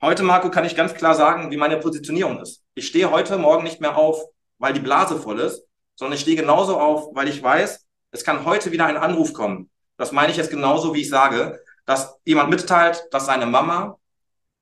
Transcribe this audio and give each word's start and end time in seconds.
Heute, 0.00 0.22
Marco, 0.22 0.48
kann 0.48 0.64
ich 0.64 0.76
ganz 0.76 0.94
klar 0.94 1.16
sagen, 1.16 1.50
wie 1.50 1.56
meine 1.56 1.76
Positionierung 1.76 2.40
ist. 2.40 2.62
Ich 2.74 2.86
stehe 2.86 3.10
heute 3.10 3.36
Morgen 3.36 3.64
nicht 3.64 3.80
mehr 3.80 3.96
auf, 3.96 4.22
weil 4.58 4.72
die 4.72 4.78
Blase 4.78 5.18
voll 5.18 5.40
ist, 5.40 5.64
sondern 5.96 6.14
ich 6.14 6.20
stehe 6.20 6.36
genauso 6.36 6.78
auf, 6.78 7.08
weil 7.16 7.26
ich 7.26 7.42
weiß, 7.42 7.84
es 8.12 8.22
kann 8.22 8.44
heute 8.44 8.70
wieder 8.70 8.86
ein 8.86 8.96
Anruf 8.96 9.32
kommen. 9.32 9.70
Das 9.96 10.12
meine 10.12 10.30
ich 10.30 10.36
jetzt 10.36 10.50
genauso, 10.50 10.94
wie 10.94 11.00
ich 11.00 11.08
sage, 11.08 11.60
dass 11.84 12.16
jemand 12.24 12.48
mitteilt, 12.50 13.08
dass 13.10 13.26
seine 13.26 13.46
Mama, 13.46 13.98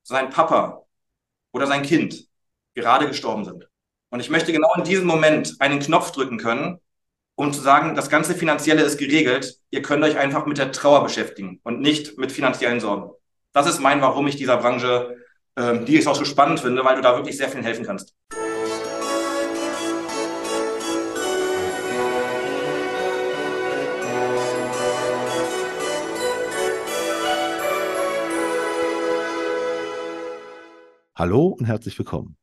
sein 0.03 0.31
Papa 0.31 0.87
oder 1.53 1.67
sein 1.67 1.83
Kind 1.83 2.29
gerade 2.75 3.07
gestorben 3.07 3.45
sind. 3.45 3.69
Und 4.09 4.21
ich 4.21 4.31
möchte 4.31 4.55
genau 4.55 4.73
in 4.79 4.85
diesem 4.85 5.07
Moment 5.07 5.57
einen 5.59 5.81
Knopf 5.81 6.13
drücken 6.13 6.39
können, 6.39 6.81
um 7.35 7.53
zu 7.53 7.61
sagen, 7.61 7.95
das 7.95 8.09
ganze 8.09 8.35
Finanzielle 8.35 8.83
ist 8.83 8.97
geregelt. 8.97 9.61
Ihr 9.69 9.83
könnt 9.83 10.03
euch 10.03 10.17
einfach 10.17 10.47
mit 10.47 10.57
der 10.57 10.73
Trauer 10.73 11.05
beschäftigen 11.05 11.61
und 11.63 11.83
nicht 11.83 12.17
mit 12.17 12.33
finanziellen 12.33 12.81
Sorgen. 12.81 13.11
Das 13.53 13.67
ist 13.67 13.81
mein, 13.81 14.01
warum 14.01 14.27
ich 14.29 14.37
dieser 14.37 14.57
Branche, 14.57 15.17
die 15.59 15.97
ich 15.97 16.07
auch 16.07 16.15
so 16.15 16.25
spannend 16.25 16.61
finde, 16.61 16.85
weil 16.85 16.97
du 16.97 17.03
da 17.03 17.17
wirklich 17.17 17.37
sehr 17.37 17.49
viel 17.49 17.63
helfen 17.63 17.87
kannst. 17.87 18.15
Hallo 31.15 31.47
und 31.47 31.65
herzlich 31.65 31.99
willkommen. 31.99 32.37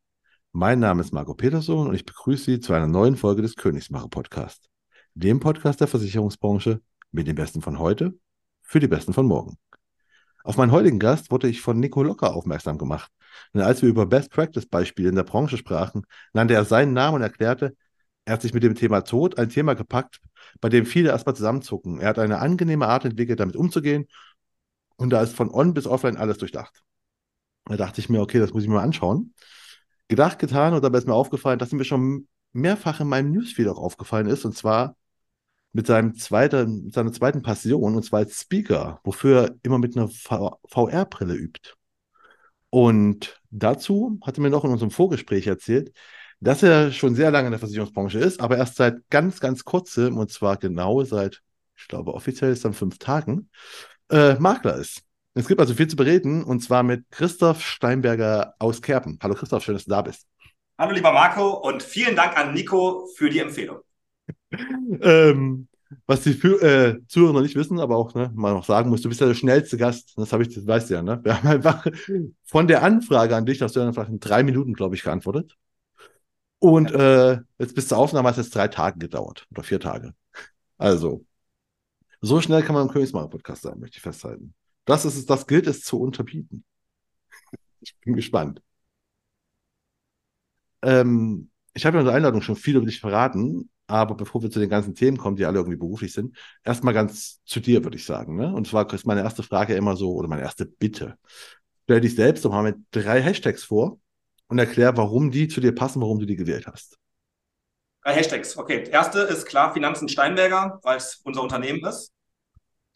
Mein 0.51 0.79
Name 0.79 1.01
ist 1.01 1.13
Marco 1.13 1.35
Peterson 1.35 1.87
und 1.87 1.93
ich 1.93 2.05
begrüße 2.05 2.45
Sie 2.45 2.59
zu 2.59 2.73
einer 2.73 2.87
neuen 2.87 3.15
Folge 3.15 3.43
des 3.43 3.55
Königsmacher 3.55 4.07
Podcast, 4.07 4.67
dem 5.13 5.39
Podcast 5.39 5.79
der 5.79 5.87
Versicherungsbranche 5.87 6.81
mit 7.11 7.27
den 7.27 7.35
Besten 7.35 7.61
von 7.61 7.77
heute 7.77 8.17
für 8.63 8.79
die 8.79 8.87
Besten 8.87 9.13
von 9.13 9.27
morgen. 9.27 9.59
Auf 10.43 10.57
meinen 10.57 10.71
heutigen 10.71 10.99
Gast 10.99 11.31
wurde 11.31 11.47
ich 11.47 11.61
von 11.61 11.79
Nico 11.79 12.03
Locker 12.03 12.35
aufmerksam 12.35 12.77
gemacht. 12.77 13.11
Und 13.53 13.61
als 13.61 13.81
wir 13.81 13.89
über 13.89 14.05
Best 14.05 14.29
Practice 14.29 14.65
Beispiele 14.65 15.09
in 15.09 15.15
der 15.15 15.23
Branche 15.23 15.57
sprachen, 15.57 16.05
nannte 16.33 16.53
er 16.53 16.65
seinen 16.65 16.93
Namen 16.93 17.15
und 17.15 17.21
erklärte, 17.21 17.75
er 18.25 18.33
hat 18.33 18.41
sich 18.41 18.53
mit 18.53 18.63
dem 18.63 18.75
Thema 18.75 19.01
Tod 19.01 19.37
ein 19.37 19.49
Thema 19.49 19.73
gepackt, 19.73 20.19
bei 20.61 20.69
dem 20.69 20.85
viele 20.85 21.09
erstmal 21.09 21.35
zusammenzucken. 21.35 21.99
Er 21.99 22.09
hat 22.09 22.19
eine 22.19 22.39
angenehme 22.39 22.87
Art 22.87 23.05
entwickelt, 23.05 23.39
damit 23.39 23.55
umzugehen 23.55 24.05
und 24.97 25.09
da 25.09 25.21
ist 25.21 25.35
von 25.35 25.49
on 25.49 25.73
bis 25.73 25.87
offline 25.87 26.17
alles 26.17 26.37
durchdacht. 26.37 26.83
Da 27.65 27.77
dachte 27.77 28.01
ich 28.01 28.09
mir, 28.09 28.21
okay, 28.21 28.39
das 28.39 28.53
muss 28.53 28.63
ich 28.63 28.69
mir 28.69 28.75
mal 28.75 28.83
anschauen. 28.83 29.33
Gedacht, 30.09 30.39
getan 30.39 30.73
und 30.73 30.83
dabei 30.83 30.97
ist 30.97 31.07
mir 31.07 31.13
aufgefallen, 31.13 31.59
dass 31.59 31.71
mir 31.71 31.85
schon 31.85 32.27
mehrfach 32.51 32.99
in 32.99 33.07
meinem 33.07 33.31
Newsfeed 33.31 33.67
auch 33.67 33.77
aufgefallen 33.77 34.27
ist, 34.27 34.45
und 34.45 34.55
zwar 34.55 34.97
mit 35.73 35.87
seinem 35.87 36.15
zweiten, 36.15 36.91
seiner 36.91 37.11
zweiten 37.11 37.41
Passion, 37.41 37.95
und 37.95 38.03
zwar 38.03 38.19
als 38.19 38.39
Speaker, 38.41 39.01
wofür 39.03 39.41
er 39.41 39.55
immer 39.63 39.79
mit 39.79 39.97
einer 39.97 40.07
VR-Brille 40.07 41.33
übt. 41.33 41.73
Und 42.69 43.41
dazu 43.51 44.19
hat 44.23 44.37
er 44.37 44.41
mir 44.41 44.49
noch 44.49 44.63
in 44.63 44.71
unserem 44.71 44.91
Vorgespräch 44.91 45.47
erzählt, 45.47 45.91
dass 46.39 46.63
er 46.63 46.91
schon 46.91 47.15
sehr 47.15 47.31
lange 47.31 47.47
in 47.47 47.51
der 47.51 47.59
Versicherungsbranche 47.59 48.19
ist, 48.19 48.39
aber 48.39 48.57
erst 48.57 48.75
seit 48.75 48.97
ganz, 49.09 49.39
ganz 49.39 49.63
kurzem, 49.63 50.17
und 50.17 50.31
zwar 50.31 50.57
genau 50.57 51.03
seit, 51.03 51.41
ich 51.75 51.87
glaube, 51.87 52.13
offiziell 52.13 52.51
ist 52.51 52.65
dann 52.65 52.73
fünf 52.73 52.97
Tagen, 52.99 53.49
äh, 54.09 54.35
Makler 54.35 54.75
ist. 54.75 55.01
Es 55.33 55.47
gibt 55.47 55.59
also 55.59 55.73
viel 55.73 55.87
zu 55.87 55.95
bereden 55.95 56.43
und 56.43 56.59
zwar 56.61 56.83
mit 56.83 57.05
Christoph 57.09 57.63
Steinberger 57.63 58.53
aus 58.59 58.81
Kerpen. 58.81 59.17
Hallo 59.23 59.33
Christoph, 59.33 59.63
schön, 59.63 59.73
dass 59.73 59.85
du 59.85 59.89
da 59.89 60.01
bist. 60.03 60.27
Hallo 60.77 60.91
lieber 60.91 61.13
Marco 61.13 61.53
und 61.67 61.81
vielen 61.81 62.15
Dank 62.15 62.37
an 62.37 62.53
Nico 62.53 63.07
für 63.15 63.29
die 63.29 63.39
Empfehlung. 63.39 63.79
Ähm, 65.01 65.67
was 66.05 66.23
die 66.23 66.31
äh, 66.31 66.99
Zuhörer 67.07 67.33
noch 67.33 67.41
nicht 67.41 67.55
wissen, 67.55 67.79
aber 67.79 67.97
auch 67.97 68.13
ne, 68.15 68.31
mal 68.33 68.53
noch 68.53 68.65
sagen 68.65 68.89
muss, 68.89 69.01
du 69.01 69.09
bist 69.09 69.21
ja 69.21 69.27
der 69.27 69.33
schnellste 69.35 69.77
Gast. 69.77 70.13
Das 70.17 70.33
habe 70.33 70.43
ich, 70.43 70.53
das 70.53 70.65
weißt 70.65 70.89
du 70.89 70.93
ja, 70.95 71.01
ne? 71.01 71.19
Wir 71.23 71.37
haben 71.37 71.47
einfach 71.47 71.85
von 72.43 72.67
der 72.67 72.83
Anfrage 72.83 73.35
an 73.35 73.45
dich, 73.45 73.61
hast 73.61 73.75
du 73.75 73.79
dann 73.79 73.89
einfach 73.89 74.09
in 74.09 74.19
drei 74.19 74.43
Minuten, 74.43 74.73
glaube 74.73 74.95
ich, 74.95 75.03
geantwortet. 75.03 75.55
Und 76.59 76.91
äh, 76.91 77.39
jetzt 77.59 77.75
bis 77.75 77.87
zur 77.89 77.97
Aufnahme 77.97 78.29
hat 78.29 78.37
es 78.37 78.45
jetzt 78.45 78.55
drei 78.55 78.67
Tage 78.67 78.97
gedauert 78.99 79.47
oder 79.51 79.63
vier 79.63 79.79
Tage. 79.79 80.13
Also, 80.77 81.25
so 82.21 82.41
schnell 82.41 82.63
kann 82.63 82.75
man 82.75 82.87
im 82.87 82.93
Königsmacher-Podcast 82.93 83.63
sein, 83.63 83.79
möchte 83.79 83.97
ich 83.97 84.03
festhalten. 84.03 84.53
Das 84.85 85.05
ist 85.05 85.29
das 85.29 85.47
gilt 85.47 85.67
es 85.67 85.81
zu 85.83 85.99
unterbieten. 85.99 86.63
Ich 87.81 87.95
bin 87.99 88.15
gespannt. 88.15 88.61
Ähm, 90.81 91.49
ich 91.73 91.85
habe 91.85 91.97
ja 91.97 92.01
in 92.01 92.05
der 92.07 92.15
Einladung 92.15 92.41
schon 92.41 92.55
viel 92.55 92.75
über 92.75 92.85
dich 92.85 92.99
verraten, 92.99 93.69
aber 93.93 94.15
bevor 94.15 94.41
wir 94.41 94.49
zu 94.49 94.59
den 94.59 94.69
ganzen 94.69 94.95
Themen 94.95 95.17
kommen, 95.17 95.35
die 95.35 95.45
alle 95.45 95.59
irgendwie 95.59 95.77
beruflich 95.77 96.13
sind, 96.13 96.35
erstmal 96.63 96.93
ganz 96.93 97.43
zu 97.45 97.59
dir, 97.59 97.83
würde 97.83 97.97
ich 97.97 98.05
sagen. 98.05 98.35
Ne? 98.35 98.53
Und 98.53 98.67
zwar 98.67 98.91
ist 98.91 99.05
meine 99.05 99.21
erste 99.21 99.43
Frage 99.43 99.75
immer 99.75 99.95
so, 99.95 100.13
oder 100.13 100.27
meine 100.27 100.41
erste 100.41 100.65
Bitte. 100.65 101.17
Stell 101.83 102.01
dich 102.01 102.15
selbst 102.15 102.43
doch 102.43 102.51
mal 102.51 102.63
mit 102.63 102.77
drei 102.91 103.21
Hashtags 103.21 103.63
vor 103.63 103.99
und 104.47 104.57
erklär, 104.57 104.97
warum 104.97 105.29
die 105.29 105.47
zu 105.47 105.61
dir 105.61 105.75
passen, 105.75 106.01
warum 106.01 106.19
du 106.19 106.25
die 106.25 106.35
gewählt 106.35 106.65
hast. 106.65 106.97
Drei 108.03 108.15
Hashtags, 108.15 108.57
okay. 108.57 108.89
Erste 108.89 109.19
ist 109.19 109.45
klar 109.45 109.73
Finanzen 109.73 110.09
Steinberger, 110.09 110.79
weil 110.81 110.97
es 110.97 111.21
unser 111.23 111.41
Unternehmen 111.43 111.85
ist. 111.85 112.11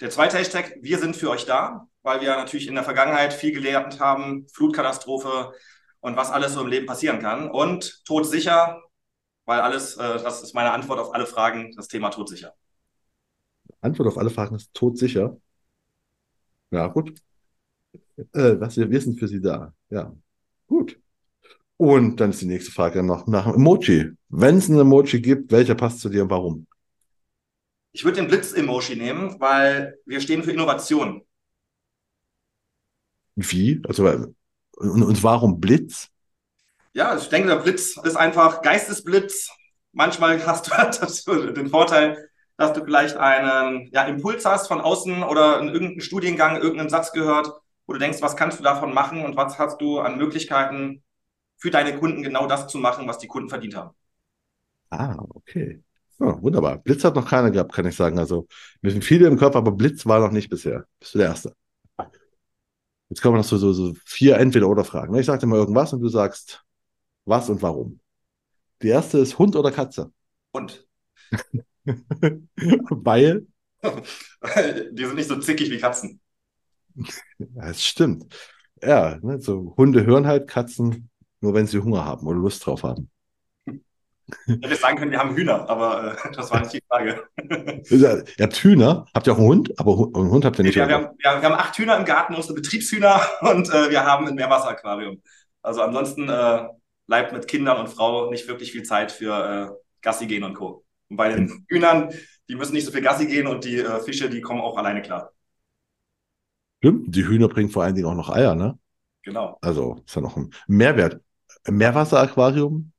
Der 0.02 0.09
zweite 0.09 0.38
Hashtag, 0.38 0.75
wir 0.81 1.00
sind 1.00 1.16
für 1.16 1.30
euch 1.30 1.46
da, 1.46 1.88
weil 2.02 2.22
wir 2.22 2.36
natürlich 2.36 2.68
in 2.68 2.75
der 2.75 2.84
Vergangenheit 2.84 3.34
viel 3.34 3.52
gelernt 3.52 4.00
haben, 4.00 4.47
Flutkatastrophe 4.53 5.53
und 6.00 6.16
was 6.16 6.31
alles 6.31 6.53
so 6.53 6.62
im 6.62 6.68
Leben 6.68 6.86
passieren 6.86 7.19
kann. 7.19 7.50
Und 7.50 8.03
todsicher, 8.06 8.81
weil 9.47 9.62
alles, 9.62 9.96
äh, 9.96 10.22
das 10.22 10.44
ist 10.44 10.53
meine 10.53 10.72
Antwort 10.72 11.00
auf 11.00 11.16
alle 11.16 11.25
Fragen, 11.25 11.72
das 11.75 11.88
Thema 11.88 12.09
todsicher. 12.09 12.53
Antwort 13.81 14.09
auf 14.09 14.18
alle 14.18 14.30
Fragen 14.30 14.56
ist 14.56 14.74
todsicher. 14.74 15.38
Ja, 16.69 16.88
gut. 16.88 17.13
Äh, 18.34 18.59
was, 18.59 18.75
wir 18.78 19.02
sind 19.02 19.18
für 19.18 19.28
Sie 19.28 19.40
da. 19.40 19.74
Ja, 19.90 20.13
gut. 20.68 21.00
Und 21.78 22.19
dann 22.19 22.31
ist 22.31 22.41
die 22.41 22.46
nächste 22.46 22.72
Frage 22.72 23.03
noch 23.03 23.25
nach 23.28 23.46
dem 23.46 23.56
Emoji. 23.56 24.12
Wenn 24.28 24.57
es 24.57 24.68
ein 24.68 24.80
Emoji 24.80 25.22
gibt, 25.22 25.52
welcher 25.52 25.75
passt 25.75 26.02
zu 26.02 26.09
dir 26.09 26.24
und 26.24 26.30
warum? 26.30 26.68
Ich 27.94 28.03
würde 28.03 28.18
den 28.18 28.28
Blitz-Emoji 28.28 28.97
nehmen, 28.97 29.40
weil 29.40 29.97
wir 30.06 30.19
stehen 30.19 30.44
für 30.44 30.52
Innovation. 30.52 31.22
Wie? 33.36 33.81
Also, 33.88 34.06
und, 34.07 35.03
und 35.03 35.24
warum 35.24 35.62
Blitz? 35.62 36.09
Ja, 36.97 37.16
ich 37.16 37.30
denke, 37.30 37.50
der 37.50 37.58
Blitz 37.58 37.96
ist 37.96 38.16
einfach 38.16 38.63
Geistesblitz. 38.63 39.52
Manchmal 39.91 40.44
hast 40.47 40.68
du 41.28 41.52
den 41.52 41.69
Vorteil, 41.69 42.28
dass 42.58 42.74
du 42.74 42.84
vielleicht 42.84 43.18
einen 43.18 43.88
ja, 43.91 44.06
Impuls 44.06 44.46
hast 44.46 44.68
von 44.68 44.81
außen 44.81 45.22
oder 45.22 45.59
in 45.59 45.68
irgendeinem 45.68 46.00
Studiengang 46.00 46.56
irgendeinen 46.56 46.90
Satz 46.90 47.12
gehört, 47.12 47.52
wo 47.86 47.94
du 47.94 48.00
denkst, 48.00 48.24
was 48.24 48.36
kannst 48.36 48.57
du 48.57 48.63
davon 48.63 48.96
machen 48.96 49.24
und 49.24 49.38
was 49.38 49.59
hast 49.59 49.80
du 49.80 50.00
an 50.00 50.18
Möglichkeiten 50.18 51.03
für 51.57 51.69
deine 51.69 51.96
Kunden 52.00 52.24
genau 52.24 52.47
das 52.47 52.68
zu 52.68 52.80
machen, 52.80 53.07
was 53.07 53.19
die 53.19 53.28
Kunden 53.28 53.50
verdient 53.50 53.75
haben. 53.75 53.96
Ah, 54.90 55.18
okay. 55.36 55.84
Ja, 56.18 56.41
wunderbar. 56.41 56.80
Blitz 56.80 57.03
hat 57.03 57.13
noch 57.13 57.30
keiner 57.30 57.52
gehabt, 57.52 57.74
kann 57.74 57.86
ich 57.86 57.96
sagen. 57.96 58.18
Also, 58.18 58.47
mir 58.81 58.90
sind 58.90 59.06
viele 59.06 59.28
im 59.28 59.38
Kopf, 59.38 59.56
aber 59.56 59.72
Blitz 59.72 60.07
war 60.07 60.19
noch 60.19 60.31
nicht 60.31 60.50
bisher. 60.50 60.86
Bist 61.00 61.13
du 61.13 61.19
der 61.19 61.28
Erste. 61.28 61.53
Jetzt 63.09 63.22
kommen 63.22 63.38
noch 63.38 63.44
so, 63.44 63.57
so, 63.57 63.72
so 63.72 63.94
vier 64.03 64.38
Entweder-Oder-Fragen. 64.38 65.13
Ich 65.13 65.28
sage 65.28 65.41
dir 65.41 65.46
mal 65.46 65.59
irgendwas 65.59 65.94
und 65.94 66.02
du 66.02 66.09
sagst, 66.09 66.63
was 67.28 67.50
und 67.50 67.62
warum. 67.62 68.00
Die 68.82 68.90
erste 68.90 69.20
ist 69.20 69.38
Hund 69.38 69.56
oder 69.56 69.72
Katze? 69.72 70.12
Hund. 70.54 70.88
Weil? 72.90 73.48
Die 74.92 75.06
sind 75.06 75.16
nicht 75.16 75.28
so 75.28 75.40
zickig 75.40 75.70
wie 75.72 75.80
Katzen. 75.80 76.20
Das 77.40 77.84
stimmt. 77.84 78.36
Ja, 78.82 79.18
ne, 79.22 79.40
so 79.40 79.76
Hunde 79.78 80.06
hören 80.06 80.28
halt 80.28 80.48
Katzen 80.48 81.10
nur, 81.42 81.54
wenn 81.54 81.68
sie 81.68 81.80
Hunger 81.80 82.06
haben 82.06 82.26
oder 82.28 82.40
Lust 82.40 82.66
drauf 82.66 82.84
haben. 82.84 83.10
Ich 84.46 84.56
hätte 84.56 84.76
sagen 84.76 84.98
können, 84.98 85.12
wir 85.12 85.20
haben 85.20 85.36
Hühner, 85.36 85.70
aber 85.70 86.18
äh, 86.26 86.32
das 86.34 86.52
war 86.52 86.60
nicht 86.60 86.74
die 86.74 86.84
Frage. 86.88 87.24
ihr 87.90 88.26
habt 88.42 88.56
Hühner? 88.58 89.06
Habt 89.14 89.28
ihr 89.28 89.34
auch 89.34 89.38
einen 89.38 89.48
Hund? 89.48 89.80
Aber 89.80 89.94
einen 89.94 90.32
Hund 90.32 90.44
habt 90.44 90.60
ihr 90.60 90.64
nicht. 90.64 90.76
wir, 90.76 90.88
wir, 90.88 90.96
haben, 90.96 91.18
wir, 91.18 91.32
haben, 91.32 91.54
acht 91.54 91.78
Hühner 91.78 91.98
im 91.98 92.04
Garten, 92.04 92.36
unsere 92.36 92.54
Betriebshühner 92.54 93.22
und 93.42 93.70
äh, 93.70 93.90
wir 93.90 94.04
haben 94.04 94.28
ein 94.28 94.36
Meerwasseraquarium. 94.36 95.22
Also 95.62 95.82
ansonsten 95.82 96.28
äh, 96.28 96.68
bleibt 97.07 97.33
mit 97.33 97.48
Kindern 97.48 97.77
und 97.77 97.89
Frau 97.89 98.30
nicht 98.30 98.48
wirklich 98.48 98.71
viel 98.71 98.83
Zeit 98.83 99.12
für 99.12 99.71
äh, 99.74 100.01
Gassi 100.01 100.27
gehen 100.27 100.44
und 100.44 100.54
Co. 100.54 100.86
Und 101.09 101.18
bei 101.18 101.30
den 101.30 101.45
mhm. 101.45 101.65
Hühnern, 101.69 102.13
die 102.48 102.56
müssen 102.56 102.74
nicht 102.74 102.86
so 102.86 102.92
viel 102.92 103.01
Gassi 103.01 103.25
gehen 103.25 103.48
und 103.48 103.63
die 103.63 103.80
äh, 103.80 104.00
Fische, 104.01 104.30
die 104.30 104.42
kommen 104.42 104.62
auch 104.62 104.77
alleine 104.77 105.01
klar. 105.01 105.31
Stimmt, 106.80 107.15
die 107.15 107.25
Hühner 107.25 107.48
bringen 107.48 107.69
vor 107.69 107.83
allen 107.83 107.95
Dingen 107.95 108.07
auch 108.07 108.13
noch 108.13 108.30
Eier, 108.30 108.54
ne? 108.54 108.77
Genau. 109.24 109.57
Also 109.62 110.04
ist 110.06 110.15
ja 110.15 110.21
noch 110.21 110.38
ein 110.38 110.51
Mehrwert. 110.68 111.21
Meerwasseraquarium 111.68 112.92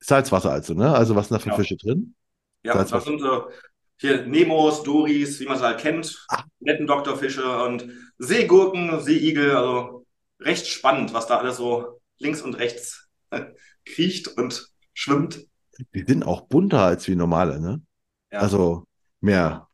Salzwasser 0.00 0.50
also, 0.50 0.74
ne? 0.74 0.92
Also 0.92 1.14
was 1.14 1.28
sind 1.28 1.36
da 1.36 1.38
für 1.38 1.50
ja. 1.50 1.56
Fische 1.56 1.76
drin? 1.76 2.14
Ja, 2.62 2.74
Salzwasser. 2.74 3.12
das 3.12 3.22
sind 3.22 3.22
äh, 3.22 3.54
hier 3.98 4.26
Nemos, 4.26 4.82
Doris, 4.82 5.38
wie 5.40 5.44
man 5.44 5.58
sie 5.58 5.64
halt 5.64 5.78
kennt, 5.78 6.26
ah. 6.28 6.42
netten 6.58 6.86
Doktorfische 6.86 7.64
und 7.64 7.86
Seegurken, 8.18 9.00
Seeigel, 9.00 9.54
also 9.54 10.06
recht 10.40 10.66
spannend, 10.66 11.12
was 11.12 11.26
da 11.26 11.38
alles 11.38 11.58
so 11.58 12.00
links 12.18 12.40
und 12.40 12.54
rechts 12.54 13.09
kriecht 13.84 14.28
und 14.28 14.68
schwimmt. 14.92 15.46
Die 15.94 16.04
sind 16.06 16.24
auch 16.24 16.42
bunter 16.42 16.82
als 16.82 17.08
wie 17.08 17.16
normale, 17.16 17.60
ne? 17.60 17.82
Ja. 18.30 18.40
Also 18.40 18.84
mehr 19.20 19.68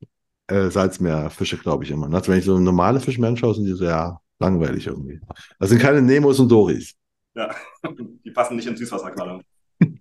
äh, 0.46 0.70
Salzmeerfische, 0.70 1.58
glaube 1.58 1.84
ich 1.84 1.90
immer. 1.90 2.12
Also 2.12 2.30
wenn 2.30 2.38
ich 2.38 2.44
so 2.44 2.58
normale 2.58 3.00
Fische 3.00 3.20
mir 3.20 3.28
anschaue, 3.28 3.54
sind 3.54 3.64
die 3.64 3.74
so 3.74 3.84
ja 3.84 4.20
Langweilig 4.38 4.86
irgendwie. 4.86 5.20
Das 5.58 5.70
sind 5.70 5.80
keine 5.80 6.02
Nemos 6.02 6.38
und 6.38 6.50
Doris. 6.50 6.94
Ja, 7.34 7.54
die 8.24 8.30
passen 8.30 8.56
nicht 8.56 8.66
ins 8.66 8.78
Süßwasserquadern. 8.78 9.42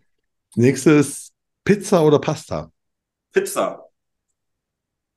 Nächstes 0.56 1.32
Pizza 1.64 2.04
oder 2.04 2.20
Pasta? 2.20 2.72
Pizza. 3.32 3.82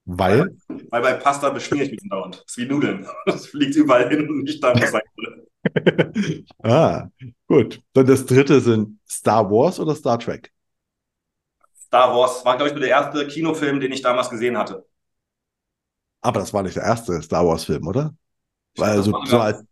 Weil? 0.04 0.56
Weil, 0.68 0.86
weil 0.90 1.02
bei 1.02 1.14
Pasta 1.14 1.50
beschmiere 1.50 1.84
ich 1.84 1.90
mich 1.90 2.08
dauernd. 2.08 2.36
Das 2.36 2.44
ist 2.46 2.56
wie 2.56 2.66
Nudeln. 2.66 3.06
Das 3.26 3.46
fliegt 3.46 3.74
überall 3.76 4.08
hin 4.08 4.28
und 4.28 4.44
nicht 4.44 4.62
da, 4.62 4.74
wo 4.74 4.82
es 4.82 4.90
sein 4.90 5.02
würde. 5.16 5.27
ah, 6.62 7.08
gut. 7.46 7.80
Dann 7.94 8.06
das 8.06 8.26
dritte 8.26 8.60
sind 8.60 8.98
Star 9.08 9.50
Wars 9.50 9.80
oder 9.80 9.94
Star 9.94 10.18
Trek? 10.18 10.52
Star 11.86 12.14
Wars 12.14 12.44
war, 12.44 12.56
glaube 12.56 12.68
ich, 12.68 12.72
nur 12.74 12.80
der 12.82 12.90
erste 12.90 13.26
Kinofilm, 13.26 13.80
den 13.80 13.90
ich 13.92 14.02
damals 14.02 14.28
gesehen 14.30 14.58
hatte. 14.58 14.86
Aber 16.20 16.40
das 16.40 16.52
war 16.52 16.62
nicht 16.62 16.76
der 16.76 16.82
erste 16.84 17.20
Star 17.22 17.46
Wars-Film, 17.46 17.86
oder? 17.86 18.14
Ich 18.74 18.84
Weil 18.84 19.02
glaub, 19.10 19.10
so, 19.24 19.40
als, 19.40 19.64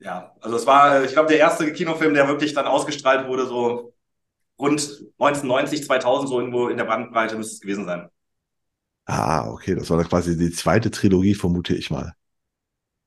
Ja, 0.00 0.34
also 0.40 0.56
es 0.56 0.66
war, 0.66 1.02
ich 1.04 1.12
glaube, 1.12 1.28
der 1.28 1.38
erste 1.38 1.72
Kinofilm, 1.72 2.14
der 2.14 2.28
wirklich 2.28 2.54
dann 2.54 2.66
ausgestrahlt 2.66 3.26
wurde, 3.26 3.46
so 3.46 3.94
rund 4.58 4.80
1990, 5.18 5.84
2000, 5.86 6.28
so 6.30 6.40
irgendwo 6.40 6.68
in 6.68 6.78
der 6.78 6.84
Bandbreite 6.86 7.36
müsste 7.36 7.54
es 7.56 7.60
gewesen 7.62 7.86
sein. 7.86 8.10
Ah, 9.06 9.48
okay, 9.50 9.74
das 9.74 9.88
war 9.90 9.96
dann 9.96 10.08
quasi 10.08 10.36
die 10.36 10.50
zweite 10.52 10.90
Trilogie, 10.92 11.34
vermute 11.34 11.74
ich 11.74 11.90
mal. 11.90 12.14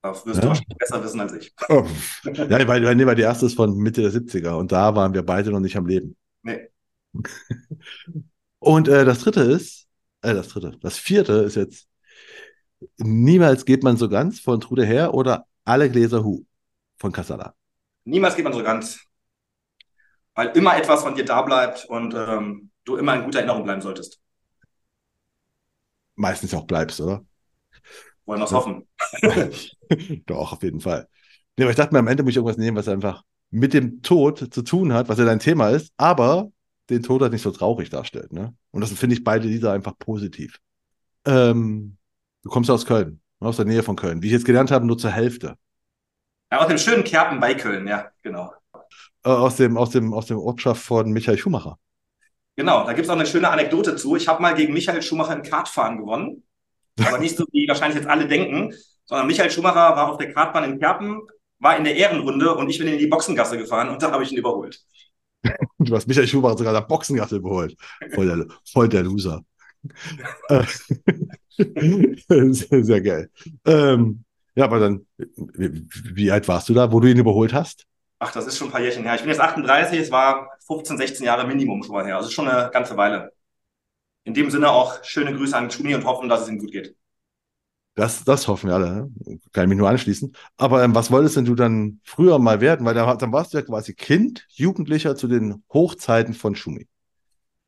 Das 0.01 0.25
wirst 0.25 0.37
Ja. 0.37 0.41
du 0.41 0.47
wahrscheinlich 0.49 0.77
besser 0.77 1.03
wissen 1.03 1.19
als 1.19 1.33
ich. 1.33 1.53
Oh, 1.69 1.85
ja, 2.25 2.67
weil, 2.67 2.83
weil, 2.83 2.95
nee, 2.95 3.05
weil 3.05 3.15
die 3.15 3.21
erste 3.21 3.45
ist 3.45 3.55
von 3.55 3.77
Mitte 3.77 4.01
der 4.01 4.11
70er 4.11 4.57
und 4.57 4.71
da 4.71 4.95
waren 4.95 5.13
wir 5.13 5.23
beide 5.23 5.51
noch 5.51 5.59
nicht 5.59 5.77
am 5.77 5.85
Leben. 5.85 6.15
Nee. 6.43 6.69
Und 8.59 8.87
äh, 8.87 9.05
das 9.05 9.19
dritte 9.19 9.41
ist, 9.41 9.87
äh, 10.21 10.33
das 10.33 10.49
dritte, 10.49 10.77
das 10.81 10.97
vierte 10.97 11.33
ist 11.33 11.55
jetzt 11.55 11.87
Niemals 12.97 13.65
geht 13.65 13.83
man 13.83 13.97
so 13.97 14.09
ganz 14.09 14.39
von 14.39 14.59
Trude 14.61 14.85
her 14.85 15.13
oder 15.13 15.45
Alle 15.65 15.89
Gläser 15.89 16.23
Hu 16.23 16.45
von 16.97 17.11
Casala. 17.11 17.53
Niemals 18.05 18.35
geht 18.35 18.43
man 18.43 18.53
so 18.53 18.63
ganz, 18.63 18.99
weil 20.35 20.47
immer 20.57 20.75
etwas 20.77 21.03
von 21.03 21.15
dir 21.15 21.25
da 21.25 21.41
bleibt 21.41 21.85
und 21.85 22.13
ähm, 22.13 22.71
du 22.85 22.97
immer 22.97 23.15
in 23.15 23.23
guter 23.23 23.39
Erinnerung 23.39 23.63
bleiben 23.63 23.81
solltest. 23.81 24.19
Meistens 26.15 26.53
auch 26.53 26.65
bleibst, 26.65 27.01
oder? 27.01 27.25
Wollen 28.25 28.39
wir 28.39 28.45
es 28.45 28.51
hoffen. 28.51 28.87
Doch, 30.25 30.53
auf 30.53 30.63
jeden 30.63 30.79
Fall. 30.79 31.07
Nee, 31.57 31.63
aber 31.63 31.71
ich 31.71 31.77
dachte 31.77 31.93
mir, 31.93 31.99
am 31.99 32.07
Ende 32.07 32.23
muss 32.23 32.31
ich 32.31 32.37
irgendwas 32.37 32.57
nehmen, 32.57 32.77
was 32.77 32.87
einfach 32.87 33.23
mit 33.49 33.73
dem 33.73 34.01
Tod 34.01 34.53
zu 34.53 34.61
tun 34.61 34.93
hat, 34.93 35.09
was 35.09 35.17
ja 35.17 35.25
dein 35.25 35.39
Thema 35.39 35.69
ist, 35.69 35.91
aber 35.97 36.51
den 36.89 37.03
Tod 37.03 37.21
halt 37.21 37.33
nicht 37.33 37.41
so 37.41 37.51
traurig 37.51 37.89
darstellt. 37.89 38.31
Ne? 38.31 38.55
Und 38.71 38.81
das 38.81 38.91
finde 38.93 39.15
ich 39.15 39.23
beide 39.23 39.47
Lieder 39.47 39.73
einfach 39.73 39.97
positiv. 39.97 40.59
Ähm, 41.25 41.97
du 42.43 42.49
kommst 42.49 42.69
aus 42.69 42.85
Köln, 42.85 43.21
ne, 43.39 43.47
aus 43.47 43.57
der 43.57 43.65
Nähe 43.65 43.83
von 43.83 43.95
Köln. 43.95 44.21
Wie 44.21 44.27
ich 44.27 44.33
jetzt 44.33 44.45
gelernt 44.45 44.71
habe, 44.71 44.85
nur 44.85 44.97
zur 44.97 45.11
Hälfte. 45.11 45.55
Ja, 46.51 46.59
aus 46.59 46.67
dem 46.67 46.77
schönen 46.77 47.03
Kerpen 47.03 47.39
bei 47.39 47.53
Köln, 47.53 47.87
ja, 47.87 48.11
genau. 48.21 48.51
Äh, 49.23 49.29
aus, 49.29 49.57
dem, 49.57 49.77
aus, 49.77 49.91
dem, 49.91 50.13
aus 50.13 50.25
dem 50.25 50.37
Ortschaft 50.37 50.81
von 50.83 51.11
Michael 51.11 51.37
Schumacher. 51.37 51.77
Genau, 52.55 52.85
da 52.85 52.93
gibt 52.93 53.05
es 53.05 53.09
auch 53.09 53.15
eine 53.15 53.25
schöne 53.25 53.49
Anekdote 53.49 53.95
zu. 53.95 54.15
Ich 54.15 54.27
habe 54.27 54.41
mal 54.41 54.53
gegen 54.53 54.73
Michael 54.73 55.01
Schumacher 55.01 55.33
im 55.33 55.43
Kartfahren 55.43 55.97
gewonnen. 55.97 56.43
Aber 56.99 57.17
nicht 57.17 57.37
so, 57.37 57.45
wie 57.51 57.67
wahrscheinlich 57.67 57.97
jetzt 57.97 58.09
alle 58.09 58.27
denken, 58.27 58.73
sondern 59.05 59.27
Michael 59.27 59.51
Schumacher 59.51 59.95
war 59.95 60.11
auf 60.11 60.17
der 60.17 60.33
Kartbahn 60.33 60.63
in 60.65 60.79
Kerpen, 60.79 61.21
war 61.59 61.77
in 61.77 61.83
der 61.83 61.95
Ehrenrunde 61.95 62.53
und 62.55 62.69
ich 62.69 62.77
bin 62.77 62.87
in 62.87 62.97
die 62.97 63.07
Boxengasse 63.07 63.57
gefahren 63.57 63.89
und 63.89 64.01
da 64.01 64.11
habe 64.11 64.23
ich 64.23 64.31
ihn 64.31 64.37
überholt. 64.37 64.79
Du 65.79 65.95
hast 65.95 66.07
Michael 66.07 66.27
Schumacher 66.27 66.59
sogar 66.59 66.73
der 66.73 66.81
Boxengasse 66.81 67.37
überholt. 67.37 67.75
Voll 68.13 68.27
der, 68.27 68.45
voll 68.71 68.87
der 68.87 69.01
Loser. 69.01 69.41
Äh, 70.47 70.63
sehr, 72.53 72.83
sehr 72.83 73.01
geil. 73.01 73.31
Ähm, 73.65 74.23
ja, 74.53 74.65
aber 74.65 74.79
dann, 74.79 75.07
wie, 75.17 75.87
wie 76.13 76.31
alt 76.31 76.47
warst 76.47 76.69
du 76.69 76.75
da, 76.75 76.91
wo 76.91 76.99
du 76.99 77.07
ihn 77.07 77.17
überholt 77.17 77.53
hast? 77.53 77.87
Ach, 78.19 78.31
das 78.31 78.45
ist 78.45 78.57
schon 78.57 78.67
ein 78.67 78.71
paar 78.71 78.81
Jährchen 78.81 79.03
her. 79.03 79.15
Ich 79.15 79.21
bin 79.21 79.29
jetzt 79.29 79.41
38, 79.41 79.99
es 79.99 80.11
war 80.11 80.47
15, 80.67 80.97
16 80.97 81.25
Jahre 81.25 81.47
Minimum 81.47 81.81
schon 81.81 81.95
mal 81.95 82.05
her. 82.05 82.17
Also 82.17 82.29
schon 82.29 82.47
eine 82.47 82.69
ganze 82.69 82.95
Weile. 82.95 83.31
In 84.23 84.33
dem 84.33 84.51
Sinne 84.51 84.69
auch 84.71 85.03
schöne 85.03 85.33
Grüße 85.35 85.55
an 85.55 85.71
Schumi 85.71 85.95
und 85.95 86.05
hoffen, 86.05 86.29
dass 86.29 86.41
es 86.43 86.49
ihm 86.49 86.59
gut 86.59 86.71
geht. 86.71 86.95
Das, 87.95 88.23
das 88.23 88.47
hoffen 88.47 88.69
wir 88.69 88.75
alle. 88.75 88.91
ne? 88.93 89.39
Kann 89.51 89.65
ich 89.65 89.69
mich 89.69 89.77
nur 89.77 89.89
anschließen. 89.89 90.33
Aber 90.57 90.83
ähm, 90.83 90.95
was 90.95 91.11
wolltest 91.11 91.35
denn 91.35 91.45
du 91.45 91.55
dann 91.55 91.99
früher 92.03 92.39
mal 92.39 92.61
werden? 92.61 92.85
Weil 92.85 92.93
da, 92.93 93.15
dann 93.15 93.33
warst 93.33 93.53
du 93.53 93.57
ja 93.57 93.63
quasi 93.63 93.93
Kind, 93.93 94.45
Jugendlicher 94.49 95.15
zu 95.15 95.27
den 95.27 95.63
Hochzeiten 95.73 96.33
von 96.33 96.55
Schumi. 96.55 96.87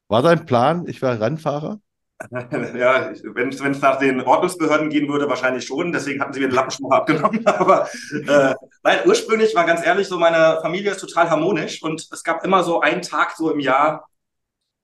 War 0.08 0.22
dein 0.22 0.46
Plan, 0.46 0.88
ich 0.88 1.02
wäre 1.02 1.20
Rennfahrer? 1.20 1.80
Ja, 2.32 3.12
wenn 3.34 3.50
es 3.50 3.82
nach 3.82 4.00
den 4.00 4.22
Ordnungsbehörden 4.22 4.90
gehen 4.90 5.10
würde, 5.10 5.28
wahrscheinlich 5.28 5.66
schon. 5.66 5.92
Deswegen 5.92 6.22
hatten 6.22 6.32
sie 6.32 6.40
mir 6.40 6.48
den 6.48 6.56
Lappenschmuck 6.56 6.94
abgenommen. 6.94 7.46
Aber 7.46 7.90
äh, 8.12 8.54
nein, 8.84 9.00
ursprünglich 9.06 9.54
war 9.56 9.66
ganz 9.66 9.86
ehrlich 9.86 10.08
so, 10.08 10.18
meine 10.18 10.60
Familie 10.62 10.92
ist 10.92 11.02
total 11.02 11.30
harmonisch 11.30 11.84
und 11.84 12.08
es 12.12 12.24
gab 12.24 12.46
immer 12.46 12.64
so 12.64 12.80
einen 12.80 13.02
Tag 13.02 13.36
so 13.36 13.52
im 13.52 13.60
Jahr, 13.60 14.08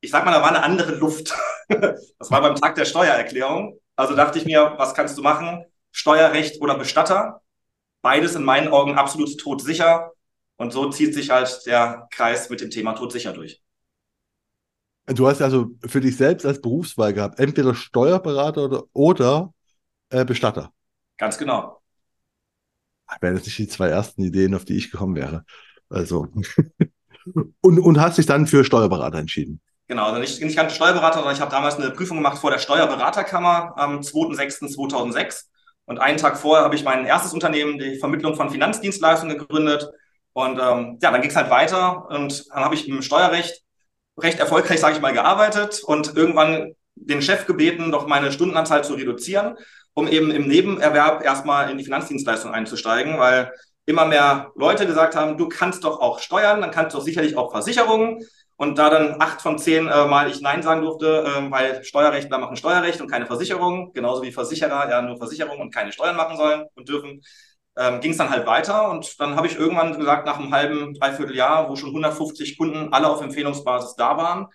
ich 0.01 0.11
sag 0.11 0.25
mal, 0.25 0.31
da 0.31 0.41
war 0.41 0.49
eine 0.49 0.63
andere 0.63 0.95
Luft. 0.95 1.33
Das 1.69 2.31
war 2.31 2.41
beim 2.41 2.55
Tag 2.55 2.73
der 2.73 2.85
Steuererklärung. 2.85 3.79
Also 3.95 4.15
dachte 4.15 4.39
ich 4.39 4.45
mir, 4.45 4.73
was 4.77 4.95
kannst 4.95 5.15
du 5.19 5.21
machen? 5.21 5.65
Steuerrecht 5.91 6.59
oder 6.61 6.75
Bestatter? 6.75 7.43
Beides 8.01 8.33
in 8.33 8.43
meinen 8.43 8.69
Augen 8.69 8.95
absolut 8.95 9.37
todsicher. 9.39 10.13
Und 10.57 10.73
so 10.73 10.89
zieht 10.89 11.13
sich 11.13 11.29
halt 11.29 11.61
der 11.67 12.07
Kreis 12.09 12.49
mit 12.49 12.61
dem 12.61 12.71
Thema 12.71 12.93
todsicher 12.93 13.33
durch. 13.33 13.61
Du 15.05 15.27
hast 15.27 15.43
also 15.43 15.71
für 15.85 16.01
dich 16.01 16.17
selbst 16.17 16.43
als 16.43 16.59
Berufswahl 16.59 17.13
gehabt, 17.13 17.39
entweder 17.39 17.75
Steuerberater 17.75 18.63
oder, 18.63 18.83
oder 18.93 19.53
äh, 20.09 20.25
Bestatter. 20.25 20.73
Ganz 21.17 21.37
genau. 21.37 21.81
Wären 23.21 23.35
jetzt 23.35 23.45
nicht 23.45 23.59
die 23.59 23.67
zwei 23.67 23.89
ersten 23.89 24.23
Ideen, 24.23 24.55
auf 24.55 24.65
die 24.65 24.77
ich 24.77 24.89
gekommen 24.89 25.15
wäre. 25.15 25.45
Also. 25.89 26.29
und, 27.61 27.79
und 27.79 27.99
hast 27.99 28.17
dich 28.17 28.25
dann 28.25 28.47
für 28.47 28.63
Steuerberater 28.63 29.19
entschieden. 29.19 29.61
Genau, 29.89 30.05
also 30.05 30.19
nicht, 30.19 30.39
nicht 30.39 30.55
ganz 30.55 30.73
Steuerberater, 30.73 31.15
sondern 31.15 31.33
ich 31.33 31.41
habe 31.41 31.49
damals 31.49 31.77
eine 31.77 31.89
Prüfung 31.89 32.17
gemacht 32.17 32.37
vor 32.37 32.51
der 32.51 32.59
Steuerberaterkammer 32.59 33.73
am 33.75 34.01
2.6.2006. 34.01 35.45
Und 35.85 35.97
einen 35.97 36.19
Tag 36.19 36.37
vorher 36.37 36.63
habe 36.63 36.75
ich 36.75 36.83
mein 36.83 37.07
erstes 37.07 37.33
Unternehmen, 37.33 37.79
die 37.79 37.97
Vermittlung 37.97 38.35
von 38.35 38.51
Finanzdienstleistungen, 38.51 39.39
gegründet. 39.39 39.89
Und 40.33 40.59
ähm, 40.59 40.99
ja, 41.01 41.09
dann 41.09 41.21
ging 41.21 41.31
es 41.31 41.35
halt 41.35 41.49
weiter 41.49 42.07
und 42.07 42.45
dann 42.53 42.63
habe 42.63 42.75
ich 42.75 42.87
im 42.87 43.01
Steuerrecht 43.01 43.63
recht 44.19 44.39
erfolgreich, 44.39 44.79
sage 44.79 44.95
ich 44.95 45.01
mal, 45.01 45.11
gearbeitet 45.11 45.81
und 45.83 46.15
irgendwann 46.15 46.75
den 46.93 47.23
Chef 47.23 47.47
gebeten, 47.47 47.91
doch 47.91 48.05
meine 48.05 48.31
Stundenanzahl 48.31 48.83
zu 48.83 48.93
reduzieren, 48.93 49.57
um 49.95 50.07
eben 50.07 50.29
im 50.29 50.47
Nebenerwerb 50.47 51.25
erstmal 51.25 51.71
in 51.71 51.79
die 51.79 51.83
Finanzdienstleistung 51.83 52.53
einzusteigen, 52.53 53.17
weil 53.17 53.51
immer 53.87 54.05
mehr 54.05 54.51
Leute 54.53 54.85
gesagt 54.85 55.15
haben, 55.15 55.35
du 55.39 55.49
kannst 55.49 55.83
doch 55.83 55.99
auch 55.99 56.19
steuern, 56.19 56.61
dann 56.61 56.69
kannst 56.69 56.93
du 56.93 56.99
doch 56.99 57.05
sicherlich 57.05 57.35
auch 57.35 57.51
Versicherungen. 57.51 58.23
Und 58.59 58.77
da 58.77 58.89
dann 58.89 59.21
acht 59.21 59.41
von 59.41 59.57
zehn 59.57 59.87
äh, 59.87 60.05
Mal 60.05 60.29
ich 60.29 60.41
Nein 60.41 60.61
sagen 60.61 60.81
durfte, 60.81 61.23
äh, 61.23 61.49
weil 61.49 61.81
Steuerrechtler 61.85 62.39
machen 62.39 62.57
Steuerrecht 62.57 62.99
und 62.99 63.09
keine 63.09 63.25
Versicherung, 63.25 63.93
genauso 63.93 64.21
wie 64.21 64.33
Versicherer 64.33 64.89
ja 64.89 65.01
nur 65.01 65.15
Versicherung 65.15 65.59
und 65.61 65.73
keine 65.73 65.93
Steuern 65.93 66.17
machen 66.17 66.35
sollen 66.35 66.65
und 66.75 66.89
dürfen, 66.89 67.21
ähm, 67.77 68.01
ging 68.01 68.11
es 68.11 68.17
dann 68.17 68.29
halt 68.29 68.45
weiter. 68.45 68.89
Und 68.89 69.17
dann 69.21 69.37
habe 69.37 69.47
ich 69.47 69.55
irgendwann 69.55 69.97
gesagt, 69.97 70.25
nach 70.25 70.37
einem 70.37 70.53
halben, 70.53 70.93
dreiviertel 70.93 71.37
Jahr, 71.37 71.69
wo 71.69 71.77
schon 71.77 71.91
150 71.91 72.57
Kunden 72.57 72.91
alle 72.91 73.07
auf 73.07 73.21
Empfehlungsbasis 73.21 73.95
da 73.95 74.17
waren, 74.17 74.47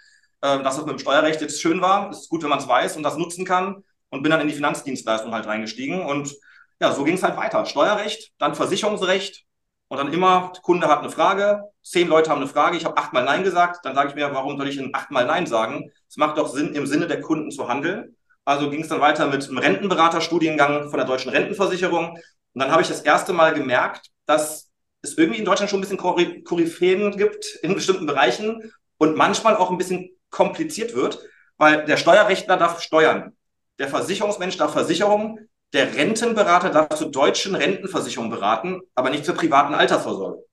äh, 0.42 0.62
dass 0.62 0.76
es 0.76 0.84
mit 0.84 0.90
dem 0.90 0.98
Steuerrecht 0.98 1.40
jetzt 1.40 1.62
schön 1.62 1.80
war. 1.80 2.10
Es 2.10 2.24
ist 2.24 2.28
gut, 2.28 2.42
wenn 2.42 2.50
man 2.50 2.58
es 2.58 2.68
weiß 2.68 2.98
und 2.98 3.04
das 3.04 3.16
nutzen 3.16 3.46
kann. 3.46 3.84
Und 4.10 4.22
bin 4.22 4.30
dann 4.30 4.42
in 4.42 4.48
die 4.48 4.54
Finanzdienstleistung 4.54 5.32
halt 5.32 5.46
reingestiegen. 5.46 6.04
Und 6.04 6.34
ja, 6.78 6.92
so 6.92 7.04
ging 7.04 7.14
es 7.14 7.22
halt 7.22 7.38
weiter. 7.38 7.64
Steuerrecht, 7.64 8.32
dann 8.36 8.54
Versicherungsrecht, 8.54 9.44
und 9.88 9.98
dann 9.98 10.12
immer, 10.12 10.52
der 10.54 10.62
Kunde 10.62 10.88
hat 10.88 11.00
eine 11.00 11.10
Frage, 11.10 11.62
zehn 11.82 12.08
Leute 12.08 12.30
haben 12.30 12.40
eine 12.40 12.48
Frage, 12.48 12.76
ich 12.76 12.84
habe 12.84 12.96
achtmal 12.96 13.24
Nein 13.24 13.44
gesagt, 13.44 13.84
dann 13.84 13.94
sage 13.94 14.10
ich 14.10 14.14
mir, 14.14 14.32
warum 14.34 14.56
soll 14.56 14.68
ich 14.68 14.76
denn 14.76 14.94
achtmal 14.94 15.26
Nein 15.26 15.46
sagen? 15.46 15.90
Es 16.08 16.16
macht 16.16 16.38
doch 16.38 16.48
Sinn, 16.48 16.74
im 16.74 16.86
Sinne 16.86 17.06
der 17.06 17.20
Kunden 17.20 17.50
zu 17.50 17.68
handeln. 17.68 18.16
Also 18.44 18.70
ging 18.70 18.82
es 18.82 18.88
dann 18.88 19.00
weiter 19.00 19.26
mit 19.26 19.48
einem 19.48 19.58
Rentenberaterstudiengang 19.58 20.90
von 20.90 20.98
der 20.98 21.06
Deutschen 21.06 21.30
Rentenversicherung. 21.30 22.10
Und 22.10 22.60
dann 22.60 22.70
habe 22.70 22.82
ich 22.82 22.88
das 22.88 23.02
erste 23.02 23.32
Mal 23.32 23.54
gemerkt, 23.54 24.10
dass 24.26 24.70
es 25.02 25.18
irgendwie 25.18 25.38
in 25.38 25.44
Deutschland 25.44 25.70
schon 25.70 25.78
ein 25.78 25.82
bisschen 25.82 25.98
Kory- 25.98 26.42
Koryphäen 26.42 27.16
gibt 27.16 27.46
in 27.62 27.74
bestimmten 27.74 28.06
Bereichen 28.06 28.72
und 28.98 29.16
manchmal 29.16 29.56
auch 29.56 29.70
ein 29.70 29.78
bisschen 29.78 30.10
kompliziert 30.30 30.94
wird, 30.94 31.20
weil 31.56 31.84
der 31.84 31.96
Steuerrechtler 31.96 32.56
darf 32.56 32.80
steuern, 32.80 33.36
der 33.78 33.88
Versicherungsmensch 33.88 34.56
darf 34.56 34.72
Versicherungen, 34.72 35.48
der 35.74 35.94
Rentenberater 35.94 36.70
darf 36.70 36.88
zur 36.96 37.10
deutschen 37.10 37.54
Rentenversicherung 37.54 38.30
beraten, 38.30 38.80
aber 38.94 39.10
nicht 39.10 39.24
zur 39.24 39.34
privaten 39.34 39.74
Altersvorsorge. 39.74 40.44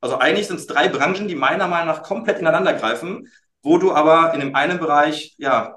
Also 0.00 0.18
eigentlich 0.18 0.48
sind 0.48 0.58
es 0.58 0.66
drei 0.66 0.88
Branchen, 0.88 1.28
die 1.28 1.34
meiner 1.34 1.68
Meinung 1.68 1.88
nach 1.88 2.02
komplett 2.02 2.38
ineinander 2.38 2.72
greifen, 2.72 3.28
wo 3.62 3.76
du 3.76 3.92
aber 3.92 4.32
in 4.32 4.40
dem 4.40 4.54
einen 4.54 4.78
Bereich 4.78 5.34
ja 5.36 5.76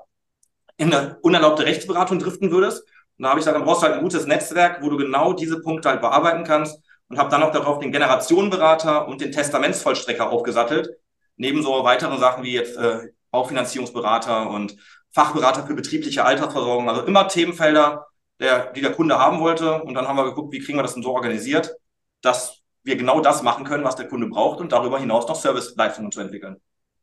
in 0.77 0.93
eine 0.93 1.17
unerlaubte 1.22 1.65
Rechtsberatung 1.65 2.19
driften 2.19 2.50
würdest. 2.50 2.83
Und 3.17 3.24
da 3.24 3.29
habe 3.29 3.39
ich 3.39 3.45
gesagt, 3.45 3.57
dann 3.57 3.65
brauchst 3.65 3.83
du 3.83 3.88
halt 3.88 3.95
ein 3.95 4.03
gutes 4.03 4.25
Netzwerk, 4.25 4.81
wo 4.81 4.89
du 4.89 4.98
genau 4.98 5.33
diese 5.33 5.60
Punkte 5.60 5.89
halt 5.89 6.01
bearbeiten 6.01 6.45
kannst 6.45 6.79
und 7.10 7.19
habe 7.19 7.29
dann 7.29 7.41
noch 7.41 7.51
darauf 7.51 7.79
den 7.79 7.91
Generationenberater 7.91 9.07
und 9.07 9.22
den 9.22 9.33
Testamentsvollstrecker 9.33 10.31
aufgesattelt, 10.31 10.89
neben 11.36 11.62
so 11.62 11.83
weiteren 11.83 12.19
Sachen 12.19 12.43
wie 12.43 12.53
jetzt 12.53 12.77
äh, 12.77 13.10
Baufinanzierungsberater 13.31 14.50
und 14.50 14.77
Fachberater 15.12 15.67
für 15.67 15.75
betriebliche 15.75 16.24
Altersversorgung. 16.24 16.89
Also 16.89 17.03
immer 17.03 17.27
Themenfelder, 17.27 18.07
der, 18.40 18.72
die 18.74 18.82
der 18.82 18.94
Kunde 18.94 19.18
haben 19.18 19.40
wollte. 19.40 19.82
Und 19.84 19.94
dann 19.94 20.08
haben 20.08 20.18
wir 20.18 20.25
geguckt, 20.25 20.54
wie 20.54 20.60
kriegen 20.60 20.78
wir 20.78 20.84
das 20.84 20.94
denn 20.94 21.04
so 21.04 21.13
organisiert, 21.13 21.75
dass 22.22 22.62
wir 22.84 22.96
genau 22.96 23.22
das 23.22 23.44
machen 23.44 23.66
können, 23.66 23.84
was 23.84 23.96
der 23.96 24.08
Kunde 24.08 24.28
braucht 24.28 24.60
und 24.60 24.72
darüber 24.72 25.00
hinaus 25.00 25.28
noch 25.28 25.36
Serviceleistungen 25.36 26.12
zu 26.12 26.20
entwickeln. 26.20 26.58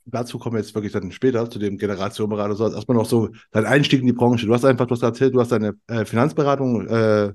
Dazu 0.05 0.39
kommen 0.39 0.57
wir 0.57 0.61
jetzt 0.61 0.75
wirklich 0.75 0.93
dann 0.93 1.13
später 1.13 1.49
zu 1.49 1.59
dem 1.59 1.79
Generationenberater. 1.79 2.55
So, 2.55 2.73
erstmal 2.73 2.97
noch 2.97 3.07
so 3.07 3.31
dein 3.53 3.67
Einstieg 3.67 4.01
in 4.01 4.07
die 4.07 4.13
Branche. 4.13 4.47
Du 4.47 4.55
hast 4.55 4.65
einfach, 4.65 4.87
du 4.87 4.95
hast 4.95 5.03
erzählt, 5.03 5.35
du 5.35 5.41
hast 5.41 5.53
deine 5.53 5.75
äh, 5.87 6.05
Finanzberatung 6.05 6.87
äh, 6.89 7.33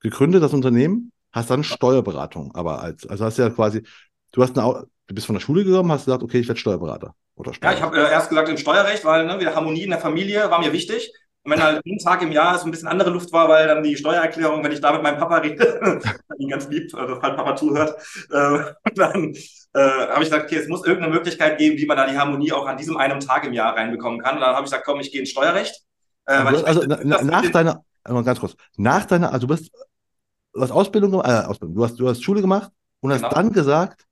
gegründet, 0.00 0.42
das 0.42 0.52
Unternehmen, 0.52 1.12
hast 1.32 1.50
dann 1.50 1.64
Steuerberatung, 1.64 2.54
aber 2.54 2.80
als, 2.82 3.06
also 3.06 3.24
hast 3.24 3.38
du 3.38 3.42
ja 3.42 3.50
quasi, 3.50 3.82
du 4.32 4.42
hast 4.42 4.58
eine, 4.58 4.86
du 5.06 5.14
bist 5.14 5.26
von 5.26 5.34
der 5.34 5.40
Schule 5.40 5.64
gekommen, 5.64 5.90
hast 5.92 6.04
gesagt, 6.04 6.22
okay, 6.22 6.38
ich 6.38 6.48
werde 6.48 6.60
Steuerberater. 6.60 7.14
Oder 7.34 7.54
Steuer. 7.54 7.70
Ja, 7.70 7.76
ich 7.76 7.82
habe 7.82 7.96
äh, 7.96 8.10
erst 8.10 8.30
gesagt 8.30 8.48
im 8.48 8.56
Steuerrecht, 8.56 9.04
weil 9.04 9.26
ne, 9.26 9.38
wieder 9.38 9.54
Harmonie 9.54 9.84
in 9.84 9.90
der 9.90 10.00
Familie 10.00 10.50
war 10.50 10.58
mir 10.58 10.72
wichtig. 10.72 11.12
Und 11.48 11.54
wenn 11.54 11.62
halt 11.62 11.86
ein 11.86 11.98
Tag 11.98 12.20
im 12.20 12.30
Jahr 12.30 12.58
so 12.58 12.66
ein 12.66 12.70
bisschen 12.70 12.88
andere 12.88 13.08
Luft 13.08 13.32
war, 13.32 13.48
weil 13.48 13.66
dann 13.66 13.82
die 13.82 13.96
Steuererklärung, 13.96 14.62
wenn 14.62 14.72
ich 14.72 14.82
da 14.82 14.92
mit 14.92 15.02
meinem 15.02 15.18
Papa 15.18 15.38
rede, 15.38 15.98
ihn 16.38 16.50
ganz 16.50 16.68
lieb, 16.68 16.94
also 16.94 17.18
falls 17.18 17.36
Papa 17.36 17.56
zuhört, 17.56 17.96
äh, 18.30 18.74
dann 18.94 19.34
äh, 19.72 19.80
habe 19.80 20.22
ich 20.22 20.28
gesagt, 20.28 20.44
okay, 20.44 20.56
es 20.56 20.68
muss 20.68 20.84
irgendeine 20.84 21.14
Möglichkeit 21.14 21.56
geben, 21.56 21.78
wie 21.78 21.86
man 21.86 21.96
da 21.96 22.06
die 22.06 22.18
Harmonie 22.18 22.52
auch 22.52 22.66
an 22.66 22.76
diesem 22.76 22.98
einen 22.98 23.20
Tag 23.20 23.46
im 23.46 23.54
Jahr 23.54 23.74
reinbekommen 23.74 24.20
kann. 24.20 24.34
Und 24.34 24.42
dann 24.42 24.50
habe 24.50 24.66
ich 24.66 24.70
gesagt, 24.70 24.84
komm, 24.84 25.00
ich 25.00 25.10
gehe 25.10 25.20
ins 25.20 25.30
Steuerrecht. 25.30 25.74
Äh, 26.26 26.32
also, 26.32 26.66
also 26.66 26.86
möchte, 26.86 27.08
na, 27.08 27.22
nach 27.22 27.50
deiner, 27.50 27.82
ganz 28.04 28.40
kurz, 28.40 28.54
nach 28.76 29.06
deiner, 29.06 29.32
also 29.32 29.46
du 29.46 29.54
bist, 29.54 29.72
du 30.52 30.60
hast 30.60 30.70
Ausbildung, 30.70 31.14
äh, 31.14 31.44
Ausbildung, 31.46 31.76
du 31.76 31.84
hast, 31.84 31.98
du 31.98 32.08
hast 32.10 32.22
Schule 32.22 32.42
gemacht 32.42 32.70
und 33.00 33.10
hast 33.10 33.22
genau. 33.22 33.32
dann 33.32 33.52
gesagt, 33.52 34.04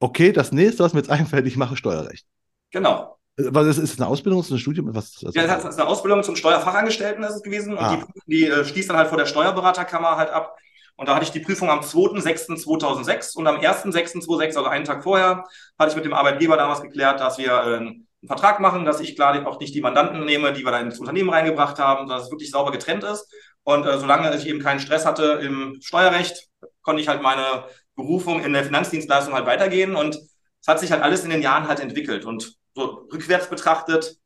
okay, 0.00 0.32
das 0.32 0.50
nächste, 0.50 0.82
was 0.82 0.92
mir 0.92 1.00
jetzt 1.00 1.10
einfällt, 1.10 1.46
ich 1.46 1.56
mache 1.56 1.76
Steuerrecht. 1.76 2.26
Genau. 2.72 3.17
Was 3.38 3.66
ist, 3.68 3.78
ist 3.78 4.00
eine 4.00 4.08
Ausbildung, 4.08 4.40
ist 4.40 4.50
ein 4.50 4.58
Studium? 4.58 4.92
Was 4.94 5.12
das? 5.12 5.34
Ja, 5.34 5.46
das 5.46 5.64
ist 5.64 5.78
eine 5.78 5.88
Ausbildung 5.88 6.24
zum 6.24 6.34
Steuerfachangestellten 6.34 7.22
ist 7.22 7.36
es 7.36 7.42
gewesen. 7.42 7.78
Ah. 7.78 7.94
Und 7.94 8.06
die, 8.26 8.38
die 8.38 8.46
äh, 8.46 8.64
schließt 8.64 8.90
dann 8.90 8.96
halt 8.96 9.08
vor 9.08 9.18
der 9.18 9.26
Steuerberaterkammer 9.26 10.16
halt 10.16 10.30
ab. 10.30 10.56
Und 10.96 11.08
da 11.08 11.14
hatte 11.14 11.24
ich 11.24 11.30
die 11.30 11.40
Prüfung 11.40 11.70
am 11.70 11.80
2.6.2006 11.80 13.36
und 13.36 13.46
am 13.46 13.56
1.6.2006, 13.56 14.56
also 14.56 14.64
einen 14.64 14.84
Tag 14.84 15.04
vorher, 15.04 15.44
hatte 15.78 15.90
ich 15.90 15.96
mit 15.96 16.04
dem 16.04 16.12
Arbeitgeber 16.12 16.56
damals 16.56 16.82
geklärt, 16.82 17.20
dass 17.20 17.38
wir 17.38 17.52
äh, 17.52 17.76
einen 17.76 18.08
Vertrag 18.26 18.58
machen, 18.58 18.84
dass 18.84 18.98
ich 18.98 19.14
klar 19.14 19.46
auch 19.46 19.60
nicht 19.60 19.72
die 19.72 19.80
Mandanten 19.80 20.24
nehme, 20.24 20.52
die 20.52 20.64
wir 20.64 20.72
da 20.72 20.80
ins 20.80 20.98
Unternehmen 20.98 21.30
reingebracht 21.30 21.78
haben, 21.78 22.08
dass 22.08 22.24
es 22.24 22.30
wirklich 22.32 22.50
sauber 22.50 22.72
getrennt 22.72 23.04
ist. 23.04 23.32
Und 23.62 23.86
äh, 23.86 23.98
solange 23.98 24.34
ich 24.34 24.48
eben 24.48 24.60
keinen 24.60 24.80
Stress 24.80 25.06
hatte 25.06 25.40
im 25.40 25.78
Steuerrecht, 25.80 26.48
konnte 26.82 27.00
ich 27.00 27.06
halt 27.06 27.22
meine 27.22 27.66
Berufung 27.94 28.42
in 28.42 28.52
der 28.52 28.64
Finanzdienstleistung 28.64 29.34
halt 29.34 29.46
weitergehen. 29.46 29.94
Und 29.94 30.16
es 30.16 30.66
hat 30.66 30.80
sich 30.80 30.90
halt 30.90 31.02
alles 31.02 31.22
in 31.22 31.30
den 31.30 31.42
Jahren 31.42 31.68
halt 31.68 31.78
entwickelt. 31.78 32.24
Und 32.24 32.56
so 32.78 33.08
rückwärts 33.12 33.50
betrachtet, 33.50 34.16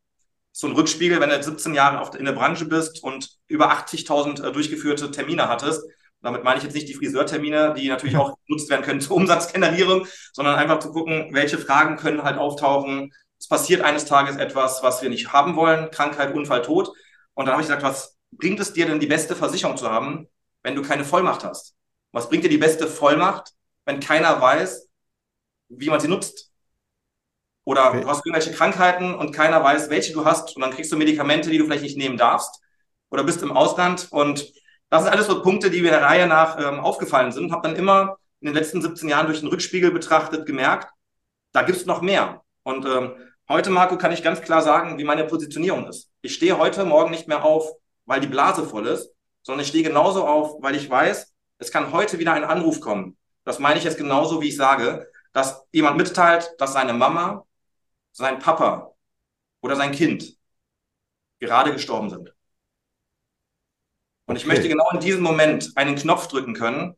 so 0.52 0.66
ein 0.66 0.74
Rückspiegel, 0.74 1.20
wenn 1.20 1.30
du 1.30 1.42
17 1.42 1.74
Jahre 1.74 2.16
in 2.18 2.26
der 2.26 2.32
Branche 2.32 2.66
bist 2.66 3.02
und 3.02 3.38
über 3.48 3.72
80.000 3.72 4.46
äh, 4.46 4.52
durchgeführte 4.52 5.10
Termine 5.10 5.48
hattest. 5.48 5.82
Damit 6.20 6.44
meine 6.44 6.58
ich 6.58 6.64
jetzt 6.64 6.74
nicht 6.74 6.88
die 6.88 6.94
Friseurtermine, 6.94 7.74
die 7.74 7.88
natürlich 7.88 8.16
auch 8.16 8.36
genutzt 8.46 8.68
werden 8.68 8.82
können 8.82 9.00
zur 9.00 9.16
Umsatzgenerierung, 9.16 10.06
sondern 10.32 10.56
einfach 10.56 10.78
zu 10.78 10.92
gucken, 10.92 11.30
welche 11.32 11.58
Fragen 11.58 11.96
können 11.96 12.22
halt 12.22 12.36
auftauchen. 12.36 13.12
Es 13.38 13.48
passiert 13.48 13.80
eines 13.80 14.04
Tages 14.04 14.36
etwas, 14.36 14.82
was 14.82 15.02
wir 15.02 15.08
nicht 15.08 15.32
haben 15.32 15.56
wollen, 15.56 15.90
Krankheit, 15.90 16.34
Unfall, 16.34 16.62
Tod. 16.62 16.92
Und 17.34 17.46
dann 17.46 17.54
habe 17.54 17.62
ich 17.62 17.68
gesagt, 17.68 17.82
was 17.82 18.18
bringt 18.30 18.60
es 18.60 18.72
dir 18.72 18.86
denn, 18.86 19.00
die 19.00 19.06
beste 19.06 19.34
Versicherung 19.34 19.76
zu 19.78 19.90
haben, 19.90 20.28
wenn 20.62 20.76
du 20.76 20.82
keine 20.82 21.04
Vollmacht 21.04 21.44
hast? 21.44 21.74
Was 22.12 22.28
bringt 22.28 22.44
dir 22.44 22.50
die 22.50 22.58
beste 22.58 22.86
Vollmacht, 22.86 23.52
wenn 23.86 23.98
keiner 24.00 24.40
weiß, 24.40 24.88
wie 25.70 25.88
man 25.88 25.98
sie 25.98 26.08
nutzt? 26.08 26.51
Oder 27.64 27.88
okay. 27.88 28.00
du 28.00 28.08
hast 28.08 28.26
irgendwelche 28.26 28.52
Krankheiten 28.52 29.14
und 29.14 29.32
keiner 29.32 29.62
weiß, 29.62 29.88
welche 29.90 30.12
du 30.12 30.24
hast 30.24 30.56
und 30.56 30.62
dann 30.62 30.72
kriegst 30.72 30.90
du 30.90 30.96
Medikamente, 30.96 31.50
die 31.50 31.58
du 31.58 31.64
vielleicht 31.64 31.84
nicht 31.84 31.96
nehmen 31.96 32.16
darfst 32.16 32.60
oder 33.10 33.24
bist 33.24 33.42
im 33.42 33.52
Ausland 33.52 34.08
und 34.10 34.52
das 34.90 35.04
sind 35.04 35.12
alles 35.12 35.26
so 35.26 35.42
Punkte, 35.42 35.70
die 35.70 35.80
mir 35.80 35.90
der 35.90 36.02
Reihe 36.02 36.26
nach 36.26 36.58
ähm, 36.58 36.78
aufgefallen 36.78 37.32
sind. 37.32 37.50
Habe 37.50 37.66
dann 37.66 37.76
immer 37.76 38.18
in 38.40 38.46
den 38.46 38.54
letzten 38.54 38.82
17 38.82 39.08
Jahren 39.08 39.26
durch 39.26 39.40
den 39.40 39.48
Rückspiegel 39.48 39.90
betrachtet 39.90 40.44
gemerkt, 40.44 40.92
da 41.52 41.62
gibt's 41.62 41.86
noch 41.86 42.02
mehr. 42.02 42.42
Und 42.62 42.84
ähm, 42.84 43.14
heute, 43.48 43.70
Marco, 43.70 43.96
kann 43.96 44.12
ich 44.12 44.22
ganz 44.22 44.42
klar 44.42 44.60
sagen, 44.60 44.98
wie 44.98 45.04
meine 45.04 45.24
Positionierung 45.24 45.86
ist. 45.86 46.10
Ich 46.20 46.34
stehe 46.34 46.58
heute 46.58 46.84
Morgen 46.84 47.10
nicht 47.10 47.26
mehr 47.26 47.44
auf, 47.44 47.70
weil 48.04 48.20
die 48.20 48.26
Blase 48.26 48.64
voll 48.64 48.86
ist, 48.86 49.14
sondern 49.42 49.62
ich 49.62 49.68
stehe 49.68 49.84
genauso 49.84 50.26
auf, 50.26 50.56
weil 50.60 50.74
ich 50.74 50.90
weiß, 50.90 51.32
es 51.58 51.70
kann 51.70 51.92
heute 51.92 52.18
wieder 52.18 52.34
ein 52.34 52.44
Anruf 52.44 52.80
kommen. 52.80 53.16
Das 53.44 53.58
meine 53.58 53.78
ich 53.78 53.84
jetzt 53.84 53.96
genauso, 53.96 54.42
wie 54.42 54.48
ich 54.48 54.56
sage, 54.56 55.08
dass 55.32 55.64
jemand 55.72 55.96
mitteilt, 55.96 56.54
dass 56.58 56.74
seine 56.74 56.92
Mama 56.92 57.46
sein 58.12 58.38
Papa 58.38 58.94
oder 59.62 59.76
sein 59.76 59.92
Kind 59.92 60.36
gerade 61.40 61.72
gestorben 61.72 62.10
sind. 62.10 62.32
Und 64.26 64.36
ich 64.36 64.46
möchte 64.46 64.68
genau 64.68 64.88
in 64.92 65.00
diesem 65.00 65.22
Moment 65.22 65.72
einen 65.76 65.96
Knopf 65.96 66.28
drücken 66.28 66.54
können, 66.54 66.94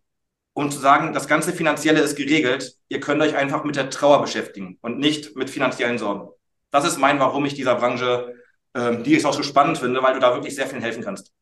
um 0.52 0.70
zu 0.70 0.78
sagen, 0.78 1.12
das 1.12 1.26
ganze 1.26 1.52
Finanzielle 1.52 2.00
ist 2.00 2.16
geregelt. 2.16 2.76
Ihr 2.88 3.00
könnt 3.00 3.22
euch 3.22 3.34
einfach 3.34 3.64
mit 3.64 3.76
der 3.76 3.90
Trauer 3.90 4.20
beschäftigen 4.22 4.78
und 4.82 4.98
nicht 4.98 5.34
mit 5.34 5.50
finanziellen 5.50 5.98
Sorgen. 5.98 6.30
Das 6.70 6.84
ist 6.84 6.98
mein, 6.98 7.18
warum 7.18 7.44
ich 7.44 7.54
dieser 7.54 7.76
Branche, 7.76 8.34
äh, 8.74 9.02
die 9.02 9.16
ich 9.16 9.24
auch 9.24 9.32
so 9.32 9.42
spannend 9.42 9.78
finde, 9.78 10.02
weil 10.02 10.14
du 10.14 10.20
da 10.20 10.34
wirklich 10.34 10.54
sehr 10.54 10.66
viel 10.66 10.80
helfen 10.80 11.02
kannst. 11.02 11.32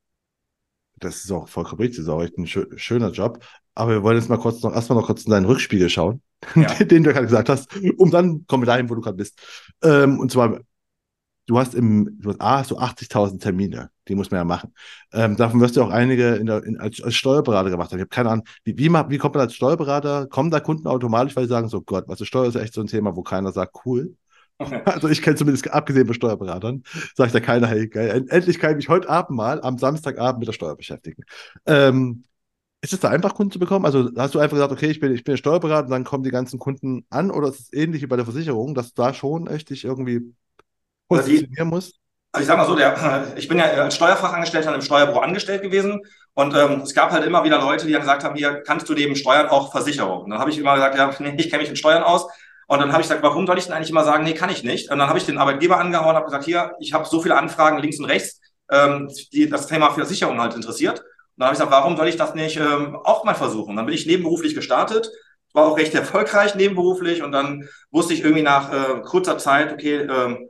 Das 0.96 1.24
ist 1.24 1.32
auch 1.32 1.48
vollkommen 1.48 1.80
richtig, 1.80 1.98
das 1.98 2.06
ist 2.06 2.12
auch 2.12 2.22
echt 2.22 2.38
ein 2.38 2.46
schöner 2.46 3.10
Job. 3.10 3.44
Aber 3.74 3.92
wir 3.92 4.02
wollen 4.02 4.18
jetzt 4.18 4.28
mal 4.28 4.38
kurz 4.38 4.62
noch, 4.62 4.74
erstmal 4.74 4.98
noch 4.98 5.06
kurz 5.06 5.24
in 5.24 5.30
deinen 5.30 5.46
Rückspiegel 5.46 5.88
schauen, 5.88 6.20
ja. 6.54 6.72
den 6.84 7.04
du 7.04 7.12
gerade 7.12 7.26
gesagt 7.26 7.48
hast, 7.48 7.74
um 7.96 8.10
dann 8.10 8.46
kommen 8.46 8.62
wir 8.62 8.66
dahin, 8.66 8.90
wo 8.90 8.94
du 8.94 9.00
gerade 9.00 9.16
bist. 9.16 9.40
Ähm, 9.82 10.20
und 10.20 10.30
zwar, 10.30 10.60
du 11.46 11.58
hast 11.58 11.74
im, 11.74 12.18
du 12.20 12.30
hast, 12.30 12.40
A, 12.40 12.58
hast 12.58 12.70
du 12.70 12.78
80.000 12.78 13.40
Termine, 13.40 13.90
die 14.08 14.14
muss 14.14 14.30
man 14.30 14.38
ja 14.38 14.44
machen. 14.44 14.74
Ähm, 15.12 15.36
davon 15.36 15.60
wirst 15.60 15.76
du 15.76 15.82
auch 15.82 15.90
einige 15.90 16.34
in 16.34 16.46
der, 16.46 16.62
in, 16.64 16.78
als, 16.78 17.02
als 17.02 17.14
Steuerberater 17.14 17.70
gemacht 17.70 17.90
haben. 17.90 17.98
Ich 17.98 18.02
habe 18.02 18.10
keine 18.10 18.30
Ahnung, 18.30 18.44
wie, 18.64 18.76
wie, 18.76 18.90
wie 18.90 19.18
kommt 19.18 19.34
man 19.34 19.42
als 19.42 19.54
Steuerberater, 19.54 20.26
kommen 20.26 20.50
da 20.50 20.60
Kunden 20.60 20.86
automatisch, 20.86 21.34
weil 21.36 21.44
sie 21.44 21.50
sagen, 21.50 21.68
so 21.68 21.80
Gott, 21.80 22.08
also 22.08 22.24
Steuer 22.24 22.46
ist 22.46 22.56
echt 22.56 22.74
so 22.74 22.80
ein 22.80 22.86
Thema, 22.86 23.16
wo 23.16 23.22
keiner 23.22 23.52
sagt, 23.52 23.76
cool. 23.84 24.14
Also 24.84 25.08
ich 25.08 25.22
kenne 25.22 25.34
zumindest, 25.34 25.68
abgesehen 25.72 26.06
von 26.06 26.14
Steuerberatern, 26.14 26.84
sagt 27.16 27.34
ja 27.34 27.40
keiner, 27.40 27.66
hey, 27.66 27.88
geil, 27.88 28.26
endlich 28.28 28.60
kann 28.60 28.70
ich 28.70 28.76
mich 28.76 28.88
heute 28.88 29.08
Abend 29.08 29.36
mal 29.36 29.60
am 29.60 29.76
Samstagabend 29.76 30.38
mit 30.38 30.46
der 30.46 30.52
Steuer 30.52 30.76
beschäftigen. 30.76 31.24
Ähm, 31.66 32.22
ist 32.82 32.92
es 32.92 33.00
da 33.00 33.08
einfach, 33.08 33.34
Kunden 33.34 33.52
zu 33.52 33.60
bekommen? 33.60 33.86
Also 33.86 34.10
hast 34.16 34.34
du 34.34 34.40
einfach 34.40 34.56
gesagt, 34.56 34.72
okay, 34.72 34.90
ich 34.90 34.98
bin, 34.98 35.14
ich 35.14 35.22
bin 35.22 35.36
Steuerberater 35.36 35.84
und 35.84 35.92
dann 35.92 36.04
kommen 36.04 36.24
die 36.24 36.30
ganzen 36.30 36.58
Kunden 36.58 37.06
an 37.10 37.30
oder 37.30 37.48
ist 37.48 37.60
es 37.60 37.72
ähnlich 37.72 38.02
wie 38.02 38.06
bei 38.06 38.16
der 38.16 38.24
Versicherung, 38.24 38.74
dass 38.74 38.92
du 38.92 39.02
da 39.02 39.14
schon 39.14 39.46
echt 39.46 39.70
dich 39.70 39.84
irgendwie 39.84 40.34
also 41.08 41.22
positionieren 41.22 41.68
musst? 41.68 42.00
Also 42.32 42.42
ich 42.42 42.48
sag 42.48 42.56
mal 42.56 42.66
so, 42.66 42.74
der, 42.74 43.34
ich 43.36 43.46
bin 43.46 43.58
ja 43.58 43.66
als 43.66 43.94
Steuerfachangestellter 43.94 44.74
im 44.74 44.82
Steuerbüro 44.82 45.20
angestellt 45.20 45.62
gewesen 45.62 46.00
und 46.34 46.56
ähm, 46.56 46.80
es 46.80 46.92
gab 46.92 47.12
halt 47.12 47.24
immer 47.24 47.44
wieder 47.44 47.60
Leute, 47.60 47.86
die 47.86 47.92
dann 47.92 48.00
gesagt 48.00 48.24
haben, 48.24 48.34
hier 48.34 48.62
kannst 48.66 48.88
du 48.88 48.94
neben 48.94 49.14
Steuern 49.14 49.46
auch 49.46 49.70
Versicherung. 49.70 50.24
Und 50.24 50.30
dann 50.30 50.40
habe 50.40 50.50
ich 50.50 50.58
immer 50.58 50.74
gesagt, 50.74 50.96
ja, 50.96 51.14
nee, 51.20 51.36
ich 51.38 51.50
kenne 51.50 51.62
mich 51.62 51.70
in 51.70 51.76
Steuern 51.76 52.02
aus. 52.02 52.26
Und 52.66 52.80
dann 52.80 52.90
habe 52.90 53.02
ich 53.02 53.08
gesagt, 53.08 53.22
warum 53.22 53.46
soll 53.46 53.58
ich 53.58 53.64
denn 53.64 53.74
eigentlich 53.74 53.90
immer 53.90 54.04
sagen, 54.04 54.24
nee, 54.24 54.34
kann 54.34 54.50
ich 54.50 54.64
nicht? 54.64 54.90
Und 54.90 54.98
dann 54.98 55.08
habe 55.08 55.18
ich 55.18 55.26
den 55.26 55.38
Arbeitgeber 55.38 55.78
angehauen 55.78 56.10
und 56.10 56.16
habe 56.16 56.24
gesagt, 56.24 56.44
hier, 56.44 56.72
ich 56.80 56.94
habe 56.94 57.04
so 57.04 57.20
viele 57.20 57.36
Anfragen 57.36 57.78
links 57.78 58.00
und 58.00 58.06
rechts, 58.06 58.40
ähm, 58.70 59.08
die 59.32 59.48
das 59.48 59.68
Thema 59.68 59.90
Versicherung 59.90 60.40
halt 60.40 60.54
interessiert 60.54 61.04
dann 61.36 61.46
habe 61.46 61.54
ich 61.54 61.58
gesagt, 61.58 61.72
warum 61.72 61.96
soll 61.96 62.08
ich 62.08 62.16
das 62.16 62.34
nicht 62.34 62.56
ähm, 62.56 62.96
auch 62.96 63.24
mal 63.24 63.34
versuchen? 63.34 63.76
Dann 63.76 63.86
bin 63.86 63.94
ich 63.94 64.06
nebenberuflich 64.06 64.54
gestartet, 64.54 65.10
war 65.52 65.66
auch 65.66 65.78
recht 65.78 65.94
erfolgreich 65.94 66.54
nebenberuflich 66.54 67.22
und 67.22 67.32
dann 67.32 67.68
wusste 67.90 68.14
ich 68.14 68.20
irgendwie 68.20 68.42
nach 68.42 68.72
äh, 68.72 69.00
kurzer 69.02 69.38
Zeit, 69.38 69.72
okay, 69.72 69.96
ähm, 69.96 70.48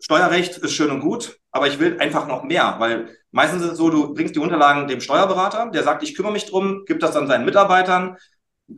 Steuerrecht 0.00 0.58
ist 0.58 0.72
schön 0.72 0.90
und 0.90 1.00
gut, 1.00 1.38
aber 1.50 1.66
ich 1.66 1.80
will 1.80 1.98
einfach 1.98 2.28
noch 2.28 2.44
mehr, 2.44 2.76
weil 2.78 3.16
meistens 3.32 3.64
ist 3.64 3.72
es 3.72 3.78
so, 3.78 3.90
du 3.90 4.14
bringst 4.14 4.34
die 4.36 4.38
Unterlagen 4.40 4.86
dem 4.86 5.00
Steuerberater, 5.00 5.70
der 5.70 5.82
sagt, 5.82 6.02
ich 6.02 6.14
kümmere 6.14 6.32
mich 6.32 6.46
drum, 6.46 6.84
gibt 6.86 7.02
das 7.02 7.12
dann 7.12 7.26
seinen 7.26 7.44
Mitarbeitern 7.44 8.16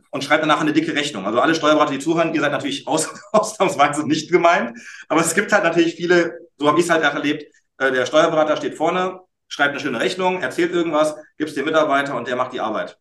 und 0.09 0.23
schreibt 0.23 0.43
danach 0.43 0.61
eine 0.61 0.73
dicke 0.73 0.95
Rechnung. 0.95 1.25
Also 1.25 1.39
alle 1.39 1.53
Steuerberater, 1.53 1.91
die 1.91 1.99
zuhören, 1.99 2.33
ihr 2.33 2.41
seid 2.41 2.51
natürlich 2.51 2.87
aus, 2.87 3.09
ausnahmsweise 3.31 4.07
nicht 4.07 4.31
gemeint, 4.31 4.77
aber 5.09 5.21
es 5.21 5.35
gibt 5.35 5.51
halt 5.51 5.63
natürlich 5.63 5.95
viele, 5.95 6.39
so 6.57 6.67
habe 6.67 6.79
ich 6.79 6.85
es 6.85 6.91
halt 6.91 7.03
erlebt, 7.03 7.45
äh, 7.77 7.91
der 7.91 8.05
Steuerberater 8.05 8.57
steht 8.57 8.75
vorne, 8.75 9.19
schreibt 9.51 9.71
eine 9.71 9.79
schöne 9.81 9.99
Rechnung, 9.99 10.41
erzählt 10.41 10.71
irgendwas, 10.71 11.15
gibt 11.37 11.49
es 11.49 11.55
dem 11.55 11.65
Mitarbeiter 11.65 12.15
und 12.15 12.27
der 12.27 12.37
macht 12.37 12.53
die 12.53 12.61
Arbeit. 12.61 12.97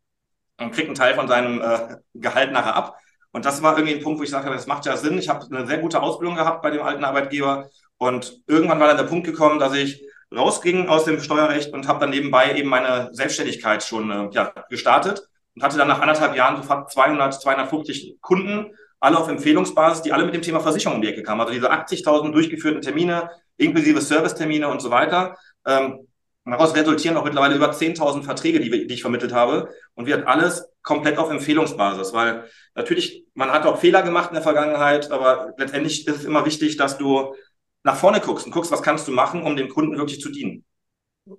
Und 0.59 0.73
kriegt 0.73 0.89
einen 0.89 0.97
Teil 0.97 1.15
von 1.15 1.29
seinem 1.29 1.63
äh, 1.63 1.97
Gehalt 2.15 2.53
nachher 2.53 2.75
ab. 2.75 2.99
Und 3.33 3.45
das 3.45 3.63
war 3.63 3.79
irgendwie 3.79 3.97
ein 3.97 4.03
Punkt, 4.03 4.19
wo 4.19 4.25
ich 4.25 4.31
sagte, 4.31 4.51
das 4.51 4.67
macht 4.67 4.85
ja 4.85 4.97
Sinn. 4.97 5.17
Ich 5.17 5.29
habe 5.29 5.47
eine 5.47 5.67
sehr 5.67 5.79
gute 5.79 6.03
Ausbildung 6.03 6.35
gehabt 6.35 6.63
bei 6.63 6.71
dem 6.71 6.83
alten 6.83 7.05
Arbeitgeber. 7.05 7.71
Und 7.99 8.43
irgendwann 8.49 8.81
war 8.81 8.89
dann 8.89 8.97
der 8.97 9.05
Punkt 9.05 9.25
gekommen, 9.27 9.61
dass 9.61 9.75
ich 9.75 10.05
rausging 10.35 10.89
aus 10.89 11.05
dem 11.05 11.21
Steuerrecht 11.21 11.73
und 11.73 11.87
habe 11.87 12.01
dann 12.01 12.11
nebenbei 12.11 12.55
eben 12.55 12.69
meine 12.69 13.11
Selbstständigkeit 13.13 13.85
schon 13.85 14.11
äh, 14.11 14.29
ja, 14.33 14.53
gestartet 14.69 15.23
und 15.55 15.63
hatte 15.63 15.79
dann 15.79 15.89
nach 15.89 16.01
anderthalb 16.01 16.35
Jahren 16.35 16.57
so 16.57 16.63
fast 16.65 16.91
200, 16.91 17.41
250 17.41 18.17
Kunden, 18.21 18.75
alle 18.99 19.19
auf 19.19 19.29
Empfehlungsbasis, 19.29 20.03
die 20.03 20.13
alle 20.13 20.25
mit 20.25 20.35
dem 20.35 20.43
Thema 20.43 20.61
Versicherung 20.61 20.97
um 20.97 21.03
die 21.03 21.09
Ecke 21.09 21.23
kamen. 21.23 21.41
Also 21.41 21.53
diese 21.53 21.73
80.000 21.73 22.33
durchgeführten 22.33 22.83
Termine, 22.83 23.31
inklusive 23.57 24.01
Servicetermine 24.01 24.69
und 24.69 24.81
so 24.81 24.91
weiter. 24.91 25.37
Ähm, 25.65 26.07
Daraus 26.45 26.75
resultieren 26.75 27.17
auch 27.17 27.25
mittlerweile 27.25 27.55
über 27.55 27.71
10.000 27.71 28.23
Verträge, 28.23 28.61
die, 28.61 28.87
die 28.87 28.95
ich 28.95 29.03
vermittelt 29.03 29.33
habe. 29.33 29.69
Und 29.95 30.07
wird 30.07 30.27
alles 30.27 30.67
komplett 30.83 31.19
auf 31.19 31.31
Empfehlungsbasis, 31.31 32.13
weil 32.13 32.45
natürlich, 32.75 33.25
man 33.35 33.51
hat 33.51 33.67
auch 33.67 33.79
Fehler 33.79 34.03
gemacht 34.03 34.31
in 34.31 34.35
der 34.35 34.43
Vergangenheit, 34.43 35.11
aber 35.11 35.53
letztendlich 35.59 36.07
ist 36.07 36.17
es 36.17 36.25
immer 36.25 36.47
wichtig, 36.47 36.77
dass 36.77 36.97
du 36.97 37.35
nach 37.83 37.97
vorne 37.97 38.21
guckst 38.21 38.47
und 38.47 38.53
guckst, 38.53 38.71
was 38.73 38.83
kannst 38.83 39.07
du 39.07 39.13
machen, 39.13 39.43
um 39.43 39.57
dem 39.57 39.69
Kunden 39.69 39.97
wirklich 39.99 40.21
zu 40.21 40.31
dienen. 40.31 40.65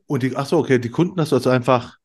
Und 0.06 0.24
die, 0.24 0.36
ach 0.36 0.46
so, 0.46 0.60
okay, 0.60 0.80
die 0.80 0.90
Kunden 0.90 1.20
hast 1.20 1.32
du 1.32 1.36
also 1.36 1.50
einfach 1.50 1.98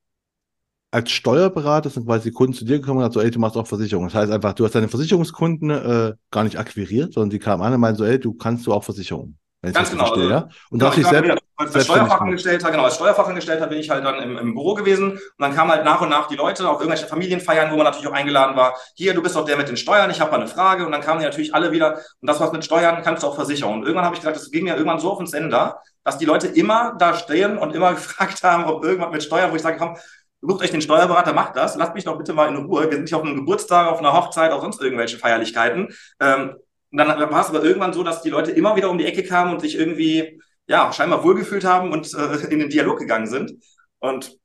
als 0.90 1.10
Steuerberater 1.10 1.90
sind 1.90 2.06
quasi 2.06 2.30
die 2.30 2.34
Kunden 2.34 2.54
zu 2.54 2.64
dir 2.64 2.78
gekommen 2.78 2.98
und 2.98 3.00
gesagt, 3.00 3.14
so, 3.14 3.20
ey, 3.20 3.30
du 3.30 3.38
machst 3.38 3.56
auch 3.56 3.66
Versicherungen. 3.66 4.08
Das 4.08 4.14
heißt 4.14 4.32
einfach, 4.32 4.54
du 4.54 4.64
hast 4.64 4.74
deine 4.74 4.88
Versicherungskunden 4.88 5.70
äh, 5.70 6.14
gar 6.30 6.44
nicht 6.44 6.58
akquiriert, 6.58 7.12
sondern 7.12 7.30
die 7.30 7.38
kamen 7.38 7.62
an 7.62 7.74
und 7.74 7.80
meinten 7.80 7.98
so, 7.98 8.04
ey, 8.04 8.18
du 8.18 8.32
kannst 8.32 8.66
du 8.66 8.72
auch 8.72 8.84
Versicherungen. 8.84 9.38
Ganz 9.74 9.90
genau. 9.90 10.06
Verstehe, 10.06 10.24
also, 10.24 10.34
ja? 10.34 10.48
Und 10.70 10.78
genau, 10.78 10.92
ich 10.94 11.06
selbst, 11.06 11.42
als, 11.56 11.74
als 11.74 11.84
Steuerfachangestellter, 11.84 12.70
genau, 12.70 12.84
als 12.84 12.96
Steuerfachangestellter 12.96 13.66
bin 13.66 13.78
ich 13.78 13.88
halt 13.88 14.04
dann 14.04 14.22
im, 14.22 14.36
im, 14.36 14.54
Büro 14.54 14.74
gewesen 14.74 15.12
und 15.12 15.20
dann 15.38 15.54
kamen 15.54 15.70
halt 15.70 15.84
nach 15.84 16.00
und 16.02 16.10
nach 16.10 16.28
die 16.28 16.36
Leute 16.36 16.68
auf 16.68 16.80
irgendwelche 16.80 17.06
Familienfeiern, 17.06 17.70
wo 17.70 17.76
man 17.76 17.84
natürlich 17.84 18.06
auch 18.08 18.12
eingeladen 18.12 18.56
war. 18.56 18.74
Hier, 18.94 19.14
du 19.14 19.22
bist 19.22 19.36
doch 19.36 19.44
der 19.44 19.56
mit 19.56 19.68
den 19.68 19.76
Steuern, 19.76 20.10
ich 20.10 20.20
habe 20.20 20.30
mal 20.30 20.38
eine 20.38 20.48
Frage 20.48 20.84
und 20.84 20.92
dann 20.92 21.00
kamen 21.00 21.20
die 21.20 21.24
natürlich 21.24 21.54
alle 21.54 21.72
wieder 21.72 21.94
und 22.20 22.28
das 22.28 22.40
was 22.40 22.52
mit 22.52 22.64
Steuern 22.64 23.02
kannst 23.02 23.22
du 23.22 23.28
auch 23.28 23.34
versichern. 23.34 23.72
Und 23.72 23.82
irgendwann 23.82 24.04
habe 24.04 24.14
ich 24.14 24.20
gesagt, 24.20 24.36
das 24.36 24.50
ging 24.50 24.64
mir 24.64 24.74
irgendwann 24.74 25.00
so 25.00 25.10
auf 25.12 25.18
den 25.18 25.26
Sender, 25.26 25.80
dass 26.04 26.18
die 26.18 26.26
Leute 26.26 26.46
immer 26.46 26.94
da 26.98 27.14
stehen 27.14 27.56
und 27.56 27.74
immer 27.74 27.94
gefragt 27.94 28.42
haben, 28.42 28.64
ob 28.64 28.84
irgendwas 28.84 29.12
mit 29.12 29.22
Steuern, 29.22 29.50
wo 29.50 29.56
ich 29.56 29.62
sage, 29.62 29.78
komm, 29.78 29.96
sucht 30.42 30.62
euch 30.62 30.70
den 30.70 30.82
Steuerberater, 30.82 31.32
macht 31.32 31.56
das, 31.56 31.76
lasst 31.76 31.94
mich 31.94 32.04
doch 32.04 32.18
bitte 32.18 32.34
mal 32.34 32.48
in 32.48 32.56
Ruhe. 32.56 32.84
Wir 32.84 32.92
sind 32.92 33.02
nicht 33.02 33.14
auf 33.14 33.22
einem 33.22 33.36
Geburtstag, 33.36 33.90
auf 33.90 33.98
einer 33.98 34.12
Hochzeit, 34.12 34.52
auf 34.52 34.60
sonst 34.60 34.80
irgendwelche 34.80 35.18
Feierlichkeiten. 35.18 35.88
Ähm, 36.20 36.56
und 37.04 37.20
dann 37.20 37.30
war 37.30 37.40
es 37.42 37.48
aber 37.48 37.62
irgendwann 37.62 37.92
so, 37.92 38.02
dass 38.02 38.22
die 38.22 38.30
Leute 38.30 38.52
immer 38.52 38.76
wieder 38.76 38.90
um 38.90 38.98
die 38.98 39.04
Ecke 39.04 39.22
kamen 39.22 39.52
und 39.52 39.60
sich 39.60 39.78
irgendwie 39.78 40.40
ja, 40.66 40.92
scheinbar 40.92 41.22
wohlgefühlt 41.24 41.64
haben 41.64 41.92
und 41.92 42.12
äh, 42.14 42.46
in 42.48 42.58
den 42.58 42.70
Dialog 42.70 42.98
gegangen 42.98 43.26
sind. 43.26 43.52
Und 43.98 44.38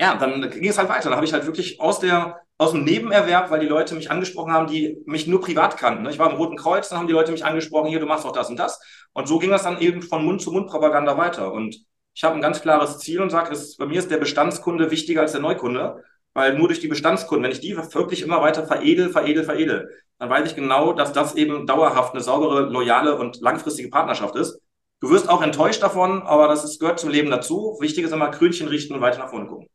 ja, 0.00 0.16
dann 0.16 0.50
ging 0.50 0.68
es 0.68 0.78
halt 0.78 0.88
weiter. 0.88 1.08
Dann 1.08 1.16
habe 1.16 1.26
ich 1.26 1.32
halt 1.32 1.46
wirklich 1.46 1.80
aus 1.80 2.00
der 2.00 2.40
aus 2.58 2.72
dem 2.72 2.82
Nebenerwerb, 2.84 3.50
weil 3.50 3.60
die 3.60 3.66
Leute 3.66 3.94
mich 3.94 4.10
angesprochen 4.10 4.52
haben, 4.52 4.66
die 4.66 5.00
mich 5.06 5.28
nur 5.28 5.40
privat 5.40 5.76
kannten. 5.76 6.06
Ich 6.06 6.18
war 6.18 6.28
im 6.28 6.36
Roten 6.36 6.56
Kreuz, 6.56 6.88
dann 6.88 6.98
haben 6.98 7.06
die 7.06 7.12
Leute 7.12 7.30
mich 7.30 7.44
angesprochen, 7.44 7.88
hier, 7.88 8.00
du 8.00 8.06
machst 8.06 8.24
doch 8.24 8.32
das 8.32 8.50
und 8.50 8.58
das. 8.58 8.80
Und 9.12 9.28
so 9.28 9.38
ging 9.38 9.50
das 9.50 9.62
dann 9.62 9.80
eben 9.80 10.02
von 10.02 10.24
Mund 10.24 10.42
zu 10.42 10.50
Mund 10.50 10.66
Propaganda 10.68 11.16
weiter. 11.16 11.52
Und 11.52 11.78
ich 12.14 12.24
habe 12.24 12.34
ein 12.34 12.42
ganz 12.42 12.60
klares 12.60 12.98
Ziel 12.98 13.22
und 13.22 13.30
sage, 13.30 13.56
bei 13.78 13.86
mir 13.86 14.00
ist 14.00 14.10
der 14.10 14.16
Bestandskunde 14.16 14.90
wichtiger 14.90 15.20
als 15.20 15.32
der 15.32 15.40
Neukunde, 15.40 16.02
weil 16.38 16.56
nur 16.56 16.68
durch 16.68 16.80
die 16.80 16.88
Bestandskunden, 16.88 17.44
wenn 17.44 17.50
ich 17.50 17.60
die 17.60 17.76
wirklich 17.76 18.22
immer 18.22 18.40
weiter 18.40 18.64
veredel, 18.64 19.10
veredel, 19.10 19.42
veredel, 19.42 19.90
dann 20.18 20.30
weiß 20.30 20.48
ich 20.48 20.54
genau, 20.54 20.92
dass 20.92 21.12
das 21.12 21.34
eben 21.34 21.66
dauerhaft 21.66 22.14
eine 22.14 22.22
saubere, 22.22 22.70
loyale 22.70 23.18
und 23.18 23.40
langfristige 23.40 23.90
Partnerschaft 23.90 24.36
ist. 24.36 24.60
Du 25.00 25.10
wirst 25.10 25.28
auch 25.28 25.42
enttäuscht 25.42 25.82
davon, 25.82 26.22
aber 26.22 26.48
das 26.48 26.64
ist, 26.64 26.78
gehört 26.78 27.00
zum 27.00 27.10
Leben 27.10 27.30
dazu. 27.30 27.76
Wichtig 27.80 28.04
ist 28.04 28.12
immer 28.12 28.30
Krönchen 28.30 28.68
richten 28.68 28.94
und 28.94 29.00
weiter 29.00 29.18
nach 29.18 29.30
vorne 29.30 29.46
gucken. 29.46 29.68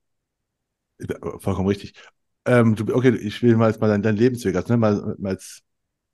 Vollkommen 1.39 1.67
richtig. 1.67 1.93
Ähm, 2.45 2.75
du, 2.75 2.93
okay, 2.95 3.15
ich 3.15 3.41
will 3.43 3.55
mal, 3.57 3.75
mal 3.79 4.01
deinen 4.01 4.17
Lebensweg 4.17 4.55
also, 4.55 4.73
ne, 4.73 4.77
mal, 4.77 5.15
mal 5.17 5.29
als 5.29 5.61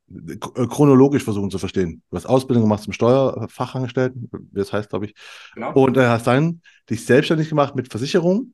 äh, 0.09 0.37
chronologisch 0.37 1.23
versuchen 1.23 1.51
zu 1.51 1.59
verstehen. 1.59 2.01
Du 2.09 2.17
hast 2.17 2.25
Ausbildung 2.25 2.63
gemacht 2.63 2.83
zum 2.83 2.93
Steuerfachangestellten, 2.93 4.29
wie 4.31 4.59
das 4.59 4.73
heißt, 4.73 4.89
glaube 4.89 5.05
ich. 5.05 5.15
Genau. 5.53 5.73
Und 5.73 5.97
äh, 5.97 6.07
hast 6.07 6.27
dann 6.27 6.61
dich 6.89 7.05
selbstständig 7.05 7.49
gemacht 7.49 7.75
mit 7.75 7.89
Versicherungen. 7.89 8.53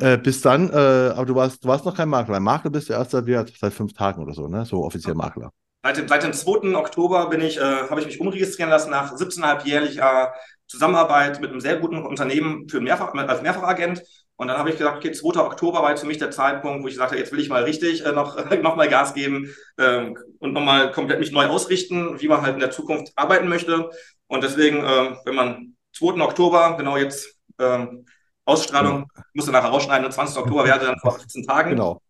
Äh, 0.00 0.18
bis 0.18 0.40
dann, 0.40 0.70
äh, 0.70 0.74
aber 0.74 1.26
du 1.26 1.34
warst, 1.34 1.62
du 1.64 1.68
warst 1.68 1.84
noch 1.84 1.96
kein 1.96 2.08
Makler. 2.08 2.40
Makler 2.40 2.70
bist 2.70 2.88
du 2.88 2.94
erst 2.94 3.10
seit, 3.10 3.26
seit 3.26 3.72
fünf 3.72 3.92
Tagen 3.92 4.22
oder 4.22 4.32
so, 4.32 4.48
ne? 4.48 4.64
So 4.64 4.84
offiziell 4.84 5.14
Makler. 5.14 5.52
Seit 5.84 5.96
dem, 5.96 6.08
seit 6.08 6.22
dem 6.22 6.32
2. 6.32 6.76
Oktober 6.76 7.28
bin 7.28 7.40
ich, 7.40 7.58
äh, 7.58 7.88
habe 7.90 8.00
ich 8.00 8.06
mich 8.06 8.20
umregistrieren 8.20 8.70
lassen 8.70 8.90
nach 8.90 9.12
17,5-jähriger 9.14 10.32
Zusammenarbeit 10.66 11.40
mit 11.40 11.50
einem 11.50 11.60
sehr 11.60 11.76
guten 11.76 12.02
Unternehmen 12.02 12.68
für 12.68 12.80
Mehrfach, 12.80 13.12
als 13.14 13.42
Mehrfachagent. 13.42 14.02
Und 14.36 14.48
dann 14.48 14.58
habe 14.58 14.70
ich 14.70 14.78
gesagt, 14.78 14.96
okay, 14.96 15.12
2. 15.12 15.40
Oktober 15.40 15.82
war 15.82 15.96
für 15.96 16.06
mich 16.06 16.18
der 16.18 16.30
Zeitpunkt, 16.30 16.82
wo 16.82 16.88
ich 16.88 16.94
sagte, 16.94 17.16
jetzt 17.16 17.32
will 17.32 17.40
ich 17.40 17.48
mal 17.48 17.64
richtig 17.64 18.06
äh, 18.06 18.12
noch, 18.12 18.36
noch 18.62 18.76
mal 18.76 18.88
Gas 18.88 19.12
geben 19.12 19.54
ähm, 19.78 20.16
und 20.38 20.52
nochmal 20.52 20.90
komplett 20.92 21.20
mich 21.20 21.32
neu 21.32 21.46
ausrichten, 21.46 22.20
wie 22.20 22.28
man 22.28 22.42
halt 22.42 22.54
in 22.54 22.60
der 22.60 22.70
Zukunft 22.70 23.12
arbeiten 23.16 23.48
möchte. 23.48 23.90
Und 24.28 24.42
deswegen, 24.42 24.78
äh, 24.78 25.16
wenn 25.24 25.34
man 25.34 25.76
2. 25.94 26.22
Oktober, 26.22 26.76
genau 26.78 26.96
jetzt 26.96 27.36
ähm, 27.58 28.06
Ausstrahlung, 28.44 29.06
ja. 29.16 29.22
musste 29.34 29.52
nachher 29.52 29.70
rausschneiden, 29.70 30.10
20. 30.10 30.36
Oktober 30.38 30.64
wäre 30.64 30.78
dann 30.78 30.98
vor 30.98 31.14
18 31.14 31.44
Tagen, 31.44 31.70
genau. 31.70 32.00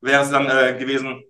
wäre 0.00 0.22
es 0.22 0.30
dann 0.30 0.48
äh, 0.48 0.76
gewesen, 0.78 1.24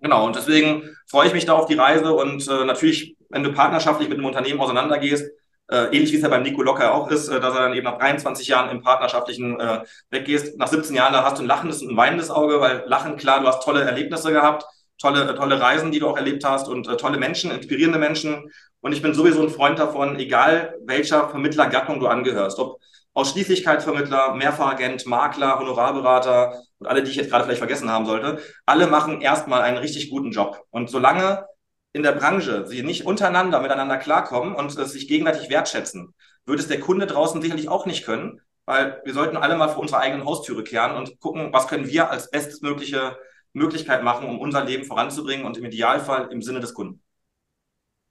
Genau, 0.00 0.24
und 0.24 0.34
deswegen 0.34 0.96
freue 1.06 1.26
ich 1.26 1.34
mich 1.34 1.44
da 1.44 1.52
auf 1.52 1.66
die 1.66 1.74
Reise 1.74 2.14
und 2.14 2.48
äh, 2.48 2.64
natürlich, 2.64 3.16
wenn 3.28 3.42
du 3.42 3.52
partnerschaftlich 3.52 4.08
mit 4.08 4.16
einem 4.16 4.26
Unternehmen 4.26 4.60
auseinandergehst, 4.60 5.30
äh, 5.68 5.84
ähnlich 5.94 6.10
wie 6.10 6.16
es 6.16 6.22
ja 6.22 6.28
beim 6.28 6.42
Nico 6.42 6.62
Locker 6.62 6.94
auch 6.94 7.10
ist, 7.10 7.28
äh, 7.28 7.38
dass 7.38 7.54
er 7.54 7.62
dann 7.62 7.74
eben 7.74 7.84
nach 7.84 7.98
23 7.98 8.48
Jahren 8.48 8.70
im 8.70 8.82
partnerschaftlichen 8.82 9.60
äh, 9.60 9.84
weggehst. 10.10 10.58
Nach 10.58 10.68
17 10.68 10.96
Jahren, 10.96 11.12
da 11.12 11.22
hast 11.22 11.38
du 11.38 11.42
ein 11.42 11.46
lachendes 11.46 11.82
und 11.82 11.90
ein 11.90 11.96
weinendes 11.98 12.30
Auge, 12.30 12.60
weil 12.60 12.82
Lachen, 12.86 13.16
klar, 13.18 13.40
du 13.40 13.46
hast 13.46 13.62
tolle 13.62 13.82
Erlebnisse 13.82 14.32
gehabt, 14.32 14.64
tolle, 14.98 15.30
äh, 15.30 15.34
tolle 15.34 15.60
Reisen, 15.60 15.92
die 15.92 15.98
du 15.98 16.08
auch 16.08 16.16
erlebt 16.16 16.44
hast 16.44 16.66
und 16.66 16.88
äh, 16.88 16.96
tolle 16.96 17.18
Menschen, 17.18 17.50
inspirierende 17.50 17.98
Menschen. 17.98 18.50
Und 18.80 18.92
ich 18.92 19.02
bin 19.02 19.12
sowieso 19.12 19.42
ein 19.42 19.50
Freund 19.50 19.78
davon, 19.78 20.18
egal 20.18 20.74
welcher 20.86 21.28
Vermittlergattung 21.28 22.00
du 22.00 22.06
angehörst, 22.06 22.58
ob 22.58 22.80
Ausschließlichkeitsvermittler, 23.14 24.34
Mehrfachagent, 24.34 25.06
Makler, 25.06 25.58
Honorarberater 25.58 26.62
und 26.78 26.86
alle, 26.86 27.02
die 27.02 27.10
ich 27.10 27.16
jetzt 27.16 27.30
gerade 27.30 27.44
vielleicht 27.44 27.58
vergessen 27.58 27.90
haben 27.90 28.06
sollte, 28.06 28.40
alle 28.66 28.86
machen 28.86 29.20
erstmal 29.20 29.62
einen 29.62 29.78
richtig 29.78 30.10
guten 30.10 30.30
Job. 30.30 30.64
Und 30.70 30.90
solange 30.90 31.46
in 31.92 32.02
der 32.02 32.12
Branche 32.12 32.66
sie 32.66 32.82
nicht 32.82 33.04
untereinander 33.04 33.60
miteinander 33.60 33.96
klarkommen 33.96 34.54
und 34.54 34.78
äh, 34.78 34.84
sich 34.84 35.08
gegenseitig 35.08 35.50
wertschätzen, 35.50 36.14
würde 36.46 36.62
es 36.62 36.68
der 36.68 36.80
Kunde 36.80 37.06
draußen 37.06 37.42
sicherlich 37.42 37.68
auch 37.68 37.86
nicht 37.86 38.04
können, 38.04 38.40
weil 38.64 39.00
wir 39.04 39.12
sollten 39.12 39.36
alle 39.36 39.56
mal 39.56 39.68
vor 39.68 39.82
unserer 39.82 40.00
eigenen 40.00 40.24
Haustüre 40.24 40.62
kehren 40.62 40.96
und 40.96 41.18
gucken, 41.18 41.52
was 41.52 41.66
können 41.66 41.88
wir 41.88 42.10
als 42.10 42.30
bestmögliche 42.30 43.16
Möglichkeit 43.52 44.04
machen, 44.04 44.28
um 44.28 44.38
unser 44.38 44.64
Leben 44.64 44.84
voranzubringen 44.84 45.44
und 45.44 45.56
im 45.56 45.64
Idealfall 45.64 46.28
im 46.30 46.42
Sinne 46.42 46.60
des 46.60 46.74
Kunden. 46.74 47.02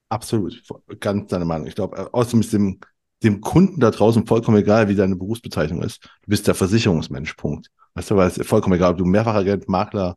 Absolut, 0.09 0.61
ganz 0.99 1.29
deine 1.29 1.45
Meinung. 1.45 1.67
Ich 1.67 1.75
glaube, 1.75 1.97
äh, 1.97 2.05
außerdem 2.11 2.41
ist 2.41 2.53
dem 2.53 2.79
dem 3.23 3.41
Kunden 3.41 3.79
da 3.79 3.91
draußen 3.91 4.25
vollkommen 4.25 4.57
egal, 4.57 4.87
wie 4.87 4.95
deine 4.95 5.15
Berufsbezeichnung 5.15 5.83
ist. 5.83 6.03
Du 6.03 6.29
bist 6.29 6.47
der 6.47 6.55
Versicherungsmensch, 6.55 7.33
Punkt. 7.33 7.69
Weißt 7.93 8.11
du, 8.11 8.15
weil 8.15 8.27
es 8.27 8.37
ist 8.37 8.47
vollkommen 8.47 8.75
egal, 8.75 8.91
ob 8.91 8.97
du 8.97 9.05
Mehrfachagent, 9.05 9.67
Makler, 9.67 10.15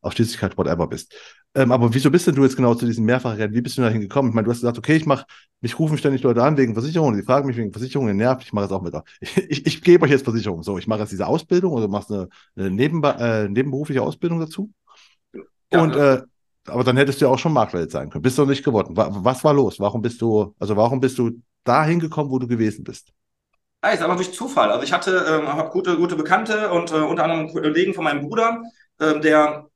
Ausschließlichkeit, 0.00 0.56
whatever 0.56 0.86
bist. 0.86 1.14
Ähm, 1.54 1.72
aber 1.72 1.92
wieso 1.92 2.10
bist 2.10 2.26
denn 2.26 2.34
du 2.34 2.44
jetzt 2.44 2.56
genau 2.56 2.74
zu 2.74 2.86
diesem 2.86 3.04
Mehrfachagent? 3.04 3.54
Wie 3.54 3.60
bist 3.60 3.76
du 3.76 3.82
dahin 3.82 4.00
gekommen? 4.00 4.28
Ich 4.28 4.34
meine, 4.34 4.44
du 4.44 4.50
hast 4.50 4.60
gesagt, 4.60 4.78
okay, 4.78 4.96
ich 4.96 5.06
mache, 5.06 5.24
mich 5.60 5.78
rufen 5.78 5.98
ständig 5.98 6.22
Leute 6.22 6.42
an 6.42 6.56
wegen 6.56 6.74
Versicherungen, 6.74 7.18
die 7.18 7.24
fragen 7.24 7.46
mich 7.46 7.56
wegen 7.56 7.72
Versicherungen, 7.72 8.16
nervt, 8.16 8.42
ich 8.44 8.52
mache 8.52 8.66
es 8.66 8.72
auch 8.72 8.82
mit. 8.82 8.94
Ich, 9.20 9.36
ich, 9.36 9.66
ich 9.66 9.82
gebe 9.82 10.04
euch 10.04 10.10
jetzt 10.10 10.24
Versicherungen. 10.24 10.62
So, 10.62 10.78
ich 10.78 10.86
mache 10.86 11.00
jetzt 11.00 11.12
diese 11.12 11.26
Ausbildung 11.26 11.72
oder 11.72 11.88
machst 11.88 12.12
eine, 12.12 12.28
eine 12.54 12.70
Nebenbe 12.70 13.16
äh, 13.18 13.48
nebenberufliche 13.48 14.02
Ausbildung 14.02 14.40
dazu. 14.40 14.70
Ja, 15.72 15.82
und 15.82 15.96
ja. 15.96 16.14
Äh, 16.14 16.22
aber 16.66 16.84
dann 16.84 16.98
hättest 16.98 17.20
du 17.20 17.24
ja 17.24 17.30
auch 17.30 17.38
schon 17.38 17.52
Makler 17.52 17.80
jetzt 17.80 17.92
sein 17.92 18.10
können. 18.10 18.22
Bist 18.22 18.36
du 18.36 18.44
nicht 18.44 18.62
geworden. 18.62 18.94
Was 18.94 19.42
war 19.42 19.54
los? 19.54 19.80
Warum 19.80 20.02
bist 20.02 20.20
du, 20.20 20.54
also 20.58 20.76
warum 20.76 21.00
bist 21.00 21.18
du 21.18 21.40
dahin 21.64 22.00
gekommen, 22.00 22.30
wo 22.30 22.38
du 22.38 22.46
gewesen 22.46 22.84
bist? 22.84 23.12
Ja, 23.82 23.96
sag 23.96 24.08
mal 24.08 24.16
durch 24.16 24.32
Zufall. 24.32 24.72
Also 24.72 24.82
ich 24.84 24.92
hatte 24.92 25.24
ähm, 25.28 25.70
gute, 25.70 25.96
gute 25.96 26.16
Bekannte 26.16 26.70
und 26.70 26.90
äh, 26.90 26.96
unter 26.96 27.24
anderem 27.24 27.48
Kollegen 27.48 27.94
von 27.94 28.04
meinem 28.04 28.28
Bruder, 28.28 28.62
äh, 28.98 29.20
der 29.20 29.66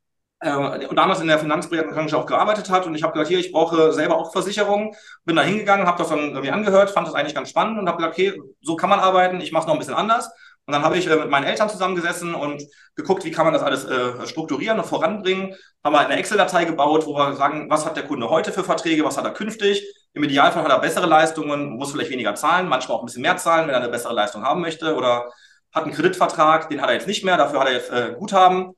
äh, 0.41 0.95
damals 0.95 1.21
in 1.21 1.29
der 1.29 1.39
Finanzbranche 1.39 2.17
auch 2.19 2.27
gearbeitet 2.27 2.69
hat 2.69 2.87
und 2.87 2.97
ich 2.97 3.05
habe 3.05 3.13
gesagt, 3.13 3.29
hier, 3.29 3.39
ich 3.39 3.53
brauche 3.53 3.93
selber 3.93 4.17
auch 4.17 4.33
Versicherungen, 4.33 4.93
bin 5.25 5.37
da 5.37 5.43
hingegangen, 5.43 5.87
habe 5.87 5.99
das 5.99 6.09
dann 6.09 6.31
irgendwie 6.31 6.51
angehört, 6.51 6.91
fand 6.91 7.07
das 7.07 7.15
eigentlich 7.15 7.35
ganz 7.35 7.51
spannend 7.51 7.79
und 7.79 7.87
habe 7.87 7.99
gesagt, 7.99 8.15
okay, 8.15 8.41
so 8.61 8.75
kann 8.75 8.91
man 8.91 8.99
arbeiten, 8.99 9.41
ich 9.41 9.53
mache 9.53 9.67
noch 9.69 9.75
ein 9.75 9.79
bisschen 9.79 9.95
anders 9.95 10.31
und 10.67 10.73
dann 10.73 10.83
habe 10.83 10.97
ich 10.97 11.09
äh, 11.09 11.17
mit 11.17 11.31
meinen 11.31 11.45
Eltern 11.45 11.69
zusammengesessen 11.69 12.35
und 12.35 12.63
geguckt, 12.95 13.25
wie 13.25 13.31
kann 13.31 13.45
man 13.45 13.55
das 13.55 13.63
alles 13.63 13.85
äh, 13.85 14.27
strukturieren 14.27 14.79
und 14.79 14.87
voranbringen. 14.87 15.55
Haben 15.83 15.95
wir 15.95 16.01
eine 16.01 16.17
Excel-Datei 16.17 16.65
gebaut, 16.65 17.07
wo 17.07 17.15
wir 17.15 17.35
sagen, 17.35 17.69
was 17.69 17.85
hat 17.85 17.97
der 17.97 18.07
Kunde 18.07 18.31
heute 18.31 18.53
für 18.53 18.63
Verträge, 18.63 19.05
was 19.05 19.17
hat 19.17 19.25
er 19.25 19.33
künftig. 19.33 19.83
Im 20.15 20.25
Idealfall 20.25 20.65
hat 20.65 20.71
er 20.71 20.79
bessere 20.79 21.07
Leistungen, 21.07 21.77
muss 21.77 21.93
vielleicht 21.93 22.11
weniger 22.11 22.35
zahlen, 22.35 22.69
manchmal 22.69 22.99
auch 22.99 23.03
ein 23.03 23.07
bisschen 23.07 23.23
mehr 23.23 23.37
zahlen, 23.39 23.67
wenn 23.67 23.75
er 23.75 23.81
eine 23.81 23.89
bessere 23.89 24.15
Leistung 24.15 24.43
haben 24.43 24.61
möchte. 24.61 24.95
Oder 24.95 25.31
hat 25.73 25.85
einen 25.85 25.95
Kreditvertrag, 25.95 26.69
den 26.69 26.83
hat 26.83 26.91
er 26.91 26.95
jetzt 26.95 27.07
nicht 27.07 27.25
mehr, 27.25 27.37
dafür 27.37 27.61
hat 27.61 27.69
er 27.69 27.75
jetzt 27.75 27.91
äh, 27.91 28.15
Guthaben. 28.19 28.75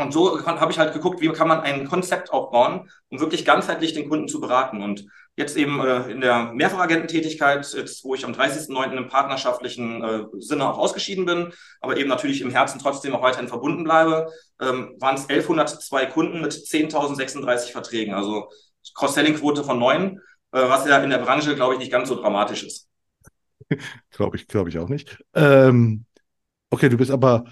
Und 0.00 0.12
so 0.12 0.46
habe 0.46 0.70
ich 0.70 0.78
halt 0.78 0.92
geguckt, 0.92 1.20
wie 1.20 1.28
kann 1.30 1.48
man 1.48 1.60
ein 1.60 1.88
Konzept 1.88 2.32
aufbauen, 2.32 2.88
um 3.08 3.18
wirklich 3.18 3.44
ganzheitlich 3.44 3.94
den 3.94 4.08
Kunden 4.08 4.28
zu 4.28 4.40
beraten. 4.40 4.80
Und 4.80 5.06
jetzt 5.34 5.56
eben 5.56 5.80
äh, 5.80 6.08
in 6.10 6.20
der 6.20 6.52
Mehrfachagententätigkeit, 6.52 7.68
jetzt, 7.74 8.04
wo 8.04 8.14
ich 8.14 8.24
am 8.24 8.32
30.09. 8.32 8.96
im 8.96 9.08
partnerschaftlichen 9.08 10.04
äh, 10.04 10.24
Sinne 10.38 10.68
auch 10.68 10.78
ausgeschieden 10.78 11.26
bin, 11.26 11.52
aber 11.80 11.96
eben 11.96 12.08
natürlich 12.08 12.40
im 12.42 12.50
Herzen 12.50 12.78
trotzdem 12.78 13.16
auch 13.16 13.22
weiterhin 13.22 13.48
verbunden 13.48 13.82
bleibe, 13.82 14.30
ähm, 14.60 14.94
waren 15.00 15.16
es 15.16 15.28
1102 15.28 16.06
Kunden 16.06 16.42
mit 16.42 16.52
10.036 16.52 17.72
Verträgen. 17.72 18.14
Also 18.14 18.50
Cross-Selling-Quote 18.94 19.64
von 19.64 19.80
neun, 19.80 20.20
was 20.50 20.86
ja 20.86 20.98
in 20.98 21.10
der 21.10 21.18
Branche, 21.18 21.54
glaube 21.54 21.74
ich, 21.74 21.80
nicht 21.80 21.92
ganz 21.92 22.08
so 22.08 22.20
dramatisch 22.20 22.64
ist. 22.64 22.88
glaube 24.10 24.36
ich, 24.36 24.46
glaube 24.46 24.68
ich 24.70 24.78
auch 24.78 24.88
nicht. 24.88 25.22
Ähm, 25.34 26.04
okay, 26.70 26.88
du 26.88 26.96
bist 26.96 27.10
aber 27.10 27.44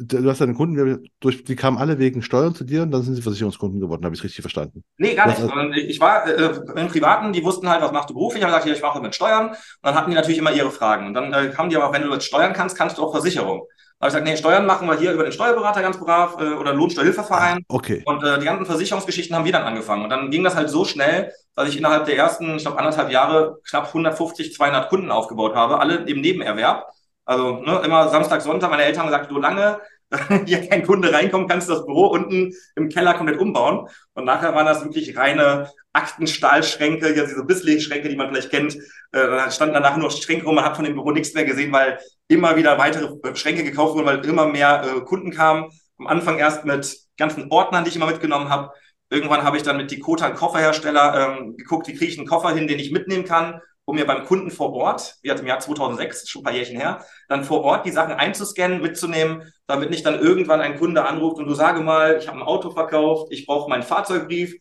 du 0.00 0.30
hast 0.30 0.40
deine 0.40 0.54
Kunden, 0.54 1.10
durch, 1.20 1.44
die 1.44 1.56
kamen 1.56 1.78
alle 1.78 1.98
wegen 1.98 2.22
Steuern 2.22 2.54
zu 2.54 2.64
dir 2.64 2.82
und 2.82 2.90
dann 2.90 3.02
sind 3.02 3.14
sie 3.14 3.22
Versicherungskunden 3.22 3.80
geworden, 3.80 4.04
habe 4.04 4.14
ich 4.14 4.24
richtig 4.24 4.40
verstanden? 4.40 4.82
Nee, 4.96 5.14
gar 5.14 5.26
nicht. 5.26 5.40
Also, 5.40 5.72
ich 5.72 6.00
war 6.00 6.26
äh, 6.26 6.80
im 6.80 6.88
Privaten, 6.88 7.32
die 7.32 7.44
wussten 7.44 7.68
halt, 7.68 7.82
was 7.82 7.92
machst 7.92 8.10
du 8.10 8.14
beruflich? 8.14 8.42
Ich 8.42 8.48
habe 8.48 8.56
gesagt, 8.56 8.76
ich 8.76 8.82
mache 8.82 9.00
mit 9.00 9.14
Steuern. 9.14 9.48
Und 9.48 9.56
dann 9.82 9.94
hatten 9.94 10.10
die 10.10 10.16
natürlich 10.16 10.38
immer 10.38 10.52
ihre 10.52 10.70
Fragen. 10.70 11.06
Und 11.06 11.14
dann 11.14 11.32
äh, 11.32 11.48
kamen 11.48 11.70
die 11.70 11.76
aber, 11.76 11.92
wenn 11.92 12.02
du 12.02 12.12
jetzt 12.12 12.24
Steuern 12.24 12.52
kannst, 12.52 12.76
kannst 12.76 12.98
du 12.98 13.02
auch 13.02 13.12
Versicherung. 13.12 13.66
Habe 14.00 14.08
ich 14.08 14.14
gesagt, 14.14 14.24
nee, 14.24 14.36
Steuern 14.36 14.64
machen 14.64 14.88
wir 14.88 14.98
hier 14.98 15.12
über 15.12 15.24
den 15.24 15.32
Steuerberater 15.32 15.82
ganz 15.82 15.98
brav 15.98 16.40
äh, 16.40 16.54
oder 16.54 16.72
Lohnsteuerhilfeverein. 16.72 17.58
Ah, 17.58 17.74
okay. 17.74 18.02
Und 18.06 18.24
äh, 18.24 18.38
die 18.38 18.46
ganzen 18.46 18.64
Versicherungsgeschichten 18.64 19.36
haben 19.36 19.44
wir 19.44 19.52
dann 19.52 19.64
angefangen. 19.64 20.04
Und 20.04 20.10
dann 20.10 20.30
ging 20.30 20.42
das 20.42 20.56
halt 20.56 20.70
so 20.70 20.86
schnell, 20.86 21.32
dass 21.54 21.68
ich 21.68 21.76
innerhalb 21.76 22.06
der 22.06 22.16
ersten, 22.16 22.56
ich 22.56 22.62
glaube, 22.62 22.78
anderthalb 22.78 23.10
Jahre 23.10 23.58
knapp 23.68 23.88
150, 23.88 24.54
200 24.54 24.88
Kunden 24.88 25.10
aufgebaut 25.10 25.54
habe, 25.54 25.80
alle 25.80 25.96
im 25.96 26.22
Nebenerwerb. 26.22 26.86
Also 27.26 27.60
ne, 27.60 27.82
immer 27.84 28.08
Samstag, 28.08 28.40
Sonntag. 28.40 28.70
Meine 28.70 28.84
Eltern 28.84 29.02
haben 29.02 29.10
gesagt, 29.10 29.30
solange 29.30 29.80
hier 30.46 30.68
kein 30.68 30.84
Kunde 30.84 31.12
reinkommt, 31.12 31.48
kannst 31.48 31.68
du 31.68 31.74
das 31.74 31.86
Büro 31.86 32.06
unten 32.06 32.52
im 32.76 32.88
Keller 32.88 33.14
komplett 33.14 33.38
umbauen. 33.38 33.88
Und 34.14 34.24
nachher 34.24 34.54
waren 34.54 34.66
das 34.66 34.84
wirklich 34.84 35.16
reine 35.16 35.70
Aktenstahlschränke, 35.92 37.14
ja, 37.16 37.24
diese 37.24 37.44
Bisley-Schränke, 37.44 38.08
die 38.08 38.16
man 38.16 38.28
vielleicht 38.28 38.50
kennt. 38.50 38.74
Äh, 38.74 39.26
da 39.26 39.50
standen 39.50 39.74
danach 39.74 39.96
nur 39.96 40.10
Schränke 40.10 40.44
rum, 40.44 40.56
man 40.56 40.64
hat 40.64 40.76
von 40.76 40.84
dem 40.84 40.94
Büro 40.94 41.12
nichts 41.12 41.34
mehr 41.34 41.44
gesehen, 41.44 41.72
weil 41.72 41.98
immer 42.28 42.56
wieder 42.56 42.78
weitere 42.78 43.06
äh, 43.28 43.34
Schränke 43.36 43.64
gekauft 43.64 43.94
wurden, 43.94 44.06
weil 44.06 44.24
immer 44.24 44.46
mehr 44.46 44.82
äh, 44.84 45.00
Kunden 45.00 45.30
kamen. 45.30 45.70
Am 45.98 46.06
Anfang 46.06 46.38
erst 46.38 46.64
mit 46.64 46.96
ganzen 47.16 47.50
Ordnern, 47.50 47.84
die 47.84 47.90
ich 47.90 47.96
immer 47.96 48.06
mitgenommen 48.06 48.48
habe. 48.48 48.72
Irgendwann 49.10 49.42
habe 49.42 49.56
ich 49.56 49.62
dann 49.64 49.76
mit 49.76 49.90
Dakota, 49.92 50.26
einen 50.26 50.36
Kofferhersteller, 50.36 51.38
ähm, 51.38 51.56
geguckt, 51.56 51.88
wie 51.88 51.94
kriege 51.94 52.12
ich 52.12 52.18
einen 52.18 52.28
Koffer 52.28 52.54
hin, 52.54 52.68
den 52.68 52.78
ich 52.78 52.92
mitnehmen 52.92 53.24
kann, 53.24 53.60
um 53.84 53.96
mir 53.96 54.06
beim 54.06 54.24
Kunden 54.24 54.52
vor 54.52 54.72
Ort, 54.72 55.16
wie 55.22 55.30
hat 55.30 55.40
im 55.40 55.46
Jahr 55.46 55.58
2006, 55.58 56.28
schon 56.28 56.42
ein 56.42 56.44
paar 56.44 56.52
Jährchen 56.52 56.78
her, 56.78 57.04
dann 57.28 57.42
vor 57.42 57.62
Ort 57.62 57.86
die 57.86 57.90
Sachen 57.90 58.14
einzuscannen, 58.14 58.80
mitzunehmen, 58.80 59.52
damit 59.70 59.90
nicht 59.90 60.04
dann 60.04 60.20
irgendwann 60.20 60.60
ein 60.60 60.78
Kunde 60.78 61.04
anruft 61.04 61.38
und 61.38 61.46
du 61.46 61.54
sage 61.54 61.80
mal, 61.80 62.18
ich 62.18 62.28
habe 62.28 62.38
ein 62.38 62.42
Auto 62.42 62.70
verkauft, 62.70 63.28
ich 63.30 63.46
brauche 63.46 63.70
meinen 63.70 63.82
Fahrzeugbrief. 63.82 64.54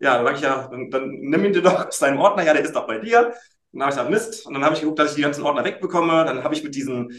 Ja, 0.00 0.16
dann 0.16 0.26
sage 0.26 0.36
ich 0.36 0.42
ja, 0.42 0.68
dann, 0.70 0.90
dann 0.90 1.08
nimm 1.10 1.44
ihn 1.44 1.52
dir 1.52 1.62
doch 1.62 1.86
aus 1.86 1.98
deinem 1.98 2.20
Ordner, 2.20 2.44
ja, 2.44 2.52
der 2.52 2.62
ist 2.62 2.74
doch 2.74 2.86
bei 2.86 2.98
dir. 2.98 3.32
Dann 3.72 3.82
habe 3.82 3.90
ich 3.90 3.96
gesagt, 3.96 4.10
Mist. 4.10 4.46
Und 4.46 4.54
dann 4.54 4.64
habe 4.64 4.74
ich 4.74 4.80
geguckt, 4.80 4.98
dass 4.98 5.10
ich 5.10 5.16
die 5.16 5.22
ganzen 5.22 5.42
Ordner 5.44 5.64
wegbekomme. 5.64 6.24
Dann 6.24 6.44
habe 6.44 6.54
ich 6.54 6.62
mit 6.62 6.74
diesen, 6.74 7.10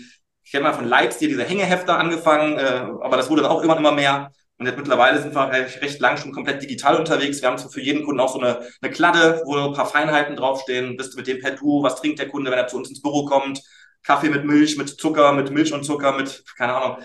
ich 0.44 0.52
kenne 0.52 0.64
mal 0.64 0.74
von 0.74 0.88
Lightstir, 0.88 1.28
diese 1.28 1.44
Hängehefter 1.44 1.98
angefangen, 1.98 2.58
äh, 2.58 2.86
aber 3.02 3.18
das 3.18 3.30
wurde 3.30 3.44
dann 3.44 3.52
auch 3.52 3.62
immer, 3.62 3.78
immer 3.78 3.92
mehr. 3.92 4.32
Und 4.58 4.66
jetzt 4.66 4.78
mittlerweile 4.78 5.22
sind 5.22 5.34
wir 5.36 5.52
recht 5.52 6.00
lang 6.02 6.18
schon 6.18 6.34
komplett 6.34 6.62
digital 6.62 6.98
unterwegs. 6.98 7.42
Wir 7.42 7.50
haben 7.50 7.58
für 7.58 7.82
jeden 7.82 8.04
Kunden 8.04 8.20
auch 8.20 8.34
so 8.34 8.40
eine, 8.40 8.60
eine 8.82 8.92
Kladde, 8.92 9.42
wo 9.46 9.56
ein 9.56 9.74
paar 9.74 9.86
Feinheiten 9.86 10.36
draufstehen. 10.36 10.98
Bist 10.98 11.14
du 11.14 11.18
mit 11.18 11.28
dem 11.28 11.40
per 11.40 11.52
Du? 11.52 11.82
Was 11.82 11.96
trinkt 11.96 12.20
der 12.20 12.28
Kunde, 12.28 12.52
wenn 12.52 12.58
er 12.58 12.68
zu 12.68 12.76
uns 12.76 12.90
ins 12.90 13.02
Büro 13.02 13.26
kommt? 13.26 13.62
Kaffee 14.04 14.30
mit 14.30 14.44
Milch, 14.46 14.78
mit 14.78 14.90
Zucker, 14.90 15.32
mit 15.34 15.52
Milch 15.52 15.72
und 15.72 15.84
Zucker, 15.84 16.14
mit, 16.14 16.44
keine 16.58 16.74
Ahnung, 16.74 16.98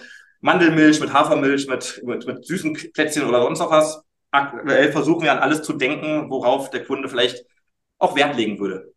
Mandelmilch, 0.45 1.01
mit 1.01 1.11
Hafermilch, 1.11 1.67
mit, 1.69 2.03
mit, 2.05 2.27
mit 2.27 2.45
süßen 2.45 2.75
Plätzchen 2.93 3.25
oder 3.25 3.41
sonst 3.41 3.61
noch 3.61 3.71
was. 3.71 4.03
Aktuell 4.31 4.93
versuchen 4.93 5.23
wir 5.23 5.33
an 5.33 5.39
alles 5.39 5.63
zu 5.63 5.73
denken, 5.73 6.29
worauf 6.29 6.69
der 6.69 6.85
Kunde 6.85 7.09
vielleicht 7.09 7.47
auch 7.99 8.15
Wert 8.15 8.37
legen 8.37 8.59
würde. 8.59 8.93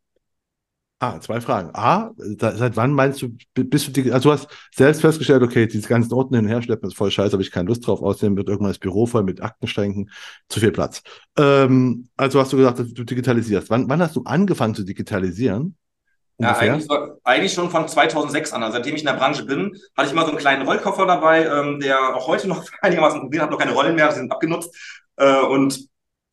Ah, 0.99 1.21
zwei 1.21 1.39
Fragen. 1.39 1.69
A, 1.73 2.11
da, 2.17 2.53
seit 2.57 2.75
wann 2.75 2.91
meinst 2.91 3.21
du, 3.21 3.29
bist 3.53 3.95
du, 3.95 4.11
also 4.11 4.29
du 4.29 4.33
hast 4.33 4.49
selbst 4.75 4.99
festgestellt, 4.99 5.41
okay, 5.41 5.67
diese 5.67 5.87
ganzen 5.87 6.11
Orten 6.11 6.35
hin 6.35 6.45
und 6.45 6.51
her 6.51 6.61
schleppen 6.61 6.89
ist 6.89 6.97
voll 6.97 7.11
scheiße, 7.11 7.31
habe 7.31 7.43
ich 7.43 7.51
keine 7.51 7.69
Lust 7.69 7.87
drauf, 7.87 8.01
außerdem 8.01 8.35
wird 8.35 8.49
irgendwann 8.49 8.71
das 8.71 8.79
Büro 8.79 9.05
voll 9.05 9.23
mit 9.23 9.41
Aktenschränken, 9.41 10.09
zu 10.49 10.59
viel 10.59 10.73
Platz. 10.73 11.01
Ähm, 11.37 12.09
also 12.17 12.41
hast 12.41 12.51
du 12.51 12.57
gesagt, 12.57 12.79
du 12.79 13.03
digitalisierst. 13.05 13.69
Wann, 13.69 13.87
wann 13.87 14.01
hast 14.01 14.17
du 14.17 14.23
angefangen 14.23 14.75
zu 14.75 14.83
digitalisieren? 14.83 15.77
Ja, 16.39 16.55
eigentlich, 16.55 16.87
eigentlich, 17.23 17.53
schon 17.53 17.71
von 17.71 17.87
2006 17.87 18.53
an. 18.53 18.61
Also 18.61 18.77
seitdem 18.77 18.95
ich 18.95 19.01
in 19.01 19.07
der 19.07 19.13
Branche 19.13 19.43
bin, 19.43 19.75
hatte 19.95 20.07
ich 20.07 20.13
immer 20.13 20.21
so 20.21 20.29
einen 20.29 20.37
kleinen 20.37 20.67
Rollkoffer 20.67 21.07
dabei, 21.07 21.45
ähm, 21.45 21.79
der 21.79 22.15
auch 22.15 22.27
heute 22.27 22.47
noch 22.47 22.63
einigermaßen 22.81 23.19
funktioniert, 23.19 23.43
hat 23.43 23.51
noch 23.51 23.59
keine 23.59 23.73
Rollen 23.73 23.95
mehr, 23.95 24.09
die 24.09 24.15
sind 24.15 24.31
abgenutzt. 24.31 24.75
Äh, 25.15 25.41
und 25.41 25.87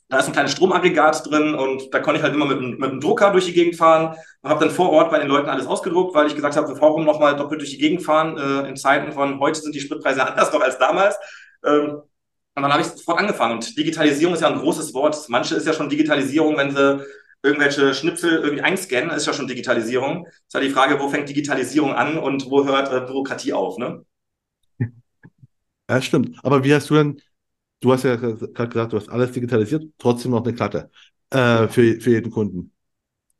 da 0.08 0.18
ist 0.18 0.26
ein 0.26 0.32
kleines 0.32 0.52
Stromaggregat 0.52 1.30
drin 1.30 1.54
und 1.54 1.92
da 1.92 2.00
konnte 2.00 2.18
ich 2.18 2.22
halt 2.22 2.34
immer 2.34 2.44
mit, 2.44 2.60
mit 2.78 2.90
einem 2.90 3.00
Drucker 3.00 3.30
durch 3.30 3.46
die 3.46 3.54
Gegend 3.54 3.76
fahren 3.76 4.14
und 4.42 4.50
habe 4.50 4.64
dann 4.64 4.74
vor 4.74 4.90
Ort 4.90 5.10
bei 5.10 5.18
den 5.18 5.28
Leuten 5.28 5.48
alles 5.48 5.66
ausgedruckt, 5.66 6.14
weil 6.14 6.26
ich 6.26 6.36
gesagt 6.36 6.56
habe, 6.56 6.80
warum 6.80 7.04
nochmal 7.04 7.34
doppelt 7.36 7.62
durch 7.62 7.70
die 7.70 7.78
Gegend 7.78 8.02
fahren 8.02 8.36
äh, 8.36 8.68
in 8.68 8.76
Zeiten 8.76 9.12
von 9.12 9.40
heute 9.40 9.60
sind 9.60 9.74
die 9.74 9.80
Spritpreise 9.80 10.26
anders 10.26 10.52
noch 10.52 10.60
als 10.60 10.78
damals. 10.78 11.16
Ähm, 11.64 12.02
und 12.56 12.62
dann 12.62 12.70
habe 12.70 12.82
ich 12.82 12.88
sofort 12.88 13.18
angefangen. 13.18 13.54
Und 13.54 13.76
Digitalisierung 13.76 14.34
ist 14.34 14.42
ja 14.42 14.48
ein 14.48 14.60
großes 14.60 14.94
Wort. 14.94 15.18
Manche 15.28 15.56
ist 15.56 15.66
ja 15.66 15.72
schon 15.72 15.88
Digitalisierung, 15.88 16.56
wenn 16.56 16.70
sie 16.70 17.04
irgendwelche 17.44 17.94
Schnipsel 17.94 18.32
irgendwie 18.40 18.62
einscannen, 18.62 19.10
ist 19.10 19.26
ja 19.26 19.32
schon 19.34 19.46
Digitalisierung. 19.48 20.26
Ist 20.26 20.54
ja 20.54 20.60
die 20.60 20.70
Frage, 20.70 20.98
wo 21.00 21.08
fängt 21.08 21.28
Digitalisierung 21.28 21.92
an 21.94 22.18
und 22.18 22.46
wo 22.50 22.64
hört 22.64 22.92
äh, 22.92 23.06
Bürokratie 23.06 23.52
auf, 23.52 23.78
ne? 23.78 24.04
Ja, 25.90 26.00
stimmt. 26.02 26.38
Aber 26.44 26.64
wie 26.64 26.74
hast 26.74 26.90
du 26.90 26.94
denn 26.94 27.20
du 27.80 27.92
hast 27.92 28.04
ja 28.04 28.16
gerade 28.16 28.68
gesagt, 28.68 28.92
du 28.92 28.96
hast 28.98 29.08
alles 29.10 29.32
digitalisiert, 29.32 29.84
trotzdem 29.98 30.32
noch 30.32 30.44
eine 30.44 30.54
Klatte 30.54 30.90
äh, 31.30 31.68
für, 31.68 32.00
für 32.00 32.10
jeden 32.10 32.30
Kunden. 32.30 32.72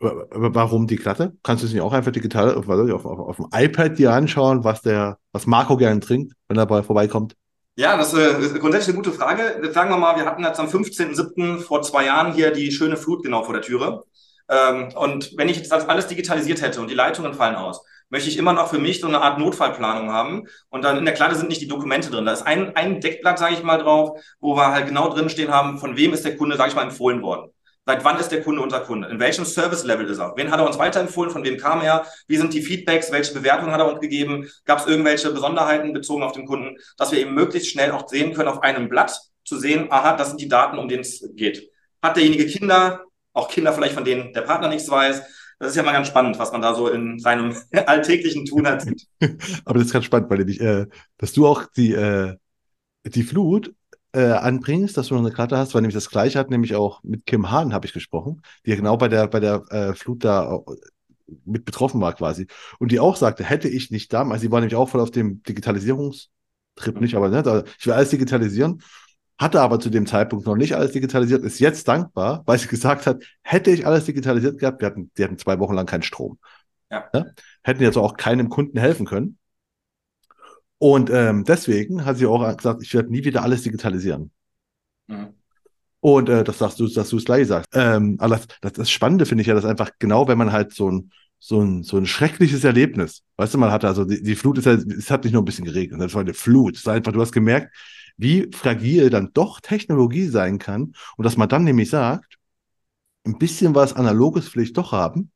Warum 0.00 0.86
die 0.86 0.96
Klatte? 0.96 1.36
Kannst 1.42 1.62
du 1.62 1.66
es 1.68 1.72
nicht 1.72 1.82
auch 1.82 1.92
einfach 1.92 2.12
digital 2.12 2.54
auf, 2.54 2.68
auf, 2.68 3.06
auf, 3.06 3.20
auf 3.20 3.36
dem 3.36 3.48
iPad 3.52 3.98
dir 3.98 4.12
anschauen, 4.12 4.64
was 4.64 4.82
der, 4.82 5.18
was 5.32 5.46
Marco 5.46 5.76
gerne 5.76 6.00
trinkt, 6.00 6.34
wenn 6.48 6.58
er 6.58 6.66
bei 6.66 6.82
vorbeikommt? 6.82 7.36
Ja, 7.76 7.96
das 7.96 8.14
äh, 8.14 8.40
ist 8.40 8.54
grundsätzlich 8.60 8.94
eine 8.94 9.02
gute 9.02 9.16
Frage. 9.16 9.70
Sagen 9.72 9.90
wir 9.90 9.96
mal, 9.96 10.16
wir 10.16 10.26
hatten 10.26 10.44
jetzt 10.44 10.60
am 10.60 10.68
15.07. 10.68 11.58
vor 11.60 11.82
zwei 11.82 12.04
Jahren 12.06 12.32
hier 12.32 12.52
die 12.52 12.70
schöne 12.70 12.96
Flut 12.96 13.24
genau 13.24 13.42
vor 13.42 13.54
der 13.54 13.62
Türe. 13.62 14.04
Ähm, 14.48 14.90
und 14.94 15.36
wenn 15.36 15.48
ich 15.48 15.68
das 15.68 15.88
alles 15.88 16.06
digitalisiert 16.06 16.62
hätte 16.62 16.80
und 16.80 16.88
die 16.88 16.94
Leitungen 16.94 17.34
fallen 17.34 17.56
aus, 17.56 17.84
möchte 18.10 18.28
ich 18.28 18.38
immer 18.38 18.52
noch 18.52 18.68
für 18.70 18.78
mich 18.78 19.00
so 19.00 19.08
eine 19.08 19.20
Art 19.22 19.40
Notfallplanung 19.40 20.12
haben. 20.12 20.46
Und 20.68 20.82
dann 20.82 20.98
in 20.98 21.04
der 21.04 21.14
Kladde 21.14 21.34
sind 21.34 21.48
nicht 21.48 21.62
die 21.62 21.68
Dokumente 21.68 22.10
drin. 22.10 22.26
Da 22.26 22.32
ist 22.32 22.42
ein, 22.42 22.76
ein 22.76 23.00
Deckblatt, 23.00 23.40
sage 23.40 23.54
ich 23.54 23.64
mal, 23.64 23.78
drauf, 23.78 24.20
wo 24.38 24.54
wir 24.56 24.68
halt 24.70 24.86
genau 24.86 25.08
drin 25.08 25.28
stehen 25.28 25.50
haben, 25.50 25.78
von 25.78 25.96
wem 25.96 26.12
ist 26.12 26.24
der 26.24 26.36
Kunde, 26.36 26.56
sage 26.56 26.68
ich 26.70 26.76
mal, 26.76 26.82
empfohlen 26.82 27.22
worden. 27.22 27.50
Seit 27.86 28.02
wann 28.02 28.18
ist 28.18 28.30
der 28.30 28.42
Kunde 28.42 28.62
unser 28.62 28.80
Kunde? 28.80 29.08
In 29.08 29.20
welchem 29.20 29.44
Service-Level 29.44 30.06
ist 30.06 30.18
er? 30.18 30.32
Wen 30.36 30.50
hat 30.50 30.58
er 30.58 30.66
uns 30.66 30.78
weiterempfohlen? 30.78 31.30
Von 31.30 31.44
wem 31.44 31.58
kam 31.58 31.82
er? 31.82 32.06
Wie 32.26 32.38
sind 32.38 32.54
die 32.54 32.62
Feedbacks? 32.62 33.12
Welche 33.12 33.34
Bewertungen 33.34 33.72
hat 33.72 33.80
er 33.80 33.90
uns 33.90 34.00
gegeben? 34.00 34.48
Gab 34.64 34.78
es 34.80 34.86
irgendwelche 34.86 35.30
Besonderheiten 35.30 35.92
bezogen 35.92 36.22
auf 36.22 36.32
den 36.32 36.46
Kunden? 36.46 36.78
Dass 36.96 37.12
wir 37.12 37.18
eben 37.18 37.34
möglichst 37.34 37.70
schnell 37.70 37.90
auch 37.90 38.08
sehen 38.08 38.32
können 38.32 38.48
auf 38.48 38.62
einem 38.62 38.88
Blatt, 38.88 39.20
zu 39.44 39.58
sehen, 39.58 39.88
aha, 39.90 40.16
das 40.16 40.28
sind 40.28 40.40
die 40.40 40.48
Daten, 40.48 40.78
um 40.78 40.88
denen 40.88 41.02
es 41.02 41.28
geht. 41.34 41.70
Hat 42.02 42.16
derjenige 42.16 42.46
Kinder? 42.46 43.02
Auch 43.34 43.48
Kinder 43.48 43.74
vielleicht, 43.74 43.94
von 43.94 44.04
denen 44.04 44.32
der 44.32 44.42
Partner 44.42 44.68
nichts 44.68 44.88
weiß? 44.88 45.22
Das 45.58 45.70
ist 45.70 45.76
ja 45.76 45.82
mal 45.82 45.92
ganz 45.92 46.08
spannend, 46.08 46.38
was 46.38 46.52
man 46.52 46.62
da 46.62 46.74
so 46.74 46.88
in 46.88 47.18
seinem 47.18 47.54
alltäglichen 47.86 48.46
Tun 48.46 48.66
hat. 48.66 48.86
Aber 49.64 49.78
das 49.78 49.88
ist 49.88 49.92
ganz 49.92 50.06
spannend, 50.06 50.30
weil 50.30 50.48
ich, 50.48 50.60
äh, 50.60 50.86
dass 51.18 51.32
du 51.32 51.46
auch 51.46 51.64
die, 51.76 51.92
äh, 51.92 52.36
die 53.04 53.22
Flut 53.22 53.74
äh, 54.14 54.32
anbringst, 54.32 54.96
dass 54.96 55.08
du 55.08 55.14
noch 55.14 55.22
eine 55.22 55.32
Karte 55.32 55.58
hast, 55.58 55.74
weil 55.74 55.82
nämlich 55.82 55.94
das 55.94 56.10
gleiche 56.10 56.38
hat 56.38 56.50
nämlich 56.50 56.74
auch 56.74 57.02
mit 57.02 57.26
Kim 57.26 57.50
Hahn 57.50 57.74
habe 57.74 57.86
ich 57.86 57.92
gesprochen, 57.92 58.42
die 58.64 58.70
ja 58.70 58.76
genau 58.76 58.96
bei 58.96 59.08
der 59.08 59.28
bei 59.28 59.40
der 59.40 59.62
äh, 59.70 59.94
Flut 59.94 60.24
da 60.24 60.60
mit 61.44 61.64
betroffen 61.64 62.00
war 62.00 62.12
quasi 62.12 62.46
und 62.78 62.92
die 62.92 63.00
auch 63.00 63.16
sagte, 63.16 63.44
hätte 63.44 63.68
ich 63.68 63.90
nicht 63.90 64.12
damals, 64.12 64.42
sie 64.42 64.50
war 64.50 64.60
nämlich 64.60 64.76
auch 64.76 64.88
voll 64.88 65.00
auf 65.00 65.10
dem 65.10 65.42
Digitalisierungstrip 65.42 67.00
nicht, 67.00 67.14
aber 67.14 67.28
ne, 67.28 67.64
ich 67.78 67.86
will 67.86 67.94
alles 67.94 68.10
digitalisieren 68.10 68.82
hatte 69.38 69.60
aber 69.60 69.80
zu 69.80 69.90
dem 69.90 70.06
Zeitpunkt 70.06 70.46
noch 70.46 70.56
nicht 70.56 70.74
alles 70.74 70.92
digitalisiert, 70.92 71.42
ist 71.42 71.58
jetzt 71.58 71.88
dankbar, 71.88 72.42
weil 72.46 72.58
sie 72.58 72.68
gesagt 72.68 73.06
hat, 73.06 73.22
hätte 73.42 73.70
ich 73.70 73.86
alles 73.86 74.04
digitalisiert 74.04 74.58
gehabt, 74.58 74.80
wir 74.80 74.86
hatten, 74.86 75.10
die 75.18 75.24
hatten 75.24 75.38
zwei 75.38 75.58
Wochen 75.58 75.74
lang 75.74 75.86
keinen 75.86 76.02
Strom. 76.02 76.38
Ja. 76.90 77.08
ja? 77.12 77.26
Hätten 77.62 77.82
jetzt 77.82 77.98
auch 77.98 78.16
keinem 78.16 78.48
Kunden 78.48 78.78
helfen 78.78 79.06
können. 79.06 79.38
Und 80.78 81.10
ähm, 81.10 81.44
deswegen 81.44 82.04
hat 82.04 82.18
sie 82.18 82.26
auch 82.26 82.56
gesagt, 82.56 82.82
ich 82.82 82.92
werde 82.94 83.10
nie 83.10 83.24
wieder 83.24 83.42
alles 83.42 83.62
digitalisieren. 83.62 84.30
Mhm. 85.06 85.34
Und 86.00 86.28
äh, 86.28 86.44
das 86.44 86.58
sagst 86.58 86.80
du, 86.80 86.86
dass 86.86 87.08
du 87.08 87.16
es 87.16 87.24
gleich 87.24 87.46
sagst. 87.46 87.70
Ähm, 87.72 88.16
aber 88.18 88.36
das, 88.36 88.46
das, 88.60 88.72
das 88.74 88.90
Spannende 88.90 89.24
finde 89.24 89.42
ich 89.42 89.48
ja, 89.48 89.54
dass 89.54 89.64
einfach 89.64 89.90
genau, 89.98 90.28
wenn 90.28 90.36
man 90.36 90.52
halt 90.52 90.74
so 90.74 90.90
ein, 90.90 91.10
so 91.38 91.62
ein, 91.62 91.82
so 91.82 91.96
ein 91.96 92.06
schreckliches 92.06 92.64
Erlebnis, 92.64 93.22
weißt 93.36 93.54
du, 93.54 93.58
man 93.58 93.70
hatte 93.70 93.86
also 93.86 94.04
die, 94.04 94.22
die 94.22 94.34
Flut 94.34 94.58
ist 94.58 94.66
ja, 94.66 94.72
es 94.72 95.10
hat 95.10 95.24
nicht 95.24 95.32
nur 95.32 95.42
ein 95.42 95.46
bisschen 95.46 95.64
geregnet, 95.64 96.00
das 96.00 96.14
war 96.14 96.20
eine 96.20 96.34
Flut. 96.34 96.76
Es 96.76 96.86
war 96.86 96.94
einfach, 96.94 97.12
du 97.12 97.20
hast 97.20 97.32
gemerkt, 97.32 97.74
wie 98.16 98.50
fragil 98.52 99.10
dann 99.10 99.30
doch 99.32 99.60
Technologie 99.60 100.26
sein 100.26 100.58
kann 100.58 100.92
und 101.16 101.24
dass 101.24 101.36
man 101.36 101.48
dann 101.48 101.64
nämlich 101.64 101.90
sagt, 101.90 102.38
ein 103.24 103.38
bisschen 103.38 103.74
was 103.74 103.94
Analoges 103.94 104.48
vielleicht 104.48 104.76
doch 104.76 104.92
haben 104.92 105.30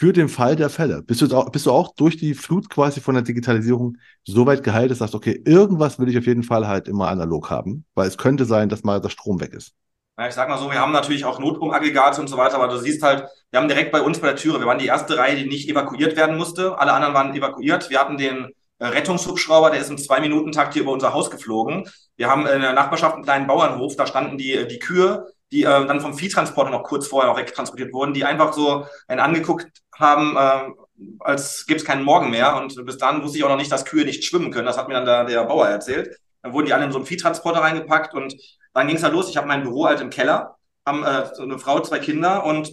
für 0.00 0.14
den 0.14 0.30
Fall 0.30 0.56
der 0.56 0.70
Fälle. 0.70 1.02
Bist 1.02 1.20
du, 1.20 1.36
auch, 1.36 1.50
bist 1.50 1.66
du 1.66 1.72
auch 1.72 1.94
durch 1.94 2.16
die 2.16 2.32
Flut 2.32 2.70
quasi 2.70 3.02
von 3.02 3.14
der 3.14 3.22
Digitalisierung 3.22 3.98
so 4.24 4.46
weit 4.46 4.64
geheilt, 4.64 4.90
dass 4.90 4.96
du 4.96 5.02
sagst, 5.04 5.14
okay, 5.14 5.42
irgendwas 5.44 5.98
will 5.98 6.08
ich 6.08 6.16
auf 6.16 6.24
jeden 6.24 6.42
Fall 6.42 6.66
halt 6.66 6.88
immer 6.88 7.08
analog 7.08 7.50
haben, 7.50 7.84
weil 7.94 8.08
es 8.08 8.16
könnte 8.16 8.46
sein, 8.46 8.70
dass 8.70 8.82
mal 8.82 9.02
der 9.02 9.10
Strom 9.10 9.42
weg 9.42 9.52
ist. 9.52 9.74
Ja, 10.18 10.26
ich 10.26 10.32
sag 10.32 10.48
mal 10.48 10.56
so, 10.56 10.70
wir 10.70 10.80
haben 10.80 10.92
natürlich 10.92 11.26
auch 11.26 11.38
Notstromaggregate 11.38 12.18
und 12.18 12.28
so 12.28 12.38
weiter, 12.38 12.54
aber 12.54 12.68
du 12.68 12.78
siehst 12.78 13.02
halt, 13.02 13.26
wir 13.50 13.60
haben 13.60 13.68
direkt 13.68 13.92
bei 13.92 14.00
uns 14.00 14.18
bei 14.20 14.28
der 14.28 14.36
Türe, 14.36 14.58
wir 14.58 14.66
waren 14.66 14.78
die 14.78 14.86
erste 14.86 15.18
Reihe, 15.18 15.36
die 15.36 15.46
nicht 15.46 15.68
evakuiert 15.68 16.16
werden 16.16 16.38
musste. 16.38 16.78
Alle 16.78 16.94
anderen 16.94 17.12
waren 17.12 17.34
evakuiert. 17.34 17.90
Wir 17.90 18.00
hatten 18.00 18.16
den 18.16 18.48
äh, 18.78 18.86
Rettungshubschrauber, 18.86 19.68
der 19.68 19.80
ist 19.80 19.90
im 19.90 19.98
Zwei-Minuten-Takt 19.98 20.72
hier 20.72 20.82
über 20.84 20.92
unser 20.92 21.12
Haus 21.12 21.30
geflogen. 21.30 21.86
Wir 22.16 22.30
haben 22.30 22.46
in 22.46 22.62
der 22.62 22.72
Nachbarschaft 22.72 23.16
einen 23.16 23.24
kleinen 23.24 23.46
Bauernhof, 23.46 23.96
da 23.96 24.06
standen 24.06 24.38
die, 24.38 24.66
die 24.66 24.78
Kühe, 24.78 25.26
die 25.52 25.62
äh, 25.62 25.86
dann 25.86 26.00
vom 26.00 26.14
Viehtransporter 26.14 26.70
noch 26.70 26.84
kurz 26.84 27.06
vorher 27.06 27.30
auch 27.30 27.36
wegtransportiert 27.36 27.92
wurden, 27.92 28.14
die 28.14 28.24
einfach 28.24 28.52
so 28.52 28.86
einen 29.08 29.20
angeguckt 29.20 29.68
haben, 29.96 30.36
äh, 30.36 30.72
als 31.20 31.66
gäbe 31.66 31.78
es 31.78 31.84
keinen 31.84 32.04
Morgen 32.04 32.30
mehr. 32.30 32.56
Und 32.56 32.84
bis 32.86 32.98
dann 32.98 33.22
wusste 33.22 33.38
ich 33.38 33.44
auch 33.44 33.48
noch 33.48 33.56
nicht, 33.56 33.72
dass 33.72 33.84
Kühe 33.84 34.04
nicht 34.04 34.24
schwimmen 34.24 34.50
können. 34.50 34.66
Das 34.66 34.78
hat 34.78 34.88
mir 34.88 34.94
dann 34.94 35.06
der, 35.06 35.24
der 35.24 35.44
Bauer 35.44 35.66
erzählt. 35.68 36.16
Dann 36.42 36.52
wurden 36.52 36.66
die 36.66 36.72
alle 36.72 36.84
in 36.84 36.92
so 36.92 36.98
einen 36.98 37.06
Viehtransporter 37.06 37.60
reingepackt 37.60 38.14
und 38.14 38.34
dann 38.72 38.86
ging 38.86 38.96
es 38.96 39.02
halt 39.02 39.12
los. 39.12 39.28
Ich 39.28 39.36
habe 39.36 39.48
mein 39.48 39.62
Büro 39.62 39.86
halt 39.86 40.00
im 40.00 40.10
Keller, 40.10 40.56
haben 40.86 41.04
äh, 41.04 41.26
so 41.34 41.42
eine 41.42 41.58
Frau, 41.58 41.80
zwei 41.80 41.98
Kinder 41.98 42.44
und 42.44 42.72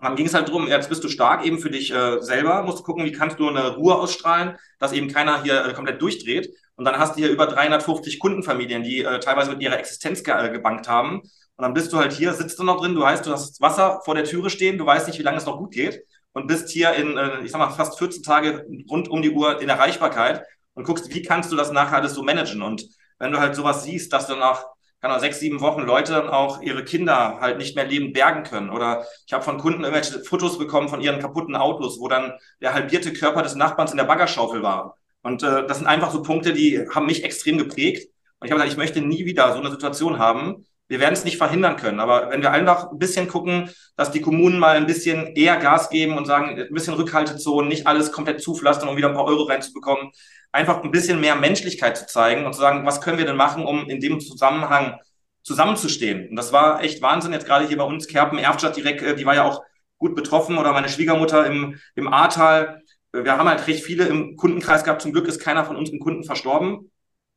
dann 0.00 0.16
ging 0.16 0.26
es 0.26 0.34
halt 0.34 0.48
drum, 0.50 0.66
jetzt 0.68 0.88
bist 0.88 1.02
du 1.02 1.08
stark 1.08 1.46
eben 1.46 1.58
für 1.58 1.70
dich 1.70 1.92
äh, 1.92 2.20
selber, 2.20 2.62
musst 2.62 2.78
du 2.78 2.82
gucken, 2.82 3.04
wie 3.04 3.12
kannst 3.12 3.38
du 3.38 3.48
eine 3.48 3.76
Ruhe 3.76 3.94
ausstrahlen, 3.94 4.56
dass 4.78 4.92
eben 4.92 5.08
keiner 5.08 5.42
hier 5.42 5.64
äh, 5.64 5.72
komplett 5.72 6.02
durchdreht. 6.02 6.54
Und 6.76 6.84
dann 6.84 6.98
hast 6.98 7.14
du 7.14 7.20
hier 7.20 7.30
über 7.30 7.46
350 7.46 8.18
Kundenfamilien, 8.18 8.82
die 8.82 9.02
äh, 9.02 9.20
teilweise 9.20 9.52
mit 9.52 9.62
ihrer 9.62 9.78
Existenz 9.78 10.22
ge 10.24 10.34
äh, 10.34 10.50
gebankt 10.50 10.88
haben. 10.88 11.22
Und 11.56 11.62
dann 11.62 11.74
bist 11.74 11.92
du 11.92 11.98
halt 11.98 12.12
hier, 12.12 12.32
sitzt 12.32 12.58
du 12.58 12.64
noch 12.64 12.80
drin, 12.80 12.94
du 12.94 13.00
weißt, 13.00 13.24
du 13.26 13.30
hast 13.30 13.60
Wasser 13.60 14.00
vor 14.04 14.14
der 14.14 14.24
Türe 14.24 14.50
stehen, 14.50 14.78
du 14.78 14.86
weißt 14.86 15.06
nicht, 15.06 15.18
wie 15.18 15.22
lange 15.22 15.38
es 15.38 15.46
noch 15.46 15.58
gut 15.58 15.72
geht 15.72 16.02
und 16.32 16.48
bist 16.48 16.68
hier 16.68 16.92
in, 16.94 17.16
äh, 17.16 17.40
ich 17.44 17.52
sag 17.52 17.58
mal, 17.58 17.70
fast 17.70 17.98
14 17.98 18.22
Tage 18.22 18.66
rund 18.90 19.08
um 19.08 19.22
die 19.22 19.30
Uhr 19.30 19.60
in 19.62 19.68
Erreichbarkeit 19.68 20.42
und 20.74 20.84
guckst, 20.84 21.14
wie 21.14 21.22
kannst 21.22 21.52
du 21.52 21.56
das 21.56 21.70
nachher 21.70 21.98
alles 21.98 22.14
so 22.14 22.22
managen. 22.22 22.62
Und 22.62 22.84
wenn 23.18 23.32
du 23.32 23.38
halt 23.38 23.54
sowas 23.54 23.84
siehst, 23.84 24.12
dass 24.12 24.26
du 24.26 24.34
nach 24.34 24.66
kann 25.04 25.20
sechs, 25.20 25.38
sieben 25.38 25.60
Wochen 25.60 25.82
Leute 25.82 26.32
auch 26.32 26.62
ihre 26.62 26.82
Kinder 26.82 27.38
halt 27.38 27.58
nicht 27.58 27.76
mehr 27.76 27.84
lebend 27.84 28.14
bergen 28.14 28.42
können. 28.42 28.70
Oder 28.70 29.04
ich 29.26 29.34
habe 29.34 29.44
von 29.44 29.58
Kunden 29.58 29.84
irgendwelche 29.84 30.24
Fotos 30.24 30.58
bekommen 30.58 30.88
von 30.88 31.02
ihren 31.02 31.20
kaputten 31.20 31.56
Autos, 31.56 32.00
wo 32.00 32.08
dann 32.08 32.32
der 32.62 32.72
halbierte 32.72 33.12
Körper 33.12 33.42
des 33.42 33.54
Nachbarns 33.54 33.90
in 33.90 33.98
der 33.98 34.04
Baggerschaufel 34.04 34.62
war. 34.62 34.96
Und 35.22 35.42
äh, 35.42 35.66
das 35.66 35.76
sind 35.76 35.86
einfach 35.86 36.10
so 36.10 36.22
Punkte, 36.22 36.54
die 36.54 36.88
haben 36.88 37.04
mich 37.04 37.22
extrem 37.22 37.58
geprägt. 37.58 38.08
Und 38.40 38.46
ich 38.46 38.50
habe 38.50 38.62
gesagt, 38.62 38.72
ich 38.72 38.78
möchte 38.78 39.02
nie 39.02 39.26
wieder 39.26 39.52
so 39.52 39.60
eine 39.60 39.70
Situation 39.70 40.18
haben. 40.18 40.64
Wir 40.94 41.00
werden 41.00 41.14
es 41.14 41.24
nicht 41.24 41.38
verhindern 41.38 41.74
können, 41.74 41.98
aber 41.98 42.30
wenn 42.30 42.40
wir 42.40 42.52
einfach 42.52 42.92
ein 42.92 43.00
bisschen 43.00 43.26
gucken, 43.26 43.68
dass 43.96 44.12
die 44.12 44.20
Kommunen 44.20 44.60
mal 44.60 44.76
ein 44.76 44.86
bisschen 44.86 45.34
eher 45.34 45.56
Gas 45.56 45.90
geben 45.90 46.16
und 46.16 46.24
sagen, 46.24 46.56
ein 46.56 46.72
bisschen 46.72 46.94
Rückhaltezonen, 46.94 47.68
nicht 47.68 47.88
alles 47.88 48.12
komplett 48.12 48.40
zupflastern, 48.40 48.88
um 48.88 48.96
wieder 48.96 49.08
ein 49.08 49.14
paar 49.14 49.24
Euro 49.24 49.42
reinzubekommen, 49.42 50.12
einfach 50.52 50.84
ein 50.84 50.92
bisschen 50.92 51.20
mehr 51.20 51.34
Menschlichkeit 51.34 51.96
zu 51.98 52.06
zeigen 52.06 52.46
und 52.46 52.52
zu 52.52 52.60
sagen, 52.60 52.86
was 52.86 53.00
können 53.00 53.18
wir 53.18 53.26
denn 53.26 53.34
machen, 53.34 53.64
um 53.64 53.90
in 53.90 53.98
dem 53.98 54.20
Zusammenhang 54.20 55.00
zusammenzustehen. 55.42 56.28
Und 56.28 56.36
das 56.36 56.52
war 56.52 56.80
echt 56.80 57.02
Wahnsinn. 57.02 57.32
Jetzt 57.32 57.46
gerade 57.46 57.66
hier 57.66 57.78
bei 57.78 57.82
uns, 57.82 58.06
Kerpen, 58.06 58.38
Erftstadt 58.38 58.76
direkt, 58.76 59.02
äh, 59.02 59.16
die 59.16 59.26
war 59.26 59.34
ja 59.34 59.42
auch 59.42 59.64
gut 59.98 60.14
betroffen 60.14 60.58
oder 60.58 60.72
meine 60.72 60.88
Schwiegermutter 60.88 61.44
im, 61.44 61.80
im 61.96 62.06
Ahrtal. 62.06 62.82
Wir 63.12 63.36
haben 63.36 63.48
halt 63.48 63.66
recht 63.66 63.82
viele 63.82 64.04
im 64.04 64.36
Kundenkreis 64.36 64.84
gehabt. 64.84 65.02
Zum 65.02 65.12
Glück 65.12 65.26
ist 65.26 65.40
keiner 65.40 65.64
von 65.64 65.74
unseren 65.74 65.98
Kunden 65.98 66.22
verstorben. 66.22 66.92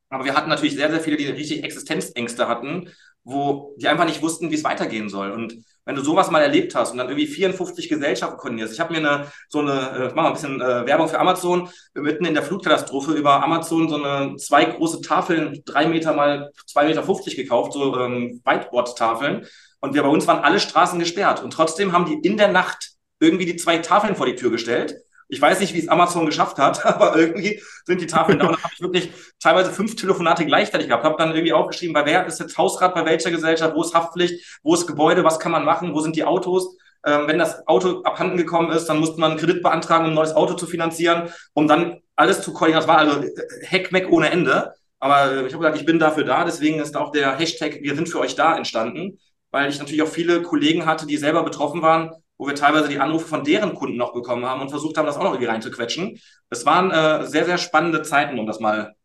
Aber 0.10 0.26
wir 0.26 0.36
hatten 0.36 0.50
natürlich 0.50 0.76
sehr, 0.76 0.92
sehr 0.92 1.02
viele, 1.02 1.18
die 1.18 1.26
richtig 1.26 1.64
Existenzängste 1.64 2.48
hatten 2.48 2.92
wo 3.28 3.76
die 3.78 3.90
einfach 3.90 4.06
nicht 4.06 4.22
wussten, 4.22 4.52
wie 4.52 4.56
es 4.56 4.64
weitergehen 4.64 5.10
soll. 5.10 5.32
Und 5.32 5.58
wenn 5.84 5.96
du 5.96 6.02
sowas 6.02 6.32
mal 6.32 6.42
erlebt 6.42 6.74
hast 6.76 6.92
und 6.92 6.98
dann 6.98 7.10
irgendwie 7.10 7.28
54 7.28 7.90
Gesellschaften 7.90 8.38
kondierst. 8.38 8.74
Ich 8.74 8.80
habe 8.80 8.94
mir 8.94 9.00
eine 9.00 9.32
so 9.50 9.60
eine, 9.60 9.72
äh, 9.72 10.08
ich 10.08 10.16
mache 10.16 10.24
mal 10.24 10.28
ein 10.28 10.34
bisschen 10.34 10.62
äh, 10.62 10.86
Werbung 10.86 11.10
für 11.10 11.20
Amazon, 11.20 11.70
mitten 11.94 12.24
in 12.24 12.34
der 12.34 12.44
Flutkatastrophe 12.44 13.12
über 13.12 13.44
Amazon 13.44 13.90
so 13.90 14.02
eine 14.02 14.38
zwei 14.38 14.64
große 14.64 15.02
Tafeln, 15.02 15.62
drei 15.66 15.88
Meter 15.88 16.14
mal 16.14 16.52
zwei 16.66 16.86
Meter 16.86 17.04
fünfzig 17.04 17.36
gekauft, 17.36 17.74
so 17.74 18.00
ähm, 18.00 18.42
Whiteboard-Tafeln. 18.46 19.46
Und 19.82 19.94
wir 19.94 20.04
bei 20.04 20.10
uns 20.10 20.26
waren 20.26 20.44
alle 20.44 20.62
Straßen 20.62 20.98
gesperrt. 20.98 21.44
Und 21.44 21.52
trotzdem 21.52 21.92
haben 21.92 22.06
die 22.06 22.26
in 22.28 22.38
der 22.38 22.48
Nacht 22.48 22.92
irgendwie 23.20 23.46
die 23.46 23.58
zwei 23.58 23.80
Tafeln 23.80 24.16
vor 24.16 24.26
die 24.26 24.36
Tür 24.36 24.52
gestellt 24.52 24.96
ich 25.30 25.42
weiß 25.42 25.60
nicht, 25.60 25.74
wie 25.74 25.80
es 25.80 25.90
Amazon 25.90 26.26
geschafft 26.26 26.58
hat, 26.58 26.86
aber 26.86 27.18
irgendwie 27.18 27.62
sind 27.86 28.02
die 28.02 28.08
Tafeln 28.08 28.40
da 28.40 28.48
und 28.48 28.56
dann 28.56 28.64
habe 28.64 28.74
ich 28.74 28.82
wirklich 28.82 29.12
teilweise 29.40 29.72
fünf 29.72 29.96
Telefonate 29.96 30.46
gleichzeitig 30.46 30.88
gehabt. 30.88 31.04
Habe 31.04 31.18
dann 31.18 31.32
irgendwie 31.32 31.54
aufgeschrieben, 31.54 31.94
bei 31.94 32.06
wer 32.06 32.26
ist 32.26 32.40
jetzt 32.40 32.58
Hausrat, 32.58 32.94
bei 32.94 33.06
welcher 33.06 33.32
Gesellschaft, 33.32 33.76
wo 33.76 33.82
ist 33.82 33.94
Haftpflicht, 33.94 34.60
wo 34.64 34.74
ist 34.74 34.88
Gebäude, 34.88 35.24
was 35.24 35.40
kann 35.40 35.52
man 35.52 35.66
machen, 35.66 35.94
wo 35.94 36.00
sind 36.00 36.16
die 36.16 36.24
Autos. 36.24 36.78
Ähm, 37.06 37.28
wenn 37.28 37.38
das 37.38 37.68
Auto 37.68 38.02
abhanden 38.04 38.38
gekommen 38.38 38.72
ist, 38.72 38.88
dann 38.88 39.00
musste 39.00 39.20
man 39.20 39.32
einen 39.32 39.40
Kredit 39.40 39.62
beantragen, 39.62 40.06
um 40.06 40.12
ein 40.12 40.16
neues 40.16 40.36
Auto 40.36 40.56
zu 40.56 40.66
finanzieren, 40.66 41.30
um 41.54 41.68
dann 41.68 42.02
alles 42.16 42.42
zu 42.42 42.54
koordinieren. 42.54 42.82
Das 42.82 42.88
war 42.88 42.98
also 42.98 43.22
äh, 43.22 43.32
Heckmeck 43.62 44.12
ohne 44.12 44.30
Ende. 44.30 44.74
Aber 45.00 45.32
äh, 45.32 45.48
ich 45.48 45.54
habe 45.54 45.60
gesagt, 45.60 45.78
ich 45.78 45.86
bin 45.86 46.00
dafür 46.00 46.24
da, 46.24 46.44
deswegen 46.44 46.80
ist 46.80 46.98
auch 46.98 47.12
der 47.12 47.38
Hashtag 47.38 47.80
Wir 47.82 47.96
sind 47.96 48.10
für 48.10 48.20
euch 48.20 48.36
da 48.36 48.58
entstanden, 48.58 49.20
weil 49.52 49.70
ich 49.70 49.78
natürlich 49.78 50.02
auch 50.02 50.08
viele 50.08 50.42
Kollegen 50.42 50.86
hatte, 50.86 51.06
die 51.06 51.18
selber 51.18 51.44
betroffen 51.44 51.82
waren 51.82 52.12
wo 52.38 52.48
wir 52.48 52.56
teilweise 52.56 52.88
die 52.88 53.00
Anrufe 53.00 53.28
von 53.28 53.44
deren 53.44 53.74
Kunden 53.74 53.98
noch 53.98 54.14
bekommen 54.14 54.46
haben 54.46 54.62
und 54.62 54.70
versucht 54.70 54.98
haben, 54.98 55.06
das 55.06 55.18
auch 55.18 55.24
noch 55.24 55.32
irgendwie 55.32 55.50
reinzuquetschen. 55.50 56.20
Es 56.50 56.66
waren 56.66 56.92
äh, 56.92 57.26
sehr, 57.26 57.46
sehr 57.46 57.58
spannende 57.58 58.04
Zeiten, 58.04 58.38
um 58.38 58.46
das 58.46 58.60
mal 58.60 58.96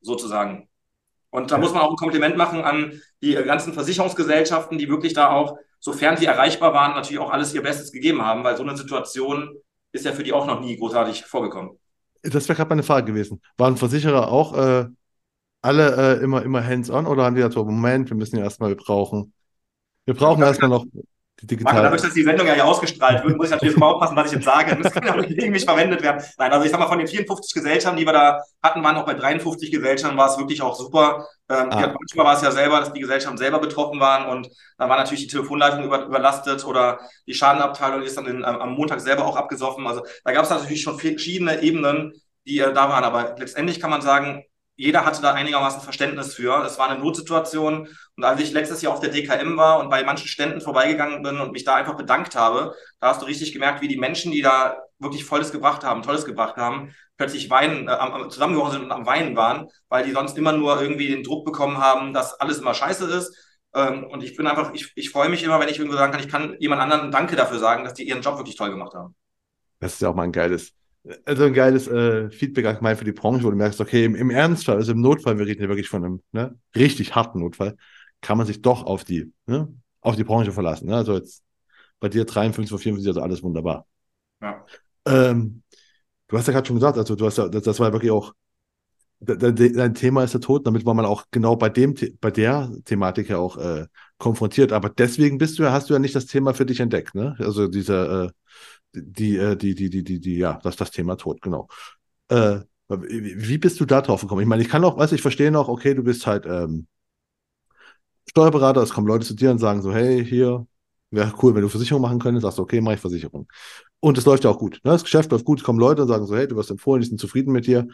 so 0.00 0.14
zu 0.14 0.28
sagen. 0.28 0.68
Und 1.30 1.50
da 1.50 1.58
muss 1.58 1.72
man 1.72 1.82
auch 1.82 1.90
ein 1.90 1.96
Kompliment 1.96 2.36
machen 2.36 2.62
an 2.64 3.00
die 3.22 3.34
ganzen 3.34 3.72
Versicherungsgesellschaften, 3.72 4.78
die 4.78 4.88
wirklich 4.88 5.12
da 5.12 5.30
auch, 5.30 5.56
sofern 5.78 6.16
sie 6.16 6.26
erreichbar 6.26 6.72
waren, 6.74 6.94
natürlich 6.94 7.20
auch 7.20 7.30
alles 7.30 7.54
ihr 7.54 7.62
Bestes 7.62 7.92
gegeben 7.92 8.22
haben, 8.22 8.42
weil 8.42 8.56
so 8.56 8.62
eine 8.62 8.76
Situation 8.76 9.56
ist 9.92 10.04
ja 10.04 10.12
für 10.12 10.24
die 10.24 10.32
auch 10.32 10.46
noch 10.46 10.60
nie 10.60 10.76
großartig 10.76 11.24
vorgekommen. 11.24 11.78
Das 12.22 12.48
wäre 12.48 12.56
gerade 12.56 12.70
meine 12.70 12.82
Frage 12.82 13.06
gewesen. 13.06 13.40
Waren 13.56 13.76
Versicherer 13.76 14.28
auch 14.28 14.56
äh, 14.56 14.86
alle 15.62 16.18
äh, 16.18 16.24
immer, 16.24 16.42
immer 16.42 16.64
hands-on 16.64 17.06
oder 17.06 17.24
haben 17.24 17.34
die 17.34 17.40
gesagt, 17.40 17.54
so, 17.54 17.64
Moment, 17.64 18.10
wir 18.10 18.16
müssen 18.16 18.36
ja 18.36 18.42
erstmal, 18.42 18.70
wir 18.70 18.76
brauchen, 18.76 19.32
wir 20.04 20.14
brauchen 20.14 20.42
erstmal 20.42 20.70
noch 20.70 20.84
digital. 21.42 21.82
dadurch, 21.82 22.02
dass 22.02 22.14
die 22.14 22.22
Sendung 22.22 22.46
ja 22.46 22.54
hier 22.54 22.66
ausgestrahlt 22.66 23.24
wird, 23.24 23.36
muss 23.36 23.46
ich 23.46 23.52
natürlich 23.52 23.76
immer 23.76 23.86
aufpassen, 23.86 24.16
was 24.16 24.26
ich 24.26 24.32
jetzt 24.32 24.44
sage. 24.44 24.76
Das 24.80 24.92
kann 24.92 25.06
ja 25.06 25.16
nicht 25.16 25.38
gegen 25.38 25.52
mich 25.52 25.64
verwendet 25.64 26.02
werden. 26.02 26.22
Nein, 26.38 26.52
also 26.52 26.64
ich 26.64 26.70
sag 26.70 26.80
mal, 26.80 26.88
von 26.88 26.98
den 26.98 27.08
54 27.08 27.54
Gesellschaften, 27.54 27.98
die 27.98 28.06
wir 28.06 28.12
da 28.12 28.42
hatten, 28.62 28.82
waren 28.82 28.96
auch 28.96 29.06
bei 29.06 29.14
53 29.14 29.70
Gesellschaften, 29.70 30.16
war 30.16 30.30
es 30.30 30.38
wirklich 30.38 30.62
auch 30.62 30.74
super. 30.74 31.26
Ähm, 31.48 31.68
ah. 31.70 31.94
manchmal 31.98 32.26
war 32.26 32.36
es 32.36 32.42
ja 32.42 32.50
selber, 32.50 32.80
dass 32.80 32.92
die 32.92 33.00
Gesellschaften 33.00 33.38
selber 33.38 33.58
betroffen 33.58 33.98
waren 33.98 34.28
und 34.30 34.48
dann 34.78 34.88
war 34.88 34.96
natürlich 34.96 35.22
die 35.22 35.30
Telefonleitung 35.30 35.84
über, 35.84 36.06
überlastet 36.06 36.64
oder 36.64 37.00
die 37.26 37.34
Schadenabteilung 37.34 38.02
ist 38.02 38.16
dann 38.16 38.26
in, 38.26 38.44
am 38.44 38.74
Montag 38.74 39.00
selber 39.00 39.24
auch 39.24 39.36
abgesoffen. 39.36 39.86
Also 39.86 40.02
da 40.24 40.32
gab 40.32 40.44
es 40.44 40.50
natürlich 40.50 40.82
schon 40.82 40.98
verschiedene 40.98 41.62
Ebenen, 41.62 42.12
die 42.46 42.58
äh, 42.58 42.72
da 42.72 42.88
waren. 42.88 43.04
Aber 43.04 43.34
letztendlich 43.38 43.80
kann 43.80 43.90
man 43.90 44.02
sagen, 44.02 44.44
jeder 44.80 45.04
hatte 45.04 45.20
da 45.20 45.34
einigermaßen 45.34 45.82
Verständnis 45.82 46.34
für. 46.34 46.64
Es 46.64 46.78
war 46.78 46.88
eine 46.88 46.98
Notsituation. 46.98 47.86
Und 48.16 48.24
als 48.24 48.40
ich 48.40 48.50
letztes 48.50 48.80
Jahr 48.80 48.94
auf 48.94 49.00
der 49.00 49.10
DKM 49.10 49.58
war 49.58 49.78
und 49.78 49.90
bei 49.90 50.02
manchen 50.04 50.26
Ständen 50.26 50.62
vorbeigegangen 50.62 51.22
bin 51.22 51.38
und 51.38 51.52
mich 51.52 51.64
da 51.64 51.74
einfach 51.74 51.98
bedankt 51.98 52.34
habe, 52.34 52.74
da 52.98 53.08
hast 53.08 53.20
du 53.20 53.26
richtig 53.26 53.52
gemerkt, 53.52 53.82
wie 53.82 53.88
die 53.88 53.98
Menschen, 53.98 54.32
die 54.32 54.40
da 54.40 54.78
wirklich 54.98 55.26
Volles 55.26 55.52
gebracht 55.52 55.84
haben, 55.84 56.00
Tolles 56.00 56.24
gebracht 56.24 56.56
haben, 56.56 56.94
plötzlich 57.18 57.50
weinen, 57.50 57.88
äh, 57.88 58.28
zusammengebrochen 58.30 58.72
sind 58.72 58.84
und 58.84 58.92
am 58.92 59.04
Weinen 59.04 59.36
waren, 59.36 59.68
weil 59.90 60.02
die 60.02 60.12
sonst 60.12 60.38
immer 60.38 60.52
nur 60.52 60.80
irgendwie 60.80 61.08
den 61.08 61.24
Druck 61.24 61.44
bekommen 61.44 61.76
haben, 61.76 62.14
dass 62.14 62.40
alles 62.40 62.56
immer 62.56 62.72
scheiße 62.72 63.04
ist. 63.04 63.36
Ähm, 63.74 64.04
und 64.04 64.24
ich 64.24 64.34
bin 64.34 64.46
einfach, 64.46 64.72
ich, 64.72 64.92
ich 64.94 65.10
freue 65.10 65.28
mich 65.28 65.44
immer, 65.44 65.60
wenn 65.60 65.68
ich 65.68 65.78
irgendwo 65.78 65.98
sagen 65.98 66.12
kann, 66.12 66.22
ich 66.22 66.28
kann 66.30 66.56
jemand 66.58 66.80
anderen 66.80 67.10
Danke 67.10 67.36
dafür 67.36 67.58
sagen, 67.58 67.84
dass 67.84 67.92
die 67.92 68.08
ihren 68.08 68.22
Job 68.22 68.38
wirklich 68.38 68.56
toll 68.56 68.70
gemacht 68.70 68.94
haben. 68.94 69.14
Das 69.78 69.92
ist 69.92 70.00
ja 70.00 70.08
auch 70.08 70.14
mal 70.14 70.22
ein 70.22 70.32
geiles, 70.32 70.72
also 71.24 71.44
ein 71.44 71.54
geiles 71.54 71.88
äh, 71.88 72.30
Feedback 72.30 72.66
allgemein 72.66 72.96
für 72.96 73.04
die 73.04 73.12
Branche, 73.12 73.44
wo 73.44 73.50
du 73.50 73.56
merkst, 73.56 73.80
okay, 73.80 74.04
im, 74.04 74.14
im, 74.14 74.30
Ernstfall, 74.30 74.76
also 74.76 74.92
im 74.92 75.00
Notfall, 75.00 75.38
wir 75.38 75.46
reden 75.46 75.62
ja 75.62 75.68
wirklich 75.68 75.88
von 75.88 76.04
einem 76.04 76.22
ne, 76.32 76.58
richtig 76.74 77.14
harten 77.14 77.40
Notfall, 77.40 77.76
kann 78.20 78.36
man 78.36 78.46
sich 78.46 78.60
doch 78.60 78.84
auf 78.84 79.04
die, 79.04 79.32
ne, 79.46 79.72
auf 80.02 80.16
die 80.16 80.24
Branche 80.24 80.52
verlassen. 80.52 80.88
Ne? 80.88 80.96
Also 80.96 81.14
jetzt 81.14 81.42
bei 82.00 82.08
dir 82.08 82.24
53 82.24 82.70
von 82.70 82.78
54, 82.78 83.08
also 83.08 83.22
alles 83.22 83.42
wunderbar. 83.42 83.86
Ja. 84.42 84.64
Ähm, 85.06 85.62
du 86.28 86.38
hast 86.38 86.46
ja 86.46 86.52
gerade 86.52 86.66
schon 86.66 86.76
gesagt, 86.76 86.98
also 86.98 87.14
du 87.14 87.26
hast 87.26 87.38
ja, 87.38 87.48
das, 87.48 87.62
das 87.62 87.78
war 87.78 87.88
ja 87.88 87.92
wirklich 87.92 88.10
auch, 88.10 88.34
dein 89.20 89.94
Thema 89.94 90.24
ist 90.24 90.32
der 90.32 90.40
Tod, 90.40 90.66
damit 90.66 90.86
war 90.86 90.94
man 90.94 91.04
auch 91.04 91.24
genau 91.30 91.54
bei 91.54 91.68
dem, 91.68 91.94
bei 92.22 92.30
der 92.30 92.70
Thematik 92.86 93.28
ja 93.28 93.36
auch 93.36 93.58
äh, 93.58 93.86
konfrontiert. 94.16 94.72
Aber 94.72 94.88
deswegen 94.88 95.36
bist 95.36 95.58
du 95.58 95.62
ja, 95.62 95.72
hast 95.72 95.90
du 95.90 95.92
ja 95.92 95.98
nicht 95.98 96.14
das 96.14 96.24
Thema 96.24 96.54
für 96.54 96.64
dich 96.64 96.80
entdeckt, 96.80 97.14
ne? 97.14 97.36
Also 97.38 97.68
dieser 97.68 98.24
äh, 98.24 98.30
die, 98.94 99.36
äh, 99.36 99.56
die, 99.56 99.74
die, 99.74 99.90
die, 99.90 100.04
die, 100.04 100.20
die, 100.20 100.36
ja, 100.36 100.58
das 100.62 100.76
das 100.76 100.90
Thema 100.90 101.16
Tod, 101.16 101.42
genau. 101.42 101.68
Äh, 102.28 102.60
wie 102.88 103.58
bist 103.58 103.78
du 103.80 103.84
da 103.86 104.00
drauf 104.02 104.22
gekommen? 104.22 104.40
Ich 104.42 104.48
meine, 104.48 104.62
ich 104.62 104.68
kann 104.68 104.84
auch, 104.84 104.98
weiß 104.98 105.12
ich 105.12 105.22
verstehe 105.22 105.52
noch, 105.52 105.68
okay, 105.68 105.94
du 105.94 106.02
bist 106.02 106.26
halt 106.26 106.44
ähm, 106.46 106.88
Steuerberater, 108.28 108.82
es 108.82 108.90
kommen 108.90 109.06
Leute 109.06 109.26
zu 109.26 109.34
dir 109.34 109.50
und 109.50 109.58
sagen 109.58 109.82
so, 109.82 109.92
hey, 109.92 110.24
hier, 110.24 110.66
wäre 111.10 111.32
cool, 111.42 111.54
wenn 111.54 111.62
du 111.62 111.68
Versicherung 111.68 112.02
machen 112.02 112.18
könntest, 112.18 112.42
sagst 112.42 112.58
du, 112.58 112.62
okay, 112.62 112.80
mache 112.80 112.94
ich 112.94 113.00
Versicherung. 113.00 113.48
Und 114.00 114.18
es 114.18 114.24
läuft 114.24 114.44
ja 114.44 114.50
auch 114.50 114.58
gut. 114.58 114.80
Ne? 114.84 114.92
Das 114.92 115.04
Geschäft 115.04 115.30
läuft 115.32 115.44
gut, 115.44 115.58
es 115.60 115.64
kommen 115.64 115.78
Leute 115.78 116.02
und 116.02 116.08
sagen 116.08 116.26
so, 116.26 116.36
hey, 116.36 116.46
du 116.46 116.56
wirst 116.56 116.70
empfohlen, 116.70 117.02
die 117.02 117.08
sind 117.08 117.20
zufrieden 117.20 117.52
mit 117.52 117.66
dir. 117.66 117.88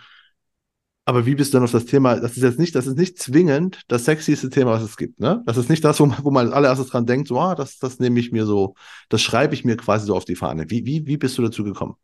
Aber 1.08 1.24
wie 1.24 1.36
bist 1.36 1.54
du 1.54 1.56
dann 1.56 1.64
auf 1.64 1.70
das 1.70 1.86
Thema? 1.86 2.16
Das 2.16 2.36
ist 2.36 2.42
jetzt 2.42 2.58
nicht, 2.58 2.74
das 2.74 2.88
ist 2.88 2.98
nicht 2.98 3.16
zwingend 3.16 3.82
das 3.86 4.04
sexyste 4.04 4.50
Thema, 4.50 4.72
was 4.72 4.82
es 4.82 4.96
gibt. 4.96 5.20
Ne? 5.20 5.40
Das 5.46 5.56
ist 5.56 5.70
nicht 5.70 5.84
das, 5.84 6.00
wo 6.00 6.06
man, 6.06 6.18
wo 6.22 6.32
man 6.32 6.46
als 6.46 6.54
allererstes 6.54 6.88
dran 6.88 7.06
denkt, 7.06 7.28
so, 7.28 7.38
ah, 7.38 7.54
das, 7.54 7.78
das 7.78 8.00
nehme 8.00 8.18
ich 8.18 8.32
mir 8.32 8.44
so, 8.44 8.74
das 9.08 9.22
schreibe 9.22 9.54
ich 9.54 9.64
mir 9.64 9.76
quasi 9.76 10.04
so 10.06 10.16
auf 10.16 10.24
die 10.24 10.34
Fahne. 10.34 10.68
Wie, 10.68 10.84
wie, 10.84 11.06
wie 11.06 11.16
bist 11.16 11.38
du 11.38 11.42
dazu 11.42 11.62
gekommen? 11.62 11.94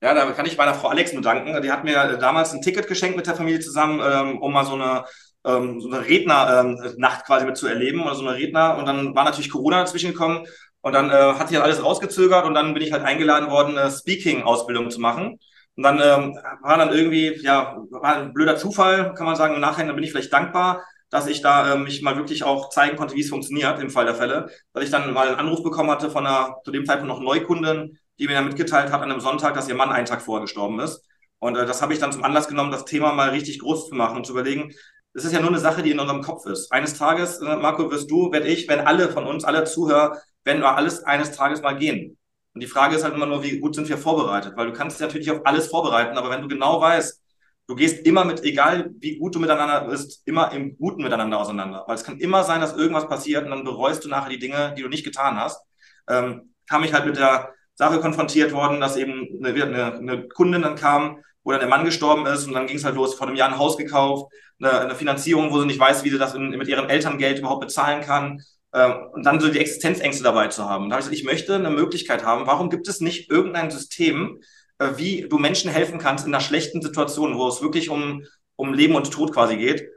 Ja, 0.00 0.14
da 0.14 0.30
kann 0.32 0.46
ich 0.46 0.56
meiner 0.56 0.72
Frau 0.72 0.88
Alex 0.88 1.12
nur 1.12 1.20
danken. 1.20 1.60
Die 1.60 1.70
hat 1.70 1.84
mir 1.84 2.16
damals 2.16 2.54
ein 2.54 2.62
Ticket 2.62 2.86
geschenkt 2.88 3.18
mit 3.18 3.26
der 3.26 3.34
Familie 3.34 3.60
zusammen, 3.60 4.00
ähm, 4.02 4.38
um 4.38 4.54
mal 4.54 4.64
so 4.64 4.72
eine, 4.72 5.04
ähm, 5.44 5.78
so 5.82 5.90
eine 5.90 6.06
Rednernacht 6.06 7.20
ähm, 7.20 7.26
quasi 7.26 7.44
mit 7.44 7.58
zu 7.58 7.66
erleben 7.66 8.02
oder 8.02 8.14
so 8.14 8.26
eine 8.26 8.38
Redner. 8.38 8.78
Und 8.78 8.86
dann 8.86 9.14
war 9.14 9.24
natürlich 9.24 9.50
Corona 9.50 9.80
dazwischen 9.80 10.12
gekommen. 10.12 10.46
Und 10.80 10.94
dann 10.94 11.10
äh, 11.10 11.34
hat 11.38 11.50
sich 11.50 11.60
alles 11.60 11.82
rausgezögert 11.82 12.46
und 12.46 12.54
dann 12.54 12.72
bin 12.72 12.82
ich 12.82 12.92
halt 12.92 13.02
eingeladen 13.02 13.50
worden, 13.50 13.76
eine 13.76 13.90
Speaking-Ausbildung 13.90 14.90
zu 14.90 15.00
machen. 15.00 15.38
Und 15.76 15.82
dann 15.82 16.00
ähm, 16.02 16.38
war 16.62 16.78
dann 16.78 16.92
irgendwie, 16.92 17.34
ja, 17.42 17.76
war 17.90 18.16
ein 18.16 18.32
blöder 18.32 18.56
Zufall, 18.56 19.14
kann 19.14 19.26
man 19.26 19.36
sagen. 19.36 19.54
Im 19.54 19.60
Nachhinein 19.60 19.94
bin 19.94 20.04
ich 20.04 20.10
vielleicht 20.10 20.32
dankbar, 20.32 20.82
dass 21.10 21.26
ich 21.26 21.42
da 21.42 21.74
ähm, 21.74 21.84
mich 21.84 22.02
mal 22.02 22.16
wirklich 22.16 22.44
auch 22.44 22.70
zeigen 22.70 22.96
konnte, 22.96 23.14
wie 23.14 23.20
es 23.20 23.28
funktioniert 23.28 23.78
im 23.80 23.90
Fall 23.90 24.06
der 24.06 24.14
Fälle. 24.14 24.50
Dass 24.72 24.84
ich 24.84 24.90
dann 24.90 25.12
mal 25.12 25.28
einen 25.28 25.38
Anruf 25.38 25.62
bekommen 25.62 25.90
hatte 25.90 26.10
von 26.10 26.26
einer 26.26 26.56
zu 26.64 26.70
dem 26.72 26.86
Zeitpunkt 26.86 27.08
noch 27.12 27.20
Neukundin, 27.20 27.98
die 28.18 28.26
mir 28.26 28.34
dann 28.34 28.46
mitgeteilt 28.46 28.90
hat 28.90 29.02
an 29.02 29.10
einem 29.10 29.20
Sonntag, 29.20 29.54
dass 29.54 29.68
ihr 29.68 29.74
Mann 29.74 29.90
einen 29.90 30.06
Tag 30.06 30.22
vorher 30.22 30.42
gestorben 30.42 30.80
ist. 30.80 31.04
Und 31.38 31.56
äh, 31.56 31.66
das 31.66 31.82
habe 31.82 31.92
ich 31.92 31.98
dann 31.98 32.12
zum 32.12 32.24
Anlass 32.24 32.48
genommen, 32.48 32.72
das 32.72 32.86
Thema 32.86 33.12
mal 33.12 33.30
richtig 33.30 33.58
groß 33.58 33.88
zu 33.88 33.94
machen 33.94 34.16
und 34.16 34.26
zu 34.26 34.32
überlegen, 34.32 34.72
es 35.12 35.24
ist 35.24 35.32
ja 35.32 35.40
nur 35.40 35.48
eine 35.48 35.58
Sache, 35.58 35.82
die 35.82 35.90
in 35.92 35.98
unserem 35.98 36.22
Kopf 36.22 36.44
ist. 36.46 36.70
Eines 36.72 36.94
Tages, 36.94 37.40
äh, 37.40 37.56
Marco, 37.56 37.90
wirst 37.90 38.10
du, 38.10 38.32
werde 38.32 38.48
ich, 38.48 38.68
wenn 38.68 38.80
alle 38.80 39.08
von 39.08 39.26
uns, 39.26 39.44
alle 39.44 39.64
Zuhörer, 39.64 40.20
werden 40.44 40.62
wir 40.62 40.76
alles 40.76 41.04
eines 41.04 41.32
Tages 41.32 41.62
mal 41.62 41.76
gehen. 41.76 42.18
Und 42.56 42.60
die 42.62 42.68
Frage 42.68 42.96
ist 42.96 43.04
halt 43.04 43.12
immer 43.12 43.26
nur, 43.26 43.42
wie 43.42 43.60
gut 43.60 43.74
sind 43.74 43.86
wir 43.86 43.98
vorbereitet? 43.98 44.54
Weil 44.56 44.68
du 44.68 44.72
kannst 44.72 44.96
dich 44.96 45.06
natürlich 45.06 45.30
auf 45.30 45.42
alles 45.44 45.66
vorbereiten, 45.66 46.16
aber 46.16 46.30
wenn 46.30 46.40
du 46.40 46.48
genau 46.48 46.80
weißt, 46.80 47.20
du 47.66 47.74
gehst 47.74 48.06
immer 48.06 48.24
mit, 48.24 48.42
egal 48.44 48.92
wie 48.98 49.18
gut 49.18 49.34
du 49.34 49.38
miteinander 49.38 49.82
bist, 49.90 50.22
immer 50.24 50.50
im 50.52 50.74
Guten 50.78 51.02
miteinander 51.02 51.38
auseinander. 51.38 51.84
Weil 51.86 51.96
es 51.96 52.04
kann 52.04 52.18
immer 52.18 52.44
sein, 52.44 52.62
dass 52.62 52.74
irgendwas 52.74 53.08
passiert 53.08 53.44
und 53.44 53.50
dann 53.50 53.62
bereust 53.62 54.06
du 54.06 54.08
nachher 54.08 54.30
die 54.30 54.38
Dinge, 54.38 54.74
die 54.74 54.80
du 54.80 54.88
nicht 54.88 55.04
getan 55.04 55.38
hast. 55.38 55.66
Ähm, 56.08 56.54
kam 56.66 56.82
ich 56.82 56.94
halt 56.94 57.04
mit 57.04 57.18
der 57.18 57.52
Sache 57.74 58.00
konfrontiert 58.00 58.52
worden, 58.52 58.80
dass 58.80 58.96
eben 58.96 59.28
eine, 59.44 59.62
eine, 59.62 59.92
eine 59.92 60.28
Kundin 60.28 60.62
dann 60.62 60.76
kam, 60.76 61.18
wo 61.44 61.50
dann 61.50 61.60
der 61.60 61.68
Mann 61.68 61.84
gestorben 61.84 62.24
ist 62.24 62.46
und 62.46 62.54
dann 62.54 62.66
ging 62.66 62.78
es 62.78 62.84
halt 62.84 62.94
los, 62.94 63.16
vor 63.16 63.26
einem 63.26 63.36
Jahr 63.36 63.50
ein 63.50 63.58
Haus 63.58 63.76
gekauft, 63.76 64.32
eine, 64.58 64.80
eine 64.80 64.94
Finanzierung, 64.94 65.52
wo 65.52 65.60
sie 65.60 65.66
nicht 65.66 65.78
weiß, 65.78 66.04
wie 66.04 66.10
sie 66.10 66.16
das 66.16 66.32
in, 66.32 66.48
mit 66.48 66.68
ihrem 66.68 66.88
Elterngeld 66.88 67.38
überhaupt 67.38 67.60
bezahlen 67.60 68.00
kann. 68.00 68.40
Ähm, 68.76 69.06
und 69.12 69.24
dann 69.24 69.40
so 69.40 69.48
die 69.48 69.58
Existenzängste 69.58 70.22
dabei 70.22 70.48
zu 70.48 70.68
haben. 70.68 70.90
Da 70.90 70.96
habe 70.96 71.00
ich 71.00 71.08
gesagt, 71.08 71.18
ich 71.18 71.24
möchte 71.24 71.54
eine 71.54 71.70
Möglichkeit 71.70 72.26
haben. 72.26 72.46
Warum 72.46 72.68
gibt 72.68 72.86
es 72.88 73.00
nicht 73.00 73.30
irgendein 73.30 73.70
System, 73.70 74.42
äh, 74.78 74.90
wie 74.96 75.26
du 75.30 75.38
Menschen 75.38 75.70
helfen 75.70 75.98
kannst 75.98 76.26
in 76.26 76.34
einer 76.34 76.42
schlechten 76.42 76.82
Situation, 76.82 77.38
wo 77.38 77.48
es 77.48 77.62
wirklich 77.62 77.88
um, 77.88 78.24
um 78.54 78.74
Leben 78.74 78.94
und 78.94 79.10
Tod 79.10 79.32
quasi 79.32 79.56
geht, 79.56 79.88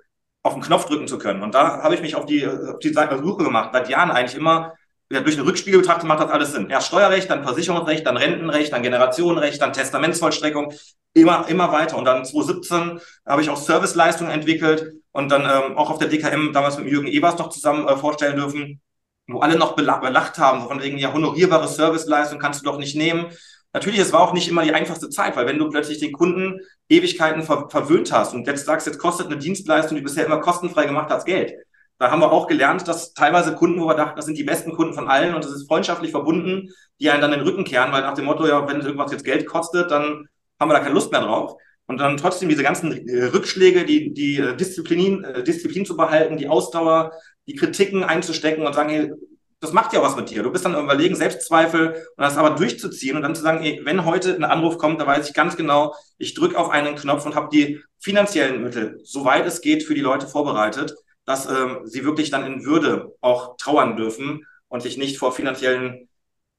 auf 0.44 0.54
den 0.54 0.64
Knopf 0.64 0.86
drücken 0.86 1.10
zu 1.10 1.18
können? 1.18 1.44
Und 1.44 1.56
da 1.56 1.84
habe 1.84 1.94
ich 1.94 2.02
mich 2.02 2.16
auf 2.16 2.26
die, 2.26 2.48
auf 2.48 2.80
die 2.80 2.94
Suche 2.94 3.44
gemacht, 3.44 3.72
seit 3.74 3.90
Jahren 3.90 4.12
eigentlich 4.12 4.40
immer 4.40 4.74
ja, 5.12 5.22
durch 5.22 5.36
den 5.36 5.46
Rückspiegel 5.46 5.82
betrachtet 5.82 6.08
macht 6.08 6.20
das 6.20 6.30
alles 6.30 6.52
Sinn. 6.52 6.70
Erst 6.70 6.88
Steuerrecht, 6.88 7.30
dann 7.30 7.44
Versicherungsrecht, 7.44 8.06
dann 8.06 8.18
Rentenrecht, 8.18 8.72
dann 8.72 8.84
Generationenrecht, 8.84 9.62
dann 9.62 9.74
Testamentsvollstreckung, 9.74 10.74
immer, 11.14 11.48
immer 11.48 11.72
weiter. 11.72 11.98
Und 11.98 12.06
dann 12.06 12.26
2017 12.26 13.00
habe 13.26 13.42
ich 13.42 13.50
auch 13.50 13.58
Serviceleistungen 13.58 14.32
entwickelt 14.32 14.94
und 15.12 15.30
dann 15.32 15.42
ähm, 15.44 15.78
auch 15.78 15.90
auf 15.90 15.98
der 15.98 16.10
DKM 16.10 16.54
damals 16.54 16.78
mit 16.78 16.88
Jürgen 16.88 17.08
Ebers 17.08 17.38
noch 17.40 17.50
zusammen 17.50 17.88
äh, 17.88 17.98
vorstellen 17.98 18.36
dürfen, 18.36 18.82
wo 19.28 19.40
alle 19.40 19.58
noch 19.58 19.76
belacht 19.76 20.38
haben, 20.38 20.68
von 20.68 20.82
wegen, 20.82 20.98
ja, 20.98 21.12
honorierbare 21.12 21.68
Serviceleistung 21.68 22.40
kannst 22.40 22.62
du 22.62 22.66
doch 22.66 22.78
nicht 22.78 22.96
nehmen. 22.96 23.28
Natürlich, 23.74 24.00
es 24.00 24.14
war 24.14 24.22
auch 24.22 24.34
nicht 24.34 24.48
immer 24.48 24.64
die 24.64 24.74
einfachste 24.74 25.10
Zeit, 25.10 25.36
weil 25.36 25.46
wenn 25.46 25.60
du 25.60 25.70
plötzlich 25.70 26.00
den 26.00 26.12
Kunden 26.12 26.60
Ewigkeiten 26.88 27.44
ver 27.44 27.70
verwöhnt 27.70 28.12
hast 28.12 28.34
und 28.34 28.48
jetzt 28.48 28.66
sagst, 28.66 28.88
jetzt 28.88 28.98
kostet 28.98 29.28
eine 29.28 29.38
Dienstleistung, 29.38 29.96
die 29.96 30.04
bisher 30.04 30.26
immer 30.26 30.40
kostenfrei 30.40 30.86
gemacht 30.86 31.12
hat, 31.12 31.26
Geld. 31.26 31.54
Da 32.00 32.10
haben 32.12 32.22
wir 32.22 32.32
auch 32.32 32.48
gelernt, 32.48 32.88
dass 32.88 33.14
teilweise 33.14 33.54
Kunden, 33.56 33.82
wo 33.82 33.88
wir 33.88 33.96
dachten, 33.96 34.16
das 34.16 34.26
sind 34.26 34.38
die 34.38 34.44
besten 34.46 34.72
Kunden 34.72 34.94
von 34.94 35.10
allen 35.10 35.36
und 35.36 35.44
das 35.44 35.52
ist 35.52 35.68
freundschaftlich 35.68 36.12
verbunden, 36.12 36.70
die 37.00 37.10
einen 37.10 37.22
dann 37.22 37.32
den 37.32 37.42
Rücken 37.42 37.66
kehren, 37.66 37.92
weil 37.92 38.02
nach 38.02 38.14
dem 38.14 38.26
Motto, 38.26 38.48
ja, 38.48 38.66
wenn 38.68 38.80
irgendwas 38.80 39.12
jetzt 39.12 39.26
Geld 39.26 39.46
kostet, 39.46 39.92
dann 39.92 40.28
haben 40.60 40.70
wir 40.70 40.74
da 40.76 40.80
keine 40.80 40.94
Lust 40.94 41.12
mehr 41.12 41.22
drauf. 41.22 41.56
Und 41.88 41.98
dann 41.98 42.18
trotzdem 42.18 42.50
diese 42.50 42.64
ganzen 42.64 43.08
äh, 43.08 43.26
Rückschläge, 43.26 43.84
die, 43.84 44.14
die 44.14 44.38
äh, 44.38 44.56
Disziplin, 44.56 45.24
äh, 45.24 45.44
Disziplin 45.44 45.86
zu 45.86 45.98
behalten, 45.98 46.38
die 46.38 46.48
Ausdauer, 46.48 47.12
die 47.48 47.56
Kritiken 47.56 48.04
einzustecken 48.04 48.66
und 48.66 48.74
sagen, 48.74 48.90
hey, 48.90 49.12
das 49.60 49.74
macht 49.74 49.92
ja 49.92 50.02
was 50.02 50.16
mit 50.16 50.30
dir. 50.30 50.44
Du 50.44 50.52
bist 50.52 50.64
dann 50.64 50.82
überlegen, 50.82 51.16
Selbstzweifel 51.16 51.96
und 52.16 52.24
das 52.24 52.38
aber 52.38 52.52
durchzuziehen 52.52 53.18
und 53.18 53.24
dann 53.24 53.36
zu 53.36 53.42
sagen, 53.42 53.62
ey, 53.64 53.82
wenn 53.84 54.06
heute 54.06 54.36
ein 54.36 54.46
Anruf 54.46 54.78
kommt, 54.78 55.02
da 55.02 55.08
weiß 55.08 55.28
ich 55.28 55.34
ganz 55.34 55.58
genau, 55.58 55.96
ich 56.18 56.34
drücke 56.34 56.58
auf 56.58 56.70
einen 56.70 56.96
Knopf 56.96 57.26
und 57.26 57.36
habe 57.36 57.50
die 57.52 57.82
finanziellen 58.00 58.64
Mittel, 58.64 59.02
soweit 59.04 59.46
es 59.46 59.60
geht, 59.60 59.84
für 59.84 59.96
die 59.96 60.02
Leute 60.02 60.28
vorbereitet, 60.28 60.96
dass 61.30 61.46
ähm, 61.46 61.82
sie 61.86 62.04
wirklich 62.06 62.32
dann 62.32 62.44
in 62.44 62.66
Würde 62.66 63.16
auch 63.22 63.56
trauern 63.58 63.96
dürfen 63.96 64.48
und 64.68 64.82
sich 64.82 64.98
nicht 64.98 65.20
vor 65.20 65.32
finanziellen 65.32 66.10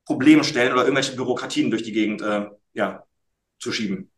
Problemen 0.04 0.44
stellen 0.44 0.72
oder 0.72 0.82
irgendwelche 0.82 1.16
Bürokratien 1.16 1.72
durch 1.72 1.82
die 1.82 1.90
Gegend 1.90 2.22
äh, 2.22 2.46
ja, 2.72 3.02
zu 3.58 3.72
schieben. 3.72 4.12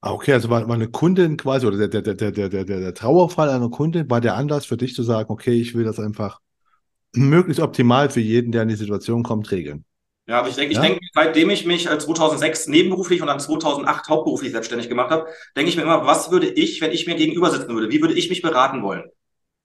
Ah, 0.00 0.12
okay, 0.12 0.34
also 0.34 0.48
war, 0.48 0.68
war 0.68 0.76
eine 0.76 0.86
Kundin 0.86 1.36
quasi, 1.36 1.66
oder 1.66 1.88
der, 1.88 1.88
der, 1.88 2.14
der, 2.14 2.30
der, 2.30 2.48
der, 2.48 2.64
der 2.64 2.94
Trauerfall 2.94 3.50
einer 3.50 3.68
Kundin, 3.68 4.08
war 4.08 4.20
der 4.20 4.36
Anlass 4.36 4.64
für 4.64 4.76
dich 4.76 4.94
zu 4.94 5.02
sagen, 5.02 5.28
okay, 5.32 5.60
ich 5.60 5.74
will 5.74 5.82
das 5.82 5.98
einfach 5.98 6.38
möglichst 7.12 7.60
optimal 7.60 8.10
für 8.10 8.20
jeden, 8.20 8.52
der 8.52 8.62
in 8.62 8.68
die 8.68 8.76
Situation 8.76 9.24
kommt, 9.24 9.50
regeln. 9.50 9.84
Ja, 10.28 10.38
aber 10.38 10.50
ich 10.50 10.54
denke, 10.54 10.74
ja? 10.74 10.80
ich 10.80 10.86
denke, 10.86 11.04
seitdem 11.12 11.50
ich 11.50 11.66
mich 11.66 11.88
2006 11.88 12.68
nebenberuflich 12.68 13.22
und 13.22 13.26
dann 13.26 13.40
2008 13.40 14.08
hauptberuflich 14.08 14.52
selbstständig 14.52 14.88
gemacht 14.88 15.10
habe, 15.10 15.26
denke 15.56 15.68
ich 15.68 15.76
mir 15.76 15.82
immer, 15.82 16.06
was 16.06 16.30
würde 16.30 16.46
ich, 16.46 16.80
wenn 16.80 16.92
ich 16.92 17.08
mir 17.08 17.16
gegenüber 17.16 17.50
sitzen 17.50 17.74
würde? 17.74 17.90
Wie 17.90 18.00
würde 18.00 18.14
ich 18.14 18.30
mich 18.30 18.40
beraten 18.40 18.84
wollen? 18.84 19.10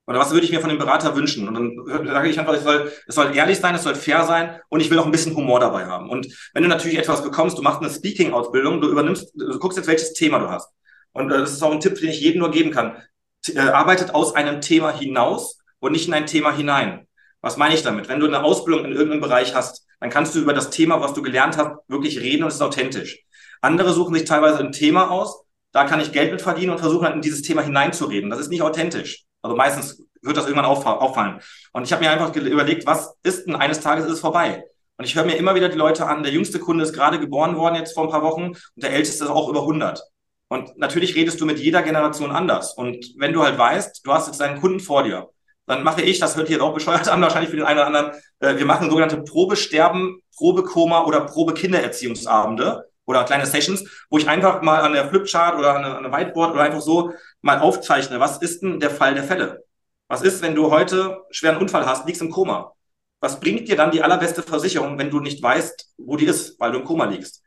Oder 0.05 0.19
was 0.19 0.31
würde 0.31 0.45
ich 0.45 0.51
mir 0.51 0.59
von 0.59 0.69
dem 0.69 0.79
Berater 0.79 1.15
wünschen? 1.15 1.47
Und 1.47 1.53
dann 1.53 2.07
sage 2.07 2.29
ich 2.29 2.37
einfach, 2.37 2.53
es 2.53 2.63
soll, 2.63 2.91
es 3.07 3.15
soll 3.15 3.35
ehrlich 3.35 3.59
sein, 3.59 3.73
es 3.75 3.83
soll 3.83 3.95
fair 3.95 4.25
sein 4.25 4.59
und 4.69 4.81
ich 4.81 4.89
will 4.89 4.99
auch 4.99 5.05
ein 5.05 5.11
bisschen 5.11 5.35
Humor 5.35 5.61
dabei 5.61 5.85
haben. 5.85 6.09
Und 6.09 6.27
wenn 6.53 6.63
du 6.63 6.69
natürlich 6.69 6.97
etwas 6.97 7.23
bekommst, 7.23 7.57
du 7.57 7.61
machst 7.61 7.81
eine 7.81 7.89
Speaking-Ausbildung, 7.89 8.81
du 8.81 8.89
übernimmst, 8.89 9.31
du 9.33 9.57
guckst 9.59 9.77
jetzt, 9.77 9.87
welches 9.87 10.13
Thema 10.13 10.39
du 10.39 10.49
hast. 10.49 10.69
Und 11.13 11.31
äh, 11.31 11.37
das 11.37 11.53
ist 11.53 11.63
auch 11.63 11.71
ein 11.71 11.79
Tipp, 11.79 11.95
den 11.95 12.09
ich 12.09 12.19
jedem 12.19 12.39
nur 12.39 12.51
geben 12.51 12.71
kann. 12.71 12.97
T 13.41 13.53
äh, 13.53 13.59
arbeitet 13.59 14.13
aus 14.13 14.35
einem 14.35 14.59
Thema 14.59 14.91
hinaus 14.91 15.59
und 15.79 15.93
nicht 15.93 16.07
in 16.07 16.13
ein 16.13 16.25
Thema 16.25 16.51
hinein. 16.51 17.07
Was 17.41 17.57
meine 17.57 17.75
ich 17.75 17.83
damit? 17.83 18.09
Wenn 18.09 18.19
du 18.19 18.27
eine 18.27 18.43
Ausbildung 18.43 18.85
in 18.85 18.91
irgendeinem 18.91 19.21
Bereich 19.21 19.55
hast, 19.55 19.85
dann 19.99 20.09
kannst 20.09 20.35
du 20.35 20.39
über 20.39 20.53
das 20.53 20.69
Thema, 20.69 20.99
was 20.99 21.13
du 21.13 21.21
gelernt 21.21 21.57
hast, 21.57 21.77
wirklich 21.87 22.19
reden 22.19 22.43
und 22.43 22.49
es 22.49 22.55
ist 22.55 22.61
authentisch. 22.61 23.23
Andere 23.61 23.93
suchen 23.93 24.13
sich 24.13 24.25
teilweise 24.25 24.59
ein 24.59 24.73
Thema 24.73 25.09
aus, 25.11 25.45
da 25.71 25.85
kann 25.85 26.01
ich 26.01 26.11
Geld 26.11 26.31
mit 26.31 26.41
verdienen 26.41 26.71
und 26.71 26.79
versuchen 26.79 27.11
in 27.13 27.21
dieses 27.21 27.41
Thema 27.41 27.61
hineinzureden. 27.61 28.29
Das 28.29 28.39
ist 28.39 28.49
nicht 28.49 28.61
authentisch. 28.61 29.25
Also 29.43 29.55
meistens 29.55 30.03
wird 30.21 30.37
das 30.37 30.45
irgendwann 30.45 30.65
auffallen. 30.65 31.39
Und 31.73 31.83
ich 31.83 31.91
habe 31.91 32.03
mir 32.03 32.11
einfach 32.11 32.35
überlegt, 32.35 32.87
was 32.87 33.15
ist 33.23 33.45
denn 33.45 33.55
eines 33.55 33.81
Tages 33.81 34.05
ist 34.05 34.13
es 34.13 34.19
vorbei? 34.21 34.63
Und 34.97 35.05
ich 35.05 35.15
höre 35.15 35.25
mir 35.25 35.35
immer 35.35 35.53
wieder 35.53 35.69
die 35.69 35.77
Leute 35.77 36.07
an, 36.07 36.23
der 36.23 36.31
jüngste 36.31 36.59
Kunde 36.59 36.83
ist 36.83 36.93
gerade 36.93 37.19
geboren 37.19 37.57
worden 37.57 37.75
jetzt 37.75 37.93
vor 37.93 38.05
ein 38.05 38.09
paar 38.09 38.23
Wochen 38.23 38.47
und 38.47 38.57
der 38.75 38.91
älteste 38.91 39.25
ist 39.25 39.29
auch 39.29 39.49
über 39.49 39.61
100. 39.61 40.01
Und 40.47 40.77
natürlich 40.77 41.15
redest 41.15 41.41
du 41.41 41.45
mit 41.45 41.59
jeder 41.59 41.81
Generation 41.81 42.31
anders. 42.31 42.73
Und 42.73 43.13
wenn 43.17 43.33
du 43.33 43.43
halt 43.43 43.57
weißt, 43.57 44.05
du 44.05 44.13
hast 44.13 44.27
jetzt 44.27 44.39
deinen 44.39 44.61
Kunden 44.61 44.79
vor 44.79 45.03
dir, 45.03 45.29
dann 45.65 45.83
mache 45.83 46.01
ich, 46.01 46.19
das 46.19 46.35
hört 46.35 46.47
hier 46.47 46.61
auch 46.63 46.73
bescheuert 46.73 47.07
an, 47.07 47.21
wahrscheinlich 47.21 47.49
für 47.49 47.55
den 47.57 47.65
einen 47.65 47.79
oder 47.79 47.87
anderen, 47.87 48.11
äh, 48.39 48.57
wir 48.57 48.65
machen 48.65 48.89
sogenannte 48.89 49.23
Probesterben, 49.23 50.19
Probekoma 50.35 51.05
oder 51.05 51.21
Probekindererziehungsabende 51.21 52.85
oder 53.05 53.23
kleine 53.23 53.45
Sessions, 53.45 53.83
wo 54.09 54.17
ich 54.17 54.27
einfach 54.27 54.61
mal 54.61 54.81
an 54.81 54.93
der 54.93 55.09
Flipchart 55.09 55.57
oder 55.57 55.75
an 55.75 55.85
einem 55.85 56.11
Whiteboard 56.11 56.53
oder 56.53 56.63
einfach 56.63 56.81
so 56.81 57.13
mal 57.41 57.59
aufzeichne, 57.59 58.19
was 58.19 58.37
ist 58.37 58.61
denn 58.61 58.79
der 58.79 58.89
Fall 58.89 59.13
der 59.13 59.23
Fälle? 59.23 59.63
Was 60.07 60.21
ist, 60.21 60.41
wenn 60.41 60.55
du 60.55 60.69
heute 60.71 61.23
schweren 61.31 61.57
Unfall 61.57 61.85
hast, 61.85 62.05
liegst 62.05 62.21
im 62.21 62.29
Koma? 62.29 62.73
Was 63.19 63.39
bringt 63.39 63.67
dir 63.67 63.75
dann 63.75 63.91
die 63.91 64.03
allerbeste 64.03 64.43
Versicherung, 64.43 64.97
wenn 64.97 65.09
du 65.09 65.19
nicht 65.19 65.41
weißt, 65.41 65.93
wo 65.97 66.17
die 66.17 66.25
ist, 66.25 66.59
weil 66.59 66.71
du 66.71 66.79
im 66.79 66.85
Koma 66.85 67.05
liegst? 67.05 67.41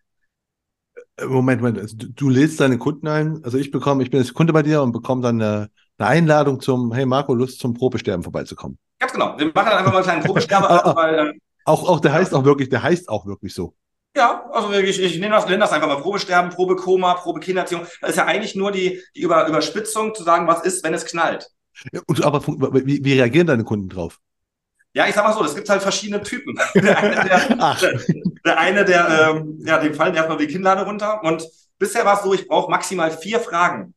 Äh, 1.16 1.26
Moment, 1.26 1.60
Moment. 1.60 1.78
Also 1.78 1.96
du, 1.96 2.08
du 2.08 2.28
lädst 2.28 2.60
deine 2.60 2.78
Kunden 2.78 3.08
ein. 3.08 3.40
Also 3.44 3.58
ich 3.58 3.70
bekomme, 3.70 4.02
ich 4.02 4.10
bin 4.10 4.20
jetzt 4.20 4.34
Kunde 4.34 4.52
bei 4.52 4.62
dir 4.62 4.82
und 4.82 4.92
bekomme 4.92 5.22
dann 5.22 5.40
eine, 5.40 5.70
eine 5.98 6.08
Einladung 6.08 6.60
zum, 6.60 6.92
hey 6.92 7.06
Marco, 7.06 7.34
Lust 7.34 7.58
zum 7.58 7.74
Probesterben 7.74 8.22
vorbeizukommen. 8.22 8.78
Ganz 8.98 9.12
genau. 9.12 9.38
Wir 9.38 9.46
machen 9.46 9.70
dann 9.70 9.78
einfach 9.78 9.92
mal 9.92 9.98
einen 9.98 10.04
kleinen 10.04 10.24
Probesterbe. 10.24 10.66
weil, 10.96 11.18
ähm, 11.18 11.40
auch, 11.64 11.88
auch, 11.88 12.00
der 12.00 12.12
heißt 12.12 12.32
auch 12.34 12.44
wirklich, 12.44 12.68
der 12.68 12.82
heißt 12.82 13.08
auch 13.08 13.26
wirklich 13.26 13.52
so. 13.54 13.74
Ja, 14.16 14.48
also 14.50 14.72
ich, 14.72 14.98
ich 14.98 15.18
nenne, 15.18 15.34
das, 15.34 15.44
nenne 15.44 15.58
das 15.58 15.72
einfach 15.72 15.88
mal 15.88 16.00
Probesterben, 16.00 16.50
Probekoma, 16.50 17.14
Probekindererziehung. 17.14 17.86
Das 18.00 18.10
ist 18.10 18.16
ja 18.16 18.24
eigentlich 18.24 18.54
nur 18.54 18.72
die, 18.72 19.02
die 19.14 19.20
Über, 19.20 19.46
Überspitzung 19.46 20.14
zu 20.14 20.22
sagen, 20.22 20.46
was 20.46 20.64
ist, 20.64 20.82
wenn 20.82 20.94
es 20.94 21.04
knallt. 21.04 21.50
Ja, 21.92 22.00
und, 22.06 22.24
aber 22.24 22.42
wie, 22.46 23.04
wie 23.04 23.12
reagieren 23.12 23.46
deine 23.46 23.64
Kunden 23.64 23.90
drauf? 23.90 24.18
Ja, 24.94 25.06
ich 25.06 25.14
sag 25.14 25.24
mal 25.24 25.34
so, 25.34 25.44
es 25.44 25.54
gibt 25.54 25.68
halt 25.68 25.82
verschiedene 25.82 26.22
Typen. 26.22 26.58
Der 26.74 26.98
eine, 26.98 27.14
der, 27.14 27.74
der, 27.74 28.00
der, 28.42 28.58
eine, 28.58 28.84
der 28.86 29.34
ähm, 29.36 29.58
ja, 29.60 29.78
dem 29.78 29.92
fallen 29.92 30.14
erstmal 30.14 30.38
die 30.38 30.46
Kinnlade 30.46 30.86
runter. 30.86 31.22
Und 31.22 31.46
bisher 31.78 32.06
war 32.06 32.16
es 32.16 32.22
so, 32.22 32.32
ich 32.32 32.48
brauche 32.48 32.70
maximal 32.70 33.10
vier 33.10 33.38
Fragen. 33.40 33.92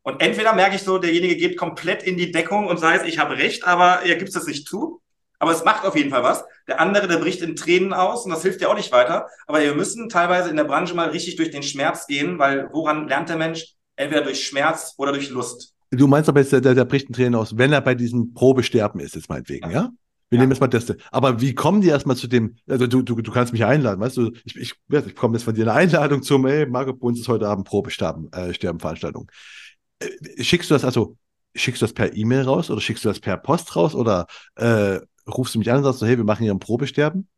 Und 0.00 0.22
entweder 0.22 0.54
merke 0.54 0.76
ich 0.76 0.82
so, 0.82 0.96
derjenige 0.96 1.36
geht 1.36 1.58
komplett 1.58 2.02
in 2.02 2.16
die 2.16 2.32
Deckung 2.32 2.66
und 2.66 2.80
sagt, 2.80 3.06
ich 3.06 3.18
habe 3.18 3.36
recht, 3.36 3.66
aber 3.66 4.00
er 4.04 4.16
gibt 4.16 4.34
es 4.34 4.46
nicht 4.46 4.66
zu. 4.66 5.02
Aber 5.38 5.52
es 5.52 5.64
macht 5.64 5.84
auf 5.84 5.96
jeden 5.96 6.10
Fall 6.10 6.22
was. 6.22 6.44
Der 6.66 6.80
andere, 6.80 7.06
der 7.06 7.18
bricht 7.18 7.42
in 7.42 7.54
Tränen 7.54 7.92
aus 7.92 8.24
und 8.24 8.30
das 8.30 8.42
hilft 8.42 8.60
ja 8.60 8.68
auch 8.68 8.76
nicht 8.76 8.92
weiter. 8.92 9.28
Aber 9.46 9.60
wir 9.60 9.74
müssen 9.74 10.08
teilweise 10.08 10.50
in 10.50 10.56
der 10.56 10.64
Branche 10.64 10.94
mal 10.94 11.10
richtig 11.10 11.36
durch 11.36 11.50
den 11.50 11.62
Schmerz 11.62 12.06
gehen, 12.06 12.38
weil 12.38 12.68
woran 12.72 13.08
lernt 13.08 13.28
der 13.28 13.36
Mensch? 13.36 13.74
Entweder 13.96 14.22
durch 14.22 14.44
Schmerz 14.44 14.94
oder 14.96 15.12
durch 15.12 15.30
Lust. 15.30 15.74
Du 15.90 16.06
meinst 16.06 16.28
aber 16.28 16.40
jetzt, 16.40 16.52
der, 16.52 16.60
der 16.60 16.84
bricht 16.84 17.08
in 17.08 17.14
Tränen 17.14 17.34
aus, 17.34 17.56
wenn 17.56 17.72
er 17.72 17.80
bei 17.80 17.94
diesem 17.94 18.34
Probesterben 18.34 19.00
ist, 19.00 19.14
jetzt 19.14 19.28
meinetwegen, 19.28 19.70
ja? 19.70 19.90
Wir 20.30 20.36
ja. 20.36 20.42
nehmen 20.42 20.52
jetzt 20.52 20.60
mal 20.60 20.68
das. 20.68 20.94
Aber 21.10 21.40
wie 21.40 21.54
kommen 21.54 21.80
die 21.80 21.88
erstmal 21.88 22.16
zu 22.16 22.26
dem, 22.26 22.56
also 22.68 22.86
du, 22.86 23.02
du, 23.02 23.16
du 23.16 23.32
kannst 23.32 23.52
mich 23.52 23.64
einladen, 23.64 24.00
weißt 24.00 24.18
du, 24.18 24.32
ich, 24.44 24.56
ich, 24.56 24.74
ich 24.88 25.04
bekomme 25.04 25.36
jetzt 25.36 25.44
von 25.44 25.54
dir 25.54 25.62
eine 25.62 25.72
Einladung 25.72 26.22
zum, 26.22 26.46
ey, 26.46 26.66
Marco, 26.66 26.92
bei 26.92 27.06
uns 27.06 27.20
ist 27.20 27.28
heute 27.28 27.48
Abend 27.48 27.66
Probesterben, 27.66 28.30
äh, 28.32 28.52
Sterbenveranstaltung. 28.52 29.30
Äh, 30.00 30.42
schickst 30.42 30.70
du 30.70 30.74
das 30.74 30.84
also, 30.84 31.16
schickst 31.54 31.80
du 31.80 31.86
das 31.86 31.94
per 31.94 32.14
E-Mail 32.14 32.42
raus 32.42 32.70
oder 32.70 32.80
schickst 32.80 33.04
du 33.04 33.08
das 33.08 33.20
per 33.20 33.38
Post 33.38 33.74
raus 33.74 33.94
oder 33.94 34.26
äh, 34.56 35.00
rufst 35.28 35.54
du 35.54 35.58
mich 35.58 35.70
an 35.70 35.78
und 35.78 35.84
sagst 35.84 36.00
so, 36.00 36.06
hey, 36.06 36.16
wir 36.16 36.24
machen 36.24 36.42
hier 36.42 36.52
ein 36.52 36.58
Probesterben? 36.58 37.28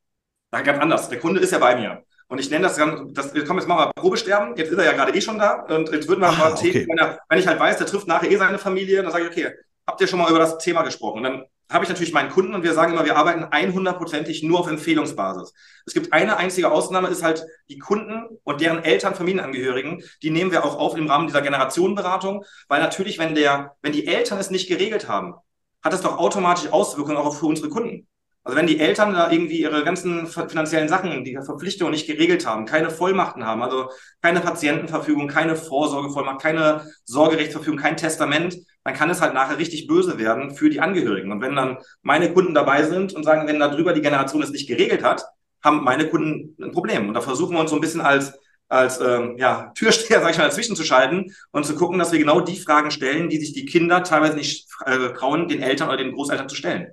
Nein, 0.53 0.64
ganz 0.64 0.81
anders. 0.81 1.09
Der 1.09 1.18
Kunde 1.18 1.40
ist 1.40 1.53
ja 1.53 1.59
bei 1.59 1.76
mir. 1.76 2.03
Und 2.29 2.38
ich 2.38 2.50
nenne 2.50 2.64
das 2.64 2.76
dann, 2.76 3.12
das, 3.12 3.35
wir 3.35 3.44
kommen 3.44 3.59
jetzt 3.59 3.68
mal 3.68 3.74
mal 3.74 3.92
Probesterben. 3.94 4.57
Jetzt 4.57 4.70
ist 4.70 4.79
er 4.79 4.85
ja 4.85 4.92
gerade 4.92 5.14
eh 5.14 5.21
schon 5.21 5.38
da. 5.38 5.64
Und 5.64 5.90
jetzt 5.90 6.08
würden 6.08 6.21
wir 6.21 6.29
ah, 6.29 6.33
mal 6.33 6.52
okay. 6.52 6.87
wenn, 6.88 6.98
er, 6.98 7.19
wenn 7.29 7.38
ich 7.38 7.46
halt 7.46 7.58
weiß, 7.58 7.79
der 7.79 7.87
trifft 7.87 8.06
nachher 8.06 8.31
eh 8.31 8.37
seine 8.37 8.58
Familie, 8.58 9.02
dann 9.02 9.10
sage 9.10 9.25
ich, 9.25 9.31
okay, 9.31 9.52
habt 9.87 10.00
ihr 10.00 10.06
schon 10.06 10.21
mal 10.21 10.31
über 10.31 10.38
das 10.38 10.58
Thema 10.58 10.83
gesprochen? 10.83 11.19
Und 11.19 11.25
dann 11.25 11.44
habe 11.71 11.85
ich 11.85 11.88
natürlich 11.88 12.12
meinen 12.12 12.31
Kunden 12.31 12.54
und 12.54 12.64
wir 12.64 12.75
sagen 12.75 12.92
immer, 12.92 13.04
wir 13.04 13.17
arbeiten 13.17 13.44
100%ig 13.44 14.42
nur 14.42 14.60
auf 14.60 14.69
Empfehlungsbasis. 14.69 15.52
Es 15.87 15.94
gibt 15.94 16.12
eine 16.12 16.37
einzige 16.37 16.71
Ausnahme, 16.71 17.08
ist 17.08 17.23
halt 17.23 17.44
die 17.69 17.79
Kunden 17.79 18.38
und 18.42 18.60
deren 18.60 18.83
Eltern, 18.83 19.14
Familienangehörigen, 19.14 20.02
die 20.23 20.31
nehmen 20.31 20.50
wir 20.50 20.64
auch 20.64 20.77
auf 20.77 20.96
im 20.96 21.08
Rahmen 21.08 21.29
dieser 21.29 21.42
Generationenberatung, 21.42 22.44
weil 22.69 22.81
natürlich, 22.81 23.19
wenn 23.19 23.37
der, 23.37 23.77
wenn 23.83 23.92
die 23.92 24.06
Eltern 24.06 24.38
es 24.38 24.50
nicht 24.50 24.69
geregelt 24.69 25.08
haben, 25.08 25.35
hat 25.83 25.92
das 25.92 26.02
doch 26.02 26.18
automatisch 26.18 26.72
Auswirkungen 26.72 27.16
auch 27.16 27.35
für 27.35 27.46
unsere 27.46 27.68
Kunden. 27.68 28.06
Also 28.42 28.56
wenn 28.56 28.66
die 28.66 28.81
Eltern 28.81 29.12
da 29.12 29.31
irgendwie 29.31 29.60
ihre 29.60 29.85
ganzen 29.85 30.26
finanziellen 30.26 30.88
Sachen, 30.88 31.24
die 31.24 31.37
Verpflichtungen 31.44 31.92
nicht 31.92 32.06
geregelt 32.06 32.46
haben, 32.46 32.64
keine 32.64 32.90
Vollmachten 32.90 33.44
haben, 33.44 33.62
also 33.62 33.90
keine 34.22 34.40
Patientenverfügung, 34.40 35.28
keine 35.28 35.56
Vorsorgevollmacht, 35.56 36.40
keine 36.40 36.87
Sorgerechtsverfügung, 37.04 37.78
kein 37.78 37.98
Testament, 37.98 38.56
dann 38.83 38.94
kann 38.94 39.10
es 39.10 39.20
halt 39.20 39.35
nachher 39.35 39.58
richtig 39.58 39.87
böse 39.87 40.18
werden 40.18 40.54
für 40.54 40.70
die 40.70 40.81
Angehörigen. 40.81 41.31
Und 41.33 41.42
wenn 41.42 41.54
dann 41.54 41.78
meine 42.02 42.33
Kunden 42.33 42.54
dabei 42.54 42.83
sind 42.85 43.12
und 43.12 43.24
sagen, 43.24 43.46
wenn 43.46 43.60
da 43.60 43.68
drüber 43.68 43.92
die 43.92 44.00
Generation 44.00 44.42
es 44.42 44.50
nicht 44.50 44.68
geregelt 44.68 45.04
hat, 45.04 45.22
haben 45.62 45.85
meine 45.85 46.08
Kunden 46.08 46.56
ein 46.62 46.72
Problem. 46.72 47.08
Und 47.08 47.14
da 47.14 47.20
versuchen 47.20 47.54
wir 47.54 47.60
uns 47.60 47.70
so 47.70 47.76
ein 47.76 47.83
bisschen 47.83 48.00
als 48.00 48.33
als 48.71 49.00
ähm, 49.00 49.37
ja, 49.37 49.73
Türsteher, 49.75 50.21
sag 50.23 50.31
ich 50.31 50.38
mal, 50.38 50.44
dazwischen 50.44 50.77
zu 50.77 50.85
schalten 50.85 51.35
und 51.50 51.66
zu 51.66 51.75
gucken, 51.75 51.98
dass 51.98 52.12
wir 52.12 52.18
genau 52.18 52.40
die 52.40 52.58
Fragen 52.58 52.90
stellen, 52.90 53.29
die 53.29 53.38
sich 53.38 53.52
die 53.52 53.66
Kinder 53.66 54.02
teilweise 54.02 54.37
nicht 54.37 54.68
äh, 54.87 55.12
trauen, 55.12 55.48
den 55.48 55.62
Eltern 55.62 55.88
oder 55.88 55.98
den 55.98 56.12
Großeltern 56.12 56.48
zu 56.48 56.56
stellen. 56.56 56.92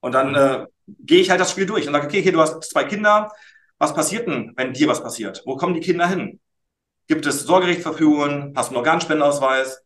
Und 0.00 0.12
dann 0.12 0.34
äh, 0.34 0.66
gehe 0.98 1.20
ich 1.20 1.30
halt 1.30 1.40
das 1.40 1.52
Spiel 1.52 1.66
durch 1.66 1.86
und 1.86 1.92
sage, 1.92 2.06
okay, 2.06 2.20
okay, 2.20 2.32
du 2.32 2.40
hast 2.40 2.64
zwei 2.64 2.84
Kinder, 2.84 3.30
was 3.78 3.94
passiert 3.94 4.26
denn, 4.26 4.52
wenn 4.56 4.72
dir 4.72 4.88
was 4.88 5.02
passiert? 5.02 5.42
Wo 5.44 5.56
kommen 5.56 5.74
die 5.74 5.80
Kinder 5.80 6.08
hin? 6.08 6.40
Gibt 7.08 7.26
es 7.26 7.42
Sorgerechtsverfügungen? 7.42 8.54
Hast 8.56 8.70
du 8.70 8.74
einen 8.74 8.78
Organspendeausweis? 8.78 9.82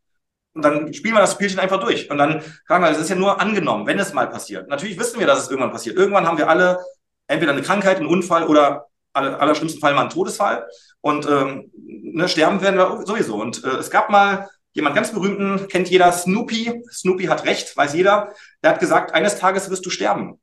Und 0.55 0.63
dann 0.63 0.95
spielen 0.95 1.15
wir 1.15 1.21
das 1.21 1.33
Spielchen 1.33 1.59
einfach 1.59 1.81
durch. 1.81 2.11
Und 2.11 2.19
dann 2.19 2.41
fragen 2.67 2.85
wir, 2.85 2.91
es 2.91 2.99
ist 2.99 3.11
ja 3.11 3.17
nur 3.17 3.41
angenommen, 3.41 3.87
wenn 3.87 3.99
es 3.99 4.15
mal 4.15 4.29
passiert. 4.29 4.69
Natürlich 4.69 4.99
wissen 4.99 5.19
wir, 5.19 5.27
dass 5.27 5.43
es 5.43 5.51
irgendwann 5.51 5.73
passiert. 5.73 5.97
Irgendwann 5.97 6.27
haben 6.27 6.39
wir 6.39 6.49
alle 6.49 6.79
entweder 7.27 7.53
eine 7.53 7.63
Krankheit, 7.63 7.99
einen 7.99 8.07
Unfall 8.07 8.45
oder 8.45 8.87
aller, 9.17 9.41
allerschlimmsten 9.41 9.81
Fall 9.81 9.95
mal 9.95 10.03
einen 10.03 10.11
Todesfall. 10.11 10.67
Und 11.01 11.29
ähm, 11.29 11.71
ne, 11.77 12.29
sterben 12.29 12.61
werden 12.61 12.77
wir 12.77 13.07
sowieso. 13.07 13.37
Und 13.37 13.65
äh, 13.65 13.77
es 13.77 13.91
gab 13.91 14.11
mal 14.11 14.49
jemand 14.73 14.95
ganz 14.95 15.13
berühmten, 15.13 15.69
kennt 15.69 15.89
jeder, 15.89 16.13
Snoopy. 16.13 16.83
Snoopy 16.91 17.25
hat 17.25 17.45
recht, 17.45 17.77
weiß 17.77 17.95
jeder. 17.95 18.33
Der 18.63 18.73
hat 18.73 18.81
gesagt, 18.81 19.15
eines 19.15 19.39
Tages 19.39 19.71
wirst 19.71 19.87
du 19.87 19.91
sterben, 19.91 20.39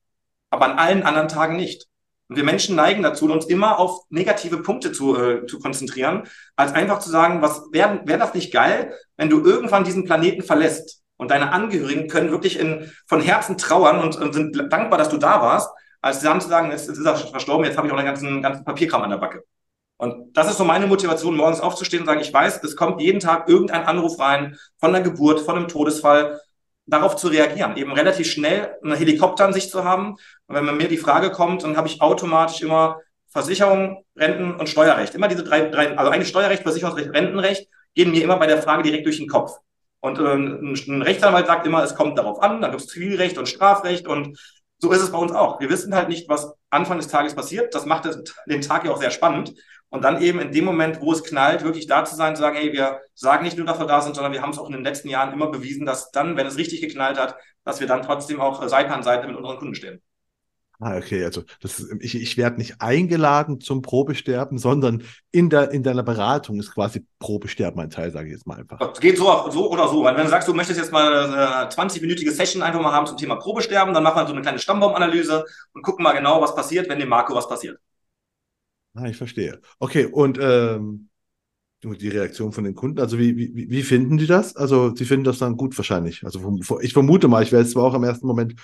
aber 0.49 0.65
an 0.65 0.77
allen 0.77 1.03
anderen 1.03 1.27
Tagen 1.27 1.55
nicht. 1.55 1.87
Und 2.29 2.37
wir 2.37 2.43
Menschen 2.43 2.75
neigen 2.75 3.03
dazu, 3.03 3.31
uns 3.31 3.45
immer 3.45 3.77
auf 3.77 4.01
negative 4.09 4.57
Punkte 4.57 4.91
zu, 4.91 5.15
äh, 5.17 5.45
zu 5.45 5.59
konzentrieren, 5.59 6.23
als 6.55 6.73
einfach 6.73 6.99
zu 6.99 7.09
sagen, 7.09 7.41
was 7.41 7.63
wäre 7.71 8.01
wär 8.05 8.17
das 8.17 8.33
nicht 8.33 8.51
geil, 8.51 8.93
wenn 9.17 9.29
du 9.29 9.43
irgendwann 9.43 9.83
diesen 9.83 10.05
Planeten 10.05 10.41
verlässt 10.41 11.03
und 11.17 11.29
deine 11.29 11.51
Angehörigen 11.51 12.07
können 12.07 12.31
wirklich 12.31 12.59
in, 12.59 12.91
von 13.05 13.21
Herzen 13.21 13.57
trauern 13.57 13.99
und, 13.99 14.15
und 14.15 14.33
sind 14.33 14.55
dankbar, 14.71 14.97
dass 14.97 15.09
du 15.09 15.17
da 15.17 15.41
warst, 15.41 15.69
als 16.03 16.19
dann 16.19 16.41
zu 16.41 16.49
sagen, 16.49 16.69
jetzt, 16.69 16.87
jetzt 16.87 16.97
ist 16.97 17.05
er 17.05 17.15
verstorben, 17.15 17.65
jetzt 17.65 17.77
habe 17.77 17.87
ich 17.87 17.93
auch 17.93 17.97
einen 17.97 18.05
ganzen, 18.05 18.41
ganzen 18.41 18.65
Papierkram 18.65 19.03
an 19.03 19.09
der 19.09 19.17
Backe. 19.17 19.45
Und 19.97 20.35
das 20.35 20.49
ist 20.49 20.57
so 20.57 20.65
meine 20.65 20.85
Motivation, 20.85 21.37
morgens 21.37 21.61
aufzustehen 21.61 22.01
und 22.01 22.07
sagen, 22.07 22.19
ich 22.19 22.33
weiß, 22.33 22.61
es 22.61 22.75
kommt 22.75 23.01
jeden 23.01 23.21
Tag 23.21 23.47
irgendein 23.47 23.85
Anruf 23.85 24.19
rein 24.19 24.57
von 24.79 24.91
der 24.91 25.01
Geburt, 25.01 25.39
von 25.39 25.55
einem 25.55 25.69
Todesfall, 25.69 26.41
darauf 26.85 27.15
zu 27.15 27.29
reagieren, 27.29 27.77
eben 27.77 27.93
relativ 27.93 28.29
schnell 28.29 28.75
eine 28.83 28.97
Helikopter 28.97 29.45
an 29.45 29.53
sich 29.53 29.69
zu 29.69 29.85
haben. 29.85 30.17
Und 30.47 30.55
wenn 30.55 30.75
mir 30.75 30.89
die 30.89 30.97
Frage 30.97 31.31
kommt, 31.31 31.63
dann 31.63 31.77
habe 31.77 31.87
ich 31.87 32.01
automatisch 32.01 32.61
immer 32.61 32.99
Versicherung, 33.29 34.03
Renten 34.17 34.55
und 34.55 34.67
Steuerrecht. 34.67 35.15
Immer 35.15 35.29
diese 35.29 35.45
drei, 35.45 35.69
drei 35.69 35.97
also 35.97 36.11
eigentlich 36.11 36.27
Steuerrecht, 36.27 36.63
Versicherungsrecht, 36.63 37.13
Rentenrecht, 37.13 37.69
gehen 37.95 38.11
mir 38.11 38.25
immer 38.25 38.35
bei 38.35 38.47
der 38.47 38.61
Frage 38.61 38.83
direkt 38.83 39.05
durch 39.05 39.19
den 39.19 39.29
Kopf. 39.29 39.53
Und 40.01 40.19
äh, 40.19 40.33
ein 40.33 41.01
Rechtsanwalt 41.01 41.47
sagt 41.47 41.65
immer, 41.65 41.81
es 41.81 41.95
kommt 41.95 42.17
darauf 42.17 42.43
an, 42.43 42.61
dann 42.61 42.71
gibt 42.71 42.83
es 42.83 42.89
Zivilrecht 42.89 43.37
und 43.37 43.47
Strafrecht 43.47 44.05
und 44.05 44.37
so 44.83 44.91
ist 44.91 45.01
es 45.01 45.11
bei 45.13 45.17
uns 45.17 45.31
auch. 45.31 45.61
Wir 45.61 45.69
wissen 45.69 45.95
halt 45.95 46.09
nicht, 46.09 46.27
was 46.27 46.53
Anfang 46.69 46.97
des 46.97 47.07
Tages 47.07 47.33
passiert. 47.33 47.73
Das 47.73 47.85
macht 47.85 48.05
den 48.47 48.61
Tag 48.61 48.83
ja 48.83 48.91
auch 48.91 48.99
sehr 48.99 49.11
spannend. 49.11 49.53
Und 49.87 50.03
dann 50.03 50.21
eben 50.21 50.39
in 50.41 50.51
dem 50.51 50.65
Moment, 50.65 50.99
wo 50.99 51.13
es 51.13 51.23
knallt, 51.23 51.63
wirklich 51.63 51.87
da 51.87 52.03
zu 52.03 52.15
sein, 52.17 52.35
zu 52.35 52.41
sagen, 52.41 52.57
hey, 52.57 52.73
wir 52.73 52.99
sagen 53.13 53.45
nicht 53.45 53.55
nur, 53.55 53.65
dass 53.65 53.79
wir 53.79 53.85
da 53.85 54.01
sind, 54.01 54.13
sondern 54.13 54.33
wir 54.33 54.41
haben 54.41 54.49
es 54.49 54.59
auch 54.59 54.67
in 54.67 54.73
den 54.73 54.83
letzten 54.83 55.07
Jahren 55.07 55.31
immer 55.31 55.47
bewiesen, 55.47 55.85
dass 55.85 56.11
dann, 56.11 56.35
wenn 56.35 56.47
es 56.47 56.57
richtig 56.57 56.81
geknallt 56.81 57.17
hat, 57.17 57.37
dass 57.63 57.79
wir 57.79 57.87
dann 57.87 58.01
trotzdem 58.01 58.41
auch 58.41 58.67
Seite 58.67 58.91
an 58.91 59.03
Seite 59.03 59.25
mit 59.25 59.37
unseren 59.37 59.57
Kunden 59.57 59.75
stehen. 59.75 60.01
Ah, 60.83 60.97
okay, 60.97 61.23
also 61.23 61.43
das 61.61 61.79
ist, 61.79 61.95
ich, 62.01 62.21
ich 62.21 62.35
werde 62.35 62.57
nicht 62.57 62.81
eingeladen 62.81 63.61
zum 63.61 63.81
Probesterben, 63.81 64.57
sondern 64.57 65.03
in, 65.31 65.49
der, 65.49 65.71
in 65.71 65.81
deiner 65.81 66.03
Beratung 66.03 66.59
ist 66.59 66.73
quasi 66.73 67.05
Probesterben 67.19 67.79
ein 67.79 67.89
Teil, 67.89 68.11
sage 68.11 68.27
ich 68.27 68.33
jetzt 68.33 68.45
mal 68.45 68.57
einfach. 68.57 68.79
Das 68.79 68.99
geht 68.99 69.17
so, 69.17 69.49
so 69.49 69.71
oder 69.71 69.87
so. 69.87 70.03
Weil 70.03 70.17
wenn 70.17 70.25
du 70.25 70.29
sagst, 70.29 70.49
du 70.49 70.53
möchtest 70.53 70.81
jetzt 70.81 70.91
mal 70.91 71.13
eine 71.13 71.69
20-minütige 71.69 72.31
Session 72.31 72.61
einfach 72.61 72.81
mal 72.81 72.91
haben 72.91 73.07
zum 73.07 73.15
Thema 73.15 73.37
Probesterben, 73.37 73.93
dann 73.93 74.03
machen 74.03 74.17
wir 74.17 74.27
so 74.27 74.33
eine 74.33 74.41
kleine 74.41 74.59
Stammbaumanalyse 74.59 75.45
und 75.71 75.83
gucken 75.83 76.03
mal 76.03 76.11
genau, 76.11 76.41
was 76.41 76.53
passiert, 76.53 76.89
wenn 76.89 76.99
dem 76.99 77.07
Marco 77.07 77.33
was 77.33 77.47
passiert. 77.47 77.79
Ah, 78.93 79.05
ich 79.05 79.15
verstehe. 79.15 79.61
Okay, 79.79 80.05
und 80.05 80.37
ähm, 80.41 81.07
die 81.81 82.09
Reaktion 82.09 82.51
von 82.51 82.65
den 82.65 82.75
Kunden, 82.75 82.99
also 82.99 83.17
wie, 83.17 83.37
wie, 83.37 83.69
wie 83.69 83.83
finden 83.83 84.17
die 84.17 84.27
das? 84.27 84.55
Also 84.57 84.93
sie 84.93 85.05
finden 85.05 85.23
das 85.23 85.37
dann 85.37 85.55
gut 85.55 85.77
wahrscheinlich. 85.77 86.23
Also 86.25 86.59
ich 86.81 86.93
vermute 86.93 87.29
mal, 87.29 87.43
ich 87.43 87.53
werde 87.53 87.65
es 87.65 87.71
zwar 87.71 87.83
auch 87.83 87.93
im 87.93 88.03
ersten 88.03 88.27
Moment 88.27 88.55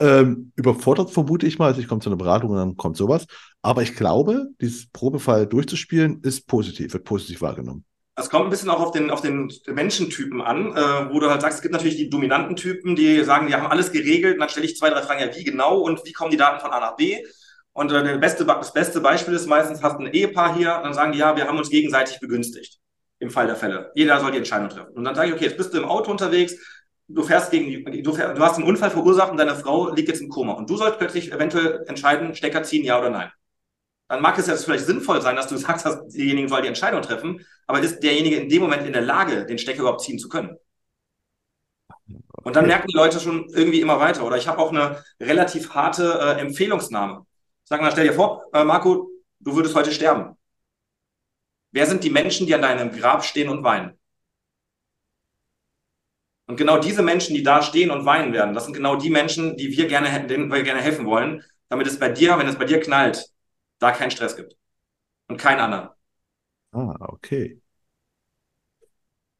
ähm, 0.00 0.52
überfordert 0.56 1.10
vermute 1.10 1.46
ich 1.46 1.58
mal, 1.58 1.66
also 1.66 1.80
ich 1.80 1.88
komme 1.88 2.00
zu 2.00 2.08
einer 2.08 2.16
Beratung 2.16 2.50
und 2.50 2.56
dann 2.56 2.76
kommt 2.76 2.96
sowas. 2.96 3.26
Aber 3.62 3.82
ich 3.82 3.94
glaube, 3.94 4.48
dieses 4.60 4.90
Probefall 4.90 5.46
durchzuspielen 5.46 6.20
ist 6.22 6.46
positiv, 6.46 6.92
wird 6.92 7.04
positiv 7.04 7.40
wahrgenommen. 7.40 7.84
Es 8.14 8.28
kommt 8.28 8.44
ein 8.44 8.50
bisschen 8.50 8.68
auch 8.68 8.80
auf 8.80 8.90
den, 8.90 9.10
auf 9.10 9.22
den 9.22 9.50
Menschentypen 9.66 10.42
an, 10.42 10.76
äh, 10.76 11.12
wo 11.12 11.18
du 11.18 11.30
halt 11.30 11.40
sagst, 11.40 11.58
es 11.58 11.62
gibt 11.62 11.72
natürlich 11.72 11.96
die 11.96 12.10
dominanten 12.10 12.56
Typen, 12.56 12.94
die 12.94 13.24
sagen, 13.24 13.46
die 13.46 13.54
haben 13.54 13.66
alles 13.66 13.90
geregelt. 13.90 14.34
Und 14.34 14.40
dann 14.40 14.50
stelle 14.50 14.66
ich 14.66 14.76
zwei, 14.76 14.90
drei 14.90 15.02
Fragen, 15.02 15.20
ja, 15.20 15.34
wie 15.34 15.44
genau 15.44 15.78
und 15.78 16.04
wie 16.04 16.12
kommen 16.12 16.30
die 16.30 16.36
Daten 16.36 16.60
von 16.60 16.72
A 16.72 16.80
nach 16.80 16.96
B? 16.96 17.24
Und 17.72 17.90
äh, 17.90 18.02
der 18.04 18.18
beste, 18.18 18.44
das 18.44 18.74
beste 18.74 19.00
Beispiel 19.00 19.32
ist 19.34 19.46
meistens, 19.46 19.82
hast 19.82 19.98
ein 19.98 20.12
Ehepaar 20.12 20.54
hier, 20.54 20.80
dann 20.82 20.92
sagen 20.92 21.12
die, 21.12 21.18
ja, 21.18 21.36
wir 21.36 21.48
haben 21.48 21.56
uns 21.56 21.70
gegenseitig 21.70 22.20
begünstigt 22.20 22.80
im 23.18 23.30
Fall 23.30 23.46
der 23.46 23.56
Fälle. 23.56 23.92
Jeder 23.94 24.20
soll 24.20 24.32
die 24.32 24.38
Entscheidung 24.38 24.68
treffen. 24.68 24.92
Und 24.94 25.04
dann 25.04 25.14
sage 25.14 25.28
ich, 25.28 25.34
okay, 25.34 25.44
jetzt 25.44 25.56
bist 25.56 25.72
du 25.72 25.78
im 25.78 25.84
Auto 25.86 26.10
unterwegs, 26.10 26.56
du 27.08 27.22
fährst 27.22 27.50
gegen 27.50 28.02
du, 28.02 28.14
fährst, 28.14 28.38
du 28.38 28.42
hast 28.42 28.56
einen 28.56 28.66
Unfall 28.66 28.90
verursacht 28.90 29.30
und 29.30 29.36
deine 29.36 29.56
Frau 29.56 29.90
liegt 29.92 30.08
jetzt 30.08 30.20
im 30.20 30.28
Koma 30.28 30.52
und 30.52 30.68
du 30.68 30.76
sollst 30.76 30.98
plötzlich 30.98 31.32
eventuell 31.32 31.84
entscheiden, 31.86 32.34
Stecker 32.34 32.62
ziehen, 32.62 32.84
ja 32.84 32.98
oder 32.98 33.10
nein. 33.10 33.30
Dann 34.08 34.20
mag 34.20 34.36
es 34.38 34.46
jetzt 34.46 34.64
vielleicht 34.64 34.86
sinnvoll 34.86 35.22
sein, 35.22 35.36
dass 35.36 35.48
du 35.48 35.56
sagst, 35.58 35.86
dass 35.86 36.06
diejenigen 36.08 36.48
soll 36.48 36.62
die 36.62 36.68
Entscheidung 36.68 37.02
treffen, 37.02 37.44
aber 37.66 37.80
ist 37.80 38.00
derjenige 38.00 38.36
in 38.36 38.48
dem 38.48 38.62
Moment 38.62 38.86
in 38.86 38.92
der 38.92 39.02
Lage, 39.02 39.46
den 39.46 39.58
Stecker 39.58 39.80
überhaupt 39.80 40.02
ziehen 40.02 40.18
zu 40.18 40.28
können? 40.28 40.56
Und 42.44 42.56
dann 42.56 42.66
merken 42.66 42.88
die 42.88 42.96
Leute 42.96 43.20
schon 43.20 43.48
irgendwie 43.50 43.80
immer 43.80 44.00
weiter. 44.00 44.24
Oder 44.24 44.36
ich 44.36 44.48
habe 44.48 44.58
auch 44.58 44.70
eine 44.70 45.02
relativ 45.20 45.70
harte 45.70 46.18
äh, 46.20 46.40
Empfehlungsnahme. 46.40 47.24
Sag 47.64 47.80
mal, 47.80 47.92
stell 47.92 48.06
dir 48.06 48.14
vor, 48.14 48.44
äh, 48.52 48.64
Marco, 48.64 49.10
du 49.40 49.54
würdest 49.54 49.74
heute 49.74 49.92
sterben. 49.92 50.36
Wer 51.70 51.86
sind 51.86 52.04
die 52.04 52.10
Menschen, 52.10 52.46
die 52.46 52.54
an 52.54 52.62
deinem 52.62 52.90
Grab 52.90 53.24
stehen 53.24 53.48
und 53.48 53.64
weinen? 53.64 53.98
Und 56.52 56.58
genau 56.58 56.76
diese 56.76 57.02
Menschen, 57.02 57.34
die 57.34 57.42
da 57.42 57.62
stehen 57.62 57.90
und 57.90 58.04
weinen 58.04 58.34
werden, 58.34 58.52
das 58.52 58.64
sind 58.64 58.74
genau 58.74 58.96
die 58.96 59.08
Menschen, 59.08 59.56
die 59.56 59.74
wir 59.74 59.88
gerne, 59.88 60.26
denen 60.26 60.52
wir 60.52 60.62
gerne 60.62 60.82
helfen 60.82 61.06
wollen, 61.06 61.42
damit 61.70 61.86
es 61.86 61.98
bei 61.98 62.10
dir, 62.10 62.38
wenn 62.38 62.46
es 62.46 62.58
bei 62.58 62.66
dir 62.66 62.78
knallt, 62.78 63.30
da 63.78 63.90
keinen 63.90 64.10
Stress 64.10 64.36
gibt. 64.36 64.54
Und 65.28 65.38
keinen 65.38 65.60
anderen. 65.60 65.88
Ah, 66.72 66.94
okay. 67.08 67.58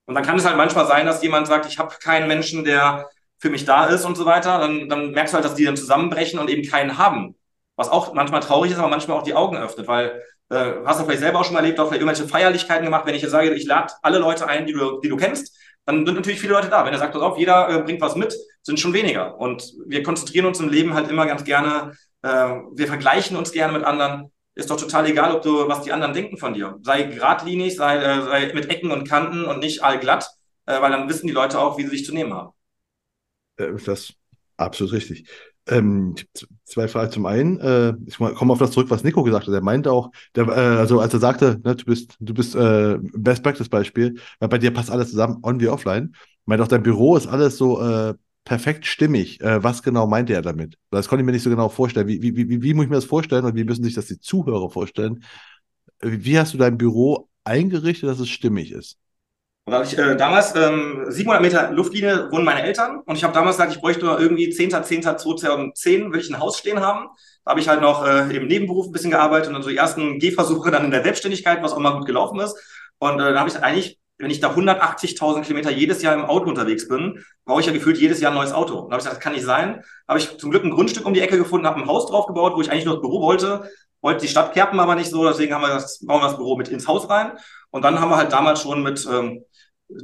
Und 0.07 0.15
dann 0.15 0.25
kann 0.25 0.39
es 0.39 0.47
halt 0.47 0.57
manchmal 0.57 0.87
sein, 0.87 1.05
dass 1.05 1.23
jemand 1.23 1.47
sagt, 1.47 1.67
ich 1.67 1.79
habe 1.79 1.95
keinen 2.03 2.29
Menschen, 2.29 2.65
der 2.65 3.11
für 3.37 3.51
mich 3.51 3.67
da 3.67 3.85
ist 3.85 4.07
und 4.07 4.17
so 4.17 4.25
weiter. 4.25 4.59
Dann, 4.59 4.89
dann 4.89 5.11
merkst 5.11 5.35
du 5.35 5.37
halt, 5.37 5.45
dass 5.45 5.55
die 5.55 5.67
dann 5.67 5.77
zusammenbrechen 5.77 6.39
und 6.39 6.49
eben 6.49 6.67
keinen 6.67 6.97
haben. 6.97 7.37
Was 7.77 7.91
auch 7.91 8.15
manchmal 8.15 8.41
traurig 8.41 8.73
ist, 8.73 8.79
aber 8.79 8.89
manchmal 8.89 9.19
auch 9.19 9.23
die 9.23 9.35
Augen 9.35 9.59
öffnet, 9.59 9.87
weil 9.87 10.23
äh, 10.53 10.75
hast 10.85 11.01
du 11.01 11.05
vielleicht 11.05 11.21
selber 11.21 11.41
auch 11.41 11.45
schon 11.45 11.55
mal 11.55 11.61
erlebt, 11.61 11.81
auch 11.81 11.89
vielleicht 11.89 12.03
irgendwelche 12.03 12.29
Feierlichkeiten 12.29 12.85
gemacht, 12.85 13.07
wenn 13.07 13.15
ich 13.15 13.23
jetzt 13.23 13.31
sage, 13.31 13.55
ich 13.55 13.67
lade 13.67 13.93
alle 14.03 14.19
Leute 14.19 14.47
ein, 14.47 14.67
die 14.67 14.73
du, 14.73 15.01
die 15.01 15.09
du 15.09 15.17
kennst, 15.17 15.57
dann 15.85 16.07
sind 16.07 16.15
natürlich 16.15 16.41
viele 16.41 16.53
Leute 16.53 16.69
da. 16.69 16.85
Wenn 16.85 16.93
er 16.93 16.99
sagt, 16.99 17.13
pass 17.13 17.23
auf, 17.23 17.39
jeder 17.39 17.69
äh, 17.69 17.83
bringt 17.83 18.01
was 18.01 18.17
mit, 18.17 18.37
sind 18.63 18.79
schon 18.79 18.93
weniger. 18.93 19.39
Und 19.39 19.73
wir 19.87 20.03
konzentrieren 20.03 20.47
uns 20.47 20.61
im 20.61 20.69
Leben 20.69 20.95
halt 20.95 21.11
immer 21.11 21.27
ganz 21.27 21.45
gerne, 21.45 21.97
äh, 22.23 22.29
wir 22.29 22.87
vergleichen 22.87 23.37
uns 23.37 23.53
gerne 23.53 23.73
mit 23.73 23.85
anderen. 23.85 24.31
Ist 24.55 24.71
doch 24.71 24.77
total 24.77 25.07
egal, 25.07 25.35
ob 25.35 25.43
du, 25.43 25.67
was 25.69 25.83
die 25.83 25.93
anderen 25.93 26.13
denken 26.13 26.37
von 26.37 26.53
dir. 26.53 26.79
Sei 26.83 27.05
geradlinig, 27.05 27.75
sei, 27.75 27.97
äh, 27.97 28.23
sei 28.23 28.53
mit 28.55 28.69
Ecken 28.69 28.93
und 28.93 29.09
Kanten 29.09 29.47
und 29.47 29.61
nicht 29.61 29.83
allglatt, 29.83 30.29
äh, 30.67 30.81
weil 30.81 30.93
dann 30.93 31.09
wissen 31.09 31.27
die 31.27 31.33
Leute 31.33 31.59
auch, 31.59 31.79
wie 31.79 31.85
sie 31.85 31.91
sich 31.91 32.05
zu 32.05 32.13
nehmen 32.13 32.35
haben. 32.35 32.51
Äh, 33.57 33.73
das 33.73 33.89
ist 33.89 34.15
absolut 34.59 34.93
richtig. 34.93 35.27
Ähm, 35.69 36.17
zwei 36.65 36.89
Fragen. 36.89 37.13
Zum 37.13 37.27
einen, 37.27 37.61
äh, 37.61 37.95
ich 38.07 38.17
komme 38.17 38.53
auf 38.53 38.59
das 38.59 38.73
zurück, 38.73 38.91
was 38.91 39.05
Nico 39.05 39.23
gesagt 39.23 39.47
hat. 39.47 39.55
Er 39.55 39.61
meinte 39.63 39.93
auch, 39.93 40.11
der, 40.35 40.49
äh, 40.49 40.51
also 40.51 41.01
als 41.01 41.15
er 41.15 41.21
sagte, 41.21 41.61
ne, 41.65 41.77
du 41.77 41.85
bist, 41.85 42.17
du 42.19 42.35
bist 42.35 42.55
äh, 42.57 42.99
Best 43.15 43.43
Practice 43.45 43.69
Beispiel, 43.69 44.19
weil 44.41 44.49
bei 44.49 44.59
dir 44.59 44.73
passt 44.73 44.91
alles 44.91 45.11
zusammen, 45.11 45.39
on 45.43 45.61
wie 45.61 45.69
offline. 45.69 46.15
Meint 46.47 46.61
auch, 46.61 46.69
dein 46.69 46.83
Büro 46.83 47.17
ist 47.17 47.29
alles 47.29 47.57
so 47.59 47.81
äh, 47.81 48.15
perfekt 48.45 48.87
stimmig. 48.87 49.41
Äh, 49.41 49.63
was 49.63 49.83
genau 49.85 50.07
meinte 50.09 50.33
er 50.35 50.43
damit? 50.43 50.77
Das 50.91 51.09
konnte 51.09 51.23
ich 51.23 51.27
mir 51.27 51.33
nicht 51.33 51.45
so 51.45 51.51
genau 51.51 51.69
vorstellen. 51.69 52.09
Wie, 52.09 52.21
wie, 52.23 52.37
wie, 52.37 52.63
wie 52.63 52.75
muss 52.75 52.85
ich 52.85 52.91
mir 52.91 52.97
das 52.97 53.05
vorstellen 53.05 53.45
und 53.45 53.55
wie 53.55 53.65
müssen 53.65 53.85
sich 53.85 53.95
das 53.95 54.07
die 54.07 54.19
Zuhörer 54.19 54.69
vorstellen? 54.71 55.23
Wie 56.01 56.39
hast 56.39 56.55
du 56.55 56.59
dein 56.59 56.79
Büro 56.79 57.29
eingerichtet, 57.45 58.09
dass 58.09 58.21
es 58.21 58.31
stimmig 58.31 58.73
ist? 58.73 58.99
Und 59.65 59.73
da 59.73 59.83
ich 59.83 59.97
äh, 59.97 60.17
damals 60.17 60.57
ähm, 60.57 61.05
700 61.09 61.41
Meter 61.41 61.71
Luftlinie 61.71 62.33
wohnen 62.33 62.45
meine 62.45 62.63
Eltern 62.63 63.01
und 63.07 63.15
ich 63.15 63.23
habe 63.23 63.33
damals 63.33 63.57
gesagt, 63.57 63.73
ich 63.73 63.81
bräuchte 63.81 64.07
irgendwie 64.07 64.49
10.10.2010 64.49 66.13
will 66.13 66.21
ich 66.21 66.31
ein 66.31 66.41
Haus 66.41 66.59
stehen 66.59 66.81
haben. 66.81 67.09
Da 67.45 67.53
habe 67.53 67.61
ich 67.61 67.69
halt 67.69 67.81
noch 67.81 68.05
äh, 68.05 68.35
im 68.35 68.49
Nebenberuf 68.49 68.87
ein 68.87 68.93
bisschen 68.93 69.13
gearbeitet 69.13 69.49
und 69.49 69.55
dann 69.55 69.63
so 69.63 69.71
die 69.71 69.77
ersten 69.77 70.19
Gehversuche 70.19 70.73
dann 70.73 70.85
in 70.85 70.91
der 70.91 71.05
Selbstständigkeit, 71.05 71.63
was 71.63 71.73
auch 71.73 71.79
mal 71.79 71.97
gut 71.97 72.07
gelaufen 72.07 72.41
ist. 72.41 72.57
Und 72.99 73.21
äh, 73.21 73.33
da 73.33 73.39
habe 73.39 73.49
ich 73.49 73.57
eigentlich 73.63 74.01
wenn 74.23 74.31
ich 74.31 74.41
da 74.41 74.53
180.000 74.55 75.43
Kilometer 75.43 75.71
jedes 75.71 76.01
Jahr 76.01 76.15
im 76.15 76.25
Auto 76.25 76.49
unterwegs 76.49 76.87
bin, 76.87 77.25
brauche 77.45 77.61
ich 77.61 77.67
ja 77.67 77.73
gefühlt 77.73 77.99
jedes 77.99 78.21
Jahr 78.21 78.31
ein 78.31 78.37
neues 78.37 78.53
Auto. 78.53 78.79
Und 78.79 78.91
da 78.91 78.95
habe 78.95 79.01
ich 79.01 79.05
gesagt, 79.05 79.17
das 79.17 79.21
kann 79.21 79.33
nicht 79.33 79.45
sein. 79.45 79.83
Habe 80.07 80.21
ich 80.21 80.39
zum 80.39 80.51
Glück 80.51 80.63
ein 80.63 80.71
Grundstück 80.71 81.05
um 81.05 81.13
die 81.13 81.21
Ecke 81.21 81.37
gefunden, 81.37 81.67
habe 81.67 81.81
ein 81.81 81.89
Haus 81.89 82.07
drauf 82.07 82.27
gebaut, 82.27 82.53
wo 82.55 82.61
ich 82.61 82.71
eigentlich 82.71 82.85
nur 82.85 82.95
das 82.95 83.03
Büro 83.03 83.21
wollte. 83.21 83.69
Wollte 84.01 84.21
die 84.21 84.29
Stadt 84.29 84.53
kerpen 84.53 84.79
aber 84.79 84.95
nicht 84.95 85.11
so, 85.11 85.27
deswegen 85.27 85.55
haben 85.55 85.63
wir 85.63 85.69
das, 85.69 86.05
bauen 86.07 86.21
wir 86.21 86.29
das 86.29 86.37
Büro 86.37 86.57
mit 86.57 86.69
ins 86.69 86.87
Haus 86.87 87.11
rein. 87.11 87.33
Und 87.71 87.85
dann 87.85 88.01
haben 88.01 88.11
wir 88.11 88.17
halt 88.17 88.33
damals 88.33 88.63
schon 88.63 88.83
mit 88.83 89.05
ähm, 89.11 89.45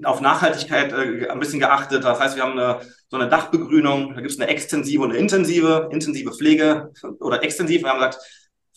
auf 0.05 0.21
Nachhaltigkeit 0.21 0.93
äh, 0.93 1.29
ein 1.29 1.41
bisschen 1.41 1.61
geachtet. 1.61 2.05
Das 2.05 2.21
heißt, 2.21 2.37
wir 2.37 2.43
haben 2.43 2.59
eine, 2.59 2.81
so 3.09 3.17
eine 3.17 3.29
Dachbegrünung, 3.29 4.15
da 4.15 4.21
gibt 4.21 4.33
es 4.33 4.41
eine 4.41 4.49
extensive 4.49 5.03
und 5.03 5.11
eine 5.11 5.19
intensive, 5.19 5.89
intensive 5.91 6.33
Pflege 6.33 6.93
oder 7.21 7.43
extensiv. 7.43 7.83
Wir 7.83 7.91
haben 7.91 7.99
gesagt, 7.99 8.19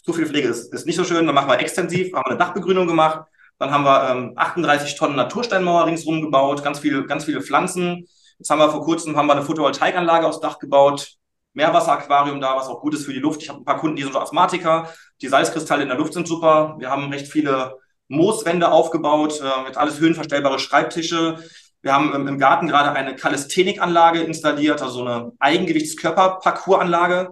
zu 0.03 0.13
viel 0.13 0.25
Pflege 0.25 0.47
ist, 0.47 0.73
ist 0.73 0.85
nicht 0.85 0.95
so 0.95 1.03
schön, 1.03 1.25
dann 1.25 1.35
machen 1.35 1.49
wir 1.49 1.59
extensiv, 1.59 2.13
haben 2.13 2.29
eine 2.29 2.37
Dachbegrünung 2.37 2.87
gemacht. 2.87 3.27
Dann 3.59 3.71
haben 3.71 3.83
wir 3.83 4.09
ähm, 4.09 4.33
38 4.35 4.95
Tonnen 4.95 5.15
Natursteinmauer 5.15 5.85
ringsrum 5.85 6.21
gebaut, 6.21 6.63
ganz 6.63 6.79
viele, 6.79 7.05
ganz 7.05 7.25
viele 7.25 7.41
Pflanzen. 7.41 8.07
Jetzt 8.39 8.49
haben 8.49 8.57
wir 8.57 8.71
vor 8.71 8.83
kurzem 8.83 9.15
haben 9.15 9.27
wir 9.27 9.33
eine 9.33 9.43
Photovoltaikanlage 9.43 10.25
aufs 10.25 10.39
Dach 10.39 10.57
gebaut, 10.57 11.17
Meerwasseraquarium 11.53 12.41
da, 12.41 12.55
was 12.55 12.67
auch 12.67 12.81
gut 12.81 12.95
ist 12.95 13.05
für 13.05 13.13
die 13.13 13.19
Luft. 13.19 13.43
Ich 13.43 13.49
habe 13.49 13.61
ein 13.61 13.65
paar 13.65 13.77
Kunden, 13.77 13.97
die 13.97 14.03
sind 14.03 14.15
Asthmatiker. 14.15 14.89
Die 15.21 15.27
Salzkristalle 15.27 15.83
in 15.83 15.89
der 15.89 15.97
Luft 15.97 16.13
sind 16.13 16.27
super. 16.27 16.75
Wir 16.79 16.89
haben 16.89 17.11
recht 17.11 17.27
viele 17.27 17.75
Mooswände 18.11 18.71
aufgebaut, 18.71 19.41
äh, 19.41 19.63
mit 19.63 19.77
alles 19.77 19.99
höhenverstellbare 19.99 20.59
Schreibtische. 20.59 21.37
Wir 21.81 21.93
haben 21.93 22.27
im 22.27 22.37
Garten 22.37 22.67
gerade 22.67 22.91
eine 22.91 23.15
Kalisthenikanlage 23.15 24.21
installiert, 24.21 24.81
also 24.81 24.99
so 24.99 25.05
eine 25.05 25.31
Eigengewichtskörperparcoursanlage. 25.39 27.31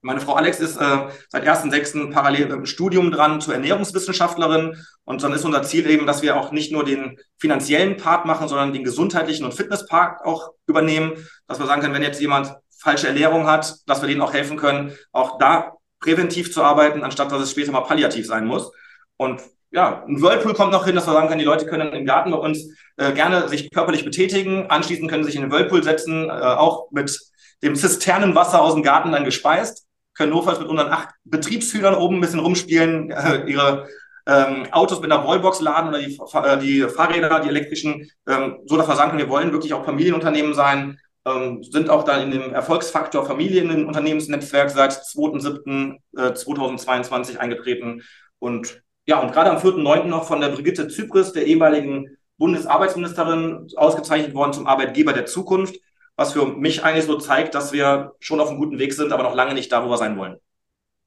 Meine 0.00 0.20
Frau 0.20 0.34
Alex 0.34 0.60
ist 0.60 0.76
äh, 0.76 1.08
seit 1.28 1.46
1.6. 1.46 2.12
parallel 2.12 2.50
im 2.50 2.66
Studium 2.66 3.10
dran 3.10 3.40
zur 3.40 3.54
Ernährungswissenschaftlerin. 3.54 4.76
Und 5.04 5.22
dann 5.22 5.32
ist 5.32 5.44
unser 5.44 5.62
Ziel 5.62 5.88
eben, 5.88 6.06
dass 6.06 6.22
wir 6.22 6.36
auch 6.36 6.52
nicht 6.52 6.72
nur 6.72 6.84
den 6.84 7.18
finanziellen 7.38 7.96
Part 7.96 8.26
machen, 8.26 8.48
sondern 8.48 8.72
den 8.72 8.84
gesundheitlichen 8.84 9.44
und 9.44 9.54
Fitnesspart 9.54 10.24
auch 10.24 10.50
übernehmen. 10.66 11.12
Dass 11.46 11.58
wir 11.58 11.66
sagen 11.66 11.80
können, 11.80 11.94
wenn 11.94 12.02
jetzt 12.02 12.20
jemand 12.20 12.54
falsche 12.76 13.08
Ernährung 13.08 13.46
hat, 13.46 13.76
dass 13.86 14.02
wir 14.02 14.08
denen 14.08 14.20
auch 14.20 14.32
helfen 14.32 14.56
können, 14.56 14.92
auch 15.12 15.38
da 15.38 15.74
präventiv 16.00 16.52
zu 16.52 16.62
arbeiten, 16.62 17.02
anstatt 17.02 17.32
dass 17.32 17.42
es 17.42 17.52
später 17.52 17.72
mal 17.72 17.80
palliativ 17.80 18.26
sein 18.26 18.46
muss. 18.46 18.70
Und 19.16 19.42
ja, 19.70 20.04
ein 20.06 20.22
Whirlpool 20.22 20.54
kommt 20.54 20.72
noch 20.72 20.86
hin, 20.86 20.94
dass 20.94 21.06
wir 21.06 21.12
sagen 21.12 21.28
können, 21.28 21.40
die 21.40 21.44
Leute 21.44 21.66
können 21.66 21.92
im 21.92 22.06
Garten 22.06 22.30
bei 22.30 22.38
uns 22.38 22.74
äh, 22.96 23.12
gerne 23.12 23.48
sich 23.48 23.70
körperlich 23.70 24.04
betätigen. 24.04 24.66
Anschließend 24.68 25.10
können 25.10 25.24
sie 25.24 25.30
sich 25.30 25.40
in 25.40 25.42
den 25.42 25.52
Whirlpool 25.52 25.82
setzen, 25.82 26.28
äh, 26.28 26.32
auch 26.32 26.90
mit 26.90 27.18
dem 27.62 27.76
Zisternenwasser 27.76 28.62
aus 28.62 28.74
dem 28.74 28.82
Garten 28.82 29.12
dann 29.12 29.24
gespeist. 29.24 29.86
Können 30.14 30.32
notfalls 30.32 30.58
mit 30.58 30.68
unseren 30.68 30.88
acht 30.88 31.10
Betriebshühnern 31.24 31.94
oben 31.94 32.16
ein 32.16 32.20
bisschen 32.20 32.40
rumspielen, 32.40 33.10
äh, 33.10 33.44
ihre 33.46 33.86
ähm, 34.26 34.66
Autos 34.72 35.00
mit 35.00 35.10
einer 35.10 35.26
Wallbox 35.26 35.60
laden 35.60 35.88
oder 35.88 35.98
die, 35.98 36.16
äh, 36.16 36.58
die 36.58 36.82
Fahrräder, 36.82 37.40
die 37.40 37.48
elektrischen, 37.48 38.10
ähm, 38.26 38.58
so 38.66 38.76
dass 38.76 38.86
wir 38.88 38.96
sagen 38.96 39.10
können, 39.10 39.22
wir 39.22 39.30
wollen 39.30 39.52
wirklich 39.52 39.72
auch 39.74 39.84
Familienunternehmen 39.84 40.54
sein, 40.54 40.98
ähm, 41.26 41.62
sind 41.62 41.90
auch 41.90 42.04
dann 42.04 42.22
in 42.22 42.30
dem 42.30 42.54
Erfolgsfaktor 42.54 43.26
Familien 43.26 43.70
im 43.70 43.86
Unternehmensnetzwerk 43.86 44.70
seit 44.70 44.92
2.7.2022 44.92 47.34
äh, 47.34 47.38
eingetreten 47.38 48.02
und 48.38 48.82
ja, 49.08 49.20
und 49.20 49.32
gerade 49.32 49.50
am 49.50 49.56
4.9. 49.56 50.04
noch 50.04 50.24
von 50.24 50.42
der 50.42 50.50
Brigitte 50.50 50.86
Zypris, 50.86 51.32
der 51.32 51.46
ehemaligen 51.46 52.18
Bundesarbeitsministerin, 52.36 53.66
ausgezeichnet 53.74 54.34
worden 54.34 54.52
zum 54.52 54.66
Arbeitgeber 54.66 55.14
der 55.14 55.24
Zukunft, 55.24 55.80
was 56.14 56.34
für 56.34 56.44
mich 56.46 56.84
eigentlich 56.84 57.06
so 57.06 57.16
zeigt, 57.16 57.54
dass 57.54 57.72
wir 57.72 58.12
schon 58.20 58.38
auf 58.38 58.50
einem 58.50 58.58
guten 58.58 58.78
Weg 58.78 58.92
sind, 58.92 59.10
aber 59.12 59.22
noch 59.22 59.34
lange 59.34 59.54
nicht 59.54 59.72
da, 59.72 59.82
wo 59.82 59.88
wir 59.88 59.96
sein 59.96 60.18
wollen. 60.18 60.36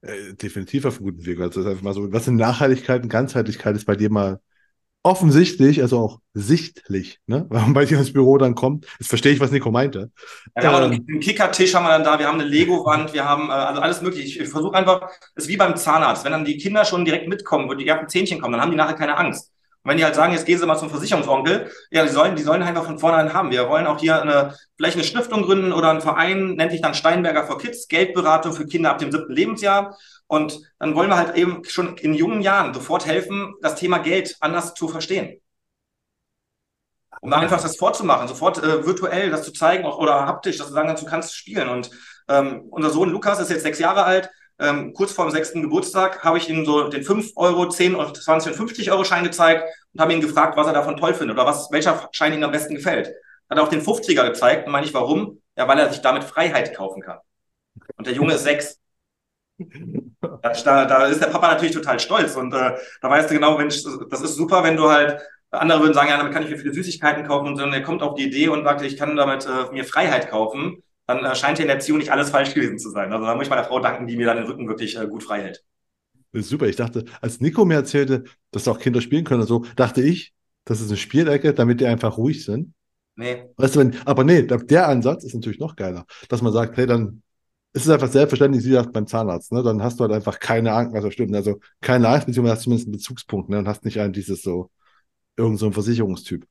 Äh, 0.00 0.34
definitiv 0.34 0.84
auf 0.84 0.96
einem 0.96 1.12
guten 1.12 1.26
Weg. 1.26 1.38
Also 1.38 1.60
das 1.60 1.64
ist 1.64 1.70
einfach 1.70 1.84
mal 1.84 1.94
so, 1.94 2.12
was 2.12 2.26
in 2.26 2.34
Nachhaltigkeit 2.34 3.04
und 3.04 3.08
Ganzheitlichkeit 3.08 3.76
ist 3.76 3.84
bei 3.84 3.94
dir 3.94 4.10
mal 4.10 4.40
offensichtlich, 5.02 5.82
also 5.82 5.98
auch 5.98 6.18
sichtlich, 6.34 7.18
ne? 7.26 7.46
Wenn 7.50 7.60
man 7.60 7.74
bei 7.74 7.84
dir 7.84 7.98
ins 7.98 8.12
Büro 8.12 8.38
dann 8.38 8.54
kommt. 8.54 8.86
Jetzt 8.98 9.08
verstehe 9.08 9.32
ich, 9.32 9.40
was 9.40 9.50
Nico 9.50 9.70
meinte. 9.70 10.10
Ja, 10.56 10.62
wir 10.62 10.68
ähm, 10.68 10.74
haben 10.74 10.92
einen 10.92 11.20
Kickertisch 11.20 11.74
haben 11.74 11.84
wir 11.84 11.90
dann 11.90 12.04
da, 12.04 12.18
wir 12.18 12.26
haben 12.26 12.40
eine 12.40 12.48
Lego-Wand, 12.48 13.12
wir 13.12 13.24
haben 13.24 13.48
äh, 13.48 13.52
also 13.52 13.80
alles 13.80 14.02
mögliche. 14.02 14.26
Ich, 14.26 14.40
ich 14.40 14.48
versuche 14.48 14.76
einfach, 14.76 15.10
es 15.34 15.44
ist 15.44 15.48
wie 15.48 15.56
beim 15.56 15.76
Zahnarzt, 15.76 16.24
wenn 16.24 16.32
dann 16.32 16.44
die 16.44 16.56
Kinder 16.56 16.84
schon 16.84 17.04
direkt 17.04 17.28
mitkommen, 17.28 17.68
wo 17.68 17.74
die 17.74 17.86
ersten 17.86 18.08
Zähnchen 18.08 18.40
kommen, 18.40 18.52
dann 18.52 18.62
haben 18.62 18.70
die 18.70 18.76
nachher 18.76 18.94
keine 18.94 19.16
Angst. 19.16 19.52
Und 19.82 19.90
wenn 19.90 19.98
die 19.98 20.04
halt 20.04 20.14
sagen, 20.14 20.32
jetzt 20.32 20.46
gehen 20.46 20.58
Sie 20.58 20.66
mal 20.66 20.78
zum 20.78 20.90
Versicherungsonkel, 20.90 21.68
ja, 21.90 22.04
die 22.04 22.10
sollen, 22.10 22.36
die 22.36 22.42
sollen 22.42 22.62
einfach 22.62 22.84
von 22.84 23.00
vornherein 23.00 23.32
haben. 23.32 23.50
Wir 23.50 23.68
wollen 23.68 23.88
auch 23.88 23.98
hier 23.98 24.22
eine, 24.22 24.54
vielleicht 24.76 24.96
eine 24.96 25.04
Stiftung 25.04 25.42
gründen 25.42 25.72
oder 25.72 25.90
einen 25.90 26.00
Verein, 26.00 26.54
nennt 26.54 26.70
sich 26.70 26.80
dann 26.80 26.94
Steinberger 26.94 27.44
for 27.44 27.58
Kids, 27.58 27.88
Geldberatung 27.88 28.52
für 28.52 28.66
Kinder 28.66 28.90
ab 28.90 28.98
dem 28.98 29.10
siebten 29.10 29.32
Lebensjahr. 29.32 29.96
Und 30.32 30.62
dann 30.78 30.94
wollen 30.94 31.10
wir 31.10 31.18
halt 31.18 31.36
eben 31.36 31.62
schon 31.66 31.98
in 31.98 32.14
jungen 32.14 32.40
Jahren 32.40 32.72
sofort 32.72 33.04
helfen, 33.04 33.54
das 33.60 33.74
Thema 33.74 33.98
Geld 33.98 34.34
anders 34.40 34.72
zu 34.72 34.88
verstehen. 34.88 35.42
Um 37.20 37.30
da 37.30 37.36
einfach 37.36 37.60
das 37.60 37.76
vorzumachen, 37.76 38.28
sofort 38.28 38.56
äh, 38.56 38.86
virtuell 38.86 39.28
das 39.28 39.42
zu 39.42 39.52
zeigen 39.52 39.84
auch, 39.84 39.98
oder 39.98 40.24
haptisch, 40.24 40.56
dass 40.56 40.68
du 40.68 40.72
sagen 40.72 40.88
kannst, 40.88 41.02
du 41.02 41.06
kannst 41.06 41.36
spielen. 41.36 41.68
Und 41.68 41.90
ähm, 42.28 42.62
unser 42.70 42.88
Sohn 42.88 43.10
Lukas 43.10 43.40
ist 43.40 43.50
jetzt 43.50 43.62
sechs 43.62 43.78
Jahre 43.78 44.04
alt. 44.04 44.30
Ähm, 44.58 44.94
kurz 44.94 45.12
vor 45.12 45.26
dem 45.26 45.32
sechsten 45.32 45.60
Geburtstag 45.60 46.24
habe 46.24 46.38
ich 46.38 46.48
ihm 46.48 46.64
so 46.64 46.88
den 46.88 47.04
5 47.04 47.32
Euro, 47.36 47.68
10 47.68 47.94
Euro, 47.94 48.12
20 48.12 48.52
und 48.52 48.56
50 48.56 48.90
Euro 48.90 49.04
Schein 49.04 49.24
gezeigt 49.24 49.68
und 49.92 50.00
habe 50.00 50.14
ihn 50.14 50.22
gefragt, 50.22 50.56
was 50.56 50.66
er 50.66 50.72
davon 50.72 50.96
toll 50.96 51.12
findet 51.12 51.36
oder 51.36 51.44
was, 51.44 51.70
welcher 51.70 52.08
Schein 52.12 52.32
ihm 52.32 52.42
am 52.42 52.52
besten 52.52 52.74
gefällt. 52.74 53.08
Hat 53.50 53.58
er 53.58 53.64
auch 53.64 53.68
den 53.68 53.82
50er 53.82 54.24
gezeigt 54.24 54.64
und 54.64 54.72
meine 54.72 54.86
ich, 54.86 54.94
warum? 54.94 55.42
Ja, 55.58 55.68
weil 55.68 55.78
er 55.78 55.92
sich 55.92 56.00
damit 56.00 56.24
Freiheit 56.24 56.74
kaufen 56.74 57.02
kann. 57.02 57.18
Und 57.98 58.06
der 58.06 58.14
Junge 58.14 58.32
ist 58.32 58.44
sechs. 58.44 58.81
Da, 59.58 60.84
da 60.86 61.06
ist 61.06 61.20
der 61.20 61.28
Papa 61.28 61.52
natürlich 61.52 61.74
total 61.74 62.00
stolz 62.00 62.36
und 62.36 62.52
äh, 62.52 62.72
da 63.00 63.10
weißt 63.10 63.30
du 63.30 63.34
genau, 63.34 63.56
Mensch, 63.58 63.82
das 64.10 64.20
ist 64.22 64.34
super, 64.34 64.64
wenn 64.64 64.76
du 64.76 64.88
halt, 64.88 65.20
andere 65.50 65.80
würden 65.80 65.94
sagen, 65.94 66.08
ja, 66.08 66.16
damit 66.16 66.32
kann 66.32 66.42
ich 66.42 66.50
mir 66.50 66.58
viele 66.58 66.72
Süßigkeiten 66.72 67.26
kaufen 67.26 67.48
und 67.48 67.58
dann 67.58 67.72
er 67.72 67.82
kommt 67.82 68.02
auf 68.02 68.14
die 68.14 68.26
Idee 68.26 68.48
und 68.48 68.64
sagt, 68.64 68.82
ich 68.82 68.96
kann 68.96 69.16
damit 69.16 69.46
äh, 69.46 69.72
mir 69.72 69.84
Freiheit 69.84 70.30
kaufen, 70.30 70.82
dann 71.06 71.24
äh, 71.24 71.34
scheint 71.36 71.58
hier 71.58 71.64
in 71.64 71.68
der 71.68 71.76
Erziehung 71.76 71.98
nicht 71.98 72.10
alles 72.10 72.30
falsch 72.30 72.54
gewesen 72.54 72.78
zu 72.78 72.90
sein. 72.90 73.12
Also 73.12 73.26
da 73.26 73.34
muss 73.34 73.44
ich 73.44 73.50
meiner 73.50 73.64
Frau 73.64 73.80
danken, 73.80 74.06
die 74.06 74.16
mir 74.16 74.26
dann 74.26 74.38
den 74.38 74.46
Rücken 74.46 74.68
wirklich 74.68 74.98
äh, 74.98 75.06
gut 75.06 75.22
frei 75.22 75.42
hält. 75.42 75.64
Das 76.32 76.42
ist 76.42 76.48
super. 76.48 76.66
Ich 76.66 76.76
dachte, 76.76 77.04
als 77.20 77.40
Nico 77.40 77.64
mir 77.64 77.74
erzählte, 77.74 78.24
dass 78.50 78.66
auch 78.68 78.78
Kinder 78.78 79.00
spielen 79.00 79.24
können, 79.24 79.42
so 79.42 79.64
dachte 79.76 80.00
ich, 80.00 80.32
das 80.64 80.80
ist 80.80 80.88
eine 80.88 80.96
Spielecke, 80.96 81.52
damit 81.52 81.80
die 81.80 81.86
einfach 81.86 82.16
ruhig 82.16 82.44
sind. 82.44 82.72
Nee. 83.16 83.44
Weißt 83.56 83.76
du, 83.76 83.80
wenn, 83.80 83.96
aber 84.06 84.24
nee, 84.24 84.42
der 84.42 84.88
Ansatz 84.88 85.24
ist 85.24 85.34
natürlich 85.34 85.58
noch 85.58 85.76
geiler, 85.76 86.06
dass 86.30 86.40
man 86.40 86.52
sagt, 86.52 86.78
hey, 86.78 86.86
dann 86.86 87.22
ist 87.74 87.86
es 87.86 87.90
einfach 87.90 88.08
selbstverständlich, 88.08 88.64
wie 88.64 88.70
gesagt, 88.70 88.92
beim 88.92 89.06
Zahnarzt, 89.06 89.52
ne? 89.52 89.62
Dann 89.62 89.82
hast 89.82 89.98
du 89.98 90.04
halt 90.04 90.12
einfach 90.12 90.38
keine 90.38 90.72
Angst, 90.72 90.94
was 90.94 91.04
da 91.04 91.10
stimmt. 91.10 91.34
Also 91.34 91.58
keine 91.80 92.08
Angst, 92.08 92.26
beziehungsweise 92.26 92.56
hast 92.56 92.62
zumindest 92.64 92.88
einen 92.88 92.96
Bezugspunkt, 92.96 93.48
ne? 93.48 93.58
Und 93.58 93.68
hast 93.68 93.84
nicht 93.84 93.98
ein 94.00 94.12
dieses 94.12 94.42
so, 94.42 94.70
irgend 95.36 95.58
so 95.58 95.66
ein 95.66 95.72
Versicherungstyp. 95.72 96.46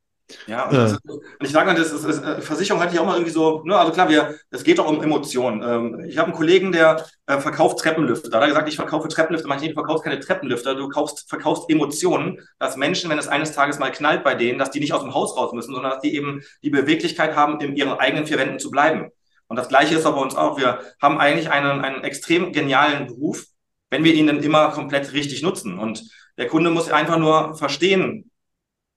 Ja, 0.47 0.69
und, 0.69 0.76
äh. 0.76 0.97
und 1.11 1.22
ich 1.41 1.51
sage 1.51 1.67
mal, 1.67 1.76
das 1.76 1.91
ist, 1.91 2.05
ist, 2.05 2.24
äh, 2.24 2.41
Versicherung 2.41 2.82
hatte 2.82 2.93
ich 2.93 2.99
auch 2.99 3.05
mal 3.05 3.15
irgendwie 3.15 3.32
so, 3.32 3.63
ne, 3.63 3.78
also 3.78 3.91
klar, 3.91 4.09
wir, 4.09 4.36
es 4.49 4.63
geht 4.63 4.80
doch 4.80 4.88
um 4.88 5.01
Emotionen. 5.03 5.61
Ähm, 5.61 6.05
ich 6.07 6.17
habe 6.17 6.28
einen 6.28 6.38
Kollegen, 6.38 6.72
der 6.72 7.05
äh, 7.28 7.39
verkauft 7.39 7.80
Treppenlifte. 7.80 8.30
Da 8.30 8.38
hat 8.38 8.43
er 8.43 8.49
gesagt, 8.49 8.69
ich 8.69 8.76
verkaufe 8.76 9.07
Treppenlifte. 9.07 9.47
Manche, 9.47 9.67
du 9.67 9.74
verkaufst 9.74 10.03
keine 10.03 10.19
Treppenlifte, 10.19 10.76
du 10.76 10.89
kaufst, 10.89 11.30
verkaufst 11.30 11.69
Emotionen, 11.69 12.39
dass 12.59 12.78
Menschen, 12.78 13.09
wenn 13.09 13.19
es 13.19 13.28
eines 13.28 13.51
Tages 13.51 13.80
mal 13.80 13.91
knallt 13.91 14.24
bei 14.24 14.36
denen, 14.36 14.59
dass 14.59 14.72
die 14.72 14.80
nicht 14.80 14.93
aus 14.93 15.01
dem 15.01 15.13
Haus 15.13 15.36
raus 15.38 15.53
müssen, 15.53 15.74
sondern 15.74 15.91
dass 15.91 16.01
die 16.01 16.15
eben 16.15 16.41
die 16.63 16.69
Beweglichkeit 16.69 17.36
haben, 17.36 17.59
in 17.59 17.76
ihren 17.76 17.93
eigenen 17.93 18.26
vier 18.26 18.38
Wänden 18.38 18.59
zu 18.59 18.72
bleiben. 18.72 19.11
Und 19.52 19.58
das 19.58 19.68
Gleiche 19.68 19.95
ist 19.95 20.06
aber 20.06 20.22
uns 20.22 20.34
auch. 20.34 20.58
Wir 20.58 20.80
haben 21.02 21.18
eigentlich 21.18 21.52
einen, 21.52 21.82
einen 21.82 22.06
extrem 22.06 22.54
genialen 22.54 23.08
Beruf, 23.08 23.43
wenn 23.89 24.06
wir 24.06 24.14
ihn 24.14 24.28
dann 24.28 24.41
immer 24.41 24.70
komplett 24.70 25.12
richtig 25.12 25.41
nutzen. 25.41 25.78
Und 25.78 26.10
der 26.38 26.47
Kunde 26.47 26.70
muss 26.70 26.89
einfach 26.89 27.18
nur 27.18 27.54
verstehen, 27.56 28.32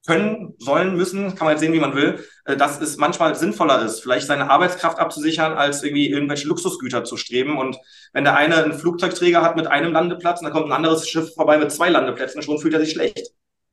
können, 0.06 0.54
sollen, 0.58 0.96
müssen, 0.96 1.34
kann 1.34 1.46
man 1.46 1.54
jetzt 1.54 1.60
sehen, 1.60 1.72
wie 1.72 1.80
man 1.80 1.96
will, 1.96 2.24
äh, 2.44 2.56
dass 2.56 2.80
es 2.80 2.98
manchmal 2.98 3.34
sinnvoller 3.34 3.82
ist, 3.84 4.00
vielleicht 4.00 4.28
seine 4.28 4.48
Arbeitskraft 4.48 5.00
abzusichern, 5.00 5.54
als 5.54 5.82
irgendwie 5.82 6.08
irgendwelche 6.08 6.46
Luxusgüter 6.46 7.02
zu 7.02 7.16
streben. 7.16 7.58
Und 7.58 7.76
wenn 8.12 8.22
der 8.22 8.36
eine 8.36 8.62
einen 8.62 8.74
Flugzeugträger 8.74 9.42
hat 9.42 9.56
mit 9.56 9.66
einem 9.66 9.92
Landeplatz 9.92 10.38
und 10.38 10.44
da 10.44 10.52
kommt 10.52 10.66
ein 10.66 10.72
anderes 10.72 11.08
Schiff 11.08 11.34
vorbei 11.34 11.58
mit 11.58 11.72
zwei 11.72 11.88
Landeplätzen, 11.88 12.42
schon 12.42 12.60
fühlt 12.60 12.74
er 12.74 12.80
sich 12.80 12.92
schlecht. 12.92 13.32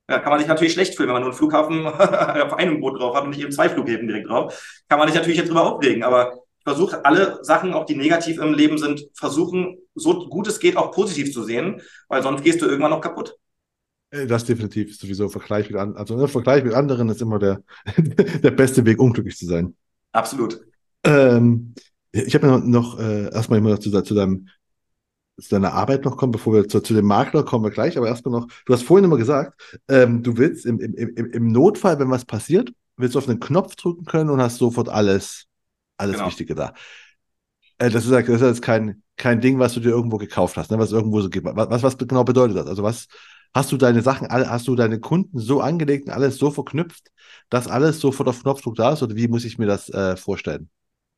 Ja, 0.10 0.18
kann 0.18 0.32
man 0.32 0.40
sich 0.40 0.48
natürlich 0.48 0.74
schlecht 0.74 0.96
fühlen, 0.96 1.10
wenn 1.10 1.14
man 1.14 1.22
nur 1.22 1.30
einen 1.30 1.38
Flughafen 1.38 1.86
auf 1.88 2.54
einem 2.54 2.82
Boot 2.82 3.00
drauf 3.00 3.16
hat 3.16 3.26
und 3.26 3.30
nicht 3.30 3.42
eben 3.42 3.52
zwei 3.52 3.70
Flughäfen 3.70 4.08
direkt 4.08 4.28
drauf. 4.30 4.84
Kann 4.90 4.98
man 4.98 5.08
sich 5.08 5.16
natürlich 5.16 5.38
jetzt 5.38 5.50
drüber 5.50 5.76
aufregen, 5.76 6.04
aber 6.04 6.42
versuche 6.64 7.06
alle 7.06 7.40
Sachen, 7.44 7.74
auch 7.74 7.86
die 7.86 7.96
negativ 7.96 8.40
im 8.40 8.54
Leben 8.54 8.78
sind, 8.78 9.08
versuchen, 9.14 9.78
so 9.96 10.28
gut 10.28 10.48
es 10.48 10.60
geht, 10.60 10.78
auch 10.78 10.92
positiv 10.92 11.34
zu 11.34 11.44
sehen, 11.44 11.82
weil 12.08 12.24
sonst 12.24 12.44
gehst 12.44 12.62
du 12.62 12.66
irgendwann 12.66 12.92
noch 12.92 13.02
kaputt. 13.02 13.36
Äh, 14.12 14.28
das 14.28 14.46
definitiv 14.46 14.92
ist 14.92 15.02
sowieso 15.02 15.30
Vergleich 15.30 15.70
mit 15.70 15.80
anderen. 15.80 15.98
Also 15.98 16.16
ne, 16.16 16.28
Vergleich 16.28 16.64
mit 16.64 16.74
anderen 16.74 17.10
ist 17.10 17.22
immer 17.22 17.40
der, 17.40 17.64
der 17.96 18.52
beste 18.52 18.86
Weg, 18.86 19.00
unglücklich 19.00 19.38
zu 19.38 19.46
sein. 19.46 19.76
Absolut. 20.12 20.62
Ähm, 21.04 21.74
ich 22.12 22.36
habe 22.36 22.48
noch, 22.48 22.64
noch 22.64 23.00
äh, 23.00 23.32
erstmal 23.34 23.60
immer 23.60 23.72
noch 23.72 23.80
zu, 23.80 23.90
zu, 24.02 24.14
deinem, 24.14 24.50
zu 25.40 25.50
deiner 25.50 25.74
Arbeit 25.74 26.06
noch 26.06 26.18
kommen, 26.18 26.34
bevor 26.34 26.54
wir 26.54 26.68
zu, 26.68 26.82
zu 26.82 26.94
dem 26.94 27.06
Makler 27.06 27.44
kommen 27.44 27.64
wir 27.64 27.72
gleich, 27.72 27.98
aber 27.98 28.08
erstmal 28.08 28.40
noch, 28.40 28.48
du 28.66 28.74
hast 28.74 28.84
vorhin 28.84 29.06
immer 29.06 29.18
gesagt, 29.18 29.80
ähm, 29.88 30.22
du 30.22 30.38
willst 30.38 30.66
im, 30.66 30.80
im, 30.80 30.94
im, 30.94 31.32
im 31.32 31.52
Notfall, 31.52 31.98
wenn 32.00 32.12
was 32.12 32.26
passiert, 32.26 32.72
willst 32.98 33.16
du 33.16 33.20
auf 33.20 33.30
einen 33.30 33.40
Knopf 33.40 33.76
drücken 33.76 34.06
können 34.06 34.30
und 34.30 34.42
hast 34.42 34.58
sofort 34.58 34.90
alles 34.90 35.48
alles 36.02 36.18
genau. 36.18 36.28
Wichtige 36.28 36.56
da. 36.56 36.74
Äh, 37.78 37.90
das, 37.90 38.06
ist, 38.06 38.12
das 38.12 38.28
ist 38.28 38.42
jetzt 38.42 38.62
kein, 38.62 39.04
kein 39.18 39.40
Ding, 39.40 39.60
was 39.60 39.74
du 39.74 39.80
dir 39.80 39.90
irgendwo 39.90 40.18
gekauft 40.18 40.58
hast, 40.58 40.72
ne? 40.72 40.80
was 40.80 40.92
irgendwo 40.92 41.22
so 41.22 41.30
gibt. 41.30 41.46
Was, 41.46 41.84
was 41.84 41.98
genau 41.98 42.24
bedeutet 42.24 42.58
das? 42.58 42.68
Also 42.68 42.84
was, 42.84 43.08
Hast 43.54 43.72
du 43.74 43.78
deine 43.78 44.02
Sachen, 44.02 44.30
hast 44.30 44.68
du 44.70 44.76
deine 44.78 45.02
Kunden 45.02 45.38
so 45.38 45.60
angelegt 45.60 46.08
und 46.08 46.14
alles 46.14 46.38
so 46.38 46.52
verknüpft, 46.52 47.12
dass 47.50 47.68
alles 47.68 48.00
sofort 48.00 48.30
auf 48.30 48.42
Knopfdruck 48.42 48.76
da 48.76 48.94
ist? 48.94 49.04
Oder 49.04 49.16
wie 49.16 49.28
muss 49.28 49.44
ich 49.44 49.58
mir 49.58 49.66
das 49.66 49.90
äh, 49.90 50.16
vorstellen? 50.16 50.70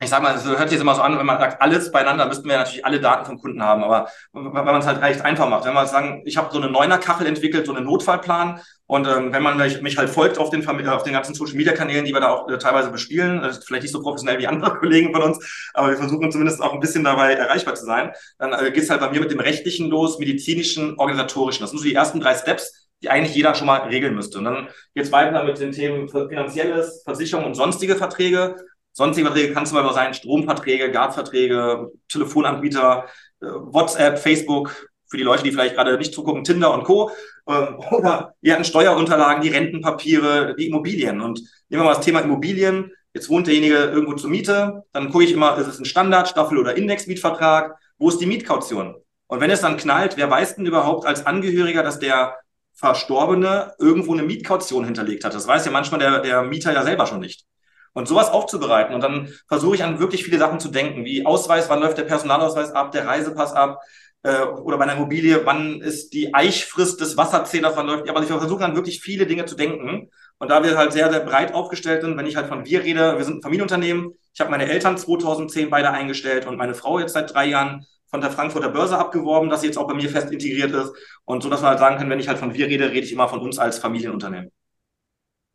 ich 0.03 0.09
sag 0.09 0.21
mal, 0.21 0.35
es 0.35 0.45
hört 0.45 0.69
sich 0.69 0.71
jetzt 0.71 0.81
immer 0.81 0.95
so 0.95 1.01
an, 1.01 1.17
wenn 1.17 1.25
man 1.25 1.39
sagt, 1.39 1.61
alles 1.61 1.91
beieinander, 1.91 2.25
müssten 2.25 2.47
wir 2.47 2.57
natürlich 2.57 2.85
alle 2.85 2.99
Daten 2.99 3.25
vom 3.25 3.39
Kunden 3.39 3.63
haben. 3.63 3.83
Aber 3.83 4.09
wenn 4.33 4.51
man 4.51 4.77
es 4.77 4.85
halt 4.85 5.01
recht 5.01 5.21
einfach 5.21 5.49
macht, 5.49 5.65
wenn 5.65 5.73
wir 5.73 5.85
sagen, 5.85 6.21
ich 6.25 6.37
habe 6.37 6.49
so 6.51 6.61
eine 6.61 6.69
Neuner-Kachel 6.69 7.25
entwickelt, 7.25 7.65
so 7.65 7.73
einen 7.73 7.85
Notfallplan. 7.85 8.59
Und 8.93 9.07
ähm, 9.07 9.33
wenn 9.33 9.41
man 9.41 9.57
mich, 9.57 9.81
mich 9.81 9.97
halt 9.97 10.11
folgt 10.11 10.37
auf 10.37 10.51
den, 10.51 10.67
auf 10.87 11.01
den 11.01 11.13
ganzen 11.13 11.33
Social-Media-Kanälen, 11.33 12.05
die 12.05 12.13
wir 12.13 12.19
da 12.19 12.29
auch 12.29 12.47
äh, 12.47 12.59
teilweise 12.59 12.91
bespielen, 12.91 13.43
äh, 13.43 13.51
vielleicht 13.51 13.81
nicht 13.81 13.91
so 13.91 14.03
professionell 14.03 14.37
wie 14.37 14.45
andere 14.45 14.75
Kollegen 14.79 15.11
von 15.11 15.23
uns, 15.23 15.71
aber 15.73 15.89
wir 15.89 15.97
versuchen 15.97 16.31
zumindest 16.31 16.61
auch 16.61 16.73
ein 16.73 16.79
bisschen 16.79 17.03
dabei 17.03 17.33
erreichbar 17.33 17.73
zu 17.73 17.85
sein, 17.85 18.11
dann 18.37 18.53
äh, 18.53 18.69
geht 18.69 18.83
es 18.83 18.91
halt 18.91 19.01
bei 19.01 19.09
mir 19.09 19.19
mit 19.19 19.31
dem 19.31 19.39
rechtlichen 19.39 19.89
los, 19.89 20.19
medizinischen, 20.19 20.93
organisatorischen. 20.99 21.63
Das 21.63 21.71
sind 21.71 21.79
so 21.79 21.85
die 21.85 21.95
ersten 21.95 22.19
drei 22.19 22.35
Steps, 22.35 22.87
die 23.01 23.09
eigentlich 23.09 23.33
jeder 23.35 23.55
schon 23.55 23.65
mal 23.65 23.81
regeln 23.81 24.13
müsste. 24.13 24.37
Und 24.37 24.43
dann 24.43 24.67
geht 24.93 25.05
es 25.05 25.11
weiter 25.11 25.43
mit 25.43 25.59
den 25.59 25.71
Themen 25.71 26.07
finanzielles, 26.07 27.01
Versicherung 27.03 27.45
und 27.45 27.55
sonstige 27.55 27.95
Verträge. 27.95 28.57
Sonstige 28.91 29.25
Verträge 29.25 29.55
kann 29.55 29.65
zum 29.65 29.77
Beispiel 29.77 29.95
sein 29.95 30.13
Stromverträge, 30.13 30.91
Gasverträge, 30.91 31.89
Telefonanbieter, 32.09 33.05
äh, 33.41 33.45
WhatsApp, 33.47 34.19
Facebook, 34.19 34.87
für 35.13 35.17
die 35.17 35.23
Leute, 35.23 35.43
die 35.43 35.51
vielleicht 35.51 35.75
gerade 35.75 35.95
nicht 35.95 36.11
zugucken, 36.11 36.43
Tinder 36.43 36.73
und 36.73 36.85
Co. 36.85 37.11
Ähm, 37.47 37.79
oder 37.91 38.33
wir 38.41 38.53
hatten 38.53 38.63
Steuerunterlagen, 38.63 39.43
die 39.43 39.49
Rentenpapiere, 39.49 40.55
die 40.57 40.67
Immobilien. 40.67 41.21
Und 41.21 41.39
nehmen 41.69 41.83
wir 41.83 41.83
mal 41.83 41.93
das 41.93 42.03
Thema 42.03 42.21
Immobilien. 42.21 42.91
Jetzt 43.13 43.29
wohnt 43.29 43.45
derjenige 43.45 43.75
irgendwo 43.75 44.13
zur 44.13 44.31
Miete. 44.31 44.83
Dann 44.91 45.11
gucke 45.11 45.23
ich 45.23 45.31
immer, 45.31 45.55
ist 45.59 45.67
es 45.67 45.77
ein 45.77 45.85
Standard, 45.85 46.29
Staffel- 46.29 46.57
oder 46.57 46.75
Indexmietvertrag? 46.75 47.75
Wo 47.99 48.09
ist 48.09 48.21
die 48.21 48.25
Mietkaution? 48.25 48.95
Und 49.27 49.39
wenn 49.39 49.51
es 49.51 49.61
dann 49.61 49.77
knallt, 49.77 50.17
wer 50.17 50.31
weiß 50.31 50.55
denn 50.55 50.65
überhaupt 50.65 51.05
als 51.05 51.27
Angehöriger, 51.27 51.83
dass 51.83 51.99
der 51.99 52.35
Verstorbene 52.73 53.75
irgendwo 53.77 54.13
eine 54.13 54.23
Mietkaution 54.23 54.83
hinterlegt 54.83 55.25
hat? 55.25 55.35
Das 55.35 55.47
weiß 55.47 55.63
ja 55.63 55.71
manchmal 55.71 55.99
der, 55.99 56.21
der 56.21 56.41
Mieter 56.41 56.73
ja 56.73 56.81
selber 56.81 57.05
schon 57.05 57.19
nicht. 57.19 57.45
Und 57.93 58.07
sowas 58.07 58.31
aufzubereiten. 58.31 58.95
Und 58.95 59.01
dann 59.01 59.31
versuche 59.47 59.75
ich 59.75 59.83
an 59.83 59.99
wirklich 59.99 60.23
viele 60.23 60.39
Sachen 60.39 60.59
zu 60.59 60.69
denken, 60.69 61.05
wie 61.05 61.23
Ausweis, 61.23 61.69
wann 61.69 61.81
läuft 61.81 61.99
der 61.99 62.05
Personalausweis 62.05 62.71
ab, 62.71 62.91
der 62.91 63.05
Reisepass 63.05 63.53
ab, 63.53 63.79
äh, 64.23 64.43
oder 64.43 64.77
bei 64.77 64.85
einer 64.85 64.95
Immobilie, 64.95 65.45
wann 65.45 65.81
ist 65.81 66.13
die 66.13 66.33
Eichfrist 66.33 66.99
des 67.01 67.17
Wasserzählers, 67.17 67.75
wann 67.75 67.87
läuft. 67.87 68.09
Aber 68.09 68.21
ich 68.21 68.27
versuche 68.27 68.61
dann 68.61 68.75
wirklich 68.75 69.01
viele 69.01 69.25
Dinge 69.25 69.45
zu 69.45 69.55
denken. 69.55 70.09
Und 70.39 70.49
da 70.49 70.63
wir 70.63 70.77
halt 70.77 70.93
sehr, 70.93 71.11
sehr 71.11 71.19
breit 71.19 71.53
aufgestellt 71.53 72.01
sind, 72.01 72.17
wenn 72.17 72.25
ich 72.25 72.35
halt 72.35 72.47
von 72.47 72.65
wir 72.65 72.83
rede, 72.83 73.17
wir 73.17 73.23
sind 73.23 73.37
ein 73.37 73.41
Familienunternehmen. 73.41 74.13
Ich 74.33 74.41
habe 74.41 74.49
meine 74.49 74.67
Eltern 74.67 74.97
2010 74.97 75.69
beide 75.69 75.91
eingestellt 75.91 76.47
und 76.47 76.57
meine 76.57 76.73
Frau 76.73 76.99
jetzt 76.99 77.13
seit 77.13 77.33
drei 77.33 77.45
Jahren 77.45 77.85
von 78.07 78.21
der 78.21 78.31
Frankfurter 78.31 78.69
Börse 78.69 78.97
abgeworben, 78.97 79.49
dass 79.49 79.61
sie 79.61 79.67
jetzt 79.67 79.77
auch 79.77 79.87
bei 79.87 79.93
mir 79.93 80.09
fest 80.09 80.31
integriert 80.31 80.71
ist. 80.71 80.93
Und 81.25 81.43
so, 81.43 81.49
dass 81.49 81.61
wir 81.61 81.69
halt 81.69 81.79
sagen 81.79 81.97
können, 81.97 82.09
wenn 82.09 82.19
ich 82.19 82.27
halt 82.27 82.37
von 82.37 82.53
wir 82.53 82.67
rede, 82.67 82.91
rede 82.91 83.05
ich 83.05 83.11
immer 83.11 83.27
von 83.27 83.39
uns 83.39 83.59
als 83.59 83.79
Familienunternehmen. 83.79 84.51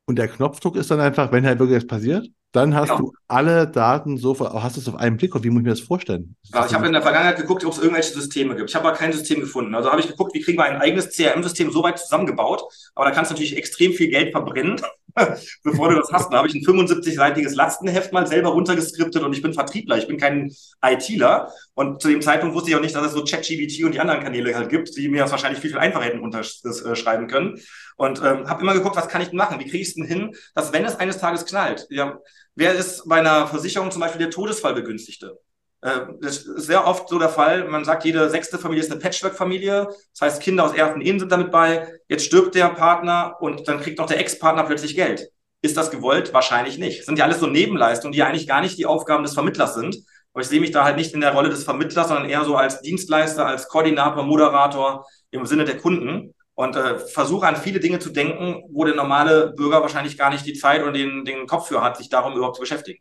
Und 0.06 0.16
der 0.16 0.28
Knopfdruck 0.28 0.76
ist 0.76 0.90
dann 0.90 1.00
einfach, 1.00 1.30
wenn 1.32 1.46
halt 1.46 1.58
wirklich 1.58 1.76
was 1.76 1.86
passiert, 1.86 2.26
dann 2.53 2.74
hast 2.74 2.88
genau. 2.88 3.01
du 3.01 3.12
alle 3.26 3.68
Daten 3.68 4.16
so, 4.16 4.38
hast 4.38 4.76
du 4.76 4.80
es 4.80 4.88
auf 4.88 4.96
einen 4.96 5.18
Blick, 5.18 5.34
wie 5.34 5.51
muss 5.51 5.61
ich 5.61 5.64
mir 5.64 5.70
das 5.70 5.80
vorstellen? 5.80 6.34
Ja, 6.44 6.64
ich 6.64 6.72
habe 6.72 6.86
in 6.86 6.92
der 6.92 7.03
Vergangenheit 7.03 7.36
geguckt, 7.36 7.64
ob 7.64 7.72
es 7.72 7.78
irgendwelche 7.78 8.14
Systeme 8.14 8.57
gibt. 8.57 8.70
Ich 8.70 8.76
habe 8.76 8.88
aber 8.88 8.96
kein 8.96 9.12
System 9.12 9.40
gefunden. 9.40 9.74
Also 9.74 9.90
habe 9.90 10.01
ich 10.01 10.09
geguckt, 10.09 10.34
wie 10.34 10.40
kriegen 10.40 10.59
wir 10.59 10.64
ein 10.64 10.80
eigenes 10.80 11.11
CRM-System 11.11 11.70
so 11.70 11.82
weit 11.82 11.99
zusammengebaut. 11.99 12.62
Aber 12.94 13.05
da 13.05 13.11
kannst 13.11 13.30
du 13.30 13.34
natürlich 13.34 13.57
extrem 13.57 13.92
viel 13.92 14.09
Geld 14.09 14.32
verbrennen, 14.32 14.80
bevor 15.62 15.90
du 15.90 15.96
das 15.96 16.10
hast. 16.12 16.32
Da 16.32 16.38
habe 16.38 16.48
ich 16.48 16.54
ein 16.54 16.62
75-seitiges 16.62 17.54
Lastenheft 17.54 18.12
mal 18.12 18.26
selber 18.26 18.50
runtergeskriptet 18.50 19.22
und 19.22 19.32
ich 19.32 19.42
bin 19.42 19.52
Vertriebler, 19.52 19.98
ich 19.98 20.06
bin 20.06 20.18
kein 20.18 20.52
ITler. 20.84 21.52
Und 21.74 22.02
zu 22.02 22.08
dem 22.08 22.22
Zeitpunkt 22.22 22.54
wusste 22.54 22.70
ich 22.70 22.76
auch 22.76 22.80
nicht, 22.80 22.94
dass 22.94 23.06
es 23.06 23.12
so 23.12 23.24
ChatGBT 23.24 23.84
und 23.84 23.92
die 23.92 24.00
anderen 24.00 24.22
Kanäle 24.22 24.54
halt 24.54 24.68
gibt, 24.68 24.96
die 24.96 25.08
mir 25.08 25.22
das 25.22 25.30
wahrscheinlich 25.30 25.60
viel, 25.60 25.70
viel 25.70 25.78
einfacher 25.78 26.04
hätten 26.04 26.20
runterschreiben 26.20 27.28
können. 27.28 27.60
Und 27.96 28.18
ähm, 28.18 28.48
habe 28.48 28.62
immer 28.62 28.74
geguckt, 28.74 28.96
was 28.96 29.08
kann 29.08 29.22
ich 29.22 29.28
denn 29.28 29.38
machen? 29.38 29.58
Wie 29.58 29.64
kriege 29.64 29.78
ich 29.78 29.88
es 29.88 29.94
denn 29.94 30.04
hin, 30.04 30.34
dass 30.54 30.72
wenn 30.72 30.84
es 30.84 30.96
eines 30.96 31.18
Tages 31.18 31.44
knallt, 31.44 31.86
ja, 31.90 32.18
wer 32.54 32.74
ist 32.74 33.08
bei 33.08 33.16
einer 33.16 33.46
Versicherung 33.46 33.90
zum 33.90 34.00
Beispiel 34.00 34.20
der 34.20 34.30
Todesfallbegünstigte? 34.30 35.38
Äh, 35.80 36.00
das 36.20 36.38
ist 36.38 36.66
sehr 36.66 36.86
oft 36.86 37.08
so 37.08 37.18
der 37.18 37.28
Fall. 37.28 37.68
Man 37.68 37.84
sagt, 37.84 38.04
jede 38.04 38.28
sechste 38.30 38.58
Familie 38.58 38.84
ist 38.84 38.90
eine 38.90 39.00
Patchwork-Familie. 39.00 39.86
Das 39.86 40.20
heißt, 40.20 40.42
Kinder 40.42 40.64
aus 40.64 40.74
ersten 40.74 41.00
Ehen 41.00 41.18
sind 41.18 41.32
damit 41.32 41.50
bei. 41.50 41.88
Jetzt 42.08 42.24
stirbt 42.24 42.54
der 42.54 42.68
Partner 42.70 43.36
und 43.40 43.68
dann 43.68 43.80
kriegt 43.80 44.00
auch 44.00 44.06
der 44.06 44.18
Ex-Partner 44.18 44.64
plötzlich 44.64 44.94
Geld. 44.94 45.28
Ist 45.60 45.76
das 45.76 45.90
gewollt? 45.90 46.32
Wahrscheinlich 46.32 46.78
nicht. 46.78 47.00
Das 47.00 47.06
sind 47.06 47.18
ja 47.18 47.24
alles 47.24 47.40
so 47.40 47.46
Nebenleistungen, 47.46 48.12
die 48.12 48.18
ja 48.18 48.26
eigentlich 48.26 48.46
gar 48.46 48.60
nicht 48.60 48.78
die 48.78 48.86
Aufgaben 48.86 49.24
des 49.24 49.34
Vermittlers 49.34 49.74
sind. 49.74 49.96
Aber 50.32 50.42
ich 50.42 50.48
sehe 50.48 50.60
mich 50.60 50.70
da 50.70 50.84
halt 50.84 50.96
nicht 50.96 51.14
in 51.14 51.20
der 51.20 51.32
Rolle 51.34 51.48
des 51.48 51.64
Vermittlers, 51.64 52.08
sondern 52.08 52.28
eher 52.28 52.44
so 52.44 52.54
als 52.56 52.80
Dienstleister, 52.80 53.46
als 53.46 53.68
Koordinator, 53.68 54.22
Moderator 54.22 55.04
im 55.30 55.46
Sinne 55.46 55.64
der 55.64 55.78
Kunden 55.78 56.34
und 56.54 56.76
äh, 56.76 56.98
versuche 56.98 57.46
an 57.46 57.56
viele 57.56 57.80
Dinge 57.80 57.98
zu 57.98 58.10
denken, 58.10 58.62
wo 58.70 58.84
der 58.84 58.94
normale 58.94 59.52
Bürger 59.56 59.80
wahrscheinlich 59.80 60.18
gar 60.18 60.30
nicht 60.30 60.46
die 60.46 60.54
Zeit 60.54 60.82
oder 60.82 60.92
den, 60.92 61.24
den 61.24 61.46
Kopf 61.46 61.68
für 61.68 61.82
hat, 61.82 61.96
sich 61.96 62.08
darum 62.08 62.34
überhaupt 62.34 62.56
zu 62.56 62.60
beschäftigen. 62.60 63.00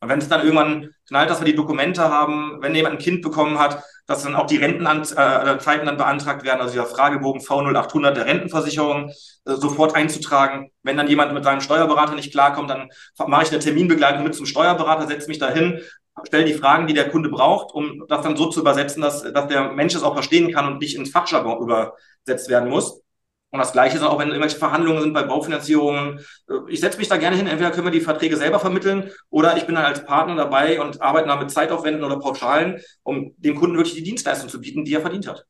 Und 0.00 0.08
wenn 0.08 0.18
es 0.18 0.28
dann 0.28 0.40
irgendwann 0.40 0.90
knallt, 1.08 1.28
dass 1.28 1.40
wir 1.40 1.46
die 1.46 1.54
Dokumente 1.54 2.08
haben, 2.08 2.58
wenn 2.60 2.74
jemand 2.74 2.94
ein 2.96 3.02
Kind 3.02 3.20
bekommen 3.20 3.58
hat, 3.58 3.82
dass 4.06 4.22
dann 4.22 4.34
auch 4.34 4.46
die 4.46 4.56
Rentenzeiten 4.56 5.82
äh, 5.82 5.84
dann 5.84 5.96
beantragt 5.96 6.42
werden, 6.42 6.60
also 6.60 6.72
dieser 6.72 6.86
Fragebogen 6.86 7.42
V0800 7.42 8.10
der 8.12 8.26
Rentenversicherung 8.26 9.10
äh, 9.10 9.54
sofort 9.54 9.94
einzutragen. 9.94 10.70
Wenn 10.82 10.96
dann 10.96 11.06
jemand 11.06 11.34
mit 11.34 11.44
seinem 11.44 11.60
Steuerberater 11.60 12.14
nicht 12.14 12.32
klarkommt, 12.32 12.70
dann 12.70 12.88
mache 13.26 13.44
ich 13.44 13.50
eine 13.50 13.60
Terminbegleitung 13.60 14.24
mit 14.24 14.34
zum 14.34 14.46
Steuerberater, 14.46 15.06
setze 15.06 15.28
mich 15.28 15.38
dahin, 15.38 15.80
stelle 16.26 16.44
die 16.44 16.54
Fragen, 16.54 16.86
die 16.86 16.94
der 16.94 17.10
Kunde 17.10 17.28
braucht, 17.28 17.74
um 17.74 18.04
das 18.08 18.22
dann 18.22 18.36
so 18.36 18.46
zu 18.46 18.60
übersetzen, 18.60 19.02
dass, 19.02 19.22
dass 19.22 19.48
der 19.48 19.72
Mensch 19.72 19.94
es 19.94 20.02
auch 20.02 20.14
verstehen 20.14 20.52
kann 20.52 20.66
und 20.66 20.80
nicht 20.80 20.96
ins 20.96 21.10
Fachjargon 21.10 21.62
über, 21.62 21.94
gesetzt 22.24 22.48
werden 22.48 22.70
muss. 22.70 23.00
Und 23.52 23.58
das 23.58 23.72
Gleiche 23.72 23.96
ist 23.96 24.02
auch, 24.02 24.18
wenn 24.18 24.28
irgendwelche 24.28 24.58
Verhandlungen 24.58 25.02
sind 25.02 25.12
bei 25.12 25.24
Baufinanzierungen. 25.24 26.20
Ich 26.68 26.80
setze 26.80 26.98
mich 26.98 27.08
da 27.08 27.16
gerne 27.16 27.36
hin. 27.36 27.48
Entweder 27.48 27.72
können 27.72 27.86
wir 27.86 27.90
die 27.90 28.00
Verträge 28.00 28.36
selber 28.36 28.60
vermitteln 28.60 29.10
oder 29.28 29.56
ich 29.56 29.66
bin 29.66 29.74
dann 29.74 29.84
als 29.84 30.04
Partner 30.04 30.36
dabei 30.36 30.80
und 30.80 31.02
arbeite 31.02 31.26
da 31.26 31.36
mit 31.36 31.50
Zeitaufwänden 31.50 32.04
oder 32.04 32.20
Pauschalen, 32.20 32.80
um 33.02 33.34
dem 33.38 33.56
Kunden 33.56 33.76
wirklich 33.76 33.96
die 33.96 34.04
Dienstleistung 34.04 34.48
zu 34.48 34.60
bieten, 34.60 34.84
die 34.84 34.94
er 34.94 35.00
verdient 35.00 35.26
hat. 35.26 35.46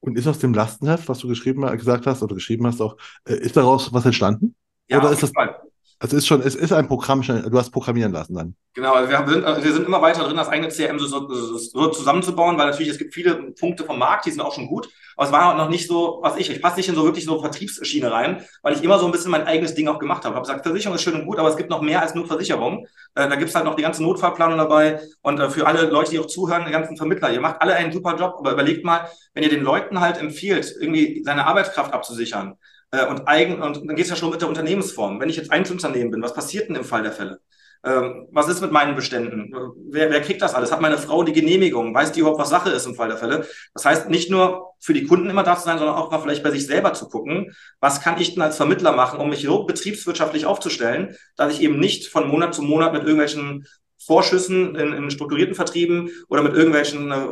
Und 0.00 0.16
ist 0.16 0.26
aus 0.26 0.38
dem 0.38 0.54
Lastenheft, 0.54 1.08
was 1.08 1.18
du 1.18 1.28
geschrieben 1.28 1.66
gesagt 1.76 2.06
hast 2.06 2.22
oder 2.22 2.34
geschrieben 2.34 2.66
hast, 2.66 2.80
auch, 2.80 2.96
äh, 3.28 3.34
ist 3.34 3.56
daraus 3.56 3.92
was 3.92 4.06
entstanden? 4.06 4.54
Ja, 4.88 5.00
oder 5.00 5.10
ist 5.10 5.22
das, 5.22 5.32
Fall. 5.32 5.60
Also 5.98 6.16
ist 6.16 6.26
schon, 6.26 6.42
es 6.42 6.54
ist 6.54 6.72
ein 6.72 6.88
Programm, 6.88 7.22
du 7.22 7.58
hast 7.58 7.70
programmieren 7.70 8.12
lassen 8.12 8.34
dann. 8.34 8.54
Genau, 8.74 8.94
also 8.94 9.10
wir, 9.10 9.26
sind, 9.26 9.64
wir 9.64 9.72
sind 9.72 9.86
immer 9.86 10.02
weiter 10.02 10.24
drin, 10.24 10.36
das 10.36 10.48
eigene 10.48 10.68
CRM 10.68 10.98
so, 10.98 11.06
so, 11.06 11.58
so, 11.58 11.88
zusammenzubauen, 11.88 12.58
weil 12.58 12.68
natürlich 12.68 12.92
es 12.92 12.98
gibt 12.98 13.14
viele 13.14 13.52
Punkte 13.52 13.84
vom 13.84 13.98
Markt, 13.98 14.26
die 14.26 14.30
sind 14.30 14.42
auch 14.42 14.54
schon 14.54 14.66
gut, 14.66 14.90
aber 15.16 15.26
es 15.26 15.32
war 15.32 15.56
noch 15.56 15.68
nicht 15.68 15.88
so, 15.88 16.20
was 16.22 16.36
ich, 16.36 16.50
ich 16.50 16.62
passe 16.62 16.76
nicht 16.76 16.88
in 16.88 16.94
so 16.94 17.04
wirklich 17.04 17.24
so 17.24 17.40
Vertriebsschiene 17.40 18.12
rein, 18.12 18.44
weil 18.62 18.74
ich 18.74 18.84
immer 18.84 18.98
so 18.98 19.06
ein 19.06 19.12
bisschen 19.12 19.30
mein 19.30 19.46
eigenes 19.46 19.74
Ding 19.74 19.88
auch 19.88 19.98
gemacht 19.98 20.24
habe. 20.24 20.34
Ich 20.34 20.36
habe 20.36 20.46
gesagt, 20.46 20.64
Versicherung 20.64 20.94
ist 20.94 21.02
schön 21.02 21.14
und 21.14 21.26
gut, 21.26 21.38
aber 21.38 21.48
es 21.48 21.56
gibt 21.56 21.70
noch 21.70 21.80
mehr 21.80 22.02
als 22.02 22.14
nur 22.14 22.26
Versicherung. 22.26 22.86
Äh, 23.14 23.28
da 23.28 23.36
gibt's 23.36 23.54
halt 23.54 23.64
noch 23.64 23.74
die 23.74 23.82
ganze 23.82 24.02
Notfallplanung 24.02 24.58
dabei 24.58 25.00
und 25.22 25.40
äh, 25.40 25.50
für 25.50 25.66
alle 25.66 25.86
Leute, 25.86 26.10
die 26.10 26.18
auch 26.18 26.26
zuhören, 26.26 26.64
die 26.66 26.72
ganzen 26.72 26.96
Vermittler, 26.96 27.32
ihr 27.32 27.40
macht 27.40 27.60
alle 27.60 27.74
einen 27.74 27.92
super 27.92 28.16
Job, 28.16 28.36
aber 28.38 28.52
überlegt 28.52 28.84
mal, 28.84 29.08
wenn 29.34 29.42
ihr 29.42 29.50
den 29.50 29.62
Leuten 29.62 30.00
halt 30.00 30.18
empfiehlt, 30.18 30.74
irgendwie 30.80 31.22
seine 31.24 31.46
Arbeitskraft 31.46 31.92
abzusichern, 31.92 32.56
äh, 32.90 33.06
und 33.06 33.26
eigen, 33.26 33.62
und 33.62 33.76
dann 33.76 33.96
geht 33.96 34.04
es 34.04 34.10
ja 34.10 34.16
schon 34.16 34.30
mit 34.30 34.40
der 34.40 34.48
Unternehmensform. 34.48 35.20
Wenn 35.20 35.28
ich 35.28 35.36
jetzt 35.36 35.50
Einzelunternehmen 35.50 36.10
bin, 36.10 36.22
was 36.22 36.34
passiert 36.34 36.68
denn 36.68 36.76
im 36.76 36.84
Fall 36.84 37.02
der 37.02 37.12
Fälle? 37.12 37.40
Ähm, 37.84 38.28
was 38.30 38.48
ist 38.48 38.60
mit 38.60 38.72
meinen 38.72 38.96
Beständen? 38.96 39.52
Wer, 39.90 40.10
wer 40.10 40.20
kriegt 40.20 40.42
das 40.42 40.54
alles? 40.54 40.72
Hat 40.72 40.80
meine 40.80 40.98
Frau 40.98 41.22
die 41.22 41.32
Genehmigung? 41.32 41.94
Weiß 41.94 42.12
die 42.12 42.20
überhaupt, 42.20 42.40
was 42.40 42.50
Sache 42.50 42.70
ist 42.70 42.86
im 42.86 42.94
Fall 42.94 43.08
der 43.08 43.18
Fälle? 43.18 43.46
Das 43.74 43.84
heißt, 43.84 44.10
nicht 44.10 44.30
nur 44.30 44.74
für 44.80 44.92
die 44.92 45.04
Kunden 45.04 45.30
immer 45.30 45.42
da 45.42 45.56
zu 45.56 45.64
sein, 45.64 45.78
sondern 45.78 45.96
auch 45.96 46.10
mal 46.10 46.20
vielleicht 46.20 46.42
bei 46.42 46.50
sich 46.50 46.66
selber 46.66 46.92
zu 46.94 47.08
gucken, 47.08 47.54
was 47.80 48.00
kann 48.00 48.20
ich 48.20 48.34
denn 48.34 48.42
als 48.42 48.56
Vermittler 48.56 48.92
machen, 48.92 49.20
um 49.20 49.30
mich 49.30 49.46
betriebswirtschaftlich 49.46 50.46
aufzustellen, 50.46 51.16
dass 51.36 51.52
ich 51.52 51.62
eben 51.62 51.78
nicht 51.78 52.08
von 52.08 52.28
Monat 52.28 52.54
zu 52.54 52.62
Monat 52.62 52.92
mit 52.92 53.02
irgendwelchen 53.02 53.66
Vorschüssen 54.06 54.76
in, 54.76 54.92
in 54.92 55.10
strukturierten 55.10 55.54
Vertrieben 55.54 56.10
oder 56.28 56.42
mit 56.42 56.54
irgendwelchen 56.54 57.10
äh, 57.10 57.26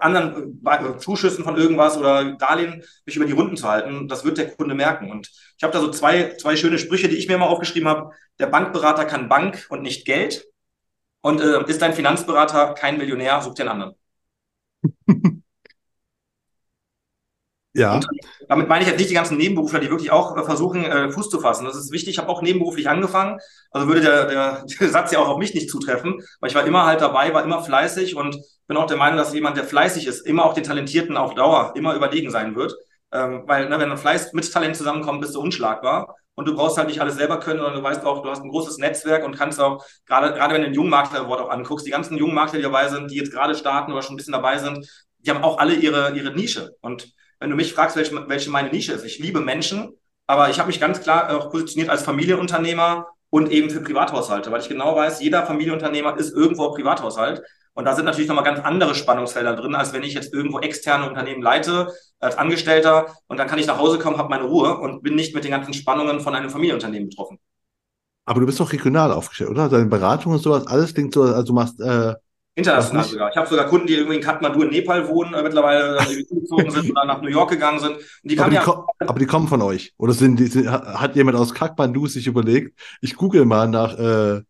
anderen 0.00 0.60
äh, 0.66 0.98
Zuschüssen 0.98 1.44
von 1.44 1.56
irgendwas 1.56 1.96
oder 1.96 2.36
Darlehen 2.36 2.82
mich 3.06 3.16
über 3.16 3.24
die 3.24 3.32
Runden 3.32 3.56
zu 3.56 3.68
halten. 3.68 4.08
Das 4.08 4.24
wird 4.24 4.38
der 4.38 4.50
Kunde 4.50 4.74
merken. 4.74 5.10
Und 5.10 5.30
ich 5.56 5.62
habe 5.62 5.72
da 5.72 5.80
so 5.80 5.90
zwei, 5.90 6.34
zwei 6.36 6.56
schöne 6.56 6.78
Sprüche, 6.78 7.08
die 7.08 7.16
ich 7.16 7.28
mir 7.28 7.38
mal 7.38 7.46
aufgeschrieben 7.46 7.88
habe. 7.88 8.10
Der 8.38 8.46
Bankberater 8.46 9.04
kann 9.04 9.28
Bank 9.28 9.66
und 9.70 9.82
nicht 9.82 10.04
Geld. 10.04 10.46
Und 11.20 11.40
äh, 11.40 11.64
ist 11.68 11.82
dein 11.82 11.94
Finanzberater 11.94 12.74
kein 12.74 12.98
Millionär, 12.98 13.40
such 13.40 13.54
den 13.54 13.68
anderen. 13.68 13.94
Ja. 17.78 17.94
Und 17.94 18.08
damit 18.48 18.68
meine 18.68 18.82
ich 18.82 18.88
jetzt 18.88 18.98
nicht 18.98 19.10
die 19.10 19.14
ganzen 19.14 19.38
Nebenberufler, 19.38 19.78
die 19.78 19.88
wirklich 19.88 20.10
auch 20.10 20.36
äh, 20.36 20.42
versuchen, 20.42 20.84
äh, 20.84 21.10
Fuß 21.10 21.30
zu 21.30 21.40
fassen. 21.40 21.64
Das 21.64 21.76
ist 21.76 21.92
wichtig. 21.92 22.14
Ich 22.14 22.18
habe 22.18 22.28
auch 22.28 22.42
nebenberuflich 22.42 22.88
angefangen. 22.88 23.38
Also 23.70 23.86
würde 23.86 24.00
der, 24.00 24.64
der, 24.80 24.88
Satz 24.88 25.12
ja 25.12 25.20
auch 25.20 25.28
auf 25.28 25.38
mich 25.38 25.54
nicht 25.54 25.70
zutreffen, 25.70 26.20
weil 26.40 26.50
ich 26.50 26.56
war 26.56 26.66
immer 26.66 26.86
halt 26.86 27.00
dabei, 27.00 27.32
war 27.32 27.44
immer 27.44 27.62
fleißig 27.62 28.16
und 28.16 28.36
bin 28.66 28.76
auch 28.76 28.86
der 28.86 28.96
Meinung, 28.96 29.16
dass 29.16 29.32
jemand, 29.32 29.56
der 29.56 29.64
fleißig 29.64 30.06
ist, 30.06 30.26
immer 30.26 30.44
auch 30.44 30.54
den 30.54 30.64
Talentierten 30.64 31.16
auf 31.16 31.34
Dauer 31.34 31.72
immer 31.76 31.94
überlegen 31.94 32.30
sein 32.30 32.56
wird. 32.56 32.74
Ähm, 33.12 33.44
weil, 33.46 33.68
ne, 33.68 33.78
wenn 33.78 33.96
Fleiß 33.96 34.32
mit 34.32 34.52
Talent 34.52 34.76
zusammenkommt, 34.76 35.20
bist 35.20 35.34
du 35.34 35.40
unschlagbar. 35.40 36.16
Und 36.34 36.46
du 36.46 36.54
brauchst 36.54 36.78
halt 36.78 36.88
nicht 36.88 37.00
alles 37.00 37.16
selber 37.16 37.40
können, 37.40 37.58
sondern 37.58 37.76
du 37.76 37.82
weißt 37.82 38.04
auch, 38.04 38.22
du 38.22 38.30
hast 38.30 38.42
ein 38.42 38.50
großes 38.50 38.78
Netzwerk 38.78 39.24
und 39.24 39.36
kannst 39.36 39.60
auch, 39.60 39.84
gerade, 40.06 40.34
gerade 40.34 40.54
wenn 40.54 40.62
du 40.62 40.68
den 40.68 40.74
Jungmakler-Award 40.74 41.40
auch 41.40 41.50
anguckst, 41.50 41.84
die 41.84 41.90
ganzen 41.90 42.16
Jungmakler, 42.16 42.58
die 42.58 42.62
dabei 42.62 42.88
sind, 42.88 43.10
die 43.10 43.16
jetzt 43.16 43.32
gerade 43.32 43.56
starten 43.56 43.92
oder 43.92 44.02
schon 44.02 44.14
ein 44.14 44.18
bisschen 44.18 44.34
dabei 44.34 44.58
sind, 44.58 44.86
die 45.18 45.30
haben 45.30 45.42
auch 45.42 45.58
alle 45.58 45.74
ihre, 45.74 46.16
ihre 46.16 46.32
Nische. 46.32 46.76
Und 46.80 47.12
wenn 47.40 47.50
du 47.50 47.56
mich 47.56 47.72
fragst, 47.72 47.96
welche, 47.96 48.28
welche 48.28 48.50
meine 48.50 48.70
Nische 48.70 48.92
ist. 48.92 49.04
Ich 49.04 49.18
liebe 49.18 49.40
Menschen, 49.40 49.92
aber 50.26 50.50
ich 50.50 50.58
habe 50.58 50.68
mich 50.68 50.80
ganz 50.80 51.00
klar 51.00 51.34
auch 51.36 51.50
positioniert 51.50 51.90
als 51.90 52.02
Familienunternehmer 52.02 53.06
und 53.30 53.50
eben 53.50 53.70
für 53.70 53.80
Privathaushalte, 53.80 54.50
weil 54.50 54.60
ich 54.60 54.68
genau 54.68 54.96
weiß, 54.96 55.20
jeder 55.20 55.46
Familienunternehmer 55.46 56.16
ist 56.18 56.32
irgendwo 56.32 56.70
Privathaushalt. 56.72 57.42
Und 57.74 57.84
da 57.84 57.94
sind 57.94 58.06
natürlich 58.06 58.28
nochmal 58.28 58.44
ganz 58.44 58.58
andere 58.60 58.94
Spannungsfelder 58.94 59.54
drin, 59.54 59.74
als 59.76 59.92
wenn 59.92 60.02
ich 60.02 60.14
jetzt 60.14 60.34
irgendwo 60.34 60.58
externe 60.58 61.08
Unternehmen 61.08 61.42
leite 61.42 61.92
als 62.18 62.36
Angestellter 62.36 63.14
und 63.28 63.36
dann 63.36 63.46
kann 63.46 63.58
ich 63.60 63.66
nach 63.66 63.78
Hause 63.78 63.98
kommen, 63.98 64.18
habe 64.18 64.30
meine 64.30 64.44
Ruhe 64.44 64.78
und 64.78 65.02
bin 65.02 65.14
nicht 65.14 65.34
mit 65.34 65.44
den 65.44 65.52
ganzen 65.52 65.72
Spannungen 65.74 66.20
von 66.20 66.34
einem 66.34 66.50
Familienunternehmen 66.50 67.08
betroffen. 67.08 67.38
Aber 68.24 68.40
du 68.40 68.46
bist 68.46 68.58
doch 68.58 68.72
regional 68.72 69.12
aufgestellt, 69.12 69.50
oder? 69.50 69.68
Deine 69.68 69.86
Beratung 69.86 70.32
und 70.32 70.40
sowas, 70.40 70.66
alles 70.66 70.92
klingt 70.92 71.14
so, 71.14 71.22
also 71.22 71.44
du 71.44 71.52
machst 71.52 71.80
äh, 71.80 72.14
International 72.58 73.04
sogar. 73.04 73.30
Ich 73.30 73.36
habe 73.36 73.48
sogar 73.48 73.66
Kunden, 73.66 73.86
die 73.86 73.94
irgendwie 73.94 74.16
in 74.16 74.22
Kathmandu 74.22 74.62
in 74.62 74.70
Nepal 74.70 75.08
wohnen, 75.08 75.34
äh, 75.34 75.42
mittlerweile 75.42 75.98
gezogen 76.28 76.70
sind 76.70 76.90
oder 76.90 77.04
nach 77.04 77.22
New 77.22 77.28
York 77.28 77.50
gegangen 77.50 77.78
sind. 77.78 77.96
Die 78.22 78.38
aber, 78.38 78.50
die 78.50 78.56
ja 78.56 78.86
aber, 79.00 79.18
die 79.18 79.26
kommen 79.26 79.48
von 79.48 79.62
euch. 79.62 79.94
Oder 79.96 80.12
sind 80.12 80.38
die, 80.38 80.46
sind, 80.46 80.70
hat 80.70 81.16
jemand 81.16 81.36
aus 81.36 81.54
Kathmandu 81.54 82.06
sich 82.06 82.26
überlegt, 82.26 82.78
ich 83.00 83.14
google 83.16 83.44
mal 83.44 83.68
nach 83.68 83.98
äh, 83.98 84.42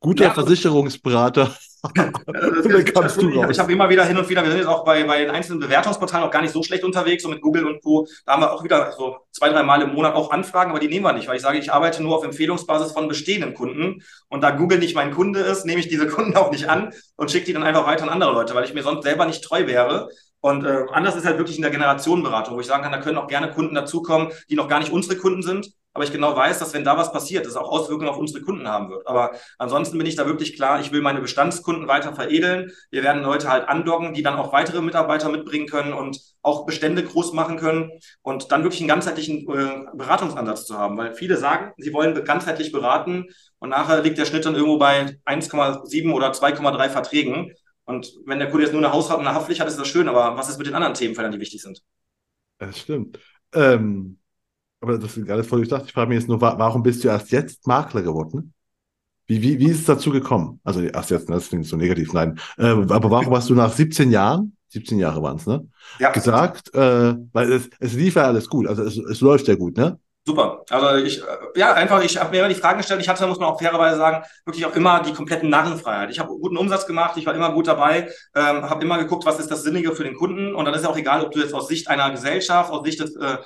guter 0.00 0.24
ja, 0.24 0.30
Versicherungsberater 0.30 1.54
dann 1.82 2.84
kamst 2.84 3.20
du 3.20 3.28
raus. 3.28 3.48
Ich 3.50 3.58
habe 3.58 3.72
immer 3.72 3.88
wieder 3.88 4.04
hin 4.04 4.16
und 4.16 4.28
wieder, 4.28 4.42
wir 4.42 4.50
sind 4.50 4.60
jetzt 4.60 4.68
auch 4.68 4.84
bei, 4.84 5.04
bei 5.04 5.18
den 5.18 5.30
einzelnen 5.30 5.60
Bewertungsportalen 5.60 6.26
auch 6.26 6.30
gar 6.30 6.42
nicht 6.42 6.52
so 6.52 6.62
schlecht 6.62 6.84
unterwegs, 6.84 7.22
so 7.22 7.28
mit 7.28 7.40
Google 7.40 7.66
und 7.66 7.82
Co. 7.82 8.06
Da 8.24 8.32
haben 8.32 8.42
wir 8.42 8.52
auch 8.52 8.64
wieder 8.64 8.92
so 8.92 9.16
zwei, 9.32 9.48
drei 9.50 9.62
Mal 9.62 9.82
im 9.82 9.92
Monat 9.94 10.14
auch 10.14 10.30
Anfragen, 10.30 10.70
aber 10.70 10.80
die 10.80 10.88
nehmen 10.88 11.04
wir 11.04 11.12
nicht, 11.12 11.28
weil 11.28 11.36
ich 11.36 11.42
sage, 11.42 11.58
ich 11.58 11.72
arbeite 11.72 12.02
nur 12.02 12.16
auf 12.16 12.24
Empfehlungsbasis 12.24 12.92
von 12.92 13.08
bestehenden 13.08 13.54
Kunden. 13.54 14.02
Und 14.28 14.42
da 14.42 14.50
Google 14.50 14.78
nicht 14.78 14.94
mein 14.94 15.12
Kunde 15.12 15.40
ist, 15.40 15.66
nehme 15.66 15.80
ich 15.80 15.88
diese 15.88 16.06
Kunden 16.06 16.36
auch 16.36 16.50
nicht 16.50 16.68
an 16.68 16.92
und 17.16 17.30
schicke 17.30 17.46
die 17.46 17.52
dann 17.52 17.62
einfach 17.62 17.86
weiter 17.86 18.04
an 18.04 18.10
andere 18.10 18.32
Leute, 18.32 18.54
weil 18.54 18.64
ich 18.64 18.74
mir 18.74 18.82
sonst 18.82 19.04
selber 19.04 19.26
nicht 19.26 19.44
treu 19.44 19.66
wäre. 19.66 20.08
Und 20.40 20.64
äh, 20.64 20.84
anders 20.92 21.16
ist 21.16 21.24
halt 21.24 21.38
wirklich 21.38 21.56
in 21.56 21.62
der 21.62 21.70
Generationenberatung, 21.70 22.54
wo 22.54 22.60
ich 22.60 22.66
sagen 22.66 22.82
kann, 22.82 22.92
da 22.92 23.00
können 23.00 23.18
auch 23.18 23.26
gerne 23.26 23.50
Kunden 23.50 23.74
dazukommen, 23.74 24.28
die 24.48 24.54
noch 24.54 24.68
gar 24.68 24.78
nicht 24.78 24.92
unsere 24.92 25.16
Kunden 25.16 25.42
sind, 25.42 25.72
aber 25.96 26.04
ich 26.04 26.12
genau 26.12 26.36
weiß, 26.36 26.58
dass 26.58 26.74
wenn 26.74 26.84
da 26.84 26.98
was 26.98 27.10
passiert, 27.10 27.46
das 27.46 27.56
auch 27.56 27.70
Auswirkungen 27.70 28.10
auf 28.10 28.18
unsere 28.18 28.42
Kunden 28.44 28.68
haben 28.68 28.90
wird. 28.90 29.06
Aber 29.06 29.30
ansonsten 29.56 29.96
bin 29.96 30.06
ich 30.06 30.14
da 30.14 30.26
wirklich 30.26 30.54
klar, 30.54 30.78
ich 30.78 30.92
will 30.92 31.00
meine 31.00 31.22
Bestandskunden 31.22 31.88
weiter 31.88 32.12
veredeln. 32.12 32.70
Wir 32.90 33.02
werden 33.02 33.22
Leute 33.22 33.48
halt 33.48 33.66
andocken, 33.66 34.12
die 34.12 34.22
dann 34.22 34.36
auch 34.36 34.52
weitere 34.52 34.82
Mitarbeiter 34.82 35.30
mitbringen 35.30 35.66
können 35.66 35.94
und 35.94 36.20
auch 36.42 36.66
Bestände 36.66 37.02
groß 37.02 37.32
machen 37.32 37.56
können 37.56 37.92
und 38.20 38.52
dann 38.52 38.62
wirklich 38.62 38.82
einen 38.82 38.88
ganzheitlichen 38.88 39.48
äh, 39.48 39.86
Beratungsansatz 39.94 40.66
zu 40.66 40.76
haben. 40.76 40.98
Weil 40.98 41.14
viele 41.14 41.38
sagen, 41.38 41.72
sie 41.78 41.94
wollen 41.94 42.22
ganzheitlich 42.24 42.72
beraten 42.72 43.28
und 43.58 43.70
nachher 43.70 44.02
liegt 44.02 44.18
der 44.18 44.26
Schnitt 44.26 44.44
dann 44.44 44.54
irgendwo 44.54 44.76
bei 44.76 45.16
1,7 45.24 46.12
oder 46.12 46.32
2,3 46.32 46.90
Verträgen. 46.90 47.54
Und 47.86 48.12
wenn 48.26 48.38
der 48.38 48.50
Kunde 48.50 48.64
jetzt 48.64 48.74
nur 48.74 48.84
eine 48.84 48.92
Hausrat 48.92 49.18
und 49.18 49.26
eine 49.26 49.34
Haftpflicht 49.34 49.62
hat, 49.62 49.68
ist 49.68 49.80
das 49.80 49.88
schön, 49.88 50.08
aber 50.08 50.36
was 50.36 50.50
ist 50.50 50.58
mit 50.58 50.66
den 50.66 50.74
anderen 50.74 50.92
Themenfeldern, 50.92 51.32
die 51.32 51.40
wichtig 51.40 51.62
sind? 51.62 51.80
Das 52.58 52.80
stimmt. 52.80 53.18
Ähm, 53.54 54.18
aber 54.80 54.98
das 54.98 55.16
ist 55.16 55.30
alles 55.30 55.46
voll 55.46 55.60
durchdacht. 55.60 55.84
Ich 55.86 55.92
frage 55.92 56.08
mich 56.08 56.20
jetzt 56.20 56.28
nur, 56.28 56.40
warum 56.40 56.82
bist 56.82 57.02
du 57.02 57.08
erst 57.08 57.30
jetzt 57.30 57.66
Makler 57.66 58.02
geworden? 58.02 58.52
Wie, 59.26 59.42
wie, 59.42 59.58
wie 59.58 59.70
ist 59.70 59.80
es 59.80 59.84
dazu 59.84 60.10
gekommen? 60.10 60.60
Also 60.62 60.80
erst 60.82 61.10
jetzt, 61.10 61.28
ne, 61.28 61.34
das 61.34 61.48
klingt 61.48 61.66
so 61.66 61.76
negativ, 61.76 62.12
nein. 62.12 62.38
Äh, 62.58 62.66
aber 62.66 63.10
warum 63.10 63.34
hast 63.34 63.50
du 63.50 63.54
nach 63.54 63.72
17 63.72 64.12
Jahren, 64.12 64.56
17 64.68 64.98
Jahre 64.98 65.22
waren 65.22 65.36
es, 65.36 65.46
ne? 65.46 65.66
Ja. 65.98 66.10
Gesagt, 66.12 66.72
äh, 66.74 67.14
weil 67.32 67.52
es, 67.52 67.68
es 67.80 67.94
lief 67.94 68.14
ja 68.14 68.24
alles 68.24 68.48
gut, 68.48 68.68
also 68.68 68.84
es, 68.84 68.96
es 68.96 69.20
läuft 69.20 69.48
ja 69.48 69.56
gut, 69.56 69.76
ne? 69.76 69.98
Super. 70.28 70.64
Also 70.70 71.04
ich, 71.04 71.22
äh, 71.22 71.24
ja, 71.54 71.72
einfach, 71.74 72.02
ich 72.02 72.18
habe 72.18 72.30
mir 72.30 72.38
immer 72.38 72.48
die 72.48 72.56
Fragen 72.56 72.78
gestellt. 72.78 73.00
Ich 73.00 73.08
hatte, 73.08 73.24
muss 73.28 73.38
man 73.38 73.48
auch 73.48 73.60
fairerweise 73.60 73.96
sagen, 73.96 74.24
wirklich 74.44 74.66
auch 74.66 74.74
immer 74.74 75.00
die 75.00 75.12
kompletten 75.12 75.48
Narrenfreiheit. 75.50 76.10
Ich 76.10 76.18
habe 76.18 76.30
guten 76.30 76.56
Umsatz 76.56 76.84
gemacht, 76.84 77.16
ich 77.16 77.26
war 77.26 77.34
immer 77.34 77.52
gut 77.52 77.68
dabei, 77.68 78.10
ähm, 78.34 78.68
habe 78.68 78.84
immer 78.84 78.98
geguckt, 78.98 79.24
was 79.24 79.38
ist 79.38 79.52
das 79.52 79.62
Sinnige 79.62 79.94
für 79.94 80.02
den 80.02 80.16
Kunden. 80.16 80.56
Und 80.56 80.64
dann 80.64 80.74
ist 80.74 80.82
ja 80.82 80.90
auch 80.90 80.96
egal, 80.96 81.24
ob 81.24 81.30
du 81.30 81.38
jetzt 81.38 81.54
aus 81.54 81.68
Sicht 81.68 81.86
einer 81.86 82.10
Gesellschaft, 82.10 82.72
aus 82.72 82.84
Sicht 82.84 82.98
des, 82.98 83.14
äh, 83.14 83.36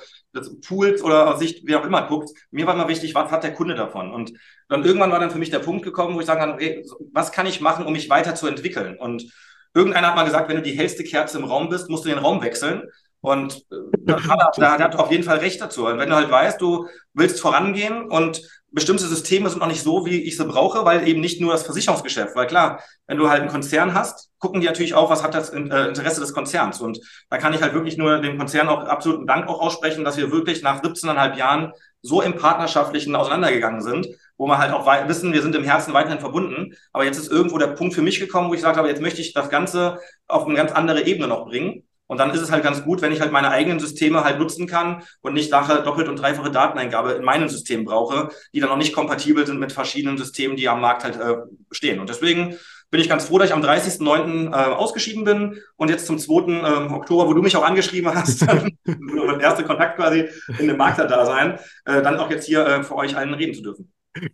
Pools 0.65 1.03
oder 1.03 1.33
aus 1.33 1.39
Sicht, 1.39 1.67
wie 1.67 1.75
auch 1.75 1.85
immer 1.85 2.07
guckst. 2.07 2.35
Mir 2.51 2.65
war 2.67 2.75
immer 2.75 2.87
wichtig, 2.87 3.15
was 3.15 3.31
hat 3.31 3.43
der 3.43 3.53
Kunde 3.53 3.75
davon? 3.75 4.13
Und 4.13 4.33
dann 4.69 4.83
irgendwann 4.83 5.11
war 5.11 5.19
dann 5.19 5.31
für 5.31 5.39
mich 5.39 5.49
der 5.49 5.59
Punkt 5.59 5.83
gekommen, 5.83 6.15
wo 6.15 6.19
ich 6.19 6.25
sagen 6.25 6.39
kann, 6.39 6.59
ey, 6.59 6.85
was 7.11 7.31
kann 7.31 7.45
ich 7.45 7.61
machen, 7.61 7.85
um 7.85 7.93
mich 7.93 8.09
weiterzuentwickeln? 8.09 8.97
Und 8.97 9.31
irgendeiner 9.73 10.07
hat 10.07 10.15
mal 10.15 10.23
gesagt, 10.23 10.49
wenn 10.49 10.57
du 10.57 10.61
die 10.61 10.77
hellste 10.77 11.03
Kerze 11.03 11.37
im 11.37 11.45
Raum 11.45 11.69
bist, 11.69 11.89
musst 11.89 12.05
du 12.05 12.09
den 12.09 12.19
Raum 12.19 12.41
wechseln. 12.41 12.83
Und 13.19 13.65
äh, 13.71 13.75
da 13.99 14.21
hat, 14.23 14.57
da 14.57 14.71
hat 14.71 14.79
er 14.79 14.99
auf 14.99 15.11
jeden 15.11 15.23
Fall 15.23 15.37
recht 15.37 15.61
dazu. 15.61 15.85
Und 15.85 15.99
wenn 15.99 16.09
du 16.09 16.15
halt 16.15 16.31
weißt, 16.31 16.61
du 16.61 16.87
willst 17.13 17.39
vorangehen 17.39 18.03
und 18.09 18.41
bestimmte 18.71 19.05
Systeme 19.05 19.49
sind 19.49 19.59
noch 19.59 19.67
nicht 19.67 19.83
so, 19.83 20.05
wie 20.05 20.23
ich 20.23 20.37
sie 20.37 20.45
brauche, 20.45 20.85
weil 20.85 21.07
eben 21.07 21.19
nicht 21.19 21.41
nur 21.41 21.51
das 21.51 21.63
Versicherungsgeschäft, 21.63 22.35
weil 22.35 22.47
klar, 22.47 22.81
wenn 23.05 23.17
du 23.17 23.29
halt 23.29 23.41
einen 23.41 23.51
Konzern 23.51 23.93
hast, 23.93 24.29
gucken 24.39 24.61
die 24.61 24.67
natürlich 24.67 24.93
auch, 24.93 25.09
was 25.09 25.23
hat 25.23 25.33
das 25.33 25.49
äh, 25.49 25.59
Interesse 25.59 26.21
des 26.21 26.33
Konzerns. 26.33 26.79
Und 26.79 26.99
da 27.29 27.37
kann 27.37 27.53
ich 27.53 27.61
halt 27.61 27.73
wirklich 27.73 27.97
nur 27.97 28.19
dem 28.19 28.37
Konzern 28.37 28.69
auch 28.69 28.85
absoluten 28.85 29.27
Dank 29.27 29.47
auch 29.47 29.59
aussprechen, 29.59 30.03
dass 30.03 30.17
wir 30.17 30.31
wirklich 30.31 30.63
nach 30.63 30.81
17,5 30.81 31.37
Jahren 31.37 31.73
so 32.01 32.21
im 32.21 32.35
Partnerschaftlichen 32.35 33.15
auseinandergegangen 33.15 33.81
sind, 33.81 34.07
wo 34.37 34.47
wir 34.47 34.57
halt 34.57 34.71
auch 34.71 34.87
wissen, 35.07 35.33
wir 35.33 35.41
sind 35.41 35.55
im 35.55 35.63
Herzen 35.63 35.93
weiterhin 35.93 36.19
verbunden. 36.19 36.73
Aber 36.93 37.03
jetzt 37.03 37.17
ist 37.17 37.31
irgendwo 37.31 37.57
der 37.57 37.67
Punkt 37.67 37.93
für 37.93 38.01
mich 38.01 38.19
gekommen, 38.19 38.49
wo 38.49 38.53
ich 38.53 38.61
gesagt 38.61 38.77
habe, 38.77 38.87
jetzt 38.87 39.01
möchte 39.01 39.21
ich 39.21 39.33
das 39.33 39.49
Ganze 39.49 39.99
auf 40.27 40.45
eine 40.45 40.55
ganz 40.55 40.71
andere 40.71 41.03
Ebene 41.03 41.27
noch 41.27 41.45
bringen. 41.45 41.83
Und 42.11 42.17
dann 42.17 42.31
ist 42.31 42.41
es 42.41 42.51
halt 42.51 42.61
ganz 42.61 42.83
gut, 42.83 43.01
wenn 43.01 43.13
ich 43.13 43.21
halt 43.21 43.31
meine 43.31 43.51
eigenen 43.51 43.79
Systeme 43.79 44.25
halt 44.25 44.37
nutzen 44.37 44.67
kann 44.67 45.03
und 45.21 45.33
nicht 45.33 45.49
nachher 45.49 45.81
doppelt 45.81 46.09
und 46.09 46.17
dreifache 46.17 46.51
Dateneingabe 46.51 47.13
in 47.13 47.23
meinem 47.23 47.47
System 47.47 47.85
brauche, 47.85 48.27
die 48.53 48.59
dann 48.59 48.67
noch 48.67 48.75
nicht 48.75 48.91
kompatibel 48.91 49.47
sind 49.47 49.61
mit 49.61 49.71
verschiedenen 49.71 50.17
Systemen, 50.17 50.57
die 50.57 50.67
am 50.67 50.81
Markt 50.81 51.05
halt 51.05 51.15
äh, 51.15 51.37
stehen. 51.71 52.01
Und 52.01 52.09
deswegen 52.09 52.57
bin 52.89 52.99
ich 52.99 53.07
ganz 53.07 53.23
froh, 53.23 53.37
dass 53.37 53.47
ich 53.47 53.53
am 53.53 53.63
30.09. 53.63 54.51
Äh, 54.51 54.73
ausgeschieden 54.73 55.23
bin 55.23 55.61
und 55.77 55.89
jetzt 55.89 56.05
zum 56.05 56.19
2. 56.19 56.49
Ähm, 56.49 56.93
Oktober, 56.93 57.29
wo 57.29 57.33
du 57.33 57.41
mich 57.41 57.55
auch 57.55 57.63
angeschrieben 57.63 58.13
hast, 58.13 58.41
der 58.85 59.39
erste 59.39 59.63
Kontakt 59.63 59.95
quasi 59.95 60.27
in 60.59 60.67
dem 60.67 60.75
Makler-Dasein, 60.75 61.59
äh, 61.85 62.01
dann 62.01 62.17
auch 62.17 62.29
jetzt 62.29 62.45
hier 62.45 62.67
äh, 62.67 62.83
für 62.83 62.95
euch 62.95 63.15
allen 63.15 63.33
reden 63.33 63.53
zu 63.53 63.61
dürfen. 63.61 63.89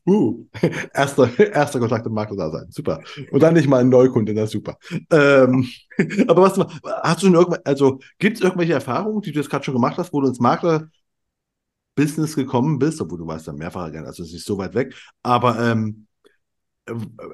Uh, 0.05 0.45
erster, 0.93 1.29
erster 1.39 1.79
Kontakt 1.79 2.05
im 2.07 2.13
Makler 2.13 2.35
da 2.35 2.49
sein. 2.51 2.65
Super. 2.69 3.01
Und 3.31 3.43
dann 3.43 3.53
nicht 3.53 3.67
mal 3.67 3.81
ein 3.81 3.89
Neukunde, 3.89 4.33
das 4.33 4.45
ist 4.45 4.53
super. 4.53 4.77
Ähm, 5.11 5.67
aber 6.27 6.41
was 6.41 6.57
hast 7.03 7.21
du 7.23 7.27
schon 7.31 7.57
also 7.63 7.99
gibt 8.17 8.37
es 8.37 8.43
irgendwelche 8.43 8.73
Erfahrungen, 8.73 9.21
die 9.21 9.31
du 9.31 9.39
jetzt 9.39 9.49
gerade 9.49 9.63
schon 9.63 9.75
gemacht 9.75 9.97
hast, 9.97 10.11
wo 10.13 10.21
du 10.21 10.27
ins 10.29 10.39
Makler-Business 10.39 10.89
gekommen 12.35 12.79
bist, 12.79 13.01
obwohl 13.01 13.19
du 13.19 13.27
weißt 13.27 13.47
dann 13.47 13.57
mehrfach, 13.57 13.91
also 13.93 14.23
es 14.23 14.29
ist 14.29 14.33
nicht 14.33 14.45
so 14.45 14.57
weit 14.57 14.73
weg, 14.73 14.95
aber 15.23 15.59
ähm, 15.59 16.07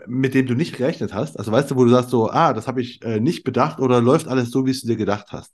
mit 0.08 0.34
dem 0.34 0.48
du 0.48 0.56
nicht 0.56 0.76
gerechnet 0.76 1.14
hast? 1.14 1.38
Also 1.38 1.52
weißt 1.52 1.72
du, 1.72 1.76
wo 1.76 1.86
du 1.86 1.92
sagst 1.92 2.10
so, 2.10 2.30
ah, 2.30 2.54
das 2.54 2.68
habe 2.68 2.82
ich 2.82 3.02
äh, 3.04 3.20
nicht 3.20 3.44
bedacht 3.44 3.80
oder 3.80 4.02
läuft 4.02 4.28
alles 4.28 4.52
so, 4.52 4.66
wie 4.66 4.72
es 4.72 4.82
du 4.82 4.88
dir 4.88 4.98
gedacht 4.98 5.28
hast? 5.32 5.54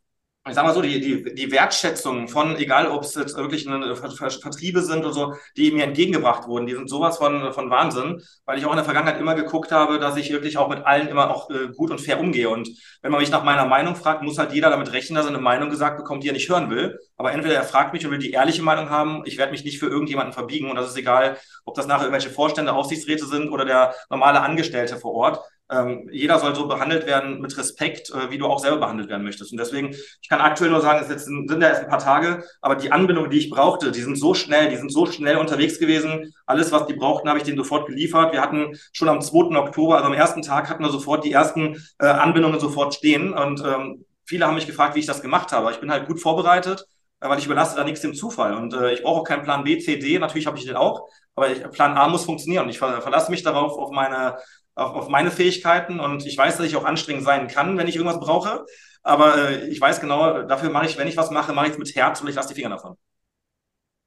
Ich 0.50 0.56
sag 0.56 0.66
mal 0.66 0.74
so, 0.74 0.82
die, 0.82 1.00
die, 1.00 1.34
die 1.34 1.52
Wertschätzung 1.52 2.28
von, 2.28 2.56
egal 2.58 2.88
ob 2.88 3.04
es 3.04 3.16
jetzt 3.16 3.38
wirklich 3.38 3.68
eine 3.68 3.95
Vertriebe 3.95 4.82
sind 4.82 5.06
oder 5.06 5.14
so, 5.14 5.34
die 5.56 5.72
mir 5.72 5.84
entgegengebracht 5.86 6.47
wurden, 6.47 6.68
die 6.68 6.76
sind 6.76 6.89
sowas 6.89 7.18
von, 7.18 7.54
von 7.54 7.70
Wahnsinn, 7.70 8.22
weil 8.45 8.58
ich 8.58 8.66
auch 8.66 8.72
in 8.72 8.78
der 8.78 8.86
Vergangenheit 8.86 9.20
immer 9.20 9.36
geguckt 9.36 9.72
habe, 9.72 10.00
dass 10.00 10.18
ich 10.18 10.32
wirklich 10.32 10.58
auch 10.58 10.70
mit 10.70 10.86
allen 10.86 11.08
immer 11.08 11.30
auch 11.30 11.50
äh, 11.50 11.70
gut 11.76 11.91
und 11.91 12.02
fair 12.02 12.20
umgehe. 12.20 12.50
Und 12.50 12.70
wenn 13.02 13.12
man 13.12 13.22
mich 13.22 13.32
nach 13.32 13.43
meiner 13.43 13.66
Meinung 13.66 13.95
fragt, 13.95 14.24
muss 14.24 14.38
halt 14.38 14.54
jeder 14.54 14.70
damit 14.70 14.91
rechnen, 14.91 15.16
dass 15.16 15.26
er 15.26 15.30
eine 15.30 15.39
Meinung 15.39 15.70
gesagt 15.70 15.97
bekommt, 15.97 16.24
die 16.24 16.30
er 16.30 16.34
nicht 16.34 16.50
hören 16.50 16.70
will. 16.70 17.00
Aber 17.20 17.32
entweder 17.32 17.53
er 17.53 17.63
fragt 17.63 17.93
mich 17.93 18.03
und 18.03 18.11
will 18.11 18.17
die 18.17 18.32
ehrliche 18.32 18.63
Meinung 18.63 18.89
haben, 18.89 19.22
ich 19.26 19.38
werde 19.38 19.51
mich 19.51 19.63
nicht 19.63 19.78
für 19.78 19.88
irgendjemanden 19.88 20.34
verbiegen 20.34 20.72
und 20.72 20.76
das 20.76 20.89
ist 20.89 20.97
egal, 20.97 21.38
ob 21.65 21.76
das 21.76 21.86
nachher 21.86 22.05
irgendwelche 22.05 22.32
Vorstände, 22.32 22.74
Aufsichtsräte 22.74 23.28
sind 23.28 23.51
oder 23.51 23.65
der 23.65 23.93
normale 24.09 24.41
Angestellte 24.41 24.97
vor 24.97 25.13
Ort 25.13 25.43
ähm, 25.72 26.09
jeder 26.11 26.39
soll 26.39 26.55
so 26.55 26.67
behandelt 26.67 27.05
werden 27.05 27.41
mit 27.41 27.55
Respekt, 27.57 28.09
äh, 28.09 28.32
wie 28.32 28.38
du 28.38 28.47
auch 28.47 28.59
selber 28.59 28.78
behandelt 28.78 29.09
werden 29.09 29.24
möchtest. 29.24 29.51
Und 29.51 29.59
deswegen, 29.59 29.89
ich 30.22 30.30
kann 30.30 30.41
aktuell 30.41 30.72
nur 30.72 30.82
sagen, 30.82 30.99
es 31.03 31.09
jetzt, 31.09 31.26
sind 31.26 31.49
ja 31.49 31.67
erst 31.67 31.84
ein 31.84 31.89
paar 31.89 31.99
Tage, 31.99 32.43
aber 32.61 32.76
die 32.76 32.91
Anbindungen, 32.91 33.30
die 33.30 33.38
ich 33.38 33.49
brauchte, 33.49 33.91
die 33.91 34.01
sind 34.01 34.17
so 34.17 34.34
schnell, 34.34 34.70
die 34.70 34.78
sind 34.78 34.91
so 34.91 35.05
schnell 35.05 35.38
unterwegs 35.38 35.80
gewesen. 35.80 36.34
Alles, 36.45 36.72
was 36.72 36.88
die 36.88 36.93
brauchten, 36.93 37.30
habe 37.30 37.38
ich 37.38 37.45
denen 37.45 37.57
sofort 37.57 37.88
geliefert. 37.88 38.34
Wir 38.34 38.41
hatten 38.41 38.78
schon 38.93 39.09
am 39.09 39.22
2. 39.22 39.57
Oktober, 39.57 39.97
also 39.97 40.07
am 40.07 40.13
ersten 40.13 40.41
Tag, 40.41 40.70
hatten 40.70 40.84
wir 40.84 40.89
sofort 40.89 41.24
die 41.24 41.32
ersten 41.32 41.76
äh, 41.99 42.07
Anbindungen 42.07 42.59
sofort 42.59 42.95
stehen. 42.95 43.34
Und 43.34 43.63
ähm, 43.63 44.05
viele 44.26 44.47
haben 44.47 44.55
mich 44.55 44.67
gefragt, 44.67 44.95
wie 44.95 44.99
ich 44.99 45.05
das 45.05 45.22
gemacht 45.22 45.51
habe. 45.51 45.72
Ich 45.72 45.80
bin 45.80 45.91
halt 45.91 46.07
gut 46.07 46.20
vorbereitet 46.20 46.86
weil 47.20 47.39
ich 47.39 47.45
überlasse 47.45 47.76
da 47.76 47.84
nichts 47.84 48.01
dem 48.01 48.13
Zufall. 48.13 48.53
Und 48.53 48.74
äh, 48.74 48.93
ich 48.93 49.03
brauche 49.03 49.22
auch 49.22 49.24
keinen 49.26 49.43
Plan 49.43 49.63
B, 49.63 49.78
C, 49.80 49.97
D, 49.97 50.20
natürlich 50.20 50.47
habe 50.47 50.57
ich 50.57 50.65
den 50.65 50.76
auch, 50.76 51.07
aber 51.36 51.49
ich, 51.49 51.61
Plan 51.72 51.97
A 51.97 52.07
muss 52.07 52.26
funktionieren. 52.26 52.63
Und 52.63 52.70
ich 52.70 52.80
ver 52.80 53.01
verlasse 53.01 53.32
mich 53.32 53.43
darauf, 53.43 53.78
auf 53.78 53.91
meine 53.91 54.38
auf, 54.80 54.95
auf 54.95 55.09
meine 55.09 55.32
Fähigkeiten 55.32 55.99
und 55.99 56.26
ich 56.26 56.38
weiß, 56.38 56.57
dass 56.57 56.65
ich 56.65 56.76
auch 56.76 56.86
anstrengend 56.86 57.24
sein 57.24 57.47
kann, 57.47 57.78
wenn 57.78 57.88
ich 57.88 57.95
irgendwas 57.95 58.20
brauche. 58.20 58.65
Aber 59.03 59.38
äh, 59.38 59.67
ich 59.67 59.80
weiß 59.80 60.01
genau, 60.01 60.43
dafür 60.43 60.70
mache 60.70 60.86
ich, 60.86 60.97
wenn 60.97 61.07
ich 61.07 61.17
was 61.17 61.32
mache, 61.32 61.53
mache 61.53 61.67
ich 61.67 61.74
es 61.74 61.78
mit 61.78 61.95
Herz 61.95 62.22
und 62.22 62.28
ich 62.28 62.36
lasse 62.36 62.49
die 62.49 62.55
Finger 62.55 62.70
davon. 62.70 62.95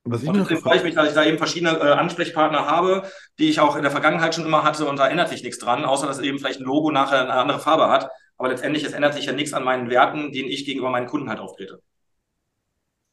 Was 0.04 0.22
ich 0.22 0.28
und 0.28 0.36
deswegen 0.36 0.60
freue 0.60 0.78
ich 0.78 0.82
mich, 0.82 0.94
dass 0.94 1.08
ich 1.08 1.14
da 1.14 1.24
eben 1.24 1.38
verschiedene 1.38 1.78
äh, 1.78 1.92
Ansprechpartner 1.92 2.66
habe, 2.66 3.08
die 3.38 3.48
ich 3.48 3.60
auch 3.60 3.76
in 3.76 3.82
der 3.82 3.92
Vergangenheit 3.92 4.34
schon 4.34 4.44
immer 4.44 4.64
hatte 4.64 4.86
und 4.86 4.98
da 4.98 5.08
ändert 5.08 5.28
sich 5.28 5.42
nichts 5.42 5.58
dran, 5.58 5.84
außer 5.84 6.06
dass 6.06 6.18
eben 6.18 6.38
vielleicht 6.38 6.60
ein 6.60 6.64
Logo 6.64 6.90
nachher 6.90 7.22
eine 7.22 7.34
andere 7.34 7.60
Farbe 7.60 7.88
hat. 7.88 8.10
Aber 8.36 8.48
letztendlich, 8.48 8.82
es 8.82 8.94
ändert 8.94 9.14
sich 9.14 9.26
ja 9.26 9.32
nichts 9.32 9.52
an 9.52 9.62
meinen 9.62 9.90
Werten, 9.90 10.32
denen 10.32 10.48
ich 10.48 10.64
gegenüber 10.64 10.90
meinen 10.90 11.06
Kunden 11.06 11.28
halt 11.28 11.38
auftrete. 11.38 11.80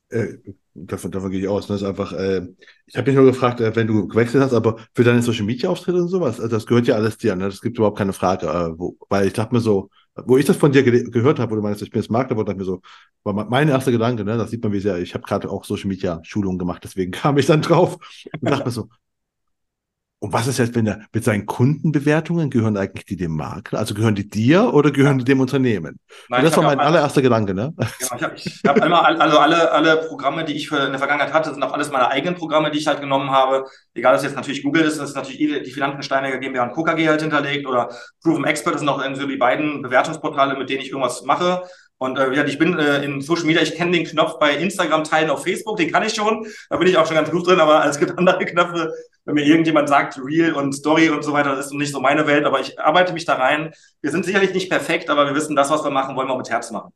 Äh, 0.09 0.37
davon, 0.73 1.11
davon 1.11 1.31
gehe 1.31 1.41
ich 1.41 1.47
aus. 1.47 1.67
Das 1.67 1.81
ist 1.81 1.87
einfach, 1.87 2.13
äh, 2.13 2.47
ich 2.87 2.97
habe 2.97 3.09
mich 3.09 3.15
nur 3.15 3.25
gefragt, 3.25 3.61
äh, 3.61 3.75
wenn 3.75 3.87
du 3.87 4.07
gewechselt 4.07 4.43
hast, 4.43 4.53
aber 4.53 4.77
für 4.93 5.03
deine 5.03 5.21
Social 5.21 5.45
Media 5.45 5.69
Auftritte 5.69 6.01
und 6.01 6.07
sowas, 6.07 6.39
also 6.39 6.55
das 6.55 6.65
gehört 6.65 6.87
ja 6.87 6.95
alles 6.95 7.17
dir, 7.17 7.35
ne? 7.35 7.45
Das 7.45 7.61
gibt 7.61 7.77
überhaupt 7.77 7.97
keine 7.97 8.13
Frage. 8.13 8.47
Äh, 8.47 8.79
wo, 8.79 8.97
weil 9.09 9.27
ich 9.27 9.33
dachte 9.33 9.53
mir 9.53 9.61
so, 9.61 9.89
wo 10.25 10.37
ich 10.37 10.45
das 10.45 10.57
von 10.57 10.71
dir 10.71 10.83
ge 10.83 11.03
gehört 11.09 11.39
habe, 11.39 11.51
wo 11.51 11.55
du 11.55 11.61
meinst, 11.61 11.81
ich 11.81 11.91
bin 11.91 12.01
jetzt 12.01 12.09
Makler, 12.11 12.35
dachte 12.43 12.55
mir 12.55 12.65
so, 12.65 12.81
war 13.23 13.33
mein 13.33 13.69
erster 13.69 13.91
Gedanke, 13.91 14.23
ne, 14.23 14.37
das 14.37 14.49
sieht 14.51 14.63
man 14.63 14.73
wie 14.73 14.79
sehr, 14.79 14.97
ich 14.97 15.13
habe 15.13 15.23
gerade 15.23 15.49
auch 15.49 15.63
Social 15.65 15.87
Media 15.87 16.19
Schulungen 16.23 16.57
gemacht, 16.57 16.83
deswegen 16.83 17.11
kam 17.11 17.37
ich 17.37 17.45
dann 17.45 17.61
drauf 17.61 17.97
und 18.33 18.49
dachte 18.49 18.65
mir 18.65 18.71
so, 18.71 18.89
und 20.21 20.33
was 20.33 20.47
ist 20.47 20.59
jetzt, 20.59 20.75
wenn 20.75 20.85
er 20.85 20.99
mit 21.13 21.23
seinen 21.23 21.45
Kundenbewertungen 21.45 22.49
gehören 22.49 22.75
eigentlich 22.75 23.05
die 23.05 23.15
dem 23.15 23.37
Makler? 23.37 23.79
Also 23.79 23.93
gehören 23.93 24.15
die 24.15 24.29
dir 24.29 24.73
oder 24.73 24.91
gehören 24.91 25.17
die 25.17 25.23
dem 25.23 25.39
Unternehmen? 25.39 25.97
Nein, 26.27 26.43
das 26.43 26.57
war 26.57 26.63
mein 26.63 26.79
allererster 26.79 27.21
Gedanke, 27.21 27.53
ne? 27.53 27.73
Genau, 27.77 28.15
ich 28.17 28.23
habe 28.23 28.35
ich 28.35 28.61
hab 28.67 28.85
immer, 28.85 29.05
also 29.05 29.39
alle, 29.39 29.71
alle 29.71 29.95
Programme, 30.07 30.43
die 30.43 30.53
ich 30.53 30.67
für 30.67 30.77
in 30.77 30.91
der 30.91 30.99
Vergangenheit 30.99 31.31
hatte, 31.31 31.53
sind 31.53 31.63
auch 31.63 31.71
alles 31.71 31.89
meine 31.89 32.09
eigenen 32.09 32.35
Programme, 32.35 32.69
die 32.69 32.79
ich 32.79 32.87
halt 32.87 32.99
genommen 32.99 33.31
habe. 33.31 33.63
Egal, 33.93 34.11
dass 34.13 34.23
jetzt 34.23 34.35
natürlich 34.35 34.61
Google 34.61 34.83
ist, 34.83 34.99
das 34.99 35.11
ist 35.11 35.15
natürlich 35.15 35.37
die 35.37 35.71
Finanzen 35.71 36.03
Steinberger 36.03 36.39
GmbH 36.39 36.63
und 36.63 36.73
KKG 36.73 37.07
halt 37.07 37.21
hinterlegt 37.21 37.65
oder 37.65 37.89
Proven 38.21 38.43
Expert, 38.43 38.73
das 38.73 38.81
sind 38.81 38.89
auch 38.89 39.01
so 39.15 39.25
die 39.25 39.37
beiden 39.37 39.81
Bewertungsportale, 39.81 40.57
mit 40.57 40.69
denen 40.69 40.81
ich 40.81 40.89
irgendwas 40.89 41.23
mache. 41.23 41.63
Und 41.99 42.17
äh, 42.17 42.45
ich 42.45 42.57
bin 42.57 42.79
äh, 42.79 43.03
in 43.03 43.21
Social 43.21 43.43
Media, 43.45 43.61
ich 43.61 43.75
kenne 43.75 43.91
den 43.91 44.05
Knopf 44.05 44.39
bei 44.39 44.55
Instagram 44.55 45.03
teilen 45.03 45.29
auf 45.29 45.43
Facebook, 45.43 45.77
den 45.77 45.91
kann 45.91 46.03
ich 46.03 46.13
schon. 46.13 46.47
Da 46.69 46.77
bin 46.77 46.87
ich 46.87 46.97
auch 46.97 47.05
schon 47.05 47.15
ganz 47.15 47.29
gut 47.29 47.45
drin, 47.45 47.59
aber 47.59 47.85
es 47.89 47.99
gibt 47.99 48.17
andere 48.17 48.45
Knöpfe, 48.45 48.93
wenn 49.25 49.35
mir 49.35 49.45
irgendjemand 49.45 49.89
sagt, 49.89 50.17
Real 50.23 50.53
und 50.53 50.73
Story 50.73 51.09
und 51.09 51.23
so 51.23 51.33
weiter, 51.33 51.55
das 51.55 51.67
ist 51.67 51.73
nicht 51.73 51.91
so 51.91 51.99
meine 51.99 52.25
Welt, 52.25 52.45
aber 52.45 52.61
ich 52.61 52.79
arbeite 52.79 53.11
mich 53.11 53.25
da 53.25 53.35
rein. 53.35 53.73
Wir 54.01 54.11
sind 54.11 54.23
sicherlich 54.23 54.53
nicht 54.53 54.69
perfekt, 54.69 55.09
aber 55.09 55.25
wir 55.25 55.35
wissen, 55.35 55.57
das, 55.57 55.69
was 55.69 55.83
wir 55.83 55.91
machen, 55.91 56.15
wollen 56.15 56.29
wir 56.29 56.33
auch 56.33 56.37
mit 56.37 56.49
Herz 56.49 56.71
machen. 56.71 56.93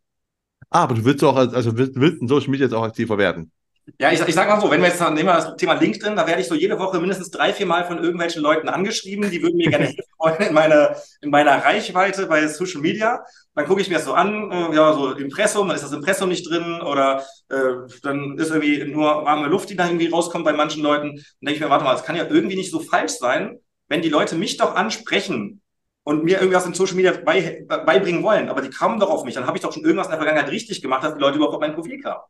Ah, 0.69 0.83
aber 0.83 0.95
du 0.95 1.03
willst 1.03 1.23
auch, 1.23 1.35
also 1.35 1.77
willst, 1.77 1.99
willst 1.99 2.21
in 2.21 2.27
Social 2.29 2.49
Media 2.49 2.65
jetzt 2.65 2.73
auch 2.73 2.83
aktiver 2.83 3.17
werden? 3.17 3.51
Ja, 3.99 4.11
ich, 4.13 4.21
ich 4.21 4.33
sage 4.33 4.49
mal 4.49 4.61
so, 4.61 4.71
wenn 4.71 4.81
wir 4.81 4.87
jetzt 4.87 5.01
nehmen 5.01 5.25
wir 5.27 5.33
das 5.33 5.55
Thema 5.57 5.73
LinkedIn, 5.73 6.15
da 6.15 6.25
werde 6.25 6.41
ich 6.41 6.47
so 6.47 6.55
jede 6.55 6.79
Woche 6.79 6.99
mindestens 6.99 7.31
drei, 7.31 7.51
vier 7.53 7.65
Mal 7.65 7.83
von 7.85 7.97
irgendwelchen 8.01 8.41
Leuten 8.41 8.69
angeschrieben, 8.69 9.29
die 9.29 9.41
würden 9.41 9.57
mir 9.57 9.69
gerne 9.69 9.85
helfen 9.87 10.03
wollen 10.19 10.41
in 10.41 10.53
meiner, 10.53 10.95
in 11.21 11.29
meiner 11.29 11.51
Reichweite 11.63 12.27
bei 12.27 12.47
Social 12.47 12.79
Media. 12.79 13.23
Dann 13.55 13.65
gucke 13.65 13.81
ich 13.81 13.89
mir 13.89 13.95
das 13.95 14.05
so 14.05 14.13
an, 14.13 14.49
äh, 14.51 14.73
ja, 14.75 14.93
so 14.93 15.11
Impressum, 15.11 15.67
dann 15.67 15.75
ist 15.75 15.83
das 15.83 15.91
Impressum 15.91 16.29
nicht 16.29 16.49
drin 16.49 16.81
oder 16.81 17.25
äh, 17.49 17.55
dann 18.01 18.37
ist 18.37 18.51
irgendwie 18.51 18.85
nur 18.85 19.25
warme 19.25 19.47
Luft, 19.47 19.69
die 19.69 19.75
da 19.75 19.85
irgendwie 19.85 20.07
rauskommt 20.07 20.45
bei 20.45 20.53
manchen 20.53 20.81
Leuten. 20.81 21.09
Dann 21.15 21.23
denke 21.41 21.55
ich 21.55 21.59
mir, 21.61 21.69
warte 21.69 21.83
mal, 21.83 21.93
das 21.93 22.05
kann 22.05 22.15
ja 22.15 22.25
irgendwie 22.25 22.55
nicht 22.55 22.71
so 22.71 22.79
falsch 22.79 23.13
sein, 23.13 23.59
wenn 23.89 24.01
die 24.01 24.09
Leute 24.09 24.35
mich 24.35 24.55
doch 24.57 24.75
ansprechen 24.75 25.61
und 26.03 26.23
mir 26.23 26.39
irgendwas 26.39 26.65
in 26.65 26.73
Social 26.73 26.95
Media 26.95 27.11
bei, 27.23 27.63
beibringen 27.67 28.23
wollen, 28.23 28.47
aber 28.49 28.61
die 28.61 28.69
kamen 28.69 28.99
doch 28.99 29.09
auf 29.09 29.25
mich, 29.25 29.35
dann 29.35 29.45
habe 29.45 29.57
ich 29.57 29.61
doch 29.63 29.73
schon 29.73 29.83
irgendwas 29.83 30.07
in 30.07 30.11
der 30.11 30.19
Vergangenheit 30.19 30.51
richtig 30.51 30.81
gemacht, 30.81 31.03
dass 31.03 31.13
die 31.15 31.19
Leute 31.19 31.35
überhaupt 31.35 31.55
auf 31.55 31.61
mein 31.61 31.75
Profil 31.75 32.01
kamen. 32.01 32.21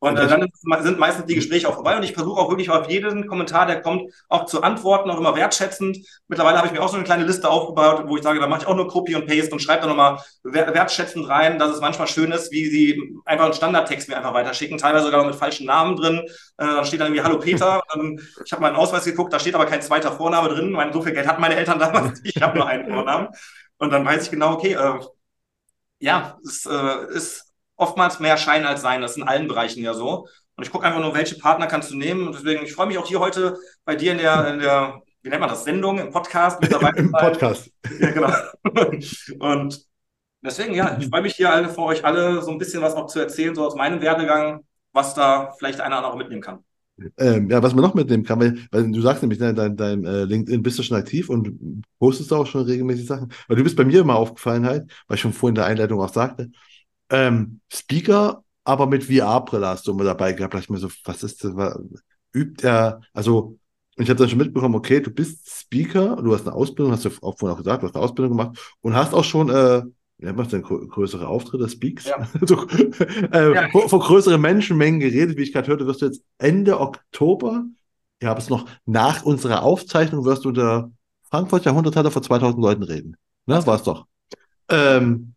Und 0.00 0.16
äh, 0.16 0.28
dann 0.28 0.48
sind 0.82 0.98
meistens 0.98 1.26
die 1.26 1.34
Gespräche 1.34 1.68
auch 1.68 1.74
vorbei 1.74 1.96
und 1.96 2.04
ich 2.04 2.12
versuche 2.12 2.40
auch 2.40 2.50
wirklich 2.50 2.70
auf 2.70 2.88
jeden 2.88 3.26
Kommentar, 3.26 3.66
der 3.66 3.82
kommt, 3.82 4.12
auch 4.28 4.46
zu 4.46 4.62
antworten, 4.62 5.10
auch 5.10 5.18
immer 5.18 5.34
wertschätzend. 5.34 5.98
Mittlerweile 6.28 6.58
habe 6.58 6.68
ich 6.68 6.72
mir 6.72 6.80
auch 6.80 6.88
so 6.88 6.96
eine 6.96 7.04
kleine 7.04 7.24
Liste 7.24 7.50
aufgebaut, 7.50 8.04
wo 8.06 8.16
ich 8.16 8.22
sage, 8.22 8.38
da 8.38 8.46
mache 8.46 8.62
ich 8.62 8.66
auch 8.68 8.76
nur 8.76 8.86
Copy 8.86 9.16
und 9.16 9.26
Paste 9.26 9.50
und 9.50 9.60
schreibe 9.60 9.82
da 9.82 9.88
nochmal 9.88 10.20
wertschätzend 10.44 11.28
rein, 11.28 11.58
dass 11.58 11.72
es 11.72 11.80
manchmal 11.80 12.06
schön 12.06 12.30
ist, 12.30 12.52
wie 12.52 12.66
sie 12.66 13.02
einfach 13.24 13.46
einen 13.46 13.54
Standardtext 13.54 14.08
mir 14.08 14.16
einfach 14.16 14.34
weiterschicken, 14.34 14.78
teilweise 14.78 15.06
sogar 15.06 15.24
mit 15.26 15.34
falschen 15.34 15.66
Namen 15.66 15.96
drin. 15.96 16.18
Äh, 16.58 16.66
dann 16.66 16.84
steht 16.84 17.00
dann 17.00 17.08
irgendwie 17.08 17.24
Hallo 17.24 17.40
Peter. 17.40 17.82
Und, 17.94 18.20
ich 18.44 18.52
habe 18.52 18.62
meinen 18.62 18.76
Ausweis 18.76 19.04
geguckt, 19.04 19.32
da 19.32 19.40
steht 19.40 19.56
aber 19.56 19.66
kein 19.66 19.82
zweiter 19.82 20.12
Vorname 20.12 20.48
drin. 20.48 20.70
Mein, 20.70 20.92
so 20.92 21.02
viel 21.02 21.12
Geld 21.12 21.26
hatten 21.26 21.40
meine 21.40 21.56
Eltern 21.56 21.80
damals. 21.80 22.20
Ich 22.22 22.40
habe 22.40 22.56
nur 22.56 22.68
einen 22.68 22.88
Vornamen. 22.92 23.28
Und 23.78 23.92
dann 23.92 24.04
weiß 24.04 24.24
ich 24.24 24.30
genau, 24.30 24.52
okay, 24.52 24.74
äh, 24.74 25.00
ja, 25.98 26.38
es 26.44 26.66
äh, 26.66 27.14
ist 27.16 27.47
oftmals 27.78 28.20
mehr 28.20 28.36
Schein 28.36 28.66
als 28.66 28.82
Sein. 28.82 29.00
Das 29.00 29.12
ist 29.12 29.16
in 29.16 29.22
allen 29.22 29.48
Bereichen 29.48 29.82
ja 29.82 29.94
so. 29.94 30.26
Und 30.56 30.64
ich 30.64 30.70
gucke 30.70 30.86
einfach 30.86 31.00
nur, 31.00 31.14
welche 31.14 31.36
Partner 31.36 31.66
kannst 31.66 31.90
du 31.90 31.96
nehmen. 31.96 32.26
Und 32.26 32.34
deswegen, 32.34 32.64
ich 32.64 32.74
freue 32.74 32.88
mich 32.88 32.98
auch 32.98 33.06
hier 33.06 33.20
heute 33.20 33.56
bei 33.84 33.96
dir 33.96 34.12
in 34.12 34.18
der, 34.18 34.52
in 34.52 34.58
der 34.58 35.02
wie 35.22 35.30
nennt 35.30 35.40
man 35.40 35.50
das, 35.50 35.64
Sendung, 35.64 35.98
im 35.98 36.10
Podcast 36.10 36.60
mit 36.60 36.72
dabei. 36.72 36.90
Im 36.96 37.12
Podcast. 37.12 37.70
Ja, 38.00 38.10
genau. 38.10 38.32
Und 39.38 39.84
deswegen, 40.42 40.74
ja, 40.74 40.96
ich 40.98 41.08
freue 41.08 41.22
mich 41.22 41.34
hier 41.34 41.52
alle 41.52 41.68
für 41.68 41.82
euch 41.82 42.04
alle 42.04 42.42
so 42.42 42.50
ein 42.50 42.58
bisschen 42.58 42.82
was 42.82 42.94
auch 42.94 43.06
zu 43.06 43.18
erzählen, 43.18 43.54
so 43.54 43.64
aus 43.64 43.74
meinem 43.74 44.00
Werdegang, 44.00 44.64
was 44.92 45.14
da 45.14 45.54
vielleicht 45.58 45.80
einer 45.80 46.04
auch 46.04 46.16
mitnehmen 46.16 46.42
kann. 46.42 46.64
Ähm, 47.16 47.48
ja, 47.48 47.62
was 47.62 47.74
man 47.74 47.82
noch 47.84 47.94
mitnehmen 47.94 48.24
kann, 48.24 48.40
weil, 48.40 48.58
weil 48.72 48.90
du 48.90 49.00
sagst 49.00 49.22
nämlich, 49.22 49.38
dein, 49.38 49.54
dein, 49.54 49.76
dein 49.76 50.04
äh, 50.04 50.24
LinkedIn 50.24 50.62
bist 50.62 50.78
du 50.78 50.82
schon 50.82 50.96
aktiv 50.96 51.28
und 51.28 51.84
postest 51.98 52.32
auch 52.32 52.46
schon 52.46 52.62
regelmäßig 52.62 53.06
Sachen. 53.06 53.32
Weil 53.46 53.56
du 53.56 53.62
bist 53.62 53.76
bei 53.76 53.84
mir 53.84 54.00
immer 54.00 54.16
aufgefallen 54.16 54.66
halt, 54.66 54.90
weil 55.06 55.14
ich 55.14 55.20
schon 55.20 55.32
vorhin 55.32 55.52
in 55.52 55.60
der 55.60 55.66
Einleitung 55.66 56.00
auch 56.00 56.12
sagte, 56.12 56.50
ähm, 57.10 57.60
Speaker, 57.72 58.44
aber 58.64 58.86
mit 58.86 59.04
VR-Brille 59.04 59.66
hast 59.66 59.86
du 59.86 59.92
immer 59.92 60.04
dabei 60.04 60.32
gehabt. 60.32 60.54
Da 60.54 60.58
ich 60.58 60.70
mir 60.70 60.78
so, 60.78 60.88
was 61.04 61.22
ist 61.22 61.44
das? 61.44 61.52
Übt 62.34 62.66
er, 62.66 63.00
also 63.14 63.58
ich 63.96 64.08
habe 64.08 64.18
dann 64.18 64.28
schon 64.28 64.38
mitbekommen, 64.38 64.74
okay, 64.74 65.00
du 65.00 65.10
bist 65.10 65.48
Speaker, 65.48 66.16
du 66.16 66.32
hast 66.32 66.46
eine 66.46 66.54
Ausbildung, 66.54 66.92
hast 66.92 67.04
du 67.04 67.10
auch 67.22 67.38
vorhin 67.38 67.54
auch 67.54 67.62
gesagt, 67.62 67.82
du 67.82 67.86
hast 67.86 67.94
eine 67.94 68.04
Ausbildung 68.04 68.36
gemacht 68.36 68.76
und 68.80 68.94
hast 68.94 69.12
auch 69.12 69.24
schon, 69.24 69.48
äh, 69.48 69.82
wie 70.18 70.26
nennt 70.26 70.36
man 70.36 70.48
denn, 70.48 70.62
größere 70.62 71.26
Auftritte, 71.26 71.68
Speaks? 71.68 72.04
Ja. 72.06 72.28
so, 72.46 72.66
äh, 73.32 73.54
ja. 73.54 73.68
vor, 73.70 73.88
vor 73.88 74.00
größeren 74.00 74.40
Menschenmengen 74.40 75.00
geredet, 75.00 75.36
wie 75.36 75.42
ich 75.42 75.52
gerade 75.52 75.68
hörte, 75.68 75.86
wirst 75.86 76.02
du 76.02 76.06
jetzt 76.06 76.22
Ende 76.38 76.78
Oktober, 76.78 77.64
ja, 78.22 78.30
aber 78.30 78.40
es 78.40 78.50
noch 78.50 78.66
nach 78.84 79.22
unserer 79.24 79.62
Aufzeichnung 79.62 80.24
wirst 80.24 80.44
du 80.44 80.52
der 80.52 80.90
Frankfurt 81.22 81.64
Jahrhunderthalle 81.64 82.10
vor 82.10 82.22
2000 82.22 82.62
Leuten 82.62 82.82
reden. 82.82 83.16
Ne, 83.46 83.64
war 83.66 83.76
es 83.76 83.82
doch. 83.82 84.06
Ähm, 84.68 85.34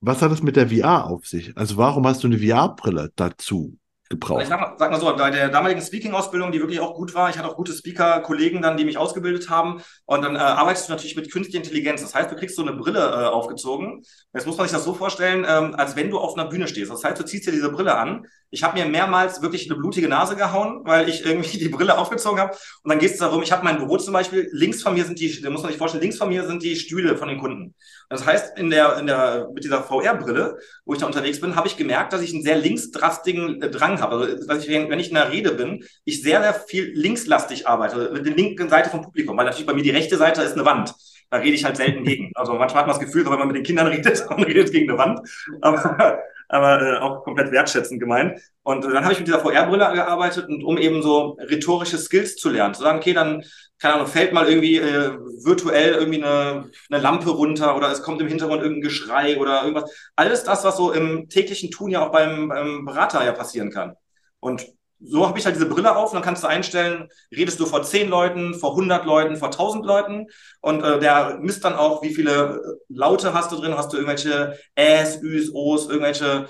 was 0.00 0.22
hat 0.22 0.32
es 0.32 0.42
mit 0.42 0.56
der 0.56 0.68
VR 0.68 1.06
auf 1.06 1.26
sich? 1.26 1.56
Also 1.56 1.76
warum 1.76 2.06
hast 2.06 2.22
du 2.22 2.28
eine 2.28 2.38
VR-Brille 2.38 3.12
dazu? 3.16 3.78
gebraucht. 4.08 4.42
Ich 4.42 4.48
sag 4.48 4.60
mal, 4.60 4.74
sag 4.78 4.90
mal 4.90 5.00
so, 5.00 5.14
bei 5.16 5.30
der 5.30 5.48
damaligen 5.48 5.80
Speaking-Ausbildung, 5.80 6.52
die 6.52 6.60
wirklich 6.60 6.80
auch 6.80 6.94
gut 6.94 7.14
war, 7.14 7.30
ich 7.30 7.38
hatte 7.38 7.48
auch 7.48 7.56
gute 7.56 7.72
Speaker-Kollegen 7.72 8.62
dann, 8.62 8.76
die 8.76 8.84
mich 8.84 8.98
ausgebildet 8.98 9.50
haben. 9.50 9.82
Und 10.04 10.22
dann 10.22 10.36
äh, 10.36 10.38
arbeitest 10.38 10.88
du 10.88 10.92
natürlich 10.92 11.16
mit 11.16 11.30
künstlicher 11.32 11.58
Intelligenz. 11.58 12.02
Das 12.02 12.14
heißt, 12.14 12.30
du 12.30 12.36
kriegst 12.36 12.56
so 12.56 12.62
eine 12.62 12.72
Brille 12.72 13.00
äh, 13.00 13.26
aufgezogen. 13.26 14.02
Jetzt 14.32 14.46
muss 14.46 14.56
man 14.56 14.66
sich 14.66 14.76
das 14.76 14.84
so 14.84 14.94
vorstellen, 14.94 15.44
ähm, 15.48 15.74
als 15.74 15.96
wenn 15.96 16.10
du 16.10 16.18
auf 16.18 16.36
einer 16.36 16.48
Bühne 16.48 16.68
stehst. 16.68 16.90
Das 16.90 17.02
heißt, 17.02 17.20
du 17.20 17.24
ziehst 17.24 17.46
dir 17.46 17.52
diese 17.52 17.70
Brille 17.70 17.96
an. 17.96 18.26
Ich 18.50 18.62
habe 18.62 18.78
mir 18.78 18.86
mehrmals 18.86 19.42
wirklich 19.42 19.70
eine 19.70 19.78
blutige 19.78 20.08
Nase 20.08 20.36
gehauen, 20.36 20.80
weil 20.84 21.08
ich 21.08 21.24
irgendwie 21.24 21.58
die 21.58 21.68
Brille 21.68 21.98
aufgezogen 21.98 22.40
habe. 22.40 22.56
Und 22.82 22.90
dann 22.90 22.98
geht 22.98 23.12
es 23.12 23.18
darum, 23.18 23.42
ich 23.42 23.52
habe 23.52 23.64
mein 23.64 23.78
Büro 23.78 23.96
zum 23.98 24.12
Beispiel, 24.12 24.48
links 24.52 24.82
von 24.82 24.94
mir 24.94 25.04
sind 25.04 25.18
die, 25.18 25.40
da 25.42 25.50
muss 25.50 25.62
man 25.62 25.70
sich 25.70 25.78
vorstellen, 25.78 26.02
links 26.02 26.18
von 26.18 26.28
mir 26.28 26.46
sind 26.46 26.62
die 26.62 26.76
Stühle 26.76 27.16
von 27.16 27.28
den 27.28 27.38
Kunden. 27.38 27.74
Das 28.08 28.24
heißt, 28.24 28.56
in 28.58 28.70
der, 28.70 28.98
in 28.98 29.06
der, 29.06 29.48
mit 29.52 29.64
dieser 29.64 29.82
VR-Brille, 29.82 30.58
wo 30.84 30.94
ich 30.94 31.00
da 31.00 31.06
unterwegs 31.06 31.40
bin, 31.40 31.56
habe 31.56 31.66
ich 31.66 31.76
gemerkt, 31.76 32.12
dass 32.12 32.22
ich 32.22 32.32
einen 32.32 32.42
sehr 32.42 32.56
linksdrastigen 32.56 33.60
äh, 33.62 33.70
Drang 33.70 34.00
habe. 34.00 34.16
Also, 34.16 34.46
dass 34.46 34.64
ich, 34.64 34.70
wenn 34.70 35.00
ich 35.00 35.08
in 35.08 35.14
der 35.14 35.32
Rede 35.32 35.52
bin, 35.52 35.84
ich 36.04 36.22
sehr, 36.22 36.40
sehr 36.40 36.54
viel 36.54 36.92
linkslastig 36.94 37.66
arbeite, 37.66 38.10
mit 38.12 38.24
der 38.24 38.34
linken 38.34 38.68
Seite 38.68 38.90
vom 38.90 39.02
Publikum, 39.02 39.36
weil 39.36 39.44
natürlich 39.44 39.66
bei 39.66 39.74
mir 39.74 39.82
die 39.82 39.90
rechte 39.90 40.16
Seite 40.16 40.42
ist 40.42 40.52
eine 40.52 40.64
Wand. 40.64 40.94
Da 41.30 41.38
rede 41.38 41.56
ich 41.56 41.64
halt 41.64 41.76
selten 41.76 42.04
gegen. 42.04 42.30
Also 42.34 42.54
manchmal 42.54 42.82
hat 42.82 42.86
man 42.86 42.96
das 42.96 43.04
Gefühl, 43.04 43.24
wenn 43.24 43.38
man 43.38 43.48
mit 43.48 43.56
den 43.56 43.64
Kindern 43.64 43.88
redet, 43.88 44.24
man 44.30 44.44
redet 44.44 44.70
gegen 44.70 44.88
eine 44.90 44.98
Wand. 44.98 45.20
Aber 45.60 46.20
aber 46.48 46.82
äh, 46.82 46.98
auch 46.98 47.24
komplett 47.24 47.52
wertschätzend 47.52 48.00
gemeint. 48.00 48.40
Und 48.62 48.84
äh, 48.84 48.92
dann 48.92 49.04
habe 49.04 49.12
ich 49.12 49.18
mit 49.18 49.28
dieser 49.28 49.40
VR-Brille 49.40 49.92
gearbeitet 49.92 50.48
und 50.48 50.64
um 50.64 50.78
eben 50.78 51.02
so 51.02 51.38
rhetorische 51.40 51.98
Skills 51.98 52.36
zu 52.36 52.50
lernen, 52.50 52.74
zu 52.74 52.82
sagen, 52.82 52.98
okay, 52.98 53.12
dann 53.12 53.44
keine 53.78 53.94
Ahnung, 53.94 54.06
fällt 54.06 54.32
mal 54.32 54.48
irgendwie 54.48 54.78
äh, 54.78 55.12
virtuell 55.44 55.94
irgendwie 55.94 56.22
eine, 56.22 56.70
eine 56.90 57.02
Lampe 57.02 57.30
runter 57.30 57.76
oder 57.76 57.90
es 57.90 58.02
kommt 58.02 58.20
im 58.22 58.28
Hintergrund 58.28 58.62
irgendein 58.62 58.88
Geschrei 58.88 59.36
oder 59.38 59.62
irgendwas. 59.64 59.90
Alles 60.16 60.44
das, 60.44 60.64
was 60.64 60.76
so 60.76 60.92
im 60.92 61.28
täglichen 61.28 61.70
Tun 61.70 61.90
ja 61.90 62.06
auch 62.06 62.12
beim, 62.12 62.48
beim 62.48 62.84
Berater 62.86 63.24
ja 63.24 63.32
passieren 63.32 63.70
kann. 63.70 63.94
Und 64.40 64.66
so 65.00 65.26
habe 65.26 65.38
ich 65.38 65.44
halt 65.44 65.56
diese 65.56 65.66
Brille 65.66 65.94
auf 65.94 66.10
und 66.10 66.16
dann 66.16 66.22
kannst 66.22 66.42
du 66.42 66.48
einstellen, 66.48 67.08
redest 67.34 67.60
du 67.60 67.66
vor 67.66 67.82
zehn 67.82 68.08
Leuten, 68.08 68.54
vor 68.54 68.70
100 68.70 69.04
Leuten, 69.04 69.36
vor 69.36 69.48
1000 69.48 69.84
Leuten. 69.84 70.26
Und 70.60 70.82
äh, 70.82 70.98
der 70.98 71.38
misst 71.40 71.64
dann 71.64 71.74
auch, 71.74 72.02
wie 72.02 72.14
viele 72.14 72.32
äh, 72.32 72.58
Laute 72.88 73.34
hast 73.34 73.52
du 73.52 73.56
drin, 73.56 73.76
hast 73.76 73.92
du 73.92 73.98
irgendwelche 73.98 74.58
Äs, 74.74 75.22
Üs, 75.22 75.54
Os, 75.54 75.88
irgendwelche, 75.88 76.48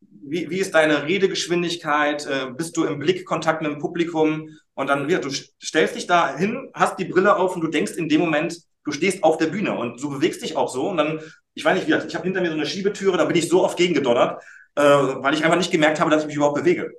wie, 0.00 0.50
wie 0.50 0.58
ist 0.58 0.74
deine 0.74 1.04
Redegeschwindigkeit, 1.04 2.26
äh, 2.26 2.50
bist 2.56 2.76
du 2.76 2.84
im 2.84 2.98
Blickkontakt 2.98 3.62
mit 3.62 3.70
dem 3.70 3.78
Publikum? 3.78 4.48
Und 4.74 4.88
dann, 4.88 5.08
ja, 5.08 5.18
du 5.18 5.30
stellst 5.30 5.94
dich 5.94 6.06
da 6.06 6.36
hin, 6.36 6.70
hast 6.74 6.98
die 6.98 7.04
Brille 7.04 7.36
auf 7.36 7.54
und 7.54 7.60
du 7.60 7.68
denkst 7.68 7.92
in 7.92 8.08
dem 8.08 8.20
Moment, 8.20 8.58
du 8.84 8.92
stehst 8.92 9.22
auf 9.22 9.38
der 9.38 9.46
Bühne. 9.46 9.76
Und 9.76 10.02
du 10.02 10.10
bewegst 10.10 10.42
dich 10.42 10.56
auch 10.56 10.68
so. 10.68 10.88
Und 10.88 10.96
dann, 10.96 11.20
ich 11.54 11.64
weiß 11.64 11.76
nicht, 11.76 11.86
wie 11.86 12.06
ich 12.06 12.14
habe 12.14 12.24
hinter 12.24 12.40
mir 12.40 12.48
so 12.48 12.54
eine 12.54 12.66
Schiebetüre, 12.66 13.16
da 13.16 13.24
bin 13.24 13.36
ich 13.36 13.48
so 13.48 13.62
oft 13.62 13.78
gegengedonnert, 13.78 14.42
äh, 14.74 14.82
weil 14.82 15.34
ich 15.34 15.44
einfach 15.44 15.58
nicht 15.58 15.70
gemerkt 15.70 16.00
habe, 16.00 16.10
dass 16.10 16.22
ich 16.22 16.26
mich 16.26 16.36
überhaupt 16.36 16.56
bewege. 16.56 16.90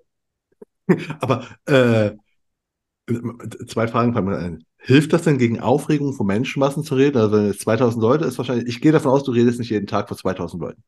Aber 1.20 1.46
äh, 1.66 2.12
zwei 3.68 3.88
Fragen 3.88 4.14
fallen 4.14 4.26
mir 4.26 4.38
ein. 4.38 4.66
Hilft 4.78 5.14
das 5.14 5.24
denn 5.24 5.38
gegen 5.38 5.60
Aufregung 5.60 6.14
von 6.14 6.28
Menschenmassen 6.28 6.84
zu 6.84 6.96
reden? 6.96 7.18
Also 7.18 7.36
wenn 7.36 7.48
jetzt 7.48 7.62
2000 7.62 8.02
Leute 8.02 8.26
ist 8.26 8.38
wahrscheinlich, 8.38 8.68
ich 8.68 8.82
gehe 8.82 8.92
davon 8.92 9.12
aus, 9.12 9.24
du 9.24 9.32
redest 9.32 9.60
nicht 9.60 9.72
jeden 9.72 9.88
Tag 9.88 10.08
vor 10.08 10.18
2000 10.18 10.62
Leuten. 10.62 10.84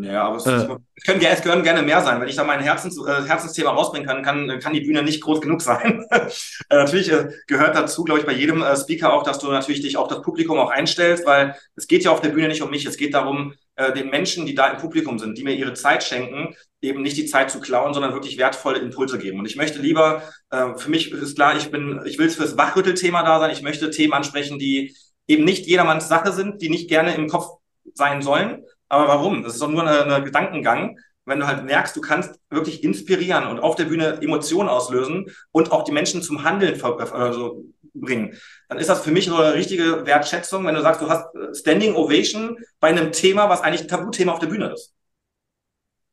Ja, 0.00 0.24
aber 0.24 0.36
es, 0.36 0.46
äh, 0.46 0.68
es, 0.94 1.04
können, 1.04 1.20
es 1.20 1.42
können 1.42 1.62
gerne 1.62 1.82
mehr 1.82 2.02
sein. 2.02 2.20
Wenn 2.20 2.28
ich 2.28 2.36
da 2.36 2.44
mein 2.44 2.60
Herzens, 2.60 2.98
äh, 3.04 3.22
Herzensthema 3.26 3.70
rausbringen 3.70 4.06
kann, 4.06 4.22
kann, 4.22 4.60
kann 4.60 4.72
die 4.72 4.80
Bühne 4.80 5.02
nicht 5.02 5.20
groß 5.22 5.40
genug 5.40 5.60
sein. 5.60 6.04
äh, 6.10 6.28
natürlich 6.70 7.10
äh, 7.10 7.30
gehört 7.46 7.74
dazu, 7.74 8.04
glaube 8.04 8.20
ich, 8.20 8.26
bei 8.26 8.32
jedem 8.32 8.62
äh, 8.62 8.76
Speaker 8.76 9.12
auch, 9.12 9.22
dass 9.22 9.38
du 9.38 9.50
natürlich 9.50 9.80
dich 9.80 9.96
auf 9.96 10.08
das 10.08 10.22
Publikum 10.22 10.58
auch 10.58 10.70
einstellst, 10.70 11.26
weil 11.26 11.56
es 11.74 11.88
geht 11.88 12.04
ja 12.04 12.12
auf 12.12 12.20
der 12.20 12.30
Bühne 12.30 12.48
nicht 12.48 12.62
um 12.62 12.70
mich. 12.70 12.86
Es 12.86 12.96
geht 12.96 13.14
darum, 13.14 13.54
äh, 13.78 13.92
den 13.92 14.10
Menschen, 14.10 14.44
die 14.44 14.56
da 14.56 14.66
im 14.66 14.78
Publikum 14.78 15.20
sind, 15.20 15.38
die 15.38 15.44
mir 15.44 15.54
ihre 15.54 15.72
Zeit 15.72 16.02
schenken, 16.02 16.56
eben 16.80 17.00
nicht 17.00 17.16
die 17.16 17.26
Zeit 17.26 17.48
zu 17.48 17.60
klauen, 17.60 17.94
sondern 17.94 18.12
wirklich 18.12 18.36
wertvolle 18.36 18.80
Impulse 18.80 19.18
geben. 19.18 19.38
Und 19.38 19.46
ich 19.46 19.54
möchte 19.54 19.78
lieber, 19.78 20.24
äh, 20.50 20.74
für 20.76 20.90
mich 20.90 21.12
ist 21.12 21.36
klar, 21.36 21.56
ich 21.56 21.70
bin, 21.70 22.00
ich 22.04 22.18
will 22.18 22.26
es 22.26 22.34
fürs 22.34 22.58
Wachrüttelthema 22.58 23.22
da 23.22 23.38
sein. 23.38 23.52
Ich 23.52 23.62
möchte 23.62 23.90
Themen 23.90 24.14
ansprechen, 24.14 24.58
die 24.58 24.96
eben 25.28 25.44
nicht 25.44 25.66
jedermanns 25.66 26.08
Sache 26.08 26.32
sind, 26.32 26.60
die 26.60 26.70
nicht 26.70 26.88
gerne 26.88 27.14
im 27.14 27.28
Kopf 27.28 27.46
sein 27.94 28.20
sollen. 28.20 28.64
Aber 28.88 29.06
warum? 29.06 29.44
Das 29.44 29.52
ist 29.54 29.62
doch 29.62 29.68
nur 29.68 29.86
ein 29.86 30.24
Gedankengang. 30.24 30.98
Wenn 31.24 31.38
du 31.38 31.46
halt 31.46 31.64
merkst, 31.64 31.94
du 31.94 32.00
kannst 32.00 32.34
wirklich 32.50 32.82
inspirieren 32.82 33.46
und 33.46 33.60
auf 33.60 33.76
der 33.76 33.84
Bühne 33.84 34.18
Emotionen 34.20 34.68
auslösen 34.68 35.26
und 35.52 35.70
auch 35.70 35.84
die 35.84 35.92
Menschen 35.92 36.20
zum 36.20 36.42
Handeln 36.42 36.82
also 36.82 37.64
bringen, 37.94 38.34
dann 38.68 38.78
ist 38.78 38.88
das 38.88 39.02
für 39.02 39.10
mich 39.10 39.30
eine 39.30 39.54
richtige 39.54 40.04
Wertschätzung, 40.06 40.66
wenn 40.66 40.74
du 40.74 40.82
sagst, 40.82 41.00
du 41.00 41.08
hast 41.08 41.26
Standing 41.58 41.94
Ovation 41.94 42.58
bei 42.80 42.88
einem 42.88 43.12
Thema, 43.12 43.48
was 43.48 43.62
eigentlich 43.62 43.82
ein 43.82 43.88
Tabuthema 43.88 44.32
auf 44.32 44.38
der 44.38 44.48
Bühne 44.48 44.72
ist. 44.72 44.94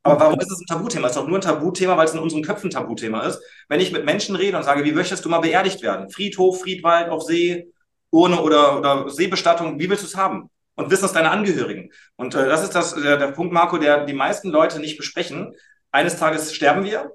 Aber 0.03 0.19
warum 0.19 0.39
ist 0.39 0.51
es 0.51 0.59
ein 0.59 0.67
Tabuthema? 0.67 1.07
Es 1.07 1.13
ist 1.15 1.17
doch 1.17 1.27
nur 1.27 1.39
ein 1.39 1.41
Tabuthema, 1.41 1.97
weil 1.97 2.05
es 2.05 2.13
in 2.13 2.19
unseren 2.19 2.43
Köpfen 2.43 2.67
ein 2.67 2.71
Tabuthema 2.71 3.23
ist. 3.23 3.41
Wenn 3.67 3.79
ich 3.79 3.91
mit 3.91 4.05
Menschen 4.05 4.35
rede 4.35 4.55
und 4.55 4.63
sage, 4.63 4.85
wie 4.85 4.91
möchtest 4.91 5.25
du 5.25 5.29
mal 5.29 5.39
beerdigt 5.39 5.81
werden? 5.81 6.11
Friedhof, 6.11 6.61
Friedwald, 6.61 7.09
auf 7.09 7.23
See, 7.23 7.73
Urne 8.11 8.39
oder, 8.39 8.77
oder 8.77 9.09
Seebestattung, 9.09 9.79
wie 9.79 9.89
willst 9.89 10.03
du 10.03 10.07
es 10.07 10.15
haben? 10.15 10.51
Und 10.75 10.91
wissen 10.91 11.05
es 11.05 11.13
deine 11.13 11.31
Angehörigen. 11.31 11.91
Und 12.17 12.35
äh, 12.35 12.47
das 12.47 12.61
ist 12.61 12.75
das, 12.75 12.93
der, 12.93 13.17
der 13.17 13.31
Punkt, 13.31 13.51
Marco, 13.51 13.79
der 13.79 14.05
die 14.05 14.13
meisten 14.13 14.49
Leute 14.49 14.79
nicht 14.79 14.97
besprechen. 14.97 15.55
Eines 15.91 16.17
Tages 16.17 16.53
sterben 16.53 16.83
wir. 16.83 17.11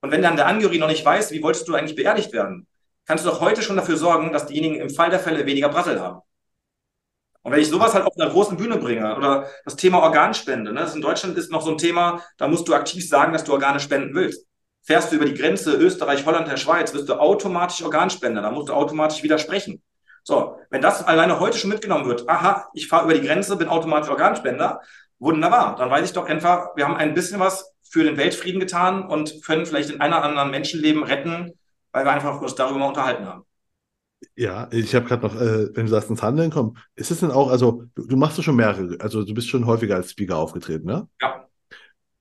Und 0.00 0.12
wenn 0.12 0.22
dann 0.22 0.36
der 0.36 0.46
Angehörige 0.46 0.80
noch 0.80 0.88
nicht 0.88 1.04
weiß, 1.04 1.32
wie 1.32 1.42
wolltest 1.42 1.66
du 1.66 1.74
eigentlich 1.74 1.96
beerdigt 1.96 2.32
werden, 2.32 2.67
kannst 3.08 3.24
du 3.24 3.30
doch 3.30 3.40
heute 3.40 3.62
schon 3.62 3.76
dafür 3.76 3.96
sorgen, 3.96 4.32
dass 4.32 4.46
diejenigen 4.46 4.76
im 4.76 4.90
Fall 4.90 5.08
der 5.10 5.18
Fälle 5.18 5.46
weniger 5.46 5.70
Brassel 5.70 5.98
haben. 6.00 6.20
Und 7.42 7.52
wenn 7.52 7.60
ich 7.60 7.68
sowas 7.68 7.94
halt 7.94 8.04
auf 8.04 8.12
einer 8.18 8.30
großen 8.30 8.58
Bühne 8.58 8.76
bringe 8.76 9.16
oder 9.16 9.46
das 9.64 9.76
Thema 9.76 10.00
Organspende, 10.02 10.72
ne, 10.72 10.80
das 10.80 10.94
in 10.94 11.00
Deutschland 11.00 11.38
ist 11.38 11.50
noch 11.50 11.62
so 11.62 11.70
ein 11.70 11.78
Thema, 11.78 12.22
da 12.36 12.46
musst 12.46 12.68
du 12.68 12.74
aktiv 12.74 13.08
sagen, 13.08 13.32
dass 13.32 13.44
du 13.44 13.52
Organe 13.52 13.80
spenden 13.80 14.14
willst. 14.14 14.46
Fährst 14.82 15.10
du 15.10 15.16
über 15.16 15.24
die 15.24 15.34
Grenze 15.34 15.74
Österreich, 15.74 16.26
Holland, 16.26 16.48
der 16.48 16.58
Schweiz, 16.58 16.92
wirst 16.92 17.08
du 17.08 17.14
automatisch 17.14 17.82
Organspender, 17.82 18.42
da 18.42 18.50
musst 18.50 18.68
du 18.68 18.74
automatisch 18.74 19.22
widersprechen. 19.22 19.82
So, 20.22 20.58
wenn 20.68 20.82
das 20.82 21.06
alleine 21.06 21.40
heute 21.40 21.56
schon 21.56 21.70
mitgenommen 21.70 22.06
wird, 22.06 22.28
aha, 22.28 22.68
ich 22.74 22.88
fahre 22.88 23.04
über 23.04 23.14
die 23.14 23.26
Grenze, 23.26 23.56
bin 23.56 23.68
automatisch 23.68 24.10
Organspender, 24.10 24.82
wunderbar, 25.18 25.76
dann 25.76 25.90
weiß 25.90 26.04
ich 26.04 26.12
doch 26.12 26.26
einfach, 26.26 26.76
wir 26.76 26.84
haben 26.84 26.96
ein 26.96 27.14
bisschen 27.14 27.40
was 27.40 27.72
für 27.82 28.04
den 28.04 28.18
Weltfrieden 28.18 28.60
getan 28.60 29.08
und 29.08 29.42
können 29.42 29.64
vielleicht 29.64 29.88
den 29.88 30.02
einen 30.02 30.12
oder 30.12 30.24
anderen 30.24 30.50
Menschenleben 30.50 31.02
retten, 31.02 31.57
weil 31.92 32.04
wir 32.04 32.12
einfach 32.12 32.40
uns 32.40 32.54
darüber 32.54 32.78
mal 32.78 32.88
unterhalten 32.88 33.26
haben. 33.26 33.44
Ja, 34.34 34.68
ich 34.72 34.94
habe 34.94 35.06
gerade 35.06 35.26
noch, 35.26 35.34
äh, 35.36 35.74
wenn 35.76 35.86
du 35.86 35.90
sagst, 35.90 36.10
ins 36.10 36.22
Handeln 36.22 36.50
kommen, 36.50 36.76
ist 36.96 37.10
es 37.10 37.20
denn 37.20 37.30
auch, 37.30 37.50
also 37.50 37.84
du, 37.94 38.06
du 38.06 38.16
machst 38.16 38.36
du 38.36 38.42
schon 38.42 38.56
mehrere, 38.56 38.96
also 39.00 39.24
du 39.24 39.32
bist 39.32 39.48
schon 39.48 39.66
häufiger 39.66 39.96
als 39.96 40.10
Speaker 40.10 40.36
aufgetreten, 40.36 40.86
ne? 40.86 41.08
Ja. 41.20 41.46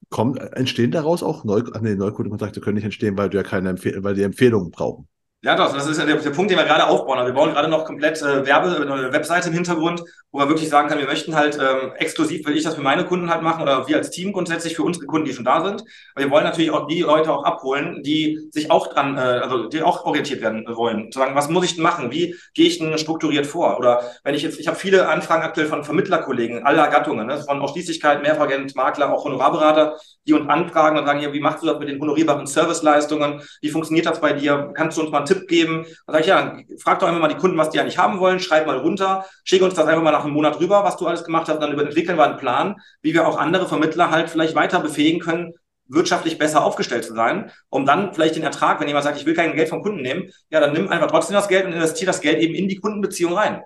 Kommt, 0.09 0.39
entstehen 0.39 0.91
daraus 0.91 1.23
auch 1.23 1.43
Neu, 1.43 1.63
nee, 1.81 1.95
Neukundenkontakte 1.95 2.61
können 2.61 2.75
nicht 2.75 2.85
entstehen, 2.85 3.17
weil 3.17 3.29
du 3.29 3.37
ja 3.37 3.43
keine 3.43 3.69
Empfehl 3.69 4.03
weil 4.03 4.15
die 4.15 4.23
Empfehlungen 4.23 4.71
brauchen. 4.71 5.07
Ja, 5.43 5.55
doch, 5.55 5.71
das 5.71 5.85
ist 5.85 5.99
der, 5.99 6.07
der 6.07 6.31
Punkt, 6.31 6.49
den 6.49 6.57
wir 6.57 6.65
gerade 6.65 6.87
aufbauen. 6.87 7.23
Wir 7.23 7.31
bauen 7.31 7.51
gerade 7.51 7.67
noch 7.67 7.85
komplett 7.85 8.19
äh, 8.23 8.43
Werbe, 8.47 8.75
eine 8.81 9.13
Webseite 9.13 9.49
im 9.49 9.53
Hintergrund, 9.53 10.03
wo 10.31 10.39
man 10.39 10.49
wirklich 10.49 10.67
sagen 10.67 10.89
kann, 10.89 10.97
wir 10.97 11.05
möchten 11.05 11.35
halt 11.35 11.59
ähm, 11.61 11.91
exklusiv, 11.97 12.45
will 12.47 12.57
ich 12.57 12.63
das 12.63 12.73
für 12.73 12.81
meine 12.81 13.05
Kunden 13.05 13.29
halt 13.29 13.43
machen 13.43 13.61
oder 13.61 13.87
wir 13.87 13.97
als 13.97 14.09
Team 14.09 14.33
grundsätzlich 14.33 14.75
für 14.75 14.81
unsere 14.81 15.05
Kunden, 15.05 15.27
die 15.27 15.33
schon 15.33 15.45
da 15.45 15.63
sind. 15.63 15.83
Aber 16.15 16.25
wir 16.25 16.31
wollen 16.31 16.43
natürlich 16.43 16.71
auch 16.71 16.87
die 16.87 17.01
Leute 17.01 17.31
auch 17.31 17.43
abholen, 17.43 18.01
die 18.01 18.47
sich 18.49 18.71
auch 18.71 18.87
dran, 18.87 19.15
äh, 19.15 19.19
also 19.19 19.67
die 19.69 19.83
auch 19.83 20.05
orientiert 20.05 20.41
werden 20.41 20.65
wollen. 20.75 21.11
Zu 21.11 21.19
sagen, 21.19 21.35
was 21.35 21.49
muss 21.49 21.65
ich 21.65 21.75
denn 21.75 21.83
machen? 21.83 22.09
Wie 22.11 22.35
gehe 22.55 22.65
ich 22.65 22.79
denn 22.79 22.97
strukturiert 22.97 23.45
vor? 23.45 23.77
Oder 23.77 24.01
wenn 24.23 24.33
ich 24.33 24.41
jetzt, 24.41 24.59
ich 24.59 24.67
habe 24.67 24.77
viele 24.77 25.07
Anfragen 25.07 25.43
aktuell 25.43 25.67
von 25.67 25.83
Vermittlerkollegen 25.83 26.63
aller 26.65 26.87
Gattungen, 26.87 27.27
ne, 27.27 27.37
von 27.37 27.61
Ausschließlichkeit, 27.61 28.23
Mehrfagent, 28.23 28.75
Makler, 28.75 29.13
auch 29.13 29.23
Honorarberater, 29.23 29.97
die 30.27 30.33
uns 30.33 30.49
anfragen 30.49 30.97
und 30.97 31.05
sagen, 31.05 31.19
ja, 31.21 31.31
wie 31.31 31.39
machst 31.39 31.61
du 31.61 31.67
das 31.67 31.77
mit 31.77 31.89
den 31.89 32.01
honorierbaren 32.01 32.47
Serviceleistungen? 32.47 33.41
Wie 33.61 33.69
funktioniert 33.69 34.07
das 34.07 34.19
bei 34.19 34.33
dir? 34.33 34.71
Kannst 34.73 34.97
du 34.97 35.01
uns 35.03 35.11
mal 35.11 35.27
Tipp 35.27 35.36
geben. 35.45 35.85
Dann 36.05 36.13
sage 36.13 36.21
ich, 36.21 36.27
ja, 36.27 36.57
frag 36.81 36.99
doch 36.99 37.07
einfach 37.07 37.21
mal 37.21 37.27
die 37.27 37.35
Kunden, 37.35 37.57
was 37.57 37.69
die 37.69 37.79
eigentlich 37.79 37.97
haben 37.97 38.19
wollen, 38.19 38.39
schreib 38.39 38.65
mal 38.65 38.77
runter, 38.77 39.25
schick 39.43 39.61
uns 39.61 39.75
das 39.75 39.87
einfach 39.87 40.03
mal 40.03 40.11
nach 40.11 40.23
einem 40.23 40.33
Monat 40.33 40.59
rüber, 40.59 40.83
was 40.83 40.97
du 40.97 41.05
alles 41.05 41.23
gemacht 41.23 41.47
hast, 41.49 41.59
dann 41.59 41.77
entwickeln 41.77 42.17
wir 42.17 42.25
einen 42.25 42.37
Plan, 42.37 42.75
wie 43.01 43.13
wir 43.13 43.27
auch 43.27 43.37
andere 43.37 43.67
Vermittler 43.67 44.09
halt 44.09 44.29
vielleicht 44.29 44.55
weiter 44.55 44.79
befähigen 44.79 45.19
können, 45.19 45.53
wirtschaftlich 45.87 46.37
besser 46.37 46.63
aufgestellt 46.63 47.05
zu 47.05 47.13
sein, 47.13 47.51
um 47.69 47.85
dann 47.85 48.13
vielleicht 48.13 48.35
den 48.35 48.43
Ertrag, 48.43 48.79
wenn 48.79 48.87
jemand 48.87 49.05
sagt, 49.05 49.19
ich 49.19 49.25
will 49.25 49.33
kein 49.33 49.55
Geld 49.55 49.69
vom 49.69 49.81
Kunden 49.81 50.01
nehmen, 50.01 50.31
ja, 50.49 50.59
dann 50.59 50.73
nimm 50.73 50.89
einfach 50.89 51.07
trotzdem 51.07 51.35
das 51.35 51.47
Geld 51.47 51.65
und 51.65 51.73
investiere 51.73 52.07
das 52.07 52.21
Geld 52.21 52.39
eben 52.39 52.55
in 52.55 52.67
die 52.67 52.77
Kundenbeziehung 52.77 53.33
rein. 53.33 53.61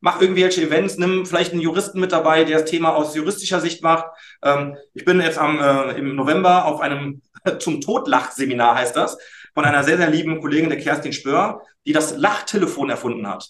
Mach 0.00 0.20
irgendwelche 0.20 0.62
Events, 0.62 0.98
nimm 0.98 1.24
vielleicht 1.26 1.52
einen 1.52 1.62
Juristen 1.62 2.00
mit 2.00 2.12
dabei, 2.12 2.44
der 2.44 2.60
das 2.60 2.70
Thema 2.70 2.94
aus 2.94 3.14
juristischer 3.14 3.60
Sicht 3.60 3.82
macht. 3.82 4.06
Ähm, 4.42 4.76
ich 4.94 5.04
bin 5.04 5.20
jetzt 5.20 5.38
am, 5.38 5.58
äh, 5.58 5.92
im 5.98 6.14
November 6.16 6.66
auf 6.66 6.80
einem 6.80 7.22
zum 7.58 7.80
Todlach-Seminar 7.80 8.76
heißt 8.76 8.96
das 8.96 9.18
von 9.56 9.64
einer 9.64 9.84
sehr, 9.84 9.96
sehr 9.96 10.10
lieben 10.10 10.42
Kollegin, 10.42 10.68
der 10.68 10.78
Kerstin 10.78 11.14
Spör, 11.14 11.62
die 11.86 11.94
das 11.94 12.14
Lachtelefon 12.18 12.90
erfunden 12.90 13.26
hat. 13.26 13.48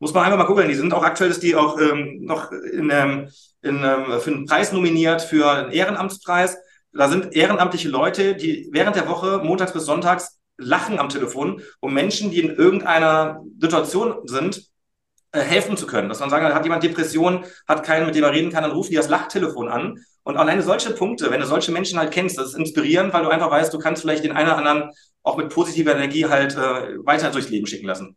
Muss 0.00 0.12
man 0.12 0.24
einfach 0.24 0.36
mal 0.36 0.46
gucken. 0.46 0.66
Die 0.66 0.74
sind 0.74 0.92
auch 0.92 1.04
aktuell, 1.04 1.30
ist 1.30 1.44
die 1.44 1.54
auch 1.54 1.80
ähm, 1.80 2.24
noch 2.24 2.50
in, 2.50 2.90
ähm, 2.90 3.28
in, 3.62 3.76
ähm, 3.84 4.20
für 4.20 4.32
einen 4.32 4.46
Preis 4.46 4.72
nominiert, 4.72 5.22
für 5.22 5.48
einen 5.48 5.70
Ehrenamtspreis. 5.70 6.58
Da 6.92 7.08
sind 7.08 7.36
ehrenamtliche 7.36 7.88
Leute, 7.88 8.34
die 8.34 8.68
während 8.72 8.96
der 8.96 9.08
Woche, 9.08 9.42
montags 9.44 9.72
bis 9.72 9.84
sonntags, 9.84 10.40
lachen 10.56 10.98
am 10.98 11.08
Telefon, 11.08 11.62
um 11.78 11.94
Menschen, 11.94 12.32
die 12.32 12.40
in 12.40 12.56
irgendeiner 12.56 13.40
Situation 13.60 14.16
sind, 14.24 14.60
äh, 15.30 15.38
helfen 15.38 15.76
zu 15.76 15.86
können. 15.86 16.08
Dass 16.08 16.18
man 16.18 16.30
sagen, 16.30 16.52
hat 16.52 16.64
jemand 16.64 16.82
Depression, 16.82 17.44
hat 17.68 17.84
keinen, 17.84 18.06
mit 18.06 18.16
dem 18.16 18.24
er 18.24 18.32
reden 18.32 18.50
kann, 18.50 18.64
dann 18.64 18.72
rufen 18.72 18.90
die 18.90 18.96
das 18.96 19.08
Lachtelefon 19.08 19.68
an. 19.68 20.04
Und 20.24 20.38
alleine 20.38 20.62
solche 20.62 20.90
Punkte, 20.90 21.30
wenn 21.30 21.40
du 21.40 21.46
solche 21.46 21.70
Menschen 21.70 21.98
halt 21.98 22.10
kennst, 22.10 22.38
das 22.38 22.48
ist 22.48 22.54
inspirierend, 22.54 23.12
weil 23.12 23.24
du 23.24 23.28
einfach 23.28 23.50
weißt, 23.50 23.72
du 23.72 23.78
kannst 23.78 24.02
vielleicht 24.02 24.24
den 24.24 24.32
einen 24.32 24.48
oder 24.48 24.58
anderen 24.58 24.90
auch 25.22 25.36
mit 25.36 25.50
positiver 25.50 25.94
Energie 25.94 26.26
halt 26.26 26.54
äh, 26.54 27.04
weiter 27.04 27.30
durchs 27.30 27.50
Leben 27.50 27.66
schicken 27.66 27.86
lassen. 27.86 28.16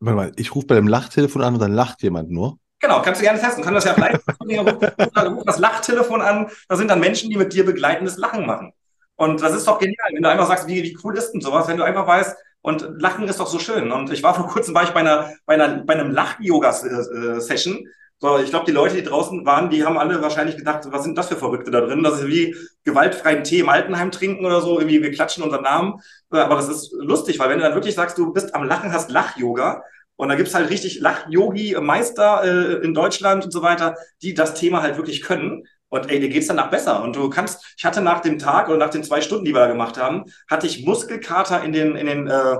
Warte 0.00 0.16
mal, 0.16 0.32
ich 0.36 0.54
rufe 0.54 0.66
bei 0.66 0.74
dem 0.74 0.86
Lachtelefon 0.86 1.42
an 1.42 1.54
und 1.54 1.60
dann 1.60 1.72
lacht 1.72 2.02
jemand 2.02 2.30
nur. 2.30 2.58
Genau, 2.78 3.00
kannst 3.02 3.20
du 3.20 3.24
gerne 3.24 3.40
testen. 3.40 3.64
Können 3.64 3.74
das 3.74 3.84
ja 3.84 3.98
live 3.98 4.20
ruf 5.34 5.44
das 5.44 5.58
Lachtelefon 5.58 6.20
an. 6.20 6.50
Da 6.68 6.76
sind 6.76 6.88
dann 6.88 7.00
Menschen, 7.00 7.30
die 7.30 7.36
mit 7.36 7.52
dir 7.52 7.64
begleitendes 7.64 8.16
Lachen 8.18 8.46
machen. 8.46 8.72
Und 9.16 9.42
das 9.42 9.54
ist 9.54 9.66
doch 9.66 9.78
genial, 9.78 10.08
wenn 10.12 10.22
du 10.22 10.30
einfach 10.30 10.48
sagst, 10.48 10.66
wie, 10.66 10.82
wie 10.82 10.96
cool 11.04 11.16
ist 11.16 11.32
denn 11.32 11.42
sowas, 11.42 11.68
wenn 11.68 11.76
du 11.76 11.84
einfach 11.84 12.06
weißt, 12.06 12.36
und 12.62 13.00
Lachen 13.00 13.26
ist 13.28 13.40
doch 13.40 13.46
so 13.46 13.58
schön. 13.58 13.90
Und 13.92 14.12
ich 14.12 14.22
war 14.22 14.34
vor 14.34 14.46
kurzem 14.46 14.74
war 14.74 14.82
ich 14.82 14.90
bei 14.90 15.00
einer, 15.00 15.32
bei 15.46 15.54
einer, 15.54 15.82
bei 15.84 15.94
einem 15.94 16.10
Lach-Yoga-Session 16.10 17.76
äh, 17.76 17.84
so, 18.22 18.38
ich 18.38 18.50
glaube, 18.50 18.66
die 18.66 18.72
Leute, 18.72 18.96
die 18.96 19.02
draußen 19.02 19.46
waren, 19.46 19.70
die 19.70 19.82
haben 19.82 19.96
alle 19.96 20.20
wahrscheinlich 20.20 20.58
gedacht, 20.58 20.84
was 20.90 21.04
sind 21.04 21.16
das 21.16 21.28
für 21.28 21.36
Verrückte 21.36 21.70
da 21.70 21.80
drin? 21.80 22.02
Das 22.02 22.20
ist 22.20 22.26
wie 22.26 22.54
gewaltfreien 22.84 23.44
Tee 23.44 23.60
im 23.60 23.70
Altenheim 23.70 24.10
trinken 24.10 24.44
oder 24.44 24.60
so, 24.60 24.78
irgendwie 24.78 25.02
wir 25.02 25.10
klatschen 25.10 25.42
unseren 25.42 25.62
Namen. 25.62 25.94
Aber 26.28 26.54
das 26.54 26.68
ist 26.68 26.92
lustig, 26.92 27.38
weil 27.38 27.48
wenn 27.48 27.58
du 27.58 27.64
dann 27.64 27.74
wirklich 27.74 27.94
sagst, 27.94 28.18
du 28.18 28.30
bist 28.30 28.54
am 28.54 28.64
Lachen, 28.64 28.92
hast 28.92 29.10
Lach-Yoga 29.10 29.82
und 30.16 30.28
da 30.28 30.34
gibt's 30.34 30.54
halt 30.54 30.68
richtig 30.68 31.00
Lach-Yogi-Meister 31.00 32.44
äh, 32.44 32.84
in 32.84 32.92
Deutschland 32.92 33.46
und 33.46 33.52
so 33.52 33.62
weiter, 33.62 33.96
die 34.20 34.34
das 34.34 34.52
Thema 34.52 34.82
halt 34.82 34.98
wirklich 34.98 35.22
können. 35.22 35.64
Und 35.88 36.10
ey, 36.10 36.20
dir 36.20 36.28
geht's 36.28 36.48
danach 36.48 36.68
besser. 36.70 37.02
Und 37.02 37.16
du 37.16 37.30
kannst, 37.30 37.74
ich 37.78 37.86
hatte 37.86 38.02
nach 38.02 38.20
dem 38.20 38.38
Tag 38.38 38.68
oder 38.68 38.76
nach 38.76 38.90
den 38.90 39.02
zwei 39.02 39.22
Stunden, 39.22 39.46
die 39.46 39.54
wir 39.54 39.60
da 39.60 39.66
gemacht 39.66 39.96
haben, 39.96 40.24
hatte 40.46 40.66
ich 40.66 40.84
Muskelkater 40.84 41.64
in 41.64 41.72
den, 41.72 41.96
in 41.96 42.06
den, 42.06 42.26
äh, 42.26 42.56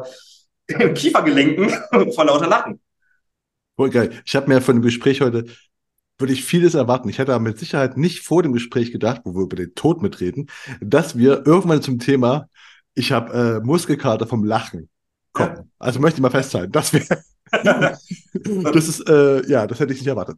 in 0.69 0.79
den 0.79 0.95
Kiefergelenken 0.95 1.69
vor 2.15 2.25
lauter 2.25 2.49
Lachen. 2.49 2.81
Voll 3.81 3.89
geil. 3.89 4.11
Ich 4.27 4.37
habe 4.37 4.47
mir 4.47 4.61
von 4.61 4.77
dem 4.77 4.83
Gespräch 4.83 5.23
heute 5.23 5.47
würde 6.19 6.35
ich 6.35 6.45
vieles 6.45 6.75
erwarten. 6.75 7.09
Ich 7.09 7.17
hätte 7.17 7.33
aber 7.33 7.43
mit 7.43 7.59
Sicherheit 7.59 7.97
nicht 7.97 8.21
vor 8.21 8.43
dem 8.43 8.53
Gespräch 8.53 8.93
gedacht, 8.93 9.23
wo 9.25 9.35
wir 9.35 9.45
über 9.45 9.57
den 9.57 9.75
Tod 9.75 10.03
mitreden, 10.03 10.51
dass 10.83 11.17
wir 11.17 11.47
irgendwann 11.47 11.81
zum 11.81 11.99
Thema, 11.99 12.51
ich 12.93 13.11
habe 13.11 13.33
äh, 13.33 13.67
Muskelkater 13.67 14.27
vom 14.27 14.45
Lachen 14.45 14.91
kommen. 15.33 15.57
Ja. 15.57 15.65
Also 15.79 15.99
möchte 15.99 16.19
ich 16.19 16.21
mal 16.21 16.29
festhalten. 16.29 16.73
Das 16.73 16.93
wäre, 16.93 17.07
das 18.71 18.87
ist, 18.87 19.09
äh, 19.09 19.49
ja, 19.49 19.67
das 19.67 19.81
hätte 19.81 19.95
ich 19.95 20.01
nicht 20.01 20.09
erwartet. 20.09 20.37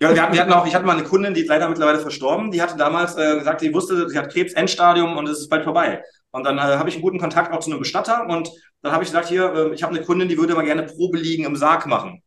Ja, 0.00 0.14
wir 0.14 0.22
hatten, 0.22 0.32
wir 0.32 0.40
hatten 0.40 0.52
auch, 0.54 0.66
ich 0.66 0.74
hatte 0.74 0.86
mal 0.86 0.96
eine 0.96 1.06
Kundin, 1.06 1.34
die 1.34 1.42
ist 1.42 1.48
leider 1.48 1.68
mittlerweile 1.68 2.00
verstorben, 2.00 2.50
die 2.50 2.62
hatte 2.62 2.78
damals 2.78 3.14
äh, 3.18 3.40
gesagt, 3.40 3.60
sie 3.60 3.74
wusste, 3.74 4.08
sie 4.08 4.16
hat 4.16 4.32
Krebs, 4.32 4.54
Endstadium 4.54 5.18
und 5.18 5.28
es 5.28 5.38
ist 5.38 5.50
bald 5.50 5.64
vorbei. 5.64 6.02
Und 6.30 6.44
dann 6.44 6.56
äh, 6.56 6.62
habe 6.62 6.88
ich 6.88 6.94
einen 6.94 7.02
guten 7.02 7.18
Kontakt 7.18 7.52
auch 7.52 7.60
zu 7.60 7.70
einem 7.70 7.80
Bestatter 7.80 8.26
und 8.26 8.50
dann 8.80 8.92
habe 8.92 9.04
ich 9.04 9.10
gesagt, 9.10 9.28
hier, 9.28 9.52
äh, 9.52 9.74
ich 9.74 9.82
habe 9.82 9.94
eine 9.94 10.02
Kundin, 10.02 10.28
die 10.28 10.38
würde 10.38 10.54
mal 10.54 10.64
gerne 10.64 10.84
Probe 10.84 11.18
liegen 11.18 11.44
im 11.44 11.56
Sarg 11.56 11.86
machen. 11.86 12.22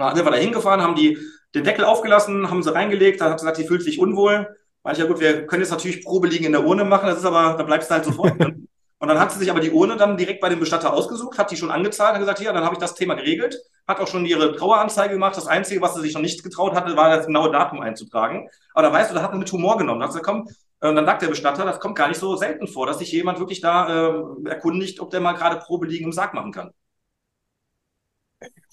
Dann 0.00 0.16
sind 0.16 0.24
wir 0.24 0.32
da 0.32 0.36
hingefahren, 0.36 0.82
haben 0.82 0.94
die 0.94 1.18
den 1.54 1.64
Deckel 1.64 1.84
aufgelassen, 1.84 2.50
haben 2.50 2.62
sie 2.62 2.74
reingelegt, 2.74 3.20
dann 3.20 3.30
hat 3.30 3.40
sie 3.40 3.44
gesagt, 3.44 3.56
sie 3.58 3.66
fühlt 3.66 3.82
sich 3.82 3.98
unwohl. 3.98 4.48
Meinte 4.82 5.00
ich, 5.00 5.06
ja 5.06 5.12
gut, 5.12 5.20
wir 5.20 5.46
können 5.46 5.62
jetzt 5.62 5.70
natürlich 5.70 6.04
Probe 6.04 6.28
liegen 6.28 6.44
in 6.44 6.52
der 6.52 6.64
Urne 6.64 6.84
machen, 6.84 7.06
das 7.06 7.18
ist 7.18 7.24
aber, 7.24 7.56
da 7.56 7.62
bleibst 7.64 7.90
du 7.90 7.94
halt 7.94 8.04
sofort. 8.04 8.34
Und 9.02 9.08
dann 9.08 9.18
hat 9.18 9.32
sie 9.32 9.38
sich 9.38 9.50
aber 9.50 9.60
die 9.60 9.70
Urne 9.70 9.96
dann 9.96 10.18
direkt 10.18 10.42
bei 10.42 10.50
dem 10.50 10.60
Bestatter 10.60 10.92
ausgesucht, 10.92 11.38
hat 11.38 11.50
die 11.50 11.56
schon 11.56 11.70
angezahlt, 11.70 12.12
hat 12.12 12.20
gesagt, 12.20 12.40
ja, 12.40 12.52
dann 12.52 12.64
habe 12.64 12.74
ich 12.74 12.80
das 12.80 12.94
Thema 12.94 13.14
geregelt, 13.14 13.58
hat 13.88 13.98
auch 13.98 14.06
schon 14.06 14.26
ihre 14.26 14.54
Traueranzeige 14.54 15.14
gemacht. 15.14 15.38
Das 15.38 15.46
Einzige, 15.46 15.80
was 15.80 15.94
sie 15.94 16.02
sich 16.02 16.12
noch 16.12 16.20
nicht 16.20 16.42
getraut 16.42 16.74
hatte, 16.74 16.96
war 16.98 17.16
das 17.16 17.24
genaue 17.24 17.50
Datum 17.50 17.80
einzutragen. 17.80 18.50
Aber 18.74 18.86
da 18.86 18.92
weißt 18.92 19.10
du, 19.10 19.14
da 19.14 19.22
hat 19.22 19.30
man 19.30 19.38
mit 19.38 19.50
Humor 19.52 19.78
genommen. 19.78 20.00
Da 20.00 20.06
hat 20.06 20.12
sie 20.12 20.18
gesagt, 20.18 20.44
komm, 20.44 20.54
und 20.82 20.96
dann 20.96 21.06
sagt 21.06 21.22
der 21.22 21.28
Bestatter, 21.28 21.64
das 21.64 21.80
kommt 21.80 21.96
gar 21.96 22.08
nicht 22.08 22.20
so 22.20 22.36
selten 22.36 22.66
vor, 22.66 22.86
dass 22.86 22.98
sich 22.98 23.10
jemand 23.10 23.38
wirklich 23.38 23.62
da 23.62 24.08
äh, 24.08 24.48
erkundigt, 24.50 25.00
ob 25.00 25.10
der 25.10 25.20
mal 25.20 25.32
gerade 25.32 25.56
Probe 25.56 25.86
liegen 25.86 26.04
im 26.04 26.12
Sarg 26.12 26.34
machen 26.34 26.52
kann. 26.52 26.70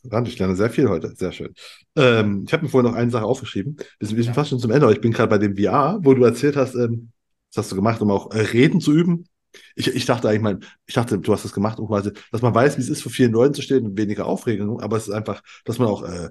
Rand, 0.05 0.27
ich 0.27 0.39
lerne 0.39 0.55
sehr 0.55 0.69
viel 0.69 0.89
heute. 0.89 1.13
Sehr 1.15 1.31
schön. 1.31 1.53
Ähm, 1.95 2.43
ich 2.45 2.53
habe 2.53 2.63
mir 2.63 2.69
vorhin 2.69 2.91
noch 2.91 2.97
eine 2.97 3.11
Sache 3.11 3.25
aufgeschrieben. 3.25 3.77
Wir 3.99 4.07
sind, 4.07 4.17
wir 4.17 4.23
sind 4.23 4.33
fast 4.33 4.49
schon 4.49 4.59
zum 4.59 4.71
Ende, 4.71 4.85
aber 4.85 4.93
ich 4.93 5.01
bin 5.01 5.11
gerade 5.11 5.29
bei 5.29 5.37
dem 5.37 5.57
VR, 5.57 5.99
wo 6.01 6.13
du 6.13 6.23
erzählt 6.23 6.55
hast, 6.55 6.75
ähm, 6.75 7.11
das 7.53 7.63
hast 7.63 7.71
du 7.71 7.75
gemacht, 7.75 8.01
um 8.01 8.11
auch 8.11 8.31
äh, 8.31 8.41
Reden 8.41 8.79
zu 8.79 8.93
üben. 8.93 9.27
Ich, 9.75 9.87
ich 9.87 10.05
dachte 10.05 10.29
eigentlich 10.29 10.41
mal, 10.41 10.59
ich 10.85 10.93
dachte, 10.93 11.17
du 11.17 11.33
hast 11.33 11.45
das 11.45 11.53
gemacht, 11.53 11.79
um 11.79 11.87
quasi, 11.87 12.11
dass 12.31 12.41
man 12.41 12.53
weiß, 12.53 12.77
wie 12.77 12.81
es 12.81 12.89
ist, 12.89 13.01
vor 13.01 13.11
vielen 13.11 13.31
Leuten 13.31 13.53
zu 13.53 13.61
stehen 13.61 13.85
und 13.85 13.97
weniger 13.97 14.25
Aufregung, 14.25 14.81
aber 14.81 14.97
es 14.97 15.07
ist 15.07 15.13
einfach, 15.13 15.41
dass 15.65 15.79
man 15.79 15.87
auch 15.87 16.03
äh, 16.03 16.29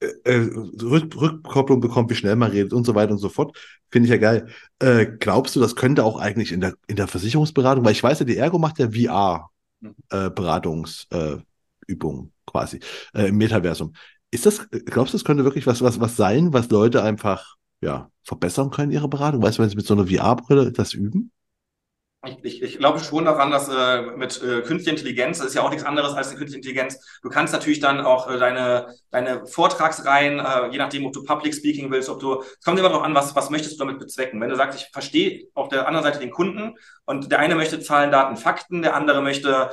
äh, 0.00 0.06
äh, 0.24 0.50
Rück 0.82 1.14
Rückkopplung 1.16 1.80
bekommt, 1.80 2.10
wie 2.10 2.14
schnell 2.14 2.36
man 2.36 2.50
redet 2.50 2.72
und 2.72 2.84
so 2.84 2.94
weiter 2.94 3.12
und 3.12 3.18
so 3.18 3.28
fort. 3.28 3.56
Finde 3.90 4.06
ich 4.06 4.10
ja 4.10 4.18
geil. 4.18 4.48
Äh, 4.78 5.06
glaubst 5.18 5.56
du, 5.56 5.60
das 5.60 5.76
könnte 5.76 6.04
auch 6.04 6.18
eigentlich 6.18 6.52
in 6.52 6.60
der, 6.60 6.74
in 6.86 6.96
der 6.96 7.08
Versicherungsberatung, 7.08 7.84
weil 7.84 7.92
ich 7.92 8.02
weiß 8.02 8.20
ja, 8.20 8.24
die 8.24 8.36
Ergo 8.36 8.58
macht 8.58 8.78
ja 8.78 8.90
VR-Beratungsübungen 8.90 11.38
mhm. 11.38 11.44
Äh, 11.88 11.96
quasi 12.46 12.80
äh, 13.14 13.28
im 13.28 13.36
Metaversum. 13.36 13.94
Ist 14.30 14.46
das, 14.46 14.68
glaubst 14.70 15.14
du, 15.14 15.18
das 15.18 15.24
könnte 15.24 15.44
wirklich 15.44 15.66
was, 15.66 15.80
was, 15.82 16.00
was 16.00 16.16
sein, 16.16 16.52
was 16.52 16.70
Leute 16.70 17.02
einfach 17.02 17.54
ja, 17.80 18.10
verbessern 18.24 18.70
können, 18.70 18.92
ihre 18.92 19.08
Beratung? 19.08 19.42
Weißt 19.42 19.58
du, 19.58 19.62
wenn 19.62 19.70
sie 19.70 19.76
mit 19.76 19.86
so 19.86 19.94
einer 19.94 20.06
VR-Brille 20.06 20.72
das 20.72 20.92
üben? 20.92 21.30
Ich, 22.42 22.62
ich, 22.62 22.78
glaube 22.78 23.00
schon 23.00 23.24
daran, 23.24 23.50
dass 23.50 23.68
äh, 23.68 24.02
mit 24.16 24.42
äh, 24.42 24.62
künstlicher 24.62 24.90
Intelligenz, 24.90 25.40
ist 25.40 25.54
ja 25.54 25.62
auch 25.62 25.70
nichts 25.70 25.84
anderes 25.84 26.14
als 26.14 26.28
eine 26.28 26.38
künstliche 26.38 26.58
Intelligenz, 26.58 26.98
du 27.22 27.28
kannst 27.28 27.52
natürlich 27.52 27.80
dann 27.80 28.00
auch 28.00 28.30
äh, 28.30 28.38
deine, 28.38 28.94
deine 29.10 29.46
Vortragsreihen, 29.46 30.38
äh, 30.38 30.68
je 30.70 30.78
nachdem, 30.78 31.06
ob 31.06 31.12
du 31.12 31.24
Public 31.24 31.54
Speaking 31.54 31.90
willst, 31.90 32.08
ob 32.08 32.20
du, 32.20 32.42
es 32.42 32.64
kommt 32.64 32.78
immer 32.78 32.88
darauf 32.88 33.04
an, 33.04 33.14
was, 33.14 33.34
was 33.36 33.50
möchtest 33.50 33.74
du 33.74 33.84
damit 33.84 33.98
bezwecken. 33.98 34.40
Wenn 34.40 34.50
du 34.50 34.56
sagst, 34.56 34.80
ich 34.80 34.88
verstehe 34.92 35.48
auf 35.54 35.68
der 35.68 35.86
anderen 35.86 36.04
Seite 36.04 36.18
den 36.18 36.30
Kunden 36.30 36.76
und 37.04 37.30
der 37.30 37.38
eine 37.38 37.54
möchte 37.54 37.80
Zahlen, 37.80 38.10
Daten, 38.10 38.36
Fakten, 38.36 38.82
der 38.82 38.94
andere 38.94 39.20
möchte 39.20 39.70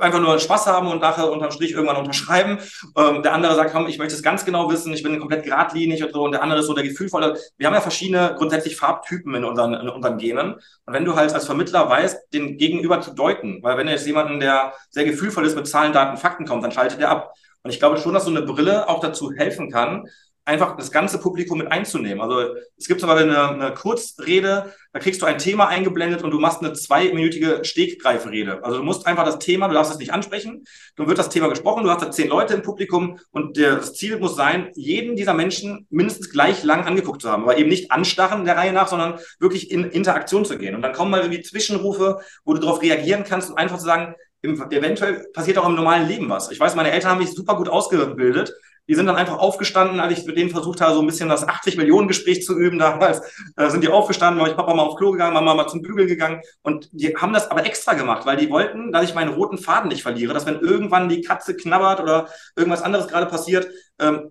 einfach 0.00 0.20
nur 0.20 0.38
Spaß 0.38 0.66
haben 0.66 0.88
und 0.88 1.00
nachher 1.00 1.30
unterm 1.30 1.50
Strich 1.50 1.72
irgendwann 1.72 1.96
unterschreiben. 1.96 2.58
Ähm, 2.96 3.22
der 3.22 3.32
andere 3.32 3.54
sagt, 3.54 3.72
komm, 3.72 3.86
ich 3.86 3.98
möchte 3.98 4.14
es 4.14 4.22
ganz 4.22 4.44
genau 4.44 4.70
wissen, 4.70 4.92
ich 4.92 5.02
bin 5.02 5.18
komplett 5.18 5.44
geradlinig 5.44 6.02
und 6.04 6.12
so. 6.12 6.22
Und 6.24 6.32
der 6.32 6.42
andere 6.42 6.60
ist 6.60 6.66
so 6.66 6.74
der 6.74 6.84
gefühlvolle. 6.84 7.38
Wir 7.56 7.66
haben 7.66 7.74
ja 7.74 7.80
verschiedene 7.80 8.34
grundsätzlich 8.36 8.76
Farbtypen 8.76 9.34
in 9.34 9.44
unseren, 9.44 9.74
in 9.74 9.88
unseren 9.88 10.18
Genen. 10.18 10.54
Und 10.54 10.92
wenn 10.92 11.04
du 11.04 11.16
halt 11.16 11.32
als 11.32 11.46
Vermittler 11.46 11.73
weißt, 11.80 12.32
den 12.32 12.56
Gegenüber 12.56 13.00
zu 13.00 13.14
deuten, 13.14 13.62
weil 13.62 13.76
wenn 13.76 13.88
jetzt 13.88 14.06
jemanden, 14.06 14.40
der 14.40 14.72
sehr 14.90 15.04
gefühlvoll 15.04 15.46
ist, 15.46 15.56
mit 15.56 15.66
Zahlen, 15.66 15.92
Daten, 15.92 16.16
Fakten 16.16 16.46
kommt, 16.46 16.64
dann 16.64 16.72
schaltet 16.72 17.00
er 17.00 17.10
ab. 17.10 17.32
Und 17.62 17.70
ich 17.70 17.78
glaube 17.78 17.98
schon, 17.98 18.14
dass 18.14 18.24
so 18.24 18.30
eine 18.30 18.42
Brille 18.42 18.88
auch 18.88 19.00
dazu 19.00 19.32
helfen 19.32 19.70
kann, 19.70 20.06
einfach 20.44 20.76
das 20.76 20.90
ganze 20.90 21.18
Publikum 21.18 21.58
mit 21.58 21.72
einzunehmen. 21.72 22.20
Also 22.20 22.54
es 22.76 22.86
gibt 22.86 23.00
zum 23.00 23.08
Beispiel 23.08 23.30
eine, 23.30 23.48
eine 23.48 23.74
Kurzrede, 23.74 24.72
da 24.94 25.00
kriegst 25.00 25.20
du 25.20 25.26
ein 25.26 25.38
Thema 25.38 25.66
eingeblendet 25.66 26.22
und 26.22 26.30
du 26.30 26.38
machst 26.38 26.60
eine 26.60 26.72
zweiminütige 26.72 27.64
Steggreifrede. 27.64 28.62
Also 28.62 28.78
du 28.78 28.84
musst 28.84 29.08
einfach 29.08 29.24
das 29.24 29.40
Thema, 29.40 29.66
du 29.66 29.74
darfst 29.74 29.92
es 29.92 29.98
nicht 29.98 30.12
ansprechen, 30.12 30.64
dann 30.94 31.08
wird 31.08 31.18
das 31.18 31.30
Thema 31.30 31.48
gesprochen, 31.48 31.82
du 31.82 31.90
hast 31.90 32.00
da 32.00 32.12
zehn 32.12 32.28
Leute 32.28 32.54
im 32.54 32.62
Publikum 32.62 33.18
und 33.32 33.58
das 33.58 33.94
Ziel 33.94 34.20
muss 34.20 34.36
sein, 34.36 34.70
jeden 34.76 35.16
dieser 35.16 35.34
Menschen 35.34 35.88
mindestens 35.90 36.30
gleich 36.30 36.62
lang 36.62 36.84
angeguckt 36.84 37.22
zu 37.22 37.28
haben, 37.28 37.42
aber 37.42 37.58
eben 37.58 37.70
nicht 37.70 37.90
anstarren 37.90 38.44
der 38.44 38.56
Reihe 38.56 38.72
nach, 38.72 38.86
sondern 38.86 39.18
wirklich 39.40 39.72
in 39.72 39.82
Interaktion 39.82 40.44
zu 40.44 40.56
gehen. 40.58 40.76
Und 40.76 40.82
dann 40.82 40.92
kommen 40.92 41.10
mal 41.10 41.22
irgendwie 41.22 41.42
Zwischenrufe, 41.42 42.20
wo 42.44 42.54
du 42.54 42.60
darauf 42.60 42.80
reagieren 42.80 43.24
kannst 43.24 43.50
und 43.50 43.58
einfach 43.58 43.78
zu 43.78 43.84
sagen, 43.86 44.14
eventuell 44.42 45.26
passiert 45.32 45.58
auch 45.58 45.68
im 45.68 45.74
normalen 45.74 46.06
Leben 46.06 46.28
was. 46.28 46.52
Ich 46.52 46.60
weiß, 46.60 46.76
meine 46.76 46.92
Eltern 46.92 47.12
haben 47.12 47.18
mich 47.18 47.32
super 47.32 47.56
gut 47.56 47.68
ausgebildet. 47.68 48.54
Die 48.86 48.94
sind 48.94 49.06
dann 49.06 49.16
einfach 49.16 49.38
aufgestanden, 49.38 49.98
als 50.00 50.18
ich 50.18 50.26
mit 50.26 50.36
denen 50.36 50.50
versucht 50.50 50.80
habe, 50.80 50.94
so 50.94 51.00
ein 51.00 51.06
bisschen 51.06 51.28
das 51.28 51.46
80 51.46 51.76
Millionen 51.76 52.08
Gespräch 52.08 52.44
zu 52.44 52.58
üben. 52.58 52.78
Damals 52.78 53.20
äh, 53.56 53.70
sind 53.70 53.82
die 53.82 53.88
aufgestanden, 53.88 54.42
weil 54.42 54.50
ich 54.50 54.56
Papa 54.56 54.74
mal 54.74 54.82
aufs 54.82 54.96
Klo 54.96 55.12
gegangen, 55.12 55.34
Mama 55.34 55.54
mal 55.54 55.68
zum 55.68 55.80
Bügeln 55.80 56.06
gegangen. 56.06 56.42
Und 56.62 56.90
die 56.92 57.16
haben 57.16 57.32
das 57.32 57.50
aber 57.50 57.64
extra 57.64 57.94
gemacht, 57.94 58.26
weil 58.26 58.36
die 58.36 58.50
wollten, 58.50 58.92
dass 58.92 59.04
ich 59.04 59.14
meinen 59.14 59.32
roten 59.32 59.58
Faden 59.58 59.88
nicht 59.88 60.02
verliere, 60.02 60.34
dass 60.34 60.46
wenn 60.46 60.60
irgendwann 60.60 61.08
die 61.08 61.22
Katze 61.22 61.56
knabbert 61.56 62.00
oder 62.00 62.28
irgendwas 62.56 62.82
anderes 62.82 63.08
gerade 63.08 63.26
passiert, 63.26 63.68
ähm, 63.98 64.30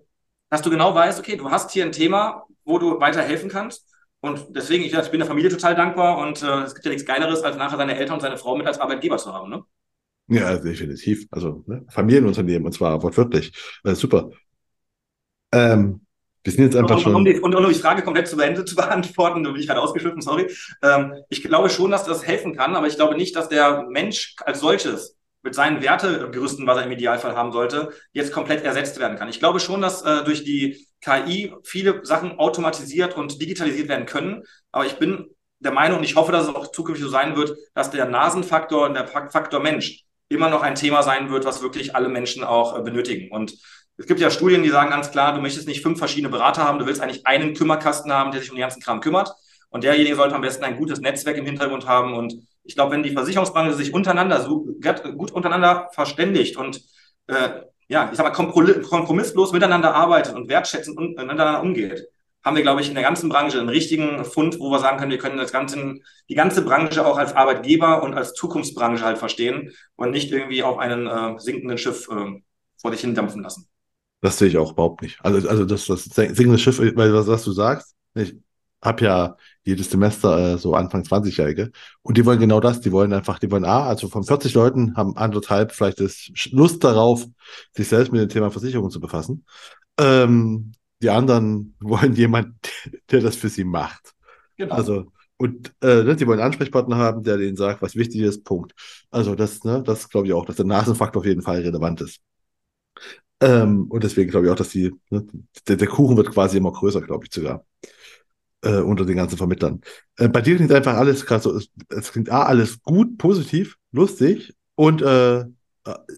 dass 0.50 0.62
du 0.62 0.70
genau 0.70 0.94
weißt, 0.94 1.18
okay, 1.18 1.36
du 1.36 1.50
hast 1.50 1.72
hier 1.72 1.84
ein 1.84 1.92
Thema, 1.92 2.44
wo 2.64 2.78
du 2.78 3.00
weiterhelfen 3.00 3.48
kannst. 3.48 3.86
Und 4.20 4.46
deswegen, 4.50 4.84
ich, 4.84 4.94
ich 4.94 5.10
bin 5.10 5.20
der 5.20 5.26
Familie 5.26 5.50
total 5.50 5.74
dankbar 5.74 6.18
und 6.18 6.42
äh, 6.42 6.62
es 6.62 6.74
gibt 6.74 6.86
ja 6.86 6.92
nichts 6.92 7.06
Geileres, 7.06 7.42
als 7.42 7.56
nachher 7.56 7.76
seine 7.76 7.96
Eltern 7.96 8.14
und 8.14 8.20
seine 8.20 8.38
Frau 8.38 8.56
mit 8.56 8.66
als 8.66 8.78
Arbeitgeber 8.78 9.18
zu 9.18 9.34
haben. 9.34 9.50
Ne? 9.50 9.64
Ja, 10.28 10.56
definitiv. 10.56 11.26
Also 11.30 11.62
ne? 11.66 11.84
Familienunternehmen 11.90 12.64
und 12.64 12.72
zwar 12.72 13.02
wortwörtlich. 13.02 13.52
Äh, 13.84 13.94
super. 13.94 14.30
Ähm, 15.54 16.00
wir 16.42 16.52
sind 16.52 16.64
jetzt 16.64 16.76
einfach 16.76 16.96
und, 16.96 17.02
schon. 17.02 17.14
Um 17.14 17.24
die, 17.24 17.40
und 17.40 17.54
um 17.54 17.68
die 17.68 17.74
Frage 17.74 18.02
komplett 18.02 18.28
zu 18.28 18.38
Ende 18.38 18.64
zu 18.66 18.76
beantworten, 18.76 19.42
da 19.42 19.50
bin 19.50 19.60
ich 19.60 19.66
gerade 19.66 19.80
ausgeschliffen, 19.80 20.20
sorry. 20.20 20.50
Ähm, 20.82 21.14
ich 21.30 21.42
glaube 21.42 21.70
schon, 21.70 21.90
dass 21.90 22.04
das 22.04 22.26
helfen 22.26 22.54
kann, 22.54 22.76
aber 22.76 22.86
ich 22.86 22.96
glaube 22.96 23.16
nicht, 23.16 23.34
dass 23.34 23.48
der 23.48 23.86
Mensch 23.88 24.36
als 24.44 24.60
solches 24.60 25.16
mit 25.42 25.54
seinen 25.54 25.82
Wertegerüsten, 25.82 26.66
was 26.66 26.78
er 26.78 26.84
im 26.84 26.92
Idealfall 26.92 27.36
haben 27.36 27.52
sollte, 27.52 27.90
jetzt 28.12 28.32
komplett 28.32 28.64
ersetzt 28.64 28.98
werden 28.98 29.18
kann. 29.18 29.28
Ich 29.28 29.40
glaube 29.40 29.60
schon, 29.60 29.82
dass 29.82 30.02
äh, 30.02 30.24
durch 30.24 30.42
die 30.42 30.86
KI 31.02 31.54
viele 31.64 32.04
Sachen 32.04 32.38
automatisiert 32.38 33.14
und 33.16 33.40
digitalisiert 33.40 33.88
werden 33.88 34.06
können, 34.06 34.42
aber 34.72 34.86
ich 34.86 34.94
bin 34.94 35.34
der 35.60 35.72
Meinung 35.72 35.98
und 35.98 36.04
ich 36.04 36.16
hoffe, 36.16 36.32
dass 36.32 36.48
es 36.48 36.54
auch 36.54 36.72
zukünftig 36.72 37.04
so 37.04 37.10
sein 37.10 37.36
wird, 37.36 37.56
dass 37.74 37.90
der 37.90 38.06
Nasenfaktor 38.06 38.86
und 38.86 38.94
der 38.94 39.06
Faktor 39.06 39.60
Mensch 39.60 40.04
immer 40.28 40.48
noch 40.48 40.62
ein 40.62 40.74
Thema 40.74 41.02
sein 41.02 41.30
wird, 41.30 41.44
was 41.44 41.62
wirklich 41.62 41.94
alle 41.94 42.08
Menschen 42.08 42.44
auch 42.44 42.78
äh, 42.78 42.82
benötigen. 42.82 43.30
Und 43.30 43.54
es 43.96 44.06
gibt 44.06 44.20
ja 44.20 44.30
Studien, 44.30 44.62
die 44.62 44.70
sagen 44.70 44.90
ganz 44.90 45.10
klar, 45.10 45.34
du 45.34 45.40
möchtest 45.40 45.68
nicht 45.68 45.82
fünf 45.82 45.98
verschiedene 45.98 46.30
Berater 46.30 46.64
haben, 46.64 46.78
du 46.78 46.86
willst 46.86 47.00
eigentlich 47.00 47.26
einen 47.26 47.54
Kümmerkasten 47.54 48.12
haben, 48.12 48.32
der 48.32 48.40
sich 48.40 48.50
um 48.50 48.56
den 48.56 48.62
ganzen 48.62 48.82
Kram 48.82 49.00
kümmert. 49.00 49.32
Und 49.70 49.84
derjenige 49.84 50.16
sollte 50.16 50.34
am 50.34 50.40
besten 50.40 50.64
ein 50.64 50.76
gutes 50.78 51.00
Netzwerk 51.00 51.36
im 51.36 51.46
Hintergrund 51.46 51.86
haben. 51.86 52.14
Und 52.14 52.36
ich 52.62 52.74
glaube, 52.74 52.92
wenn 52.92 53.02
die 53.02 53.12
Versicherungsbranche 53.12 53.74
sich 53.74 53.92
untereinander 53.92 54.44
gut 55.16 55.32
untereinander 55.32 55.88
verständigt 55.92 56.56
und 56.56 56.80
äh, 57.26 57.62
ja, 57.88 58.08
ich 58.10 58.16
sag 58.16 58.24
mal, 58.24 58.30
kompromisslos 58.30 59.52
miteinander 59.52 59.94
arbeitet 59.94 60.34
und 60.34 60.48
wertschätzend 60.48 60.98
miteinander 60.98 61.60
umgeht, 61.60 62.06
haben 62.44 62.56
wir, 62.56 62.62
glaube 62.62 62.82
ich, 62.82 62.88
in 62.88 62.94
der 62.94 63.02
ganzen 63.02 63.28
Branche 63.28 63.58
einen 63.58 63.68
richtigen 63.68 64.24
Fund, 64.24 64.58
wo 64.60 64.70
wir 64.70 64.78
sagen 64.78 64.98
können, 64.98 65.10
wir 65.10 65.18
können 65.18 65.38
das 65.38 65.52
ganze, 65.52 65.94
die 66.28 66.34
ganze 66.34 66.62
Branche 66.62 67.04
auch 67.04 67.18
als 67.18 67.34
Arbeitgeber 67.34 68.02
und 68.02 68.14
als 68.14 68.34
Zukunftsbranche 68.34 69.04
halt 69.04 69.18
verstehen 69.18 69.72
und 69.96 70.10
nicht 70.10 70.30
irgendwie 70.30 70.62
auf 70.62 70.78
einen 70.78 71.06
äh, 71.06 71.38
sinkenden 71.38 71.78
Schiff 71.78 72.08
äh, 72.10 72.42
vor 72.76 72.90
dich 72.90 73.00
hindampfen 73.00 73.42
lassen. 73.42 73.68
Das 74.24 74.38
sehe 74.38 74.48
ich 74.48 74.56
auch 74.56 74.72
überhaupt 74.72 75.02
nicht. 75.02 75.18
Also, 75.22 75.46
also 75.46 75.66
das, 75.66 75.84
das 75.84 76.04
sinkende 76.04 76.56
Schiff, 76.56 76.78
weil 76.78 77.12
was, 77.12 77.26
was 77.26 77.44
du 77.44 77.52
sagst, 77.52 77.94
ich 78.14 78.34
habe 78.80 79.04
ja 79.04 79.36
jedes 79.64 79.90
Semester 79.90 80.54
äh, 80.54 80.56
so 80.56 80.72
Anfang 80.74 81.02
20-Jährige 81.02 81.70
und 82.00 82.16
die 82.16 82.24
wollen 82.24 82.40
genau 82.40 82.58
das, 82.58 82.80
die 82.80 82.90
wollen 82.90 83.12
einfach, 83.12 83.38
die 83.38 83.50
wollen 83.50 83.66
A, 83.66 83.86
also 83.86 84.08
von 84.08 84.24
40 84.24 84.54
Leuten 84.54 84.96
haben 84.96 85.14
anderthalb 85.18 85.72
vielleicht 85.72 86.00
das 86.00 86.30
Lust 86.52 86.82
darauf, 86.84 87.26
sich 87.76 87.86
selbst 87.86 88.12
mit 88.12 88.22
dem 88.22 88.30
Thema 88.30 88.50
Versicherung 88.50 88.88
zu 88.88 88.98
befassen. 88.98 89.44
Ähm, 90.00 90.72
die 91.02 91.10
anderen 91.10 91.76
wollen 91.80 92.14
jemand, 92.14 92.54
der 93.10 93.20
das 93.20 93.36
für 93.36 93.50
sie 93.50 93.64
macht. 93.64 94.14
Genau. 94.56 94.74
Also, 94.74 95.12
und 95.36 95.74
äh, 95.82 96.02
ne, 96.02 96.16
sie 96.16 96.26
wollen 96.26 96.40
einen 96.40 96.46
Ansprechpartner 96.46 96.96
haben, 96.96 97.24
der 97.24 97.36
denen 97.36 97.58
sagt, 97.58 97.82
was 97.82 97.94
wichtig 97.94 98.22
ist, 98.22 98.42
Punkt. 98.42 98.72
Also 99.10 99.34
das, 99.34 99.64
ne, 99.64 99.82
das 99.82 100.08
glaube 100.08 100.28
ich 100.28 100.32
auch, 100.32 100.46
dass 100.46 100.56
der 100.56 100.64
Nasenfaktor 100.64 101.20
auf 101.20 101.26
jeden 101.26 101.42
Fall 101.42 101.60
relevant 101.60 102.00
ist. 102.00 102.22
Ähm, 103.40 103.86
und 103.88 104.04
deswegen 104.04 104.30
glaube 104.30 104.46
ich 104.46 104.52
auch, 104.52 104.56
dass 104.56 104.70
die, 104.70 104.92
ne, 105.10 105.26
der, 105.68 105.76
der, 105.76 105.88
Kuchen 105.88 106.16
wird 106.16 106.30
quasi 106.30 106.58
immer 106.58 106.72
größer, 106.72 107.00
glaube 107.00 107.24
ich 107.26 107.32
sogar. 107.32 107.64
Äh, 108.62 108.80
unter 108.80 109.04
den 109.04 109.16
ganzen 109.16 109.36
Vermittlern. 109.36 109.82
Äh, 110.16 110.28
bei 110.28 110.40
dir 110.40 110.56
klingt 110.56 110.72
einfach 110.72 110.94
alles 110.94 111.26
gerade 111.26 111.42
so, 111.42 111.54
es, 111.54 111.68
es, 111.90 112.12
klingt 112.12 112.30
A, 112.30 112.44
alles 112.44 112.80
gut, 112.82 113.18
positiv, 113.18 113.76
lustig 113.92 114.54
und 114.74 115.02
äh, 115.02 115.40
äh 115.40 115.44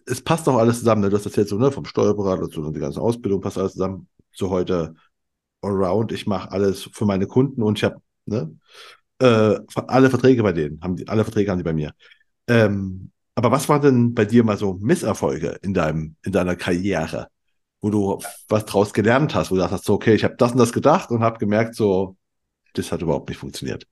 es 0.05 0.21
passt 0.21 0.47
auch 0.47 0.57
alles 0.57 0.79
zusammen. 0.79 1.01
Ne? 1.01 1.09
Du 1.09 1.17
hast 1.17 1.25
das 1.25 1.35
jetzt 1.35 1.49
so, 1.49 1.57
ne, 1.57 1.71
vom 1.71 1.85
Steuerberater 1.85 2.49
zu 2.49 2.71
die 2.71 2.79
ganze 2.79 3.01
Ausbildung 3.01 3.41
passt 3.41 3.57
alles 3.57 3.73
zusammen. 3.73 4.07
So 4.31 4.49
heute 4.49 4.95
around, 5.61 6.11
ich 6.13 6.27
mache 6.27 6.51
alles 6.51 6.83
für 6.93 7.05
meine 7.05 7.27
Kunden 7.27 7.63
und 7.63 7.77
ich 7.77 7.83
habe 7.83 8.01
ne, 8.25 8.55
äh, 9.19 9.59
alle 9.87 10.09
Verträge 10.09 10.43
bei 10.43 10.53
denen, 10.53 10.79
haben 10.81 10.95
die, 10.95 11.07
alle 11.07 11.23
Verträge 11.23 11.51
haben 11.51 11.57
die 11.57 11.63
bei 11.63 11.73
mir. 11.73 11.93
Ähm, 12.47 13.11
aber 13.37 13.51
was 13.51 13.69
waren 13.69 13.81
denn 13.83 14.13
bei 14.15 14.25
dir 14.25 14.43
mal 14.43 14.57
so 14.57 14.79
Misserfolge 14.81 15.59
in 15.61 15.75
deinem, 15.75 16.15
in 16.23 16.31
deiner 16.31 16.55
Karriere, 16.55 17.27
wo 17.81 17.91
du 17.91 18.19
was 18.49 18.65
draus 18.65 18.93
gelernt 18.93 19.35
hast, 19.35 19.51
wo 19.51 19.55
du 19.55 19.61
sagst, 19.61 19.85
so, 19.85 19.93
okay, 19.93 20.15
ich 20.15 20.23
habe 20.23 20.35
das 20.39 20.53
und 20.53 20.57
das 20.57 20.73
gedacht 20.73 21.11
und 21.11 21.21
habe 21.21 21.37
gemerkt, 21.37 21.75
so, 21.75 22.17
das 22.73 22.91
hat 22.91 23.03
überhaupt 23.03 23.29
nicht 23.29 23.37
funktioniert. 23.37 23.85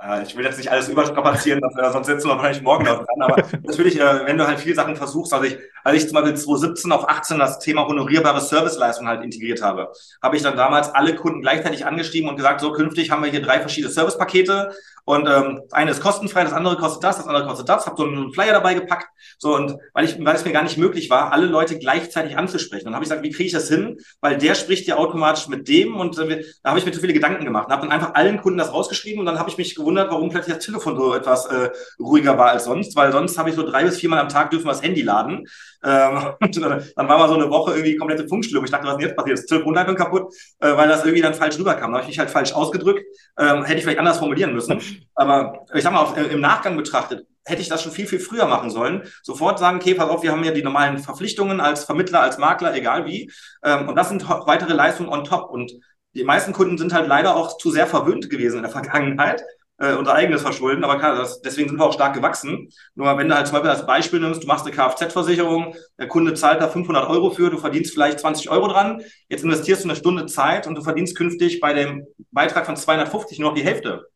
Äh, 0.00 0.22
ich 0.22 0.36
will 0.36 0.44
jetzt 0.44 0.58
nicht 0.58 0.70
alles 0.70 0.88
überstrapazieren, 0.88 1.60
sonst 1.92 2.06
sitzen 2.06 2.28
wir 2.28 2.36
wahrscheinlich 2.36 2.62
morgen 2.62 2.84
noch 2.84 3.04
dran. 3.04 3.22
Aber 3.22 3.36
natürlich, 3.62 4.00
äh, 4.00 4.26
wenn 4.26 4.38
du 4.38 4.46
halt 4.46 4.60
viele 4.60 4.74
Sachen 4.74 4.96
versuchst, 4.96 5.32
also 5.32 5.44
ich, 5.44 5.58
als 5.84 5.96
ich 5.96 6.08
zum 6.08 6.14
Beispiel 6.14 6.34
2017 6.34 6.92
auf 6.92 7.08
18 7.08 7.38
das 7.38 7.58
Thema 7.58 7.86
honorierbare 7.86 8.40
Serviceleistung 8.40 9.08
halt 9.08 9.24
integriert 9.24 9.62
habe, 9.62 9.92
habe 10.22 10.36
ich 10.36 10.42
dann 10.42 10.56
damals 10.56 10.88
alle 10.90 11.16
Kunden 11.16 11.40
gleichzeitig 11.40 11.86
angeschrieben 11.86 12.28
und 12.28 12.36
gesagt, 12.36 12.60
so 12.60 12.72
künftig 12.72 13.10
haben 13.10 13.24
wir 13.24 13.30
hier 13.30 13.42
drei 13.42 13.60
verschiedene 13.60 13.92
Servicepakete 13.92 14.72
und 15.08 15.26
ähm, 15.26 15.62
eine 15.70 15.92
ist 15.92 16.02
kostenfrei, 16.02 16.44
das 16.44 16.52
andere 16.52 16.76
kostet 16.76 17.02
das, 17.02 17.16
das 17.16 17.26
andere 17.26 17.46
kostet 17.46 17.66
das. 17.66 17.86
Habe 17.86 17.96
so 17.96 18.04
einen 18.04 18.30
Flyer 18.34 18.52
dabei 18.52 18.74
gepackt, 18.74 19.08
so 19.38 19.54
und 19.54 19.78
weil 19.94 20.04
ich, 20.04 20.22
weil 20.22 20.36
es 20.36 20.44
mir 20.44 20.52
gar 20.52 20.62
nicht 20.62 20.76
möglich 20.76 21.08
war, 21.08 21.32
alle 21.32 21.46
Leute 21.46 21.78
gleichzeitig 21.78 22.36
anzusprechen. 22.36 22.84
Dann 22.84 22.94
habe 22.94 23.04
ich 23.04 23.08
gesagt, 23.08 23.24
wie 23.24 23.30
kriege 23.30 23.46
ich 23.46 23.54
das 23.54 23.70
hin? 23.70 23.96
Weil 24.20 24.36
der 24.36 24.54
spricht 24.54 24.86
ja 24.86 24.96
automatisch 24.96 25.48
mit 25.48 25.66
dem 25.66 25.96
und 25.96 26.18
äh, 26.18 26.44
da 26.62 26.68
habe 26.68 26.78
ich 26.78 26.84
mir 26.84 26.92
zu 26.92 27.00
viele 27.00 27.14
Gedanken 27.14 27.46
gemacht 27.46 27.68
und 27.68 27.72
habe 27.72 27.86
dann 27.86 27.90
einfach 27.90 28.16
allen 28.16 28.38
Kunden 28.42 28.58
das 28.58 28.70
rausgeschrieben 28.70 29.20
und 29.20 29.24
dann 29.24 29.38
habe 29.38 29.48
ich 29.48 29.56
mich 29.56 29.74
gewundert, 29.74 29.87
warum 29.96 30.28
plötzlich 30.30 30.56
das 30.56 30.64
Telefon 30.64 30.96
so 30.96 31.14
etwas 31.14 31.46
äh, 31.46 31.70
ruhiger 31.98 32.38
war 32.38 32.50
als 32.50 32.64
sonst, 32.64 32.96
weil 32.96 33.12
sonst 33.12 33.38
habe 33.38 33.50
ich 33.50 33.56
so 33.56 33.62
drei 33.62 33.84
bis 33.84 33.98
viermal 33.98 34.18
am 34.20 34.28
Tag 34.28 34.50
dürfen 34.50 34.66
wir 34.66 34.72
das 34.72 34.82
Handy 34.82 35.02
laden. 35.02 35.46
Ähm, 35.84 36.34
und 36.40 36.56
dann 36.60 37.08
war 37.08 37.18
mal 37.18 37.28
so 37.28 37.34
eine 37.34 37.50
Woche 37.50 37.72
irgendwie 37.72 37.96
komplette 37.96 38.26
Funkstille. 38.28 38.60
Ich 38.64 38.70
dachte, 38.70 38.86
was 38.86 38.94
ist 38.94 38.98
denn 38.98 39.08
jetzt 39.08 39.16
passiert? 39.16 39.38
Die 39.38 39.46
Telefonleitung 39.46 39.96
kaputt, 39.96 40.34
äh, 40.60 40.76
weil 40.76 40.88
das 40.88 41.04
irgendwie 41.04 41.22
dann 41.22 41.34
falsch 41.34 41.58
rüberkam. 41.58 41.92
Da 41.92 41.98
habe 41.98 42.02
ich 42.02 42.08
mich 42.08 42.18
halt 42.18 42.30
falsch 42.30 42.52
ausgedrückt. 42.52 43.04
Ähm, 43.38 43.64
hätte 43.64 43.78
ich 43.78 43.82
vielleicht 43.84 43.98
anders 43.98 44.18
formulieren 44.18 44.54
müssen. 44.54 44.80
Aber 45.14 45.66
ich 45.74 45.82
sag 45.82 45.92
mal, 45.92 46.00
auf, 46.00 46.16
im 46.16 46.40
Nachgang 46.40 46.76
betrachtet, 46.76 47.26
hätte 47.48 47.62
ich 47.62 47.68
das 47.68 47.82
schon 47.82 47.92
viel, 47.92 48.06
viel 48.06 48.20
früher 48.20 48.46
machen 48.46 48.70
sollen. 48.70 49.02
Sofort 49.22 49.58
sagen, 49.58 49.78
okay, 49.78 49.94
pass 49.94 50.08
auf, 50.08 50.22
wir 50.22 50.32
haben 50.32 50.44
ja 50.44 50.52
die 50.52 50.62
normalen 50.62 50.98
Verpflichtungen 50.98 51.60
als 51.60 51.84
Vermittler, 51.84 52.20
als 52.20 52.38
Makler, 52.38 52.74
egal 52.74 53.06
wie. 53.06 53.30
Ähm, 53.64 53.88
und 53.88 53.96
das 53.96 54.08
sind 54.08 54.28
weitere 54.28 54.74
Leistungen 54.74 55.08
on 55.08 55.24
top. 55.24 55.50
Und 55.50 55.72
die 56.14 56.24
meisten 56.24 56.52
Kunden 56.52 56.78
sind 56.78 56.92
halt 56.92 57.08
leider 57.08 57.36
auch 57.36 57.58
zu 57.58 57.70
sehr 57.70 57.86
verwöhnt 57.86 58.30
gewesen 58.30 58.56
in 58.56 58.62
der 58.62 58.72
Vergangenheit 58.78 59.42
äh, 59.78 59.94
unser 59.94 60.14
eigenes 60.14 60.42
Verschulden, 60.42 60.84
aber 60.84 60.98
klar, 60.98 61.16
das, 61.16 61.40
deswegen 61.40 61.68
sind 61.68 61.78
wir 61.78 61.86
auch 61.86 61.92
stark 61.92 62.14
gewachsen. 62.14 62.68
Nur 62.94 63.16
wenn 63.16 63.28
du 63.28 63.34
halt 63.34 63.46
zum 63.46 63.54
Beispiel 63.54 63.70
als 63.70 63.86
Beispiel 63.86 64.20
nimmst, 64.20 64.42
du 64.42 64.46
machst 64.46 64.66
eine 64.66 64.74
Kfz-Versicherung, 64.74 65.74
der 65.98 66.08
Kunde 66.08 66.34
zahlt 66.34 66.60
da 66.60 66.68
500 66.68 67.08
Euro 67.08 67.30
für, 67.30 67.50
du 67.50 67.58
verdienst 67.58 67.92
vielleicht 67.92 68.20
20 68.20 68.50
Euro 68.50 68.68
dran, 68.68 69.02
jetzt 69.28 69.44
investierst 69.44 69.84
du 69.84 69.88
eine 69.88 69.96
Stunde 69.96 70.26
Zeit 70.26 70.66
und 70.66 70.74
du 70.74 70.82
verdienst 70.82 71.16
künftig 71.16 71.60
bei 71.60 71.72
dem 71.72 72.06
Beitrag 72.32 72.66
von 72.66 72.76
250 72.76 73.38
nur 73.38 73.50
noch 73.50 73.56
die 73.56 73.64
Hälfte. 73.64 74.08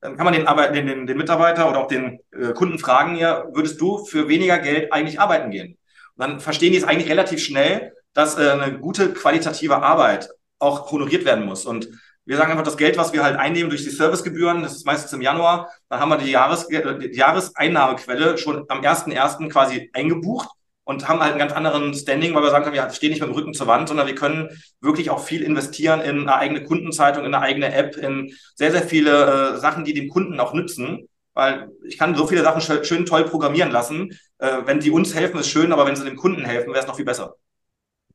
Dann 0.00 0.16
kann 0.16 0.24
man 0.24 0.34
den, 0.34 0.46
den, 0.74 0.86
den, 0.86 1.06
den 1.06 1.16
Mitarbeiter 1.16 1.68
oder 1.70 1.78
auch 1.78 1.86
den 1.86 2.18
äh, 2.32 2.52
Kunden 2.54 2.78
fragen, 2.78 3.14
ja, 3.16 3.44
würdest 3.52 3.80
du 3.80 4.04
für 4.04 4.28
weniger 4.28 4.58
Geld 4.58 4.92
eigentlich 4.92 5.20
arbeiten 5.20 5.50
gehen? 5.50 5.78
Und 6.16 6.26
dann 6.26 6.40
verstehen 6.40 6.72
die 6.72 6.78
es 6.78 6.84
eigentlich 6.84 7.08
relativ 7.08 7.42
schnell, 7.42 7.92
dass 8.14 8.36
äh, 8.38 8.50
eine 8.50 8.78
gute 8.78 9.12
qualitative 9.12 9.76
Arbeit 9.76 10.30
auch 10.58 10.90
honoriert 10.90 11.24
werden 11.24 11.44
muss. 11.44 11.66
Und 11.66 11.88
wir 12.24 12.36
sagen 12.36 12.52
einfach, 12.52 12.64
das 12.64 12.76
Geld, 12.76 12.96
was 12.96 13.12
wir 13.12 13.22
halt 13.22 13.36
einnehmen 13.36 13.70
durch 13.70 13.82
die 13.82 13.90
Servicegebühren, 13.90 14.62
das 14.62 14.76
ist 14.76 14.86
meistens 14.86 15.12
im 15.12 15.22
Januar, 15.22 15.70
dann 15.88 16.00
haben 16.00 16.10
wir 16.10 16.18
die, 16.18 16.30
Jahres 16.30 16.68
die 16.68 17.16
Jahreseinnahmequelle 17.16 18.38
schon 18.38 18.64
am 18.68 18.80
1.1. 18.80 19.48
quasi 19.48 19.90
eingebucht 19.92 20.48
und 20.84 21.08
haben 21.08 21.20
halt 21.20 21.32
einen 21.32 21.38
ganz 21.38 21.52
anderen 21.52 21.94
Standing, 21.94 22.34
weil 22.34 22.42
wir 22.42 22.50
sagen 22.50 22.64
können, 22.64 22.76
wir 22.76 22.90
stehen 22.90 23.10
nicht 23.10 23.20
mit 23.20 23.28
dem 23.28 23.34
Rücken 23.34 23.54
zur 23.54 23.66
Wand, 23.66 23.88
sondern 23.88 24.06
wir 24.06 24.14
können 24.14 24.50
wirklich 24.80 25.10
auch 25.10 25.20
viel 25.20 25.42
investieren 25.42 26.00
in 26.00 26.20
eine 26.22 26.34
eigene 26.34 26.64
Kundenzeitung, 26.64 27.24
in 27.24 27.34
eine 27.34 27.44
eigene 27.44 27.72
App, 27.72 27.96
in 27.96 28.34
sehr, 28.54 28.72
sehr 28.72 28.82
viele 28.82 29.54
äh, 29.54 29.58
Sachen, 29.58 29.84
die 29.84 29.94
dem 29.94 30.08
Kunden 30.08 30.40
auch 30.40 30.54
nützen. 30.54 31.08
Weil 31.34 31.70
ich 31.86 31.96
kann 31.98 32.14
so 32.14 32.26
viele 32.26 32.42
Sachen 32.42 32.84
schön, 32.84 33.06
toll 33.06 33.24
programmieren 33.24 33.70
lassen. 33.70 34.18
Äh, 34.38 34.58
wenn 34.66 34.80
die 34.80 34.90
uns 34.90 35.14
helfen, 35.14 35.40
ist 35.40 35.48
schön, 35.48 35.72
aber 35.72 35.86
wenn 35.86 35.96
sie 35.96 36.04
dem 36.04 36.16
Kunden 36.16 36.44
helfen, 36.44 36.68
wäre 36.68 36.80
es 36.80 36.86
noch 36.86 36.96
viel 36.96 37.04
besser. 37.04 37.36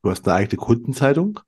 Du 0.03 0.11
hast 0.11 0.27
eine 0.27 0.35
eigene 0.35 0.57
Kundenzeitung? 0.57 1.39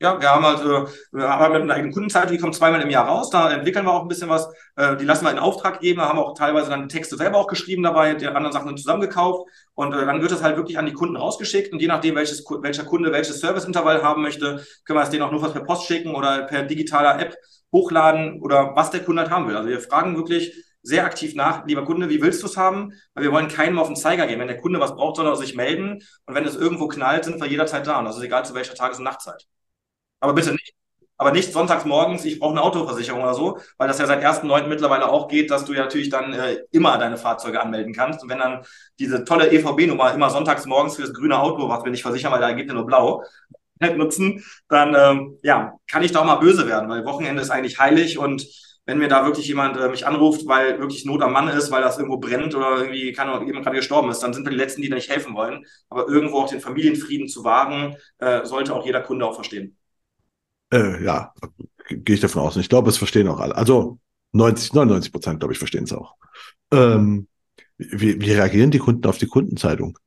Ja, 0.00 0.20
wir 0.20 0.28
haben 0.28 0.44
halt, 0.44 0.60
äh, 0.60 0.92
wir 1.12 1.28
arbeiten 1.30 1.52
mit 1.54 1.62
einer 1.62 1.74
eigenen 1.74 1.92
Kundenzeitung, 1.92 2.32
die 2.32 2.38
kommt 2.38 2.54
zweimal 2.54 2.82
im 2.82 2.90
Jahr 2.90 3.06
raus, 3.06 3.30
da 3.30 3.50
entwickeln 3.52 3.86
wir 3.86 3.92
auch 3.92 4.02
ein 4.02 4.08
bisschen 4.08 4.28
was, 4.28 4.48
äh, 4.76 4.96
die 4.96 5.04
lassen 5.04 5.24
wir 5.24 5.30
in 5.30 5.38
Auftrag 5.38 5.80
geben, 5.80 6.00
haben 6.02 6.18
auch 6.18 6.34
teilweise 6.36 6.68
dann 6.68 6.88
Texte 6.88 7.16
selber 7.16 7.38
auch 7.38 7.46
geschrieben 7.46 7.82
dabei, 7.84 8.14
die 8.14 8.26
anderen 8.26 8.52
Sachen 8.52 8.76
zusammengekauft 8.76 9.48
und 9.74 9.94
äh, 9.94 10.04
dann 10.04 10.20
wird 10.20 10.32
das 10.32 10.42
halt 10.42 10.56
wirklich 10.56 10.78
an 10.78 10.86
die 10.86 10.92
Kunden 10.92 11.16
rausgeschickt 11.16 11.72
und 11.72 11.80
je 11.80 11.86
nachdem, 11.86 12.16
welches, 12.16 12.44
welcher 12.60 12.84
Kunde 12.84 13.12
welches 13.12 13.40
Serviceintervall 13.40 14.02
haben 14.02 14.20
möchte, 14.22 14.64
können 14.84 14.98
wir 14.98 15.04
es 15.04 15.10
denen 15.10 15.22
auch 15.22 15.30
nur 15.30 15.40
was 15.40 15.52
per 15.52 15.62
Post 15.64 15.86
schicken 15.86 16.14
oder 16.14 16.42
per 16.42 16.64
digitaler 16.64 17.18
App 17.20 17.36
hochladen 17.72 18.42
oder 18.42 18.74
was 18.74 18.90
der 18.90 19.04
Kunde 19.04 19.22
halt 19.22 19.30
haben 19.30 19.48
will. 19.48 19.56
Also 19.56 19.68
wir 19.68 19.80
fragen 19.80 20.16
wirklich 20.16 20.52
sehr 20.82 21.04
aktiv 21.04 21.34
nach, 21.34 21.66
lieber 21.66 21.84
Kunde, 21.84 22.10
wie 22.10 22.20
willst 22.20 22.42
du 22.42 22.46
es 22.46 22.56
haben? 22.56 22.92
Weil 23.14 23.24
wir 23.24 23.32
wollen 23.32 23.48
keinem 23.48 23.78
auf 23.78 23.86
den 23.86 23.96
Zeiger 23.96 24.26
gehen. 24.26 24.38
Wenn 24.40 24.48
der 24.48 24.60
Kunde 24.60 24.80
was 24.80 24.94
braucht, 24.96 25.16
soll 25.16 25.26
er 25.26 25.36
sich 25.36 25.54
melden 25.54 26.02
und 26.26 26.34
wenn 26.34 26.44
es 26.44 26.56
irgendwo 26.56 26.88
knallt, 26.88 27.24
sind 27.24 27.40
wir 27.40 27.46
jederzeit 27.48 27.86
da 27.86 27.98
und 28.00 28.04
das 28.04 28.16
ist 28.16 28.22
egal 28.22 28.44
zu 28.44 28.54
welcher 28.54 28.74
Tages- 28.74 28.98
und 28.98 29.04
Nachtzeit. 29.04 29.46
Aber 30.24 30.32
bitte 30.32 30.52
nicht. 30.52 30.72
Aber 31.18 31.32
nicht 31.32 31.52
sonntags 31.52 31.84
morgens, 31.84 32.24
ich 32.24 32.40
brauche 32.40 32.52
eine 32.52 32.62
Autoversicherung 32.62 33.22
oder 33.22 33.34
so, 33.34 33.58
weil 33.76 33.88
das 33.88 33.98
ja 33.98 34.06
seit 34.06 34.24
1.9. 34.24 34.68
mittlerweile 34.68 35.06
auch 35.08 35.28
geht, 35.28 35.50
dass 35.50 35.66
du 35.66 35.74
ja 35.74 35.82
natürlich 35.82 36.08
dann 36.08 36.32
äh, 36.32 36.60
immer 36.72 36.96
deine 36.96 37.18
Fahrzeuge 37.18 37.60
anmelden 37.60 37.92
kannst. 37.92 38.22
Und 38.22 38.30
wenn 38.30 38.38
dann 38.38 38.64
diese 38.98 39.24
tolle 39.24 39.52
EVB-Nummer 39.52 40.14
immer 40.14 40.30
sonntags 40.30 40.64
morgens 40.64 40.96
für 40.96 41.02
das 41.02 41.12
grüne 41.12 41.38
Auto, 41.38 41.68
was 41.68 41.84
wir 41.84 41.90
nicht 41.90 42.02
versichern, 42.02 42.32
weil 42.32 42.40
da 42.40 42.52
geht 42.52 42.68
ja 42.68 42.74
nur 42.74 42.86
blau, 42.86 43.22
nutzen, 43.96 44.42
dann 44.68 44.94
ähm, 44.96 45.38
ja, 45.42 45.74
kann 45.90 46.02
ich 46.02 46.10
da 46.12 46.20
auch 46.20 46.24
mal 46.24 46.36
böse 46.36 46.66
werden, 46.66 46.88
weil 46.88 47.04
Wochenende 47.04 47.42
ist 47.42 47.50
eigentlich 47.50 47.78
heilig 47.78 48.16
und 48.18 48.46
wenn 48.86 48.98
mir 48.98 49.08
da 49.08 49.24
wirklich 49.24 49.46
jemand 49.46 49.76
äh, 49.76 49.88
mich 49.88 50.06
anruft, 50.06 50.46
weil 50.46 50.78
wirklich 50.80 51.04
Not 51.04 51.22
am 51.22 51.32
Mann 51.32 51.48
ist, 51.48 51.70
weil 51.70 51.82
das 51.82 51.98
irgendwo 51.98 52.16
brennt 52.18 52.54
oder 52.54 52.78
irgendwie 52.78 53.12
kann 53.12 53.46
jemand 53.46 53.64
gerade 53.64 53.76
gestorben 53.76 54.10
ist, 54.10 54.20
dann 54.22 54.32
sind 54.32 54.44
wir 54.44 54.50
die 54.50 54.56
Letzten, 54.56 54.82
die 54.82 54.88
da 54.88 54.96
nicht 54.96 55.10
helfen 55.10 55.34
wollen. 55.34 55.64
Aber 55.90 56.08
irgendwo 56.08 56.38
auch 56.38 56.48
den 56.48 56.60
Familienfrieden 56.60 57.28
zu 57.28 57.44
wahren, 57.44 57.96
äh, 58.18 58.44
sollte 58.44 58.74
auch 58.74 58.84
jeder 58.84 59.00
Kunde 59.00 59.26
auch 59.26 59.34
verstehen. 59.34 59.76
Äh, 60.72 61.04
ja, 61.04 61.32
gehe 61.88 62.14
ich 62.14 62.20
davon 62.20 62.42
aus. 62.42 62.56
Und 62.56 62.62
ich 62.62 62.68
glaube, 62.68 62.90
es 62.90 62.96
verstehen 62.96 63.28
auch 63.28 63.40
alle. 63.40 63.56
Also 63.56 63.98
90, 64.32 64.72
99 64.72 65.12
Prozent, 65.12 65.40
glaube 65.40 65.52
ich, 65.52 65.58
verstehen 65.58 65.84
es 65.84 65.92
auch. 65.92 66.14
Ähm, 66.72 67.28
wie, 67.78 68.20
wie, 68.20 68.32
reagieren 68.32 68.70
die 68.70 68.78
Kunden 68.78 69.06
auf 69.06 69.18
die 69.18 69.26
Kundenzeitung? 69.26 69.98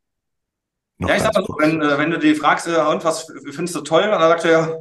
Noch 0.98 1.10
ja, 1.10 1.16
ich 1.16 1.22
sag 1.22 1.34
mal 1.34 1.46
so, 1.46 1.56
wenn, 1.60 1.82
äh, 1.82 1.98
wenn 1.98 2.12
du 2.12 2.20
die 2.20 2.36
fragst, 2.36 2.68
äh, 2.68 2.78
und 2.78 3.04
was 3.04 3.32
findest 3.52 3.76
du 3.76 3.82
toll? 3.82 4.04
Dann 4.04 4.20
sagt 4.20 4.46
er 4.46 4.52
ja, 4.52 4.74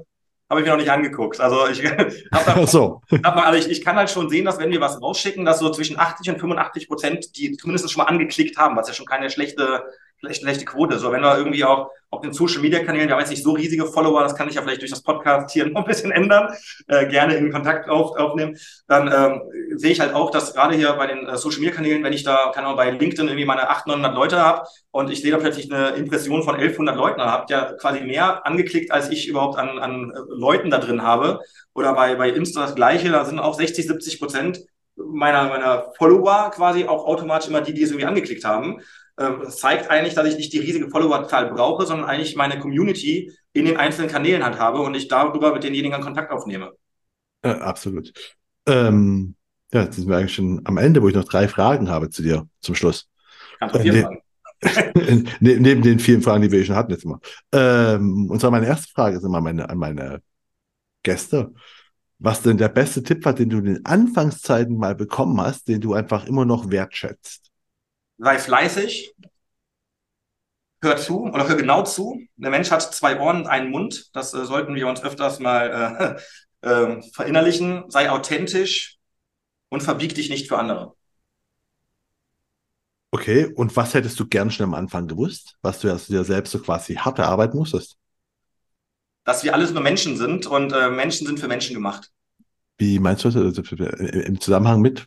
habe 0.49 0.61
ich 0.61 0.67
mir 0.67 0.73
noch 0.73 0.79
nicht 0.79 0.91
angeguckt. 0.91 1.41
Also 1.41 1.67
ich, 1.69 1.85
hab 2.33 2.69
so. 2.69 3.03
hab 3.25 3.37
mal, 3.37 3.45
also 3.45 3.59
ich, 3.59 3.71
ich 3.71 3.85
kann 3.85 3.97
halt 3.97 4.11
schon 4.11 4.29
sehen, 4.31 4.45
dass 4.45 4.59
wenn 4.59 4.71
wir 4.71 4.81
was 4.81 5.01
rausschicken, 5.01 5.45
dass 5.45 5.59
so 5.59 5.71
zwischen 5.71 5.99
80 5.99 6.31
und 6.31 6.41
85 6.41 6.89
Prozent 6.89 7.37
die 7.37 7.57
zumindest 7.57 7.91
schon 7.91 8.03
mal 8.03 8.09
angeklickt 8.09 8.57
haben, 8.57 8.77
was 8.77 8.89
ja 8.89 8.95
schon 8.95 9.07
keine 9.07 9.31
schlechte 9.31 9.85
vielleicht 10.19 10.41
schlechte 10.41 10.65
Quote. 10.65 10.99
So, 10.99 11.13
wenn 11.13 11.23
wir 11.23 11.37
irgendwie 11.37 11.65
auch 11.65 11.91
auf 12.17 12.23
den 12.23 12.33
Social 12.33 12.61
Media 12.61 12.83
Kanälen, 12.83 13.09
ja 13.09 13.17
weiß 13.17 13.31
nicht, 13.31 13.43
so 13.43 13.53
riesige 13.53 13.87
Follower, 13.87 14.23
das 14.23 14.35
kann 14.35 14.49
ich 14.49 14.55
ja 14.55 14.63
vielleicht 14.63 14.81
durch 14.81 14.91
das 14.91 15.03
Podcast 15.03 15.51
hier 15.53 15.67
noch 15.71 15.83
ein 15.83 15.87
bisschen 15.87 16.11
ändern, 16.11 16.55
äh, 16.89 17.07
gerne 17.07 17.37
in 17.37 17.53
Kontakt 17.53 17.89
auf, 17.89 18.17
aufnehmen, 18.17 18.57
dann 18.89 19.13
ähm, 19.13 19.43
sehe 19.77 19.93
ich 19.93 20.01
halt 20.01 20.15
auch, 20.15 20.31
dass 20.31 20.55
gerade 20.55 20.75
hier 20.75 20.93
bei 20.95 21.07
den 21.07 21.27
äh, 21.27 21.37
Social 21.37 21.61
Media 21.61 21.75
Kanälen, 21.75 22.03
wenn 22.03 22.13
ich 22.13 22.25
da, 22.25 22.51
kann 22.55 22.65
auch 22.65 22.77
bei 22.77 22.91
LinkedIn 22.91 23.27
irgendwie 23.27 23.45
meine 23.45 23.69
800, 23.69 23.99
900 23.99 24.15
Leute 24.15 24.41
habe 24.41 24.67
und 24.91 25.11
ich 25.11 25.21
sehe 25.21 25.31
da 25.31 25.39
plötzlich 25.39 25.73
eine 25.73 25.91
Impression 25.91 26.43
von 26.43 26.55
1100 26.55 26.97
Leuten, 26.97 27.19
dann 27.19 27.31
habt 27.31 27.51
ja 27.51 27.73
quasi 27.75 28.01
mehr 28.01 28.47
angeklickt, 28.47 28.91
als 28.91 29.11
ich 29.11 29.29
überhaupt 29.29 29.59
an, 29.59 29.79
an 29.79 30.11
äh, 30.11 30.19
Leuten 30.29 30.71
da 30.71 30.79
drin 30.79 31.03
habe. 31.03 31.41
Oder 31.75 31.93
bei, 31.95 32.15
bei 32.15 32.31
Insta 32.31 32.63
das 32.63 32.75
Gleiche, 32.75 33.11
da 33.11 33.25
sind 33.25 33.39
auch 33.39 33.55
60, 33.55 33.87
70 33.87 34.19
Prozent 34.19 34.61
meiner, 34.97 35.49
meiner 35.49 35.93
Follower 35.99 36.51
quasi 36.55 36.87
auch 36.87 37.05
automatisch 37.05 37.49
immer 37.49 37.61
die, 37.61 37.75
die 37.75 37.83
es 37.83 37.91
irgendwie 37.91 38.07
angeklickt 38.07 38.45
haben. 38.45 38.81
Ähm, 39.19 39.41
das 39.45 39.59
zeigt 39.59 39.91
eigentlich, 39.91 40.15
dass 40.15 40.27
ich 40.27 40.37
nicht 40.37 40.53
die 40.53 40.59
riesige 40.59 40.91
Followerzahl 40.91 41.51
brauche, 41.51 41.87
sondern 41.87 42.09
eigentlich 42.09 42.37
meine 42.37 42.59
Community 42.59 43.33
in 43.53 43.65
den 43.65 43.77
einzelnen 43.77 44.11
Kanälen 44.11 44.45
halt 44.45 44.59
habe 44.59 44.81
und 44.81 44.95
ich 44.95 45.09
darüber 45.09 45.53
mit 45.53 45.65
denjenigen 45.65 46.01
Kontakt 46.01 46.31
aufnehme. 46.31 46.73
Ja, 47.45 47.59
absolut. 47.59 48.13
Ähm, 48.67 49.35
ja, 49.73 49.85
jetzt 49.85 49.97
sind 49.97 50.09
wir 50.09 50.17
eigentlich 50.17 50.35
schon 50.35 50.61
am 50.65 50.77
Ende, 50.77 51.03
wo 51.03 51.09
ich 51.09 51.15
noch 51.15 51.25
drei 51.25 51.49
Fragen 51.49 51.89
habe 51.89 52.11
zu 52.11 52.23
dir 52.23 52.49
zum 52.61 52.75
Schluss. 52.75 53.09
Kannst 53.59 53.75
du 53.75 53.81
vier 53.81 53.95
äh, 53.95 54.03
Fragen. 54.03 54.21
Ne, 55.41 55.61
neben 55.61 55.83
den 55.83 55.99
vielen 55.99 56.23
Fragen, 56.23 56.43
die 56.43 56.51
wir 56.51 56.65
schon 56.65 56.77
hatten 56.77 56.91
jetzt 56.91 57.05
mal. 57.05 57.21
Ähm, 57.53 58.31
und 58.31 58.41
zwar 58.41 58.51
meine 58.51 58.67
erste 58.67 58.91
Frage 58.91 59.19
ist 59.19 59.23
immer 59.23 59.43
meine, 59.43 59.69
an 59.69 59.77
meine 59.77 60.23
Gäste. 61.03 61.53
Was 62.19 62.41
denn 62.41 62.57
der 62.57 62.71
beste 62.71 63.03
Tipp 63.03 63.25
war, 63.27 63.35
den 63.35 63.51
du 63.51 63.59
in 63.59 63.65
den 63.67 63.85
Anfangszeiten 63.85 64.79
mal 64.79 64.95
bekommen 64.95 65.39
hast, 65.41 65.69
den 65.69 65.83
du 65.83 65.93
einfach 65.93 66.27
immer 66.27 66.47
noch 66.47 66.71
wertschätzt? 66.71 67.46
Sei 68.19 68.39
fleißig, 68.39 69.15
hör 70.83 70.97
zu 70.97 71.25
oder 71.25 71.49
hör 71.49 71.57
genau 71.57 71.83
zu. 71.83 72.21
Der 72.37 72.51
Mensch 72.51 72.71
hat 72.71 72.83
zwei 72.95 73.21
Ohren 73.21 73.39
und 73.39 73.47
einen 73.47 73.71
Mund. 73.71 74.11
Das 74.15 74.35
äh, 74.35 74.45
sollten 74.45 74.75
wir 74.75 74.89
uns 74.89 75.03
öfters 75.03 75.41
mal 75.41 76.19
äh, 76.63 76.69
äh, 76.69 77.03
verinnerlichen. 77.13 77.91
Sei 77.91 78.11
authentisch 78.11 78.99
und 79.69 79.83
verbieg 79.83 80.15
dich 80.15 80.31
nicht 80.31 80.49
für 80.49 80.59
andere. 80.59 80.95
Okay, 83.13 83.47
und 83.47 83.75
was 83.77 83.95
hättest 83.95 84.21
du 84.21 84.27
gern 84.27 84.51
schon 84.51 84.65
am 84.65 84.75
Anfang 84.75 85.09
gewusst, 85.09 85.57
was 85.63 85.81
du 85.81 85.89
dir 85.89 86.25
selbst 86.25 86.51
so 86.53 86.59
quasi 86.59 86.97
hart 86.97 87.19
erarbeiten 87.19 87.57
musstest? 87.57 87.97
Dass 89.25 89.43
wir 89.43 89.55
alles 89.55 89.73
nur 89.73 89.83
Menschen 89.83 90.17
sind 90.17 90.47
und 90.47 90.73
äh, 90.73 90.91
Menschen 90.91 91.27
sind 91.27 91.41
für 91.41 91.49
Menschen 91.49 91.75
gemacht. 91.75 92.11
Wie 92.79 92.99
meinst 92.99 93.25
du 93.25 93.31
das 93.31 93.37
also, 93.37 93.63
im 93.63 94.41
Zusammenhang 94.41 94.83
mit? 94.83 95.07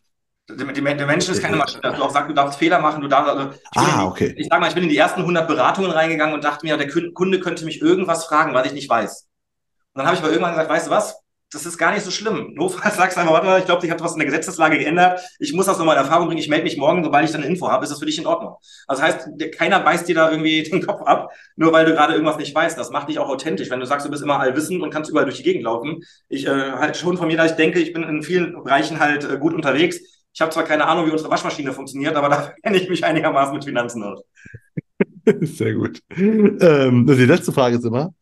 Der 0.49 1.05
Mensch 1.05 1.29
ist 1.29 1.41
keine 1.41 1.57
Maschine. 1.57 1.81
Du 1.81 2.03
auch 2.03 2.09
sagst, 2.09 2.29
du 2.29 2.33
darfst 2.33 2.57
Fehler 2.57 2.79
machen. 2.79 3.01
Du 3.01 3.07
darfst, 3.07 3.29
also 3.29 3.51
ah, 3.75 4.05
okay. 4.05 4.33
ich 4.35 4.47
sage 4.47 4.59
mal, 4.59 4.67
ich 4.67 4.73
bin 4.73 4.83
in 4.83 4.89
die 4.89 4.97
ersten 4.97 5.21
100 5.21 5.47
Beratungen 5.47 5.91
reingegangen 5.91 6.33
und 6.33 6.43
dachte 6.43 6.65
mir, 6.65 6.75
der 6.77 6.89
Kunde 6.89 7.39
könnte 7.39 7.65
mich 7.65 7.81
irgendwas 7.81 8.25
fragen, 8.25 8.53
was 8.53 8.65
ich 8.65 8.73
nicht 8.73 8.89
weiß. 8.89 9.27
Und 9.93 9.99
dann 9.99 10.07
habe 10.07 10.15
ich 10.15 10.21
aber 10.21 10.31
irgendwann 10.31 10.53
gesagt, 10.53 10.69
weißt 10.69 10.87
du 10.87 10.91
was? 10.91 11.19
Das 11.51 11.65
ist 11.65 11.79
gar 11.79 11.91
nicht 11.93 12.03
so 12.03 12.11
schlimm. 12.11 12.53
Notfalls 12.55 12.95
sagst 12.95 13.17
du 13.17 13.21
einfach, 13.21 13.33
warte 13.33 13.47
mal, 13.47 13.59
ich 13.59 13.65
glaube, 13.65 13.81
sich 13.81 13.91
hat 13.91 14.01
was 14.01 14.13
in 14.13 14.19
der 14.19 14.25
Gesetzeslage 14.25 14.79
geändert. 14.79 15.19
Ich 15.39 15.53
muss 15.53 15.67
das 15.67 15.77
nochmal 15.77 15.97
in 15.97 16.03
Erfahrung 16.03 16.27
bringen. 16.27 16.39
Ich 16.39 16.49
melde 16.49 16.63
mich 16.63 16.77
morgen, 16.77 17.03
sobald 17.03 17.25
ich 17.25 17.31
dann 17.31 17.41
eine 17.41 17.49
Info 17.49 17.69
habe. 17.69 17.83
Ist 17.83 17.91
das 17.91 17.99
für 17.99 18.05
dich 18.05 18.17
in 18.17 18.25
Ordnung? 18.25 18.55
Also 18.87 19.01
das 19.03 19.13
heißt, 19.13 19.57
keiner 19.57 19.79
beißt 19.79 20.07
dir 20.07 20.15
da 20.15 20.31
irgendwie 20.31 20.63
den 20.71 20.83
Kopf 20.85 21.01
ab, 21.03 21.31
nur 21.57 21.73
weil 21.73 21.85
du 21.85 21.93
gerade 21.93 22.13
irgendwas 22.13 22.37
nicht 22.37 22.55
weißt. 22.55 22.77
Das 22.77 22.89
macht 22.89 23.09
dich 23.09 23.19
auch 23.19 23.29
authentisch. 23.29 23.69
Wenn 23.69 23.79
du 23.79 23.85
sagst, 23.85 24.05
du 24.05 24.11
bist 24.11 24.23
immer 24.23 24.39
allwissend 24.39 24.81
und 24.81 24.89
kannst 24.91 25.11
überall 25.11 25.25
durch 25.25 25.37
die 25.37 25.43
Gegend 25.43 25.63
laufen. 25.63 26.03
Ich 26.27 26.47
äh, 26.47 26.71
halt 26.71 26.97
schon 26.97 27.17
von 27.17 27.27
mir, 27.27 27.37
dass 27.37 27.51
ich 27.51 27.57
denke, 27.57 27.79
ich 27.79 27.93
bin 27.93 28.01
in 28.01 28.23
vielen 28.23 28.63
Bereichen 28.63 28.99
halt 28.99 29.23
äh, 29.23 29.37
gut 29.37 29.53
unterwegs 29.53 29.99
ich 30.33 30.41
habe 30.41 30.51
zwar 30.51 30.63
keine 30.63 30.85
Ahnung, 30.85 31.07
wie 31.07 31.11
unsere 31.11 31.29
Waschmaschine 31.29 31.73
funktioniert, 31.73 32.15
aber 32.15 32.29
da 32.29 32.53
kenne 32.63 32.77
ich 32.77 32.89
mich 32.89 33.03
einigermaßen 33.03 33.53
mit 33.53 33.65
Finanzen 33.65 34.03
aus. 34.03 34.21
Sehr 35.41 35.73
gut. 35.73 36.01
Ähm, 36.17 37.05
die 37.05 37.25
letzte 37.25 37.51
Frage 37.51 37.77
ist 37.77 37.85
immer, 37.85 38.13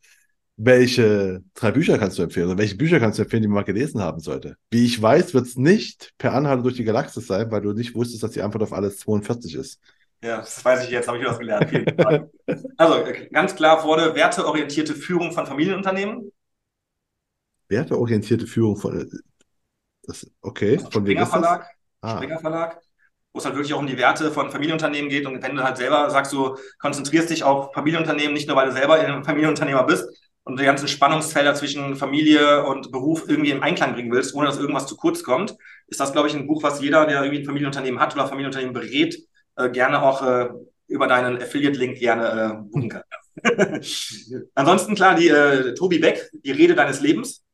welche 0.56 1.42
drei 1.54 1.70
Bücher 1.70 1.98
kannst 1.98 2.18
du 2.18 2.22
empfehlen? 2.22 2.48
Oder 2.48 2.58
welche 2.58 2.76
Bücher 2.76 2.98
kannst 2.98 3.18
du 3.18 3.22
empfehlen, 3.22 3.42
die 3.42 3.48
man 3.48 3.56
mal 3.56 3.62
gelesen 3.62 4.00
haben 4.00 4.18
sollte? 4.18 4.56
Wie 4.70 4.84
ich 4.84 5.00
weiß, 5.00 5.32
wird 5.32 5.46
es 5.46 5.56
nicht 5.56 6.12
per 6.18 6.34
Anhalter 6.34 6.64
durch 6.64 6.74
die 6.74 6.84
Galaxis 6.84 7.28
sein, 7.28 7.50
weil 7.50 7.62
du 7.62 7.72
nicht 7.72 7.94
wusstest, 7.94 8.24
dass 8.24 8.32
die 8.32 8.42
Antwort 8.42 8.64
auf 8.64 8.72
alles 8.72 8.98
42 8.98 9.54
ist. 9.54 9.80
Ja, 10.22 10.38
das 10.38 10.64
weiß 10.64 10.84
ich 10.84 10.90
jetzt, 10.90 11.06
habe 11.06 11.18
ich 11.18 11.24
was 11.24 11.38
gelernt. 11.38 11.70
also 12.76 13.04
ganz 13.32 13.54
klar 13.54 13.80
vorne, 13.80 14.16
werteorientierte 14.16 14.94
Führung 14.94 15.30
von 15.30 15.46
Familienunternehmen. 15.46 16.32
Werteorientierte 17.68 18.48
Führung 18.48 18.76
von. 18.76 19.08
Das, 20.02 20.28
okay, 20.40 20.80
von 20.90 21.06
wem 21.06 21.18
ist 21.18 21.22
das? 21.22 21.30
Verlag 21.30 21.77
ah. 22.02 22.16
Springer 22.16 22.38
Verlag. 22.38 22.80
wo 23.32 23.38
es 23.38 23.44
halt 23.44 23.54
wirklich 23.56 23.74
auch 23.74 23.78
um 23.78 23.86
die 23.86 23.98
Werte 23.98 24.30
von 24.30 24.50
Familienunternehmen 24.50 25.10
geht. 25.10 25.26
Und 25.26 25.42
wenn 25.42 25.54
du 25.56 25.62
halt 25.62 25.76
selber 25.76 26.10
sagst, 26.10 26.32
du 26.32 26.56
konzentrierst 26.78 27.30
dich 27.30 27.44
auf 27.44 27.72
Familienunternehmen, 27.74 28.32
nicht 28.32 28.48
nur 28.48 28.56
weil 28.56 28.66
du 28.68 28.72
selber 28.72 28.94
ein 28.94 29.24
Familienunternehmer 29.24 29.84
bist 29.84 30.08
und 30.44 30.58
die 30.58 30.64
ganzen 30.64 30.88
Spannungsfelder 30.88 31.54
zwischen 31.54 31.96
Familie 31.96 32.64
und 32.64 32.90
Beruf 32.90 33.24
irgendwie 33.28 33.50
im 33.50 33.62
Einklang 33.62 33.92
bringen 33.92 34.10
willst, 34.10 34.34
ohne 34.34 34.46
dass 34.46 34.58
irgendwas 34.58 34.86
zu 34.86 34.96
kurz 34.96 35.22
kommt, 35.22 35.54
ist 35.88 36.00
das, 36.00 36.12
glaube 36.12 36.28
ich, 36.28 36.34
ein 36.34 36.46
Buch, 36.46 36.62
was 36.62 36.80
jeder, 36.80 37.06
der 37.06 37.22
irgendwie 37.22 37.42
ein 37.42 37.46
Familienunternehmen 37.46 38.00
hat 38.00 38.14
oder 38.14 38.26
Familienunternehmen 38.26 38.74
berät, 38.74 39.18
äh, 39.56 39.68
gerne 39.70 40.02
auch 40.02 40.22
äh, 40.22 40.48
über 40.88 41.06
deinen 41.06 41.36
Affiliate-Link 41.36 41.98
gerne 41.98 42.30
äh, 42.30 42.62
buchen 42.70 42.88
kann. 42.88 43.02
Ansonsten 44.54 44.94
klar, 44.94 45.14
die 45.14 45.28
äh, 45.28 45.74
Tobi 45.74 45.98
Beck, 45.98 46.30
die 46.32 46.50
Rede 46.50 46.74
deines 46.74 47.00
Lebens. 47.00 47.44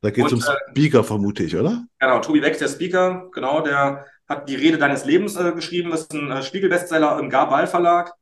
Da 0.00 0.10
geht 0.10 0.26
es 0.26 0.32
um 0.32 0.40
äh, 0.40 0.70
Speaker, 0.70 1.04
vermute 1.04 1.42
ich, 1.42 1.56
oder? 1.56 1.84
Genau, 1.98 2.20
Tobi 2.20 2.40
Beck, 2.40 2.58
der 2.58 2.68
Speaker, 2.68 3.28
genau, 3.32 3.60
der 3.60 4.06
hat 4.28 4.48
die 4.48 4.54
Rede 4.54 4.78
deines 4.78 5.04
Lebens 5.04 5.36
äh, 5.36 5.52
geschrieben. 5.52 5.90
Das 5.90 6.02
ist 6.02 6.14
ein 6.14 6.30
äh, 6.30 6.42
Spiegel-Bestseller 6.42 7.18
im 7.18 7.28
Garbal 7.28 7.66
Verlag. 7.66 8.14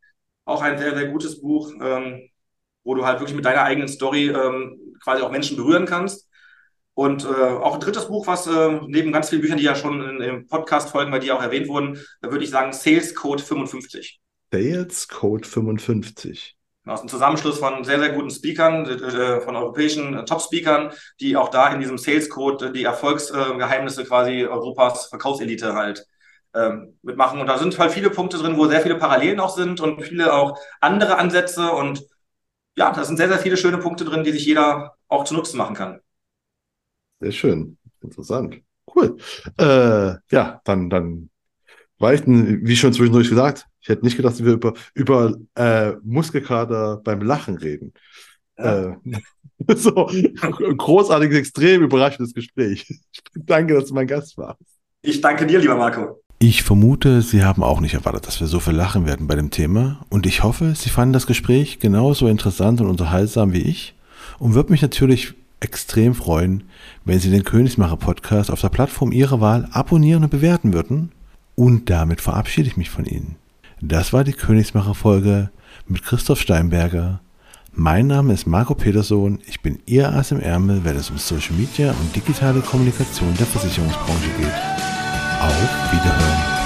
Auch 0.45 0.63
ein 0.63 0.79
sehr, 0.79 0.97
sehr 0.97 1.09
gutes 1.09 1.41
Buch, 1.41 1.73
ähm, 1.81 2.29
wo 2.83 2.95
du 2.95 3.05
halt 3.05 3.21
wirklich 3.21 3.37
mit 3.37 3.45
deiner 3.45 3.63
eigenen 3.63 3.89
Story 3.89 4.29
ähm, 4.29 4.97
quasi 5.05 5.23
auch 5.23 5.31
Menschen 5.31 5.57
berühren 5.57 5.87
kannst. 5.87 6.27
Und 6.95 7.25
äh, 7.25 7.29
auch 7.29 7.75
ein 7.75 7.81
drittes 7.81 8.09
Buch, 8.09 8.27
was 8.27 8.49
äh, 8.49 8.81
neben 8.89 9.13
ganz 9.13 9.29
vielen 9.29 9.43
Büchern, 9.43 9.59
die 9.59 9.65
ja 9.65 9.77
schon 9.77 10.03
in, 10.03 10.21
in 10.21 10.47
Podcast-Folgen 10.49 11.13
bei 11.13 11.21
dir 11.21 11.37
auch 11.37 11.43
erwähnt 11.43 11.69
wurden, 11.69 12.01
da 12.23 12.33
würde 12.33 12.43
ich 12.43 12.51
sagen 12.51 12.73
Sales 12.73 13.15
Code 13.15 13.41
55. 13.41 14.19
Sales 14.51 15.07
Code 15.07 15.47
55 15.47 16.58
aus 16.89 17.01
einem 17.01 17.09
Zusammenschluss 17.09 17.59
von 17.59 17.85
sehr, 17.85 17.99
sehr 17.99 18.13
guten 18.13 18.31
Speakern, 18.31 18.87
äh, 18.87 18.93
äh, 18.93 19.41
von 19.41 19.57
europäischen 19.57 20.15
äh, 20.15 20.25
Top-Speakern, 20.25 20.93
die 21.21 21.37
auch 21.37 21.49
da 21.49 21.73
in 21.73 21.81
diesem 21.81 21.99
Sales 21.99 22.29
Code 22.29 22.73
die 22.73 22.85
Erfolgsgeheimnisse 22.85 24.05
quasi 24.05 24.45
Europas 24.45 25.07
Verkaufselite 25.07 25.75
halt 25.75 26.07
ähm, 26.55 26.99
mitmachen. 27.03 27.41
Und 27.41 27.47
da 27.47 27.59
sind 27.59 27.79
halt 27.79 27.93
viele 27.93 28.11
Punkte 28.11 28.39
drin, 28.39 28.57
wo 28.57 28.67
sehr 28.67 28.81
viele 28.81 28.97
Parallelen 28.97 29.41
auch 29.41 29.55
sind 29.55 29.81
und 29.81 30.03
viele 30.03 30.33
auch 30.33 30.59
andere 30.81 31.19
Ansätze. 31.19 31.71
Und 31.71 32.05
ja, 32.77 32.93
da 32.93 33.05
sind 33.05 33.17
sehr, 33.17 33.29
sehr 33.29 33.39
viele 33.39 33.57
schöne 33.57 33.79
Punkte 33.79 34.05
drin, 34.05 34.25
die 34.25 34.33
sich 34.33 34.47
jeder 34.47 34.97
auch 35.09 35.25
zu 35.25 35.35
Nutzen 35.35 35.59
machen 35.59 35.75
kann. 35.75 36.01
Sehr 37.21 37.33
schön. 37.33 37.79
Interessant. 38.01 38.61
Cool. 38.95 39.17
Äh, 39.59 40.15
ja, 40.31 40.61
dann, 40.65 40.89
dann 40.89 41.31
Weichen, 41.99 42.67
wie 42.67 42.77
schon 42.77 42.93
zwischendurch 42.93 43.29
gesagt, 43.29 43.67
ich 43.89 43.91
hätte 43.91 44.05
nicht 44.05 44.19
gedacht, 44.19 44.35
dass 44.35 44.45
wir 44.45 44.53
über, 44.53 44.75
über 44.93 45.35
äh, 45.55 45.93
Muskelkater 46.05 47.01
beim 47.03 47.23
Lachen 47.23 47.57
reden. 47.57 47.95
Ja. 48.59 48.91
Äh, 48.91 48.97
so, 49.77 50.09
ein 50.09 50.77
großartiges, 50.77 51.39
extrem 51.39 51.85
überraschendes 51.85 52.35
Gespräch. 52.35 52.87
danke, 53.35 53.73
dass 53.73 53.87
du 53.87 53.95
mein 53.95 54.07
Gast 54.07 54.37
warst. 54.37 54.61
Ich 55.01 55.23
danke 55.23 55.47
dir, 55.47 55.59
lieber 55.59 55.77
Marco. 55.77 56.23
Ich 56.39 56.65
vermute, 56.65 57.23
Sie 57.23 57.43
haben 57.43 57.63
auch 57.63 57.81
nicht 57.81 57.95
erwartet, 57.95 58.27
dass 58.27 58.41
wir 58.41 58.47
so 58.47 58.61
viel 58.61 58.75
lachen 58.75 59.07
werden 59.07 59.27
bei 59.27 59.37
dem 59.37 59.51
Thema. 59.51 60.05
Und 60.11 60.27
ich 60.27 60.43
hoffe, 60.43 60.75
Sie 60.77 60.91
fanden 60.91 61.15
das 61.15 61.27
Gespräch 61.27 61.79
genauso 61.79 62.29
interessant 62.29 62.83
und 62.83 62.89
unterhaltsam 62.89 63.55
wie 63.55 63.63
ich. 63.63 63.95
Und 64.39 64.53
würde 64.53 64.71
mich 64.71 64.83
natürlich 64.83 65.33
extrem 65.61 66.15
freuen, 66.15 66.65
wenn 67.07 67.21
Sie 67.21 67.31
den 67.31 67.43
Königsmacher 67.43 67.97
Podcast 67.97 68.51
auf 68.51 68.61
der 68.61 68.69
Plattform 68.69 69.13
Ihrer 69.13 69.41
Wahl 69.41 69.67
abonnieren 69.73 70.25
und 70.25 70.31
bewerten 70.31 70.75
würden. 70.75 71.11
Und 71.55 71.89
damit 71.89 72.21
verabschiede 72.21 72.69
ich 72.69 72.77
mich 72.77 72.91
von 72.91 73.07
Ihnen. 73.07 73.37
Das 73.81 74.13
war 74.13 74.25
die 74.25 74.33
Königsmacher-Folge 74.33 75.51
mit 75.87 76.03
Christoph 76.03 76.41
Steinberger. 76.41 77.21
Mein 77.73 78.09
Name 78.09 78.33
ist 78.33 78.47
Marco 78.47 78.75
Petersohn. 78.75 79.39
Ich 79.47 79.63
bin 79.63 79.79
Ihr 79.87 80.13
Ass 80.13 80.33
im 80.33 80.41
Ärmel, 80.41 80.85
wenn 80.85 80.97
es 80.97 81.11
um 81.11 81.19
Social 81.19 81.55
Media 81.55 81.93
und 81.93 82.17
digitale 82.17 82.61
Kommunikation 82.61 83.33
der 83.39 83.47
Versicherungsbranche 83.47 84.31
geht. 84.37 84.53
Auf 85.41 85.93
Wiederhören. 85.93 86.58